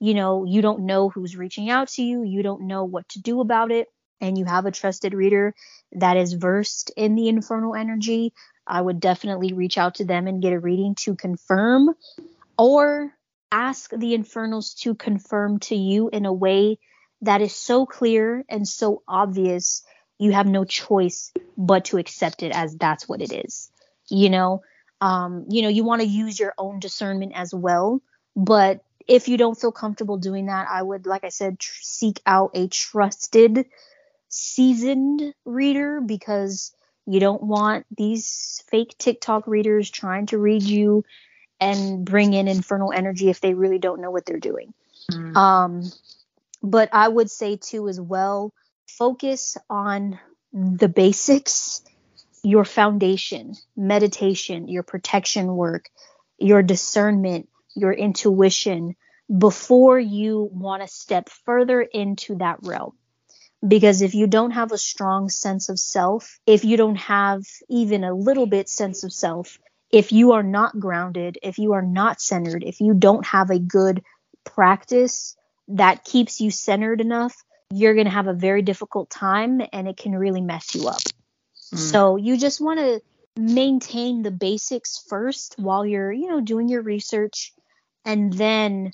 you 0.00 0.14
know, 0.14 0.44
you 0.44 0.62
don't 0.62 0.86
know 0.86 1.08
who's 1.08 1.36
reaching 1.36 1.70
out 1.70 1.88
to 1.90 2.02
you, 2.02 2.24
you 2.24 2.42
don't 2.42 2.66
know 2.66 2.84
what 2.84 3.08
to 3.10 3.20
do 3.20 3.40
about 3.40 3.70
it, 3.70 3.88
and 4.20 4.36
you 4.36 4.44
have 4.44 4.66
a 4.66 4.70
trusted 4.70 5.14
reader 5.14 5.54
that 5.92 6.16
is 6.16 6.32
versed 6.32 6.90
in 6.96 7.14
the 7.14 7.28
infernal 7.28 7.74
energy, 7.74 8.32
I 8.66 8.80
would 8.80 9.00
definitely 9.00 9.52
reach 9.52 9.78
out 9.78 9.96
to 9.96 10.04
them 10.04 10.26
and 10.26 10.42
get 10.42 10.52
a 10.52 10.58
reading 10.58 10.94
to 10.96 11.14
confirm 11.14 11.94
or 12.58 13.12
ask 13.50 13.90
the 13.90 14.14
infernals 14.14 14.74
to 14.74 14.94
confirm 14.94 15.58
to 15.60 15.74
you 15.74 16.10
in 16.12 16.26
a 16.26 16.32
way 16.32 16.78
that 17.22 17.40
is 17.40 17.54
so 17.54 17.86
clear 17.86 18.44
and 18.48 18.68
so 18.68 19.02
obvious 19.08 19.82
you 20.18 20.32
have 20.32 20.46
no 20.46 20.64
choice 20.64 21.32
but 21.56 21.86
to 21.86 21.98
accept 21.98 22.42
it 22.42 22.52
as 22.52 22.76
that's 22.76 23.08
what 23.08 23.22
it 23.22 23.32
is 23.32 23.70
you 24.08 24.30
know 24.30 24.62
um 25.00 25.46
you 25.48 25.62
know 25.62 25.68
you 25.68 25.84
want 25.84 26.00
to 26.02 26.06
use 26.06 26.38
your 26.38 26.54
own 26.58 26.80
discernment 26.80 27.32
as 27.34 27.54
well 27.54 28.02
but 28.36 28.84
if 29.06 29.28
you 29.28 29.36
don't 29.36 29.58
feel 29.58 29.72
comfortable 29.72 30.18
doing 30.18 30.46
that 30.46 30.66
i 30.68 30.82
would 30.82 31.06
like 31.06 31.24
i 31.24 31.28
said 31.28 31.58
tr- 31.58 31.82
seek 31.82 32.20
out 32.26 32.50
a 32.54 32.68
trusted 32.68 33.66
seasoned 34.28 35.34
reader 35.44 36.00
because 36.00 36.74
you 37.06 37.20
don't 37.20 37.42
want 37.42 37.86
these 37.96 38.62
fake 38.68 38.94
tiktok 38.98 39.46
readers 39.46 39.90
trying 39.90 40.26
to 40.26 40.36
read 40.36 40.62
you 40.62 41.04
and 41.60 42.04
bring 42.04 42.34
in 42.34 42.46
infernal 42.46 42.92
energy 42.92 43.30
if 43.30 43.40
they 43.40 43.54
really 43.54 43.78
don't 43.78 44.00
know 44.00 44.10
what 44.10 44.26
they're 44.26 44.38
doing 44.38 44.74
mm. 45.10 45.36
um 45.36 45.82
but 46.62 46.88
i 46.92 47.08
would 47.08 47.30
say 47.30 47.56
too 47.56 47.88
as 47.88 48.00
well 48.00 48.52
focus 48.88 49.56
on 49.68 50.18
the 50.52 50.88
basics, 50.88 51.82
your 52.42 52.64
foundation, 52.64 53.54
meditation, 53.76 54.68
your 54.68 54.82
protection 54.82 55.54
work, 55.54 55.86
your 56.38 56.62
discernment, 56.62 57.48
your 57.74 57.92
intuition 57.92 58.96
before 59.36 59.98
you 59.98 60.48
want 60.52 60.82
to 60.82 60.88
step 60.88 61.28
further 61.28 61.82
into 61.82 62.36
that 62.36 62.58
realm. 62.62 62.92
Because 63.66 64.02
if 64.02 64.14
you 64.14 64.26
don't 64.26 64.52
have 64.52 64.72
a 64.72 64.78
strong 64.78 65.28
sense 65.28 65.68
of 65.68 65.78
self, 65.78 66.38
if 66.46 66.64
you 66.64 66.76
don't 66.76 66.96
have 66.96 67.42
even 67.68 68.04
a 68.04 68.14
little 68.14 68.46
bit 68.46 68.68
sense 68.68 69.02
of 69.04 69.12
self, 69.12 69.58
if 69.90 70.12
you 70.12 70.32
are 70.32 70.42
not 70.42 70.78
grounded, 70.78 71.38
if 71.42 71.58
you 71.58 71.72
are 71.72 71.82
not 71.82 72.20
centered, 72.20 72.62
if 72.62 72.80
you 72.80 72.94
don't 72.94 73.26
have 73.26 73.50
a 73.50 73.58
good 73.58 74.02
practice 74.44 75.36
that 75.68 76.04
keeps 76.04 76.40
you 76.40 76.50
centered 76.50 77.00
enough 77.00 77.44
you're 77.72 77.94
going 77.94 78.06
to 78.06 78.12
have 78.12 78.28
a 78.28 78.34
very 78.34 78.62
difficult 78.62 79.10
time 79.10 79.60
and 79.72 79.88
it 79.88 79.96
can 79.96 80.14
really 80.14 80.40
mess 80.40 80.74
you 80.74 80.88
up. 80.88 81.02
Mm. 81.74 81.78
So 81.78 82.16
you 82.16 82.38
just 82.38 82.60
want 82.60 82.80
to 82.80 83.00
maintain 83.36 84.22
the 84.22 84.30
basics 84.30 85.04
first 85.08 85.54
while 85.58 85.86
you're, 85.86 86.12
you 86.12 86.28
know, 86.28 86.40
doing 86.40 86.68
your 86.68 86.82
research 86.82 87.52
and 88.04 88.32
then 88.32 88.92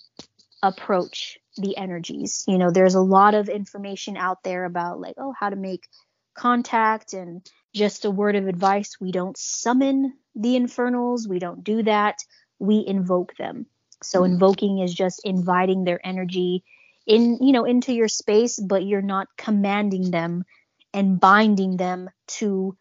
approach 0.62 1.38
the 1.56 1.76
energies. 1.76 2.44
You 2.48 2.58
know, 2.58 2.70
there's 2.70 2.94
a 2.94 3.00
lot 3.00 3.34
of 3.34 3.48
information 3.48 4.16
out 4.16 4.42
there 4.42 4.64
about 4.64 5.00
like, 5.00 5.14
oh, 5.18 5.32
how 5.38 5.50
to 5.50 5.56
make 5.56 5.86
contact 6.34 7.12
and 7.12 7.48
just 7.74 8.04
a 8.04 8.10
word 8.10 8.36
of 8.36 8.48
advice, 8.48 9.00
we 9.00 9.12
don't 9.12 9.36
summon 9.36 10.14
the 10.34 10.56
infernals, 10.56 11.28
we 11.28 11.38
don't 11.38 11.64
do 11.64 11.82
that. 11.82 12.18
We 12.58 12.84
invoke 12.86 13.36
them. 13.36 13.66
So 14.02 14.22
mm. 14.22 14.26
invoking 14.26 14.78
is 14.78 14.94
just 14.94 15.20
inviting 15.24 15.84
their 15.84 16.04
energy 16.04 16.64
in 17.06 17.38
you 17.40 17.52
know 17.52 17.64
into 17.64 17.92
your 17.92 18.08
space 18.08 18.58
but 18.58 18.84
you're 18.84 19.02
not 19.02 19.28
commanding 19.36 20.10
them 20.10 20.44
and 20.92 21.18
binding 21.18 21.76
them 21.76 22.08
to 22.26 22.76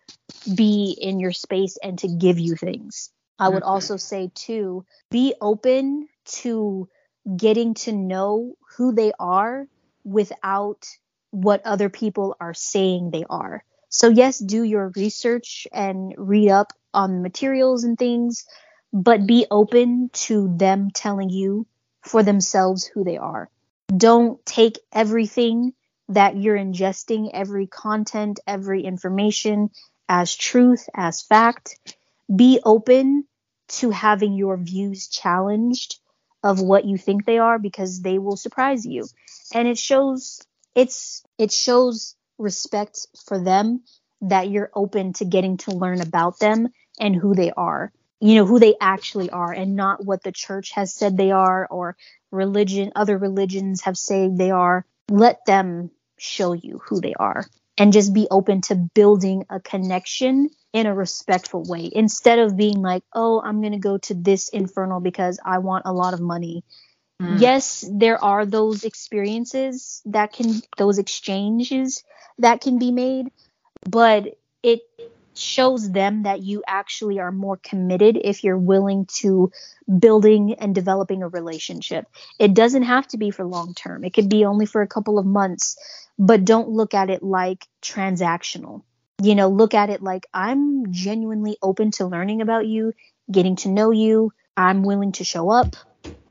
be 0.56 0.96
in 1.00 1.20
your 1.20 1.32
space 1.32 1.78
and 1.82 1.98
to 2.00 2.08
give 2.08 2.40
you 2.40 2.56
things. 2.56 3.10
I 3.40 3.50
would 3.50 3.64
mm-hmm. 3.64 3.70
also 3.70 3.98
say 3.98 4.32
too 4.36 4.86
be 5.10 5.34
open 5.42 6.08
to 6.26 6.88
getting 7.36 7.74
to 7.74 7.92
know 7.92 8.56
who 8.78 8.94
they 8.94 9.12
are 9.20 9.68
without 10.04 10.86
what 11.32 11.66
other 11.66 11.90
people 11.90 12.36
are 12.40 12.54
saying 12.54 13.10
they 13.10 13.26
are. 13.30 13.64
So 13.90 14.10
yes 14.10 14.38
do 14.38 14.64
your 14.64 14.92
research 14.96 15.68
and 15.74 16.14
read 16.18 16.50
up 16.50 16.68
on 16.94 17.24
materials 17.24 17.84
and 17.84 17.98
things 17.98 18.46
but 18.94 19.26
be 19.26 19.48
open 19.50 20.12
to 20.14 20.56
them 20.56 20.92
telling 20.92 21.32
you 21.32 21.66
for 22.02 22.22
themselves 22.22 22.86
who 22.86 23.04
they 23.04 23.18
are 23.18 23.50
don't 23.96 24.44
take 24.46 24.80
everything 24.92 25.74
that 26.10 26.38
you're 26.38 26.58
ingesting, 26.58 27.30
every 27.34 27.68
content, 27.68 28.40
every 28.46 28.84
information 28.84 29.70
as 30.10 30.36
truth, 30.36 30.88
as 30.96 31.22
fact. 31.22 31.98
Be 32.34 32.60
open 32.64 33.26
to 33.68 33.90
having 33.90 34.34
your 34.34 34.58
views 34.58 35.08
challenged 35.08 36.00
of 36.44 36.62
what 36.62 36.86
you 36.86 36.98
think 36.98 37.26
they 37.26 37.38
are 37.38 37.58
because 37.58 38.02
they 38.02 38.20
will 38.20 38.36
surprise 38.38 38.86
you. 38.86 39.06
And 39.54 39.68
it 39.68 39.78
shows 39.78 40.42
it's 40.76 41.24
it 41.38 41.52
shows 41.52 42.16
respect 42.38 43.08
for 43.26 43.42
them 43.42 43.84
that 44.22 44.50
you're 44.50 44.72
open 44.74 45.14
to 45.14 45.26
getting 45.26 45.58
to 45.58 45.72
learn 45.72 46.02
about 46.02 46.40
them 46.40 46.70
and 47.00 47.16
who 47.16 47.36
they 47.36 47.52
are. 47.52 47.92
You 48.20 48.36
know, 48.36 48.46
who 48.46 48.60
they 48.60 48.76
actually 48.80 49.30
are 49.30 49.52
and 49.52 49.76
not 49.76 50.06
what 50.06 50.24
the 50.24 50.32
church 50.32 50.72
has 50.72 50.94
said 50.94 51.18
they 51.18 51.32
are 51.32 51.68
or 51.70 51.98
religion 52.32 52.92
other 52.96 53.18
religions 53.18 53.82
have 53.82 53.98
said 53.98 54.38
they 54.38 54.52
are. 54.52 54.86
Let 55.10 55.46
them 55.46 55.92
show 56.18 56.54
you 56.54 56.82
who 56.86 57.02
they 57.02 57.14
are 57.14 57.46
and 57.78 57.92
just 57.94 58.14
be 58.14 58.28
open 58.30 58.62
to 58.62 58.76
building 58.76 59.46
a 59.50 59.60
connection 59.60 60.50
in 60.74 60.86
a 60.86 60.94
respectful 60.94 61.64
way 61.64 61.90
instead 61.94 62.40
of 62.40 62.58
being 62.58 62.82
like, 62.82 63.04
oh, 63.14 63.42
I'm 63.42 63.62
going 63.62 63.74
to 63.74 63.80
go 63.80 63.98
to 64.00 64.14
this 64.14 64.50
infernal 64.50 65.00
because 65.00 65.40
I 65.44 65.60
want 65.60 65.84
a 65.86 65.94
lot 65.94 66.14
of 66.14 66.22
money. 66.22 66.64
Mm. 67.22 67.40
Yes, 67.40 67.88
there 67.92 68.24
are 68.24 68.46
those 68.46 68.84
experiences 68.84 70.02
that 70.06 70.34
can, 70.34 70.62
those 70.78 70.98
exchanges 70.98 72.04
that 72.40 72.62
can 72.62 72.80
be 72.80 72.92
made, 72.92 73.28
but 73.88 74.38
it 74.64 74.82
shows 75.36 75.92
them 75.92 76.24
that 76.24 76.44
you 76.44 76.64
actually 76.68 77.20
are 77.20 77.32
more 77.32 77.58
committed 77.58 78.20
if 78.24 78.44
you're 78.44 78.58
willing 78.58 79.06
to 79.06 79.52
building 80.00 80.56
and 80.60 80.76
developing 80.76 81.24
a 81.24 81.28
relationship. 81.28 82.06
It 82.40 82.54
doesn't 82.54 82.84
have 82.84 83.08
to 83.10 83.18
be 83.18 83.32
for 83.32 83.46
long 83.46 83.74
term, 83.74 84.04
it 84.04 84.14
could 84.14 84.30
be 84.30 84.46
only 84.46 84.66
for 84.66 84.82
a 84.82 84.88
couple 84.88 85.18
of 85.18 85.26
months 85.26 85.78
but 86.18 86.46
don't 86.46 86.70
look 86.70 86.94
at 86.94 87.10
it 87.10 87.24
like 87.24 87.68
transactional. 87.82 88.84
You 89.22 89.36
know, 89.36 89.50
look 89.50 89.74
at 89.74 89.90
it 89.90 90.02
like 90.02 90.26
I'm 90.34 90.92
genuinely 90.92 91.58
open 91.62 91.92
to 91.92 92.06
learning 92.06 92.42
about 92.42 92.68
you, 92.68 92.94
getting 93.32 93.56
to 93.58 93.70
know 93.70 93.92
you. 93.92 94.32
I'm 94.56 94.84
willing 94.84 95.14
to 95.14 95.24
show 95.24 95.50
up. 95.50 95.76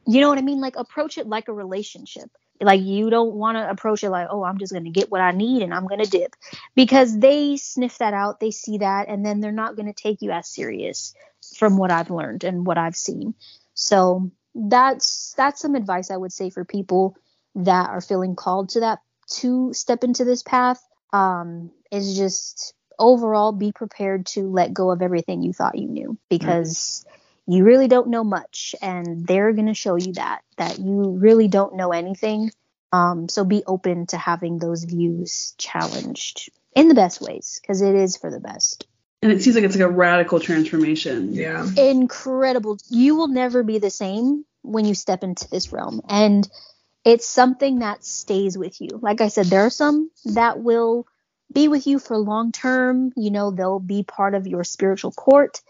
You 0.06 0.20
know 0.20 0.28
what 0.28 0.38
I 0.38 0.42
mean? 0.42 0.60
Like 0.60 0.76
approach 0.76 1.18
it 1.18 1.26
like 1.26 1.48
a 1.48 1.52
relationship. 1.52 2.30
Like 2.62 2.80
you 2.80 3.10
don't 3.10 3.34
want 3.34 3.58
to 3.58 3.68
approach 3.68 4.04
it 4.04 4.10
like, 4.10 4.28
oh, 4.30 4.44
I'm 4.44 4.58
just 4.58 4.72
going 4.72 4.84
to 4.84 4.90
get 4.90 5.10
what 5.10 5.20
I 5.20 5.32
need 5.32 5.62
and 5.62 5.74
I'm 5.74 5.86
going 5.86 6.02
to 6.02 6.10
dip. 6.10 6.34
Because 6.74 7.18
they 7.18 7.56
sniff 7.56 7.98
that 7.98 8.14
out, 8.14 8.40
they 8.40 8.50
see 8.50 8.78
that, 8.78 9.08
and 9.08 9.24
then 9.24 9.40
they're 9.40 9.52
not 9.52 9.76
going 9.76 9.92
to 9.92 10.02
take 10.02 10.22
you 10.22 10.30
as 10.30 10.48
serious 10.48 11.14
from 11.56 11.76
what 11.76 11.90
I've 11.90 12.10
learned 12.10 12.44
and 12.44 12.66
what 12.66 12.78
I've 12.78 12.96
seen. 12.96 13.34
So 13.74 14.30
that's 14.54 15.34
that's 15.36 15.60
some 15.60 15.74
advice 15.74 16.10
I 16.10 16.16
would 16.16 16.32
say 16.32 16.50
for 16.50 16.64
people 16.64 17.16
that 17.54 17.90
are 17.90 18.00
feeling 18.00 18.36
called 18.36 18.70
to 18.70 18.80
that 18.80 19.00
to 19.28 19.72
step 19.72 20.04
into 20.04 20.24
this 20.24 20.42
path 20.42 20.82
um, 21.12 21.70
is 21.90 22.16
just 22.16 22.74
overall 22.98 23.52
be 23.52 23.72
prepared 23.72 24.26
to 24.26 24.42
let 24.42 24.72
go 24.72 24.90
of 24.90 25.02
everything 25.02 25.42
you 25.42 25.52
thought 25.52 25.78
you 25.78 25.88
knew 25.88 26.18
because 26.28 27.04
mm-hmm. 27.06 27.21
You 27.46 27.64
really 27.64 27.88
don't 27.88 28.08
know 28.08 28.24
much 28.24 28.74
and 28.80 29.26
they're 29.26 29.52
going 29.52 29.66
to 29.66 29.74
show 29.74 29.96
you 29.96 30.12
that 30.14 30.42
that 30.56 30.78
you 30.78 31.16
really 31.18 31.48
don't 31.48 31.76
know 31.76 31.92
anything. 31.92 32.50
Um, 32.92 33.28
so 33.28 33.44
be 33.44 33.64
open 33.66 34.06
to 34.08 34.18
having 34.18 34.58
those 34.58 34.84
views 34.84 35.54
challenged 35.58 36.50
in 36.74 36.88
the 36.88 36.94
best 36.94 37.20
ways 37.20 37.58
because 37.60 37.82
it 37.82 37.94
is 37.94 38.16
for 38.16 38.30
the 38.30 38.40
best. 38.40 38.86
And 39.22 39.32
it 39.32 39.42
seems 39.42 39.56
like 39.56 39.64
it's 39.64 39.76
like 39.76 39.84
a 39.84 39.90
radical 39.90 40.40
transformation. 40.40 41.32
Yeah. 41.32 41.66
Incredible. 41.76 42.78
You 42.90 43.16
will 43.16 43.28
never 43.28 43.62
be 43.62 43.78
the 43.78 43.90
same 43.90 44.44
when 44.62 44.84
you 44.84 44.94
step 44.94 45.24
into 45.24 45.48
this 45.48 45.72
realm 45.72 46.02
and 46.08 46.48
it's 47.04 47.26
something 47.26 47.80
that 47.80 48.04
stays 48.04 48.56
with 48.56 48.80
you. 48.80 48.98
Like 49.00 49.20
I 49.20 49.28
said, 49.28 49.46
there 49.46 49.66
are 49.66 49.70
some 49.70 50.10
that 50.26 50.60
will 50.60 51.06
be 51.52 51.68
with 51.68 51.86
you 51.86 51.98
for 51.98 52.16
long 52.16 52.52
term, 52.52 53.12
you 53.16 53.30
know, 53.30 53.50
they'll 53.50 53.80
be 53.80 54.02
part 54.02 54.34
of 54.34 54.46
your 54.46 54.64
spiritual 54.64 55.12
court. 55.12 55.60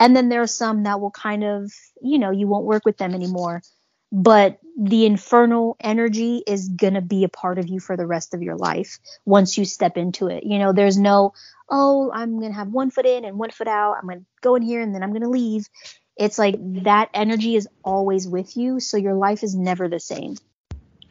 And 0.00 0.16
then 0.16 0.30
there 0.30 0.40
are 0.40 0.46
some 0.48 0.84
that 0.84 1.00
will 1.00 1.10
kind 1.10 1.44
of, 1.44 1.70
you 2.00 2.18
know, 2.18 2.30
you 2.30 2.48
won't 2.48 2.64
work 2.64 2.86
with 2.86 2.96
them 2.96 3.14
anymore. 3.14 3.62
But 4.10 4.58
the 4.76 5.06
infernal 5.06 5.76
energy 5.78 6.42
is 6.44 6.68
going 6.68 6.94
to 6.94 7.02
be 7.02 7.22
a 7.22 7.28
part 7.28 7.58
of 7.58 7.68
you 7.68 7.78
for 7.78 7.96
the 7.96 8.06
rest 8.06 8.34
of 8.34 8.42
your 8.42 8.56
life 8.56 8.98
once 9.24 9.56
you 9.56 9.64
step 9.64 9.96
into 9.96 10.26
it. 10.26 10.42
You 10.42 10.58
know, 10.58 10.72
there's 10.72 10.98
no, 10.98 11.34
oh, 11.68 12.10
I'm 12.12 12.40
going 12.40 12.50
to 12.50 12.58
have 12.58 12.68
one 12.68 12.90
foot 12.90 13.06
in 13.06 13.24
and 13.24 13.38
one 13.38 13.50
foot 13.50 13.68
out. 13.68 13.96
I'm 13.98 14.08
going 14.08 14.20
to 14.20 14.26
go 14.40 14.56
in 14.56 14.62
here 14.62 14.80
and 14.80 14.92
then 14.94 15.04
I'm 15.04 15.10
going 15.10 15.22
to 15.22 15.28
leave. 15.28 15.68
It's 16.16 16.38
like 16.38 16.56
that 16.82 17.10
energy 17.14 17.54
is 17.54 17.68
always 17.84 18.26
with 18.26 18.56
you. 18.56 18.80
So 18.80 18.96
your 18.96 19.14
life 19.14 19.44
is 19.44 19.54
never 19.54 19.86
the 19.86 20.00
same. 20.00 20.36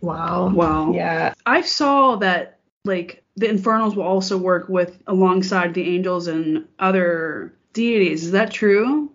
Wow. 0.01 0.49
Wow. 0.49 0.91
Yeah. 0.91 1.35
I 1.45 1.61
saw 1.61 2.17
that 2.17 2.59
like 2.83 3.23
the 3.37 3.49
infernals 3.49 3.95
will 3.95 4.03
also 4.03 4.37
work 4.37 4.67
with 4.67 4.97
alongside 5.07 5.73
the 5.73 5.95
angels 5.95 6.27
and 6.27 6.67
other 6.79 7.53
deities. 7.73 8.25
Is 8.25 8.31
that 8.31 8.51
true? 8.51 9.11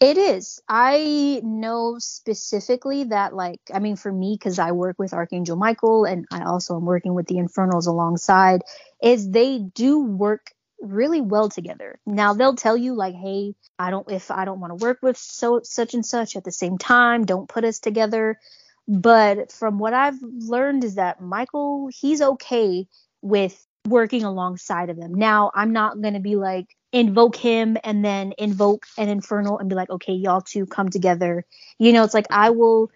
It 0.00 0.16
is. 0.16 0.60
I 0.68 1.40
know 1.42 1.96
specifically 1.98 3.04
that, 3.04 3.34
like, 3.34 3.60
I 3.74 3.80
mean, 3.80 3.96
for 3.96 4.12
me, 4.12 4.36
because 4.38 4.58
I 4.60 4.70
work 4.70 4.96
with 4.98 5.12
Archangel 5.12 5.56
Michael 5.56 6.04
and 6.04 6.24
I 6.30 6.44
also 6.44 6.76
am 6.76 6.84
working 6.84 7.14
with 7.14 7.26
the 7.26 7.38
Infernals 7.38 7.88
alongside, 7.88 8.62
is 9.02 9.28
they 9.28 9.58
do 9.58 10.00
work 10.00 10.52
really 10.80 11.20
well 11.20 11.48
together. 11.48 11.98
Now 12.06 12.34
they'll 12.34 12.54
tell 12.54 12.76
you 12.76 12.94
like, 12.94 13.14
hey, 13.14 13.54
I 13.78 13.90
don't 13.90 14.08
if 14.08 14.30
I 14.30 14.44
don't 14.44 14.60
want 14.60 14.78
to 14.78 14.84
work 14.84 14.98
with 15.02 15.16
so 15.16 15.60
such 15.64 15.94
and 15.94 16.06
such 16.06 16.36
at 16.36 16.44
the 16.44 16.52
same 16.52 16.78
time, 16.78 17.24
don't 17.24 17.48
put 17.48 17.64
us 17.64 17.80
together. 17.80 18.38
But 18.86 19.50
from 19.50 19.78
what 19.80 19.92
I've 19.94 20.22
learned 20.22 20.84
is 20.84 20.94
that 20.94 21.20
Michael, 21.20 21.90
he's 21.92 22.22
okay 22.22 22.86
with 23.20 23.66
working 23.86 24.22
alongside 24.22 24.90
of 24.90 24.96
them. 24.96 25.14
Now, 25.14 25.50
I'm 25.54 25.72
not 25.72 26.00
going 26.00 26.14
to 26.14 26.20
be 26.20 26.36
like, 26.36 26.76
invoke 26.92 27.36
him 27.36 27.76
and 27.84 28.04
then 28.04 28.32
invoke 28.38 28.86
an 28.96 29.08
infernal 29.08 29.58
and 29.58 29.68
be 29.68 29.74
like, 29.74 29.90
okay, 29.90 30.14
y'all 30.14 30.40
two 30.40 30.66
come 30.66 30.88
together. 30.88 31.44
You 31.78 31.92
know, 31.92 32.04
it's 32.04 32.14
like 32.14 32.26
I 32.30 32.50
will 32.50 32.90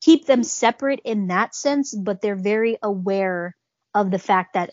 keep 0.00 0.26
them 0.26 0.42
separate 0.44 1.00
in 1.04 1.28
that 1.28 1.54
sense, 1.54 1.94
but 1.94 2.20
they're 2.20 2.36
very 2.36 2.78
aware 2.82 3.56
of 3.94 4.10
the 4.10 4.18
fact 4.18 4.54
that 4.54 4.70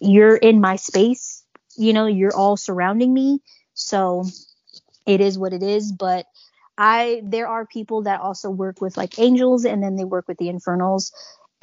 you're 0.00 0.36
in 0.36 0.60
my 0.60 0.76
space. 0.76 1.44
You 1.76 1.92
know, 1.92 2.06
you're 2.06 2.34
all 2.34 2.56
surrounding 2.56 3.12
me. 3.12 3.40
So 3.74 4.24
it 5.06 5.20
is 5.20 5.38
what 5.38 5.52
it 5.52 5.62
is. 5.62 5.92
But 5.92 6.26
I 6.76 7.22
there 7.24 7.46
are 7.46 7.66
people 7.66 8.02
that 8.02 8.20
also 8.20 8.50
work 8.50 8.80
with 8.80 8.96
like 8.96 9.18
angels 9.18 9.64
and 9.64 9.82
then 9.82 9.96
they 9.96 10.04
work 10.04 10.26
with 10.26 10.38
the 10.38 10.48
infernals 10.48 11.12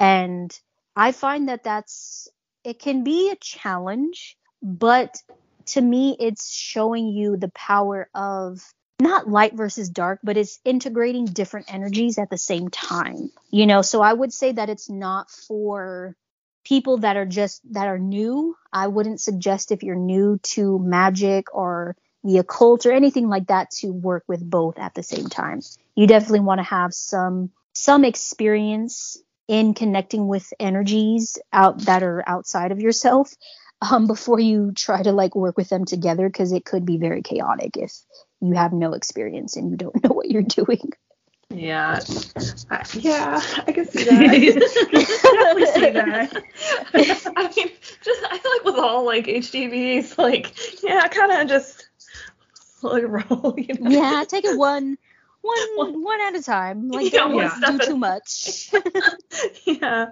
and 0.00 0.50
I 0.96 1.12
find 1.12 1.48
that 1.48 1.64
that's 1.64 2.28
it 2.64 2.78
can 2.78 3.04
be 3.04 3.30
a 3.30 3.36
challenge, 3.36 4.36
but 4.62 5.16
to 5.66 5.80
me 5.80 6.16
it's 6.18 6.52
showing 6.52 7.08
you 7.08 7.36
the 7.36 7.50
power 7.50 8.08
of 8.14 8.60
not 9.00 9.28
light 9.28 9.54
versus 9.54 9.90
dark, 9.90 10.20
but 10.22 10.36
it's 10.36 10.60
integrating 10.64 11.26
different 11.26 11.72
energies 11.72 12.18
at 12.18 12.30
the 12.30 12.38
same 12.38 12.68
time. 12.68 13.30
You 13.50 13.66
know, 13.66 13.82
so 13.82 14.00
I 14.00 14.12
would 14.12 14.32
say 14.32 14.52
that 14.52 14.70
it's 14.70 14.88
not 14.88 15.30
for 15.30 16.16
people 16.64 16.98
that 16.98 17.16
are 17.16 17.26
just 17.26 17.60
that 17.72 17.88
are 17.88 17.98
new. 17.98 18.56
I 18.72 18.86
wouldn't 18.86 19.20
suggest 19.20 19.72
if 19.72 19.82
you're 19.82 19.96
new 19.96 20.38
to 20.54 20.78
magic 20.78 21.54
or 21.54 21.96
the 22.24 22.38
occult 22.38 22.86
or 22.86 22.92
anything 22.92 23.28
like 23.28 23.48
that 23.48 23.70
to 23.80 23.92
work 23.92 24.24
with 24.28 24.48
both 24.48 24.78
at 24.78 24.94
the 24.94 25.02
same 25.02 25.26
time. 25.26 25.60
You 25.96 26.06
definitely 26.06 26.40
want 26.40 26.60
to 26.60 26.64
have 26.64 26.94
some 26.94 27.50
some 27.72 28.04
experience 28.04 29.20
in 29.48 29.74
connecting 29.74 30.28
with 30.28 30.52
energies 30.60 31.38
out 31.52 31.80
that 31.80 32.02
are 32.02 32.22
outside 32.26 32.70
of 32.70 32.80
yourself 32.80 33.34
um, 33.82 34.06
before 34.06 34.38
you 34.38 34.72
try 34.72 35.02
to 35.02 35.12
like 35.12 35.34
work 35.34 35.56
with 35.56 35.68
them 35.68 35.84
together 35.84 36.28
because 36.28 36.52
it 36.52 36.64
could 36.64 36.86
be 36.86 36.98
very 36.98 37.22
chaotic 37.22 37.76
if 37.76 37.92
you 38.40 38.52
have 38.54 38.72
no 38.72 38.92
experience 38.92 39.56
and 39.56 39.70
you 39.70 39.76
don't 39.76 40.02
know 40.04 40.10
what 40.10 40.30
you're 40.30 40.42
doing. 40.42 40.92
Yeah, 41.50 42.00
I, 42.70 42.84
yeah, 42.94 43.40
I 43.66 43.72
can 43.72 43.84
see 43.84 44.04
that. 44.04 44.20
definitely 44.90 45.66
see 45.66 45.90
that. 45.90 46.42
I 47.36 47.52
mean, 47.54 47.70
just 48.02 48.24
I 48.30 48.38
feel 48.38 48.52
like 48.52 48.64
with 48.64 48.76
all 48.76 49.04
like 49.04 49.26
HDBs, 49.26 50.16
like 50.16 50.82
yeah, 50.82 51.06
kind 51.08 51.32
of 51.32 51.48
just 51.48 51.86
like 52.80 53.02
roll. 53.06 53.54
You 53.58 53.74
know? 53.80 53.90
Yeah, 53.90 54.24
take 54.26 54.46
it 54.46 54.56
one, 54.56 54.96
one, 55.42 55.68
one 56.02 56.20
at 56.22 56.36
a 56.36 56.42
time. 56.42 56.88
Like 56.88 57.12
don't 57.12 57.36
yeah. 57.36 57.58
do 57.66 57.78
too 57.78 57.96
much. 57.98 58.72
yeah. 59.66 60.06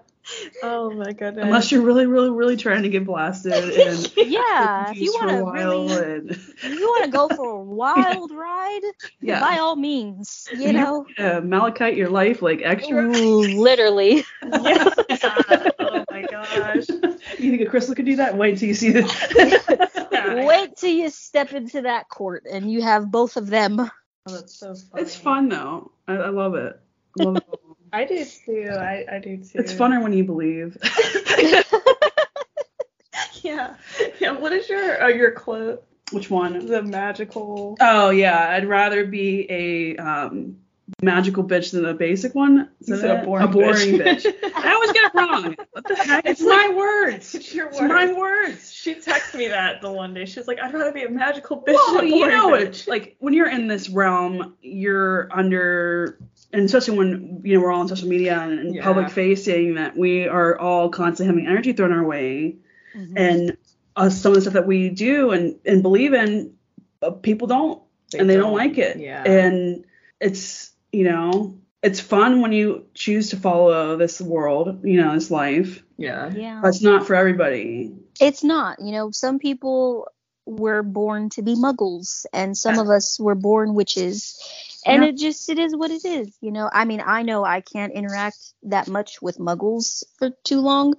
Oh 0.63 0.91
my 0.91 1.13
goodness. 1.13 1.45
Unless 1.45 1.73
you're 1.73 1.83
really, 1.83 2.07
really, 2.07 2.31
really 2.31 2.57
trying 2.57 2.83
to 2.83 2.89
get 2.89 3.05
blasted 3.05 3.53
and 3.53 4.13
yeah, 4.17 4.91
if 4.91 4.99
you 4.99 5.13
want 5.13 5.31
to 5.31 5.51
really, 5.51 5.93
and... 5.93 6.39
you 6.63 6.87
want 6.87 7.05
to 7.05 7.11
go 7.11 7.29
for 7.29 7.51
a 7.51 7.61
wild 7.63 8.31
ride, 8.31 8.81
yeah. 9.21 9.41
by 9.41 9.59
all 9.59 9.77
means, 9.77 10.49
you 10.57 10.73
know. 10.73 11.07
Uh, 11.19 11.41
Malachite 11.41 11.97
your 11.97 12.11
life 12.11 12.43
like 12.43 12.61
extra. 12.63 13.05
Ooh, 13.05 13.41
literally. 13.41 14.25
yeah. 14.43 14.91
oh 15.79 16.05
my 16.11 16.23
gosh. 16.31 16.89
You 17.39 17.51
think 17.51 17.63
a 17.63 17.67
crystal 17.67 17.95
could 17.95 18.07
do 18.07 18.17
that? 18.17 18.37
Wait 18.37 18.55
until 18.55 18.69
you 18.69 18.75
see 18.75 18.91
this. 18.91 19.13
Wait 20.13 20.77
till 20.77 20.91
you 20.91 21.11
step 21.11 21.53
into 21.53 21.83
that 21.83 22.09
court 22.09 22.45
and 22.51 22.71
you 22.71 22.83
have 22.83 23.11
both 23.11 23.37
of 23.37 23.49
them. 23.49 23.81
Oh, 23.81 23.91
that's 24.27 24.55
so 24.55 24.75
funny. 24.75 25.03
It's 25.03 25.17
fun 25.17 25.49
though. 25.49 25.93
I, 26.07 26.15
I 26.15 26.29
love 26.29 26.55
it. 26.55 26.79
I 27.19 27.25
love 27.25 27.37
it. 27.37 27.45
I 27.93 28.05
do 28.05 28.25
too. 28.25 28.69
I, 28.73 29.05
I 29.11 29.19
do 29.19 29.37
too. 29.39 29.59
It's 29.59 29.73
funner 29.73 30.03
when 30.03 30.13
you 30.13 30.25
believe. 30.25 30.77
yeah. 33.43 33.75
Yeah. 34.21 34.33
What 34.33 34.53
is 34.53 34.69
your 34.69 35.03
uh, 35.03 35.09
your 35.09 35.33
quote? 35.33 35.85
Which 36.13 36.31
one? 36.31 36.67
The 36.67 36.83
magical. 36.83 37.77
Oh 37.81 38.11
yeah, 38.11 38.51
I'd 38.51 38.67
rather 38.67 39.07
be 39.07 39.47
a 39.51 39.97
um, 39.97 40.57
magical 41.03 41.45
bitch 41.45 41.73
than 41.73 41.85
a 41.87 41.95
basic 41.95 42.35
one. 42.35 42.69
Is 42.81 42.89
You 42.89 42.95
that 42.97 43.01
said 43.01 43.11
a 43.11 43.23
it? 43.23 43.27
boring 43.27 43.51
boring 43.51 43.99
bitch. 43.99 44.25
bitch. 44.25 44.53
I 44.57 44.73
always 44.73 44.93
get 44.93 45.05
it 45.05 45.15
wrong. 45.15 45.57
What 45.73 45.87
the 45.87 45.95
heck? 45.97 46.27
It's 46.27 46.41
my 46.41 46.73
words. 46.77 47.35
It's 47.35 47.55
your 47.55 47.69
It's 47.69 47.81
my 47.81 48.13
words. 48.13 48.73
She 48.73 48.95
texted 48.97 49.37
me 49.37 49.49
that 49.49 49.81
the 49.83 49.91
one 49.91 50.15
day. 50.15 50.25
She's 50.25 50.49
like, 50.49 50.59
I'd 50.61 50.75
rather 50.75 50.93
be 50.93 51.05
a 51.05 51.11
magical 51.11 51.59
bitch 51.63 51.75
Well, 51.75 51.95
than 51.95 52.07
a 52.07 52.17
you 52.17 52.27
know 52.27 52.51
bitch. 52.53 52.83
it. 52.83 52.89
Like 52.89 53.17
when 53.21 53.33
you're 53.33 53.51
in 53.51 53.69
this 53.69 53.89
realm, 53.89 54.57
you're 54.63 55.29
under, 55.33 56.19
and 56.53 56.65
especially 56.65 56.99
when 56.99 57.41
you 57.45 57.55
know 57.55 57.61
we're 57.61 57.71
all 57.73 57.81
on 57.81 57.89
social 57.89 58.09
media 58.09 58.39
and, 58.41 58.59
and 58.59 58.75
Yeah. 58.75 58.85
public 58.85 59.11
facing, 59.11 59.75
that 59.75 59.97
we 59.97 60.27
are 60.29 60.59
all 60.59 60.89
constantly 60.91 61.27
having 61.35 61.47
energy 61.47 61.73
thrown 61.73 61.93
our 61.93 62.05
way, 62.05 62.57
Mhm. 62.97 63.13
and 63.17 63.57
uh, 63.97 64.11
some 64.11 64.33
of 64.33 64.37
the 64.37 64.41
stuff 64.43 64.55
that 64.55 64.67
we 64.67 64.89
do 64.91 65.31
and 65.31 65.57
and 65.67 65.83
believe 65.83 66.15
in, 66.15 66.55
uh, 67.03 67.11
people 67.11 67.47
don't, 67.49 67.83
and 68.19 68.29
they 68.31 68.37
don't 68.37 68.55
like 68.55 68.79
it, 68.79 68.99
Yeah. 68.99 69.23
and 69.25 69.85
it's 70.21 70.73
you 70.93 71.05
know 71.05 71.57
it's 71.83 72.01
fun 72.01 72.43
when 72.43 72.53
you 72.53 72.85
choose 72.93 73.31
to 73.31 73.37
follow 73.39 73.97
this 73.97 74.21
world, 74.21 74.81
you 74.85 75.01
know, 75.01 75.15
this 75.15 75.31
life. 75.31 75.83
yeah. 75.97 76.31
yeah. 76.35 76.59
But 76.61 76.69
it's 76.69 76.83
not 76.83 77.07
for 77.07 77.15
everybody. 77.15 77.93
It's 78.21 78.45
not. 78.45 78.81
You 78.83 78.93
know, 78.93 79.11
some 79.13 79.39
people 79.39 80.07
were 80.45 80.83
born 80.83 81.31
to 81.31 81.43
be 81.43 81.55
muggles 81.55 82.27
and 82.35 82.55
some 82.57 82.79
of 82.79 82.91
us 82.91 83.19
were 83.19 83.35
born 83.35 83.73
witches. 83.75 84.39
And 84.87 85.03
Yeah. 85.03 85.09
it 85.09 85.17
just 85.17 85.49
it 85.49 85.59
is 85.59 85.75
what 85.77 85.91
it 85.91 86.05
is. 86.05 86.37
You 86.41 86.53
know, 86.53 86.69
I 86.73 86.85
mean, 86.85 87.03
I 87.05 87.23
know 87.23 87.45
I 87.45 87.61
can't 87.61 87.93
interact 87.93 88.39
that 88.65 88.89
much 88.89 89.21
with 89.21 89.39
muggles 89.39 90.05
for 90.19 90.31
too 90.45 90.61
long. 90.61 90.95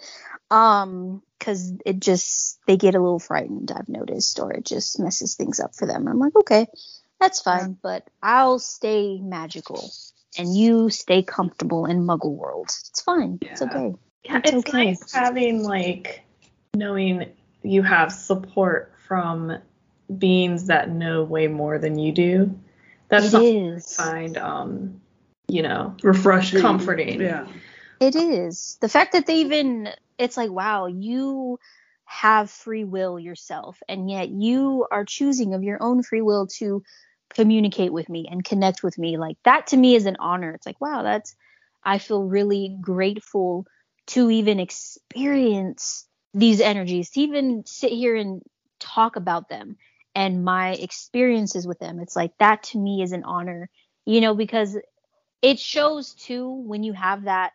Um 0.50 1.22
cuz 1.40 1.74
it 1.86 2.00
just 2.00 2.60
they 2.68 2.78
get 2.78 2.96
a 2.96 3.00
little 3.00 3.20
frightened, 3.20 3.72
I've 3.72 3.90
noticed, 3.90 4.40
or 4.40 4.52
it 4.54 4.66
just 4.66 5.00
messes 5.00 5.36
things 5.36 5.60
up 5.60 5.76
for 5.76 5.88
them. 5.88 6.08
I'm 6.08 6.20
like, 6.20 6.36
"Okay, 6.36 6.68
that's 7.20 7.42
fine, 7.42 7.78
but 7.82 8.08
I'll 8.22 8.60
stay 8.60 9.20
magical." 9.20 9.92
And 10.38 10.56
you 10.56 10.90
stay 10.90 11.24
comfortable 11.24 11.86
in 11.86 12.06
muggle 12.06 12.36
world. 12.36 12.68
It's 12.90 13.02
fine. 13.02 13.40
It's 13.42 13.62
okay. 13.62 13.94
Yeah, 14.24 14.38
It's 14.38 14.52
it's, 14.52 14.70
okay. 14.70 14.86
nice 14.86 15.14
having 15.14 15.64
like 15.64 16.24
knowing 16.74 17.26
you 17.64 17.82
have 17.82 18.12
support 18.12 18.94
from 19.08 19.58
beings 20.18 20.68
that 20.68 20.90
know 20.90 21.24
way 21.24 21.48
more 21.48 21.78
than 21.80 21.98
you 21.98 22.12
do. 22.12 22.60
That's 23.12 23.28
It 23.28 23.32
something. 23.32 23.76
I 23.76 23.80
find 23.80 24.38
um 24.38 25.02
you 25.48 25.62
know 25.62 25.96
Refreshing, 26.02 26.62
Comforting. 26.62 27.22
Yeah. 27.22 27.48
It 28.02 28.16
is. 28.16 28.78
The 28.82 28.90
fact 28.90 29.14
that 29.14 29.28
they 29.28 29.42
even, 29.42 29.90
it's 30.18 30.36
like, 30.36 30.50
wow, 30.50 30.88
you 30.88 31.60
have 32.06 32.50
free 32.50 32.84
will 32.84 33.20
yourself, 33.20 33.78
and 33.88 34.10
yet 34.10 34.30
you 34.30 34.88
are 34.92 35.06
choosing 35.06 35.54
of 35.54 35.64
your 35.64 35.78
own 35.84 36.02
free 36.02 36.24
will 36.24 36.48
to 36.58 36.82
communicate 37.36 37.94
with 37.94 38.10
me 38.10 38.28
and 38.30 38.44
connect 38.44 38.82
with 38.82 38.98
me. 38.98 39.18
Like, 39.18 39.38
that 39.46 39.68
to 39.68 39.78
me 39.78 39.94
is 39.94 40.08
an 40.08 40.18
honor. 40.20 40.52
It's 40.52 40.66
like, 40.66 40.82
wow, 40.82 41.04
that's, 41.04 41.36
I 41.84 42.00
feel 42.00 42.24
really 42.24 42.76
grateful 42.82 43.68
to 44.08 44.32
even 44.32 44.60
experience 44.60 46.08
these 46.34 46.60
energies, 46.60 47.12
to 47.12 47.22
even 47.22 47.64
sit 47.68 47.92
here 47.92 48.16
and 48.16 48.42
talk 48.80 49.16
about 49.16 49.48
them 49.48 49.78
and 50.16 50.44
my 50.44 50.74
experiences 50.74 51.66
with 51.66 51.80
them. 51.80 52.00
It's 52.00 52.16
like, 52.16 52.32
that 52.40 52.64
to 52.64 52.80
me 52.80 53.02
is 53.02 53.12
an 53.12 53.24
honor, 53.24 53.70
you 54.06 54.22
know, 54.22 54.36
because 54.36 54.78
it 55.42 55.60
shows 55.60 56.14
too 56.14 56.50
when 56.50 56.84
you 56.84 56.94
have 56.94 57.24
that 57.24 57.52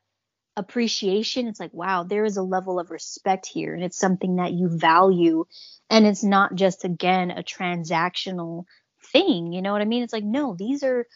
appreciation 0.56 1.46
it's 1.46 1.60
like 1.60 1.74
wow 1.74 2.02
there 2.02 2.24
is 2.24 2.38
a 2.38 2.42
level 2.42 2.80
of 2.80 2.90
respect 2.90 3.46
here 3.46 3.74
and 3.74 3.84
it's 3.84 3.98
something 3.98 4.36
that 4.36 4.54
you 4.54 4.68
value 4.70 5.44
and 5.90 6.06
it's 6.06 6.24
not 6.24 6.54
just 6.54 6.84
again 6.84 7.30
a 7.30 7.42
transactional 7.42 8.64
thing 9.12 9.52
you 9.52 9.60
know 9.60 9.72
what 9.72 9.82
i 9.82 9.84
mean? 9.84 10.02
It's 10.02 10.14
like 10.14 10.24
no 10.24 10.56
these 10.58 10.82
are 10.82 11.06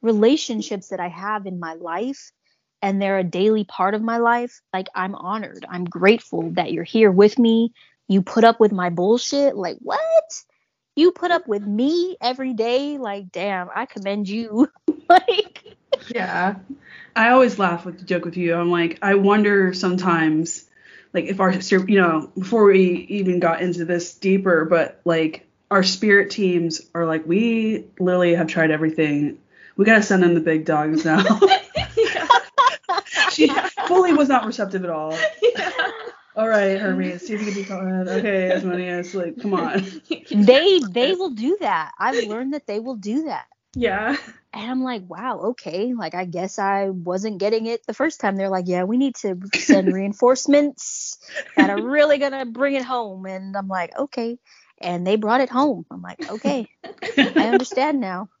relationships 0.00 0.88
that 0.88 1.00
i 1.00 1.08
have 1.08 1.46
in 1.46 1.60
my 1.60 1.74
life 1.74 2.32
and 2.82 3.00
they're 3.00 3.18
a 3.18 3.24
daily 3.24 3.64
part 3.64 3.94
of 3.94 4.02
my 4.02 4.18
life. 4.18 4.60
Like 4.72 4.86
i'm 4.94 5.14
honored. 5.14 5.66
I'm 5.68 5.84
grateful 5.84 6.50
that 6.52 6.72
you're 6.72 6.84
here 6.84 7.10
with 7.10 7.38
me. 7.38 7.72
You 8.08 8.22
put 8.22 8.44
up 8.44 8.60
with 8.60 8.72
my 8.72 8.90
bullshit. 8.90 9.56
Like 9.56 9.76
what 9.80 10.42
you 10.96 11.12
put 11.12 11.30
up 11.30 11.46
with 11.46 11.64
me 11.64 12.16
every 12.20 12.54
day 12.54 12.98
like 12.98 13.30
damn 13.30 13.68
i 13.74 13.86
commend 13.86 14.28
you 14.28 14.68
like 15.08 15.76
yeah. 16.08 16.56
I 17.14 17.30
always 17.30 17.58
laugh 17.58 17.84
with 17.84 17.98
the 17.98 18.04
joke 18.04 18.24
with 18.24 18.36
you. 18.36 18.54
I'm 18.54 18.70
like, 18.70 18.98
I 19.02 19.14
wonder 19.14 19.72
sometimes, 19.72 20.64
like, 21.12 21.24
if 21.24 21.40
our, 21.40 21.52
you 21.52 22.00
know, 22.00 22.30
before 22.38 22.64
we 22.64 23.06
even 23.08 23.40
got 23.40 23.62
into 23.62 23.84
this 23.84 24.14
deeper, 24.14 24.64
but 24.64 25.00
like, 25.04 25.46
our 25.70 25.82
spirit 25.82 26.30
teams 26.30 26.82
are 26.94 27.06
like, 27.06 27.26
we 27.26 27.86
literally 27.98 28.34
have 28.34 28.46
tried 28.46 28.70
everything. 28.70 29.38
We 29.76 29.84
gotta 29.84 30.02
send 30.02 30.24
in 30.24 30.34
the 30.34 30.40
big 30.40 30.64
dogs 30.64 31.04
now. 31.04 31.24
she 33.30 33.48
fully 33.86 34.12
was 34.12 34.28
not 34.28 34.46
receptive 34.46 34.84
at 34.84 34.90
all. 34.90 35.18
All 36.36 36.48
right, 36.48 36.78
Hermes, 36.80 37.26
see 37.26 37.34
if 37.34 37.40
you 37.40 37.46
can 37.46 37.54
be 37.54 37.64
fun. 37.64 38.08
Okay, 38.08 38.52
Asmodeus, 38.52 39.14
like, 39.14 39.40
come 39.40 39.54
on. 39.54 39.84
they 40.30 40.80
they 40.90 41.14
will 41.14 41.30
do 41.30 41.56
that 41.60 41.92
i've 41.98 42.20
learned 42.22 42.54
that 42.54 42.66
they 42.66 42.80
will 42.80 42.96
do 42.96 43.24
that 43.24 43.46
Yeah. 43.74 44.16
and 44.52 44.70
i'm 44.70 44.82
like 44.82 45.02
wow 45.08 45.38
okay 45.50 45.94
like 45.94 46.14
i 46.14 46.24
guess 46.24 46.58
i 46.58 46.88
wasn't 46.90 47.38
getting 47.38 47.66
it 47.66 47.86
the 47.86 47.94
first 47.94 48.20
time 48.20 48.36
they're 48.36 48.48
like 48.48 48.66
yeah 48.68 48.84
we 48.84 48.96
need 48.96 49.14
to 49.16 49.38
send 49.54 49.92
reinforcements 49.92 51.18
that 51.56 51.70
are 51.70 51.80
really 51.80 52.18
gonna 52.18 52.44
bring 52.44 52.74
it 52.74 52.84
home 52.84 53.26
and 53.26 53.56
i'm 53.56 53.68
like 53.68 53.96
okay 53.98 54.38
and 54.80 55.06
they 55.06 55.16
brought 55.16 55.40
it 55.40 55.50
home 55.50 55.86
i'm 55.90 56.02
like 56.02 56.18
okay 56.28 56.68
i 57.38 57.48
understand 57.48 58.00
now 58.00 58.28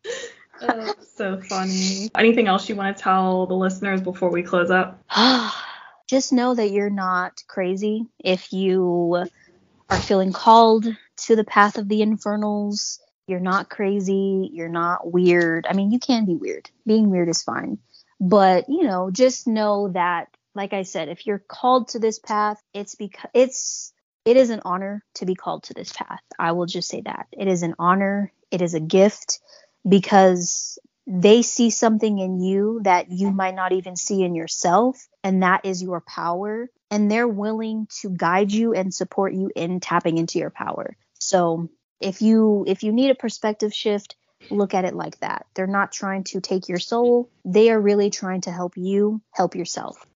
Oh, 0.62 0.94
so 1.14 1.38
funny. 1.38 2.10
Anything 2.16 2.48
else 2.48 2.66
you 2.66 2.76
want 2.76 2.96
to 2.96 3.02
tell 3.02 3.46
the 3.46 3.54
listeners 3.54 4.00
before 4.00 4.30
we 4.30 4.42
close 4.42 4.70
up? 4.70 4.98
just 6.06 6.32
know 6.32 6.54
that 6.54 6.70
you're 6.70 6.90
not 6.90 7.42
crazy 7.48 8.06
if 8.22 8.52
you 8.52 9.26
are 9.90 9.98
feeling 9.98 10.32
called 10.32 10.86
to 11.16 11.36
the 11.36 11.44
path 11.44 11.78
of 11.78 11.88
the 11.88 12.02
infernals. 12.02 13.00
You're 13.26 13.40
not 13.40 13.68
crazy. 13.68 14.50
You're 14.52 14.68
not 14.68 15.10
weird. 15.10 15.66
I 15.68 15.72
mean 15.72 15.90
you 15.90 15.98
can 15.98 16.24
be 16.24 16.36
weird. 16.36 16.70
Being 16.86 17.10
weird 17.10 17.28
is 17.28 17.42
fine. 17.42 17.78
But 18.20 18.68
you 18.68 18.84
know 18.84 19.10
just 19.10 19.46
know 19.46 19.88
that 19.88 20.28
like 20.54 20.72
i 20.72 20.84
said 20.84 21.10
if 21.10 21.26
you're 21.26 21.42
called 21.46 21.88
to 21.88 21.98
this 21.98 22.18
path 22.18 22.58
it's 22.72 22.94
because 22.94 23.30
it's 23.34 23.92
it 24.26 24.36
is 24.36 24.50
an 24.50 24.60
honor 24.64 25.04
to 25.14 25.24
be 25.24 25.36
called 25.36 25.62
to 25.64 25.74
this 25.74 25.92
path. 25.92 26.20
I 26.36 26.52
will 26.52 26.66
just 26.66 26.88
say 26.88 27.02
that. 27.02 27.28
It 27.30 27.46
is 27.46 27.62
an 27.62 27.74
honor. 27.78 28.32
It 28.50 28.60
is 28.60 28.74
a 28.74 28.80
gift 28.80 29.38
because 29.88 30.78
they 31.06 31.42
see 31.42 31.70
something 31.70 32.18
in 32.18 32.40
you 32.40 32.80
that 32.82 33.10
you 33.10 33.30
might 33.30 33.54
not 33.54 33.72
even 33.72 33.96
see 33.96 34.22
in 34.22 34.34
yourself 34.34 35.08
and 35.22 35.42
that 35.42 35.64
is 35.64 35.82
your 35.82 36.00
power 36.00 36.68
and 36.90 37.10
they're 37.10 37.28
willing 37.28 37.86
to 38.00 38.10
guide 38.10 38.50
you 38.50 38.74
and 38.74 38.92
support 38.92 39.32
you 39.32 39.50
in 39.54 39.80
tapping 39.80 40.18
into 40.18 40.38
your 40.38 40.50
power. 40.50 40.96
So 41.18 41.70
if 42.00 42.22
you 42.22 42.64
if 42.66 42.82
you 42.82 42.92
need 42.92 43.10
a 43.10 43.14
perspective 43.14 43.72
shift 43.72 44.16
look 44.50 44.74
at 44.74 44.84
it 44.84 44.94
like 44.94 45.18
that. 45.20 45.46
They're 45.54 45.66
not 45.66 45.92
trying 45.92 46.24
to 46.24 46.40
take 46.40 46.68
your 46.68 46.78
soul. 46.78 47.30
They 47.44 47.70
are 47.70 47.80
really 47.80 48.10
trying 48.10 48.42
to 48.42 48.52
help 48.52 48.76
you 48.76 49.20
help 49.32 49.54
yourself 49.54 50.06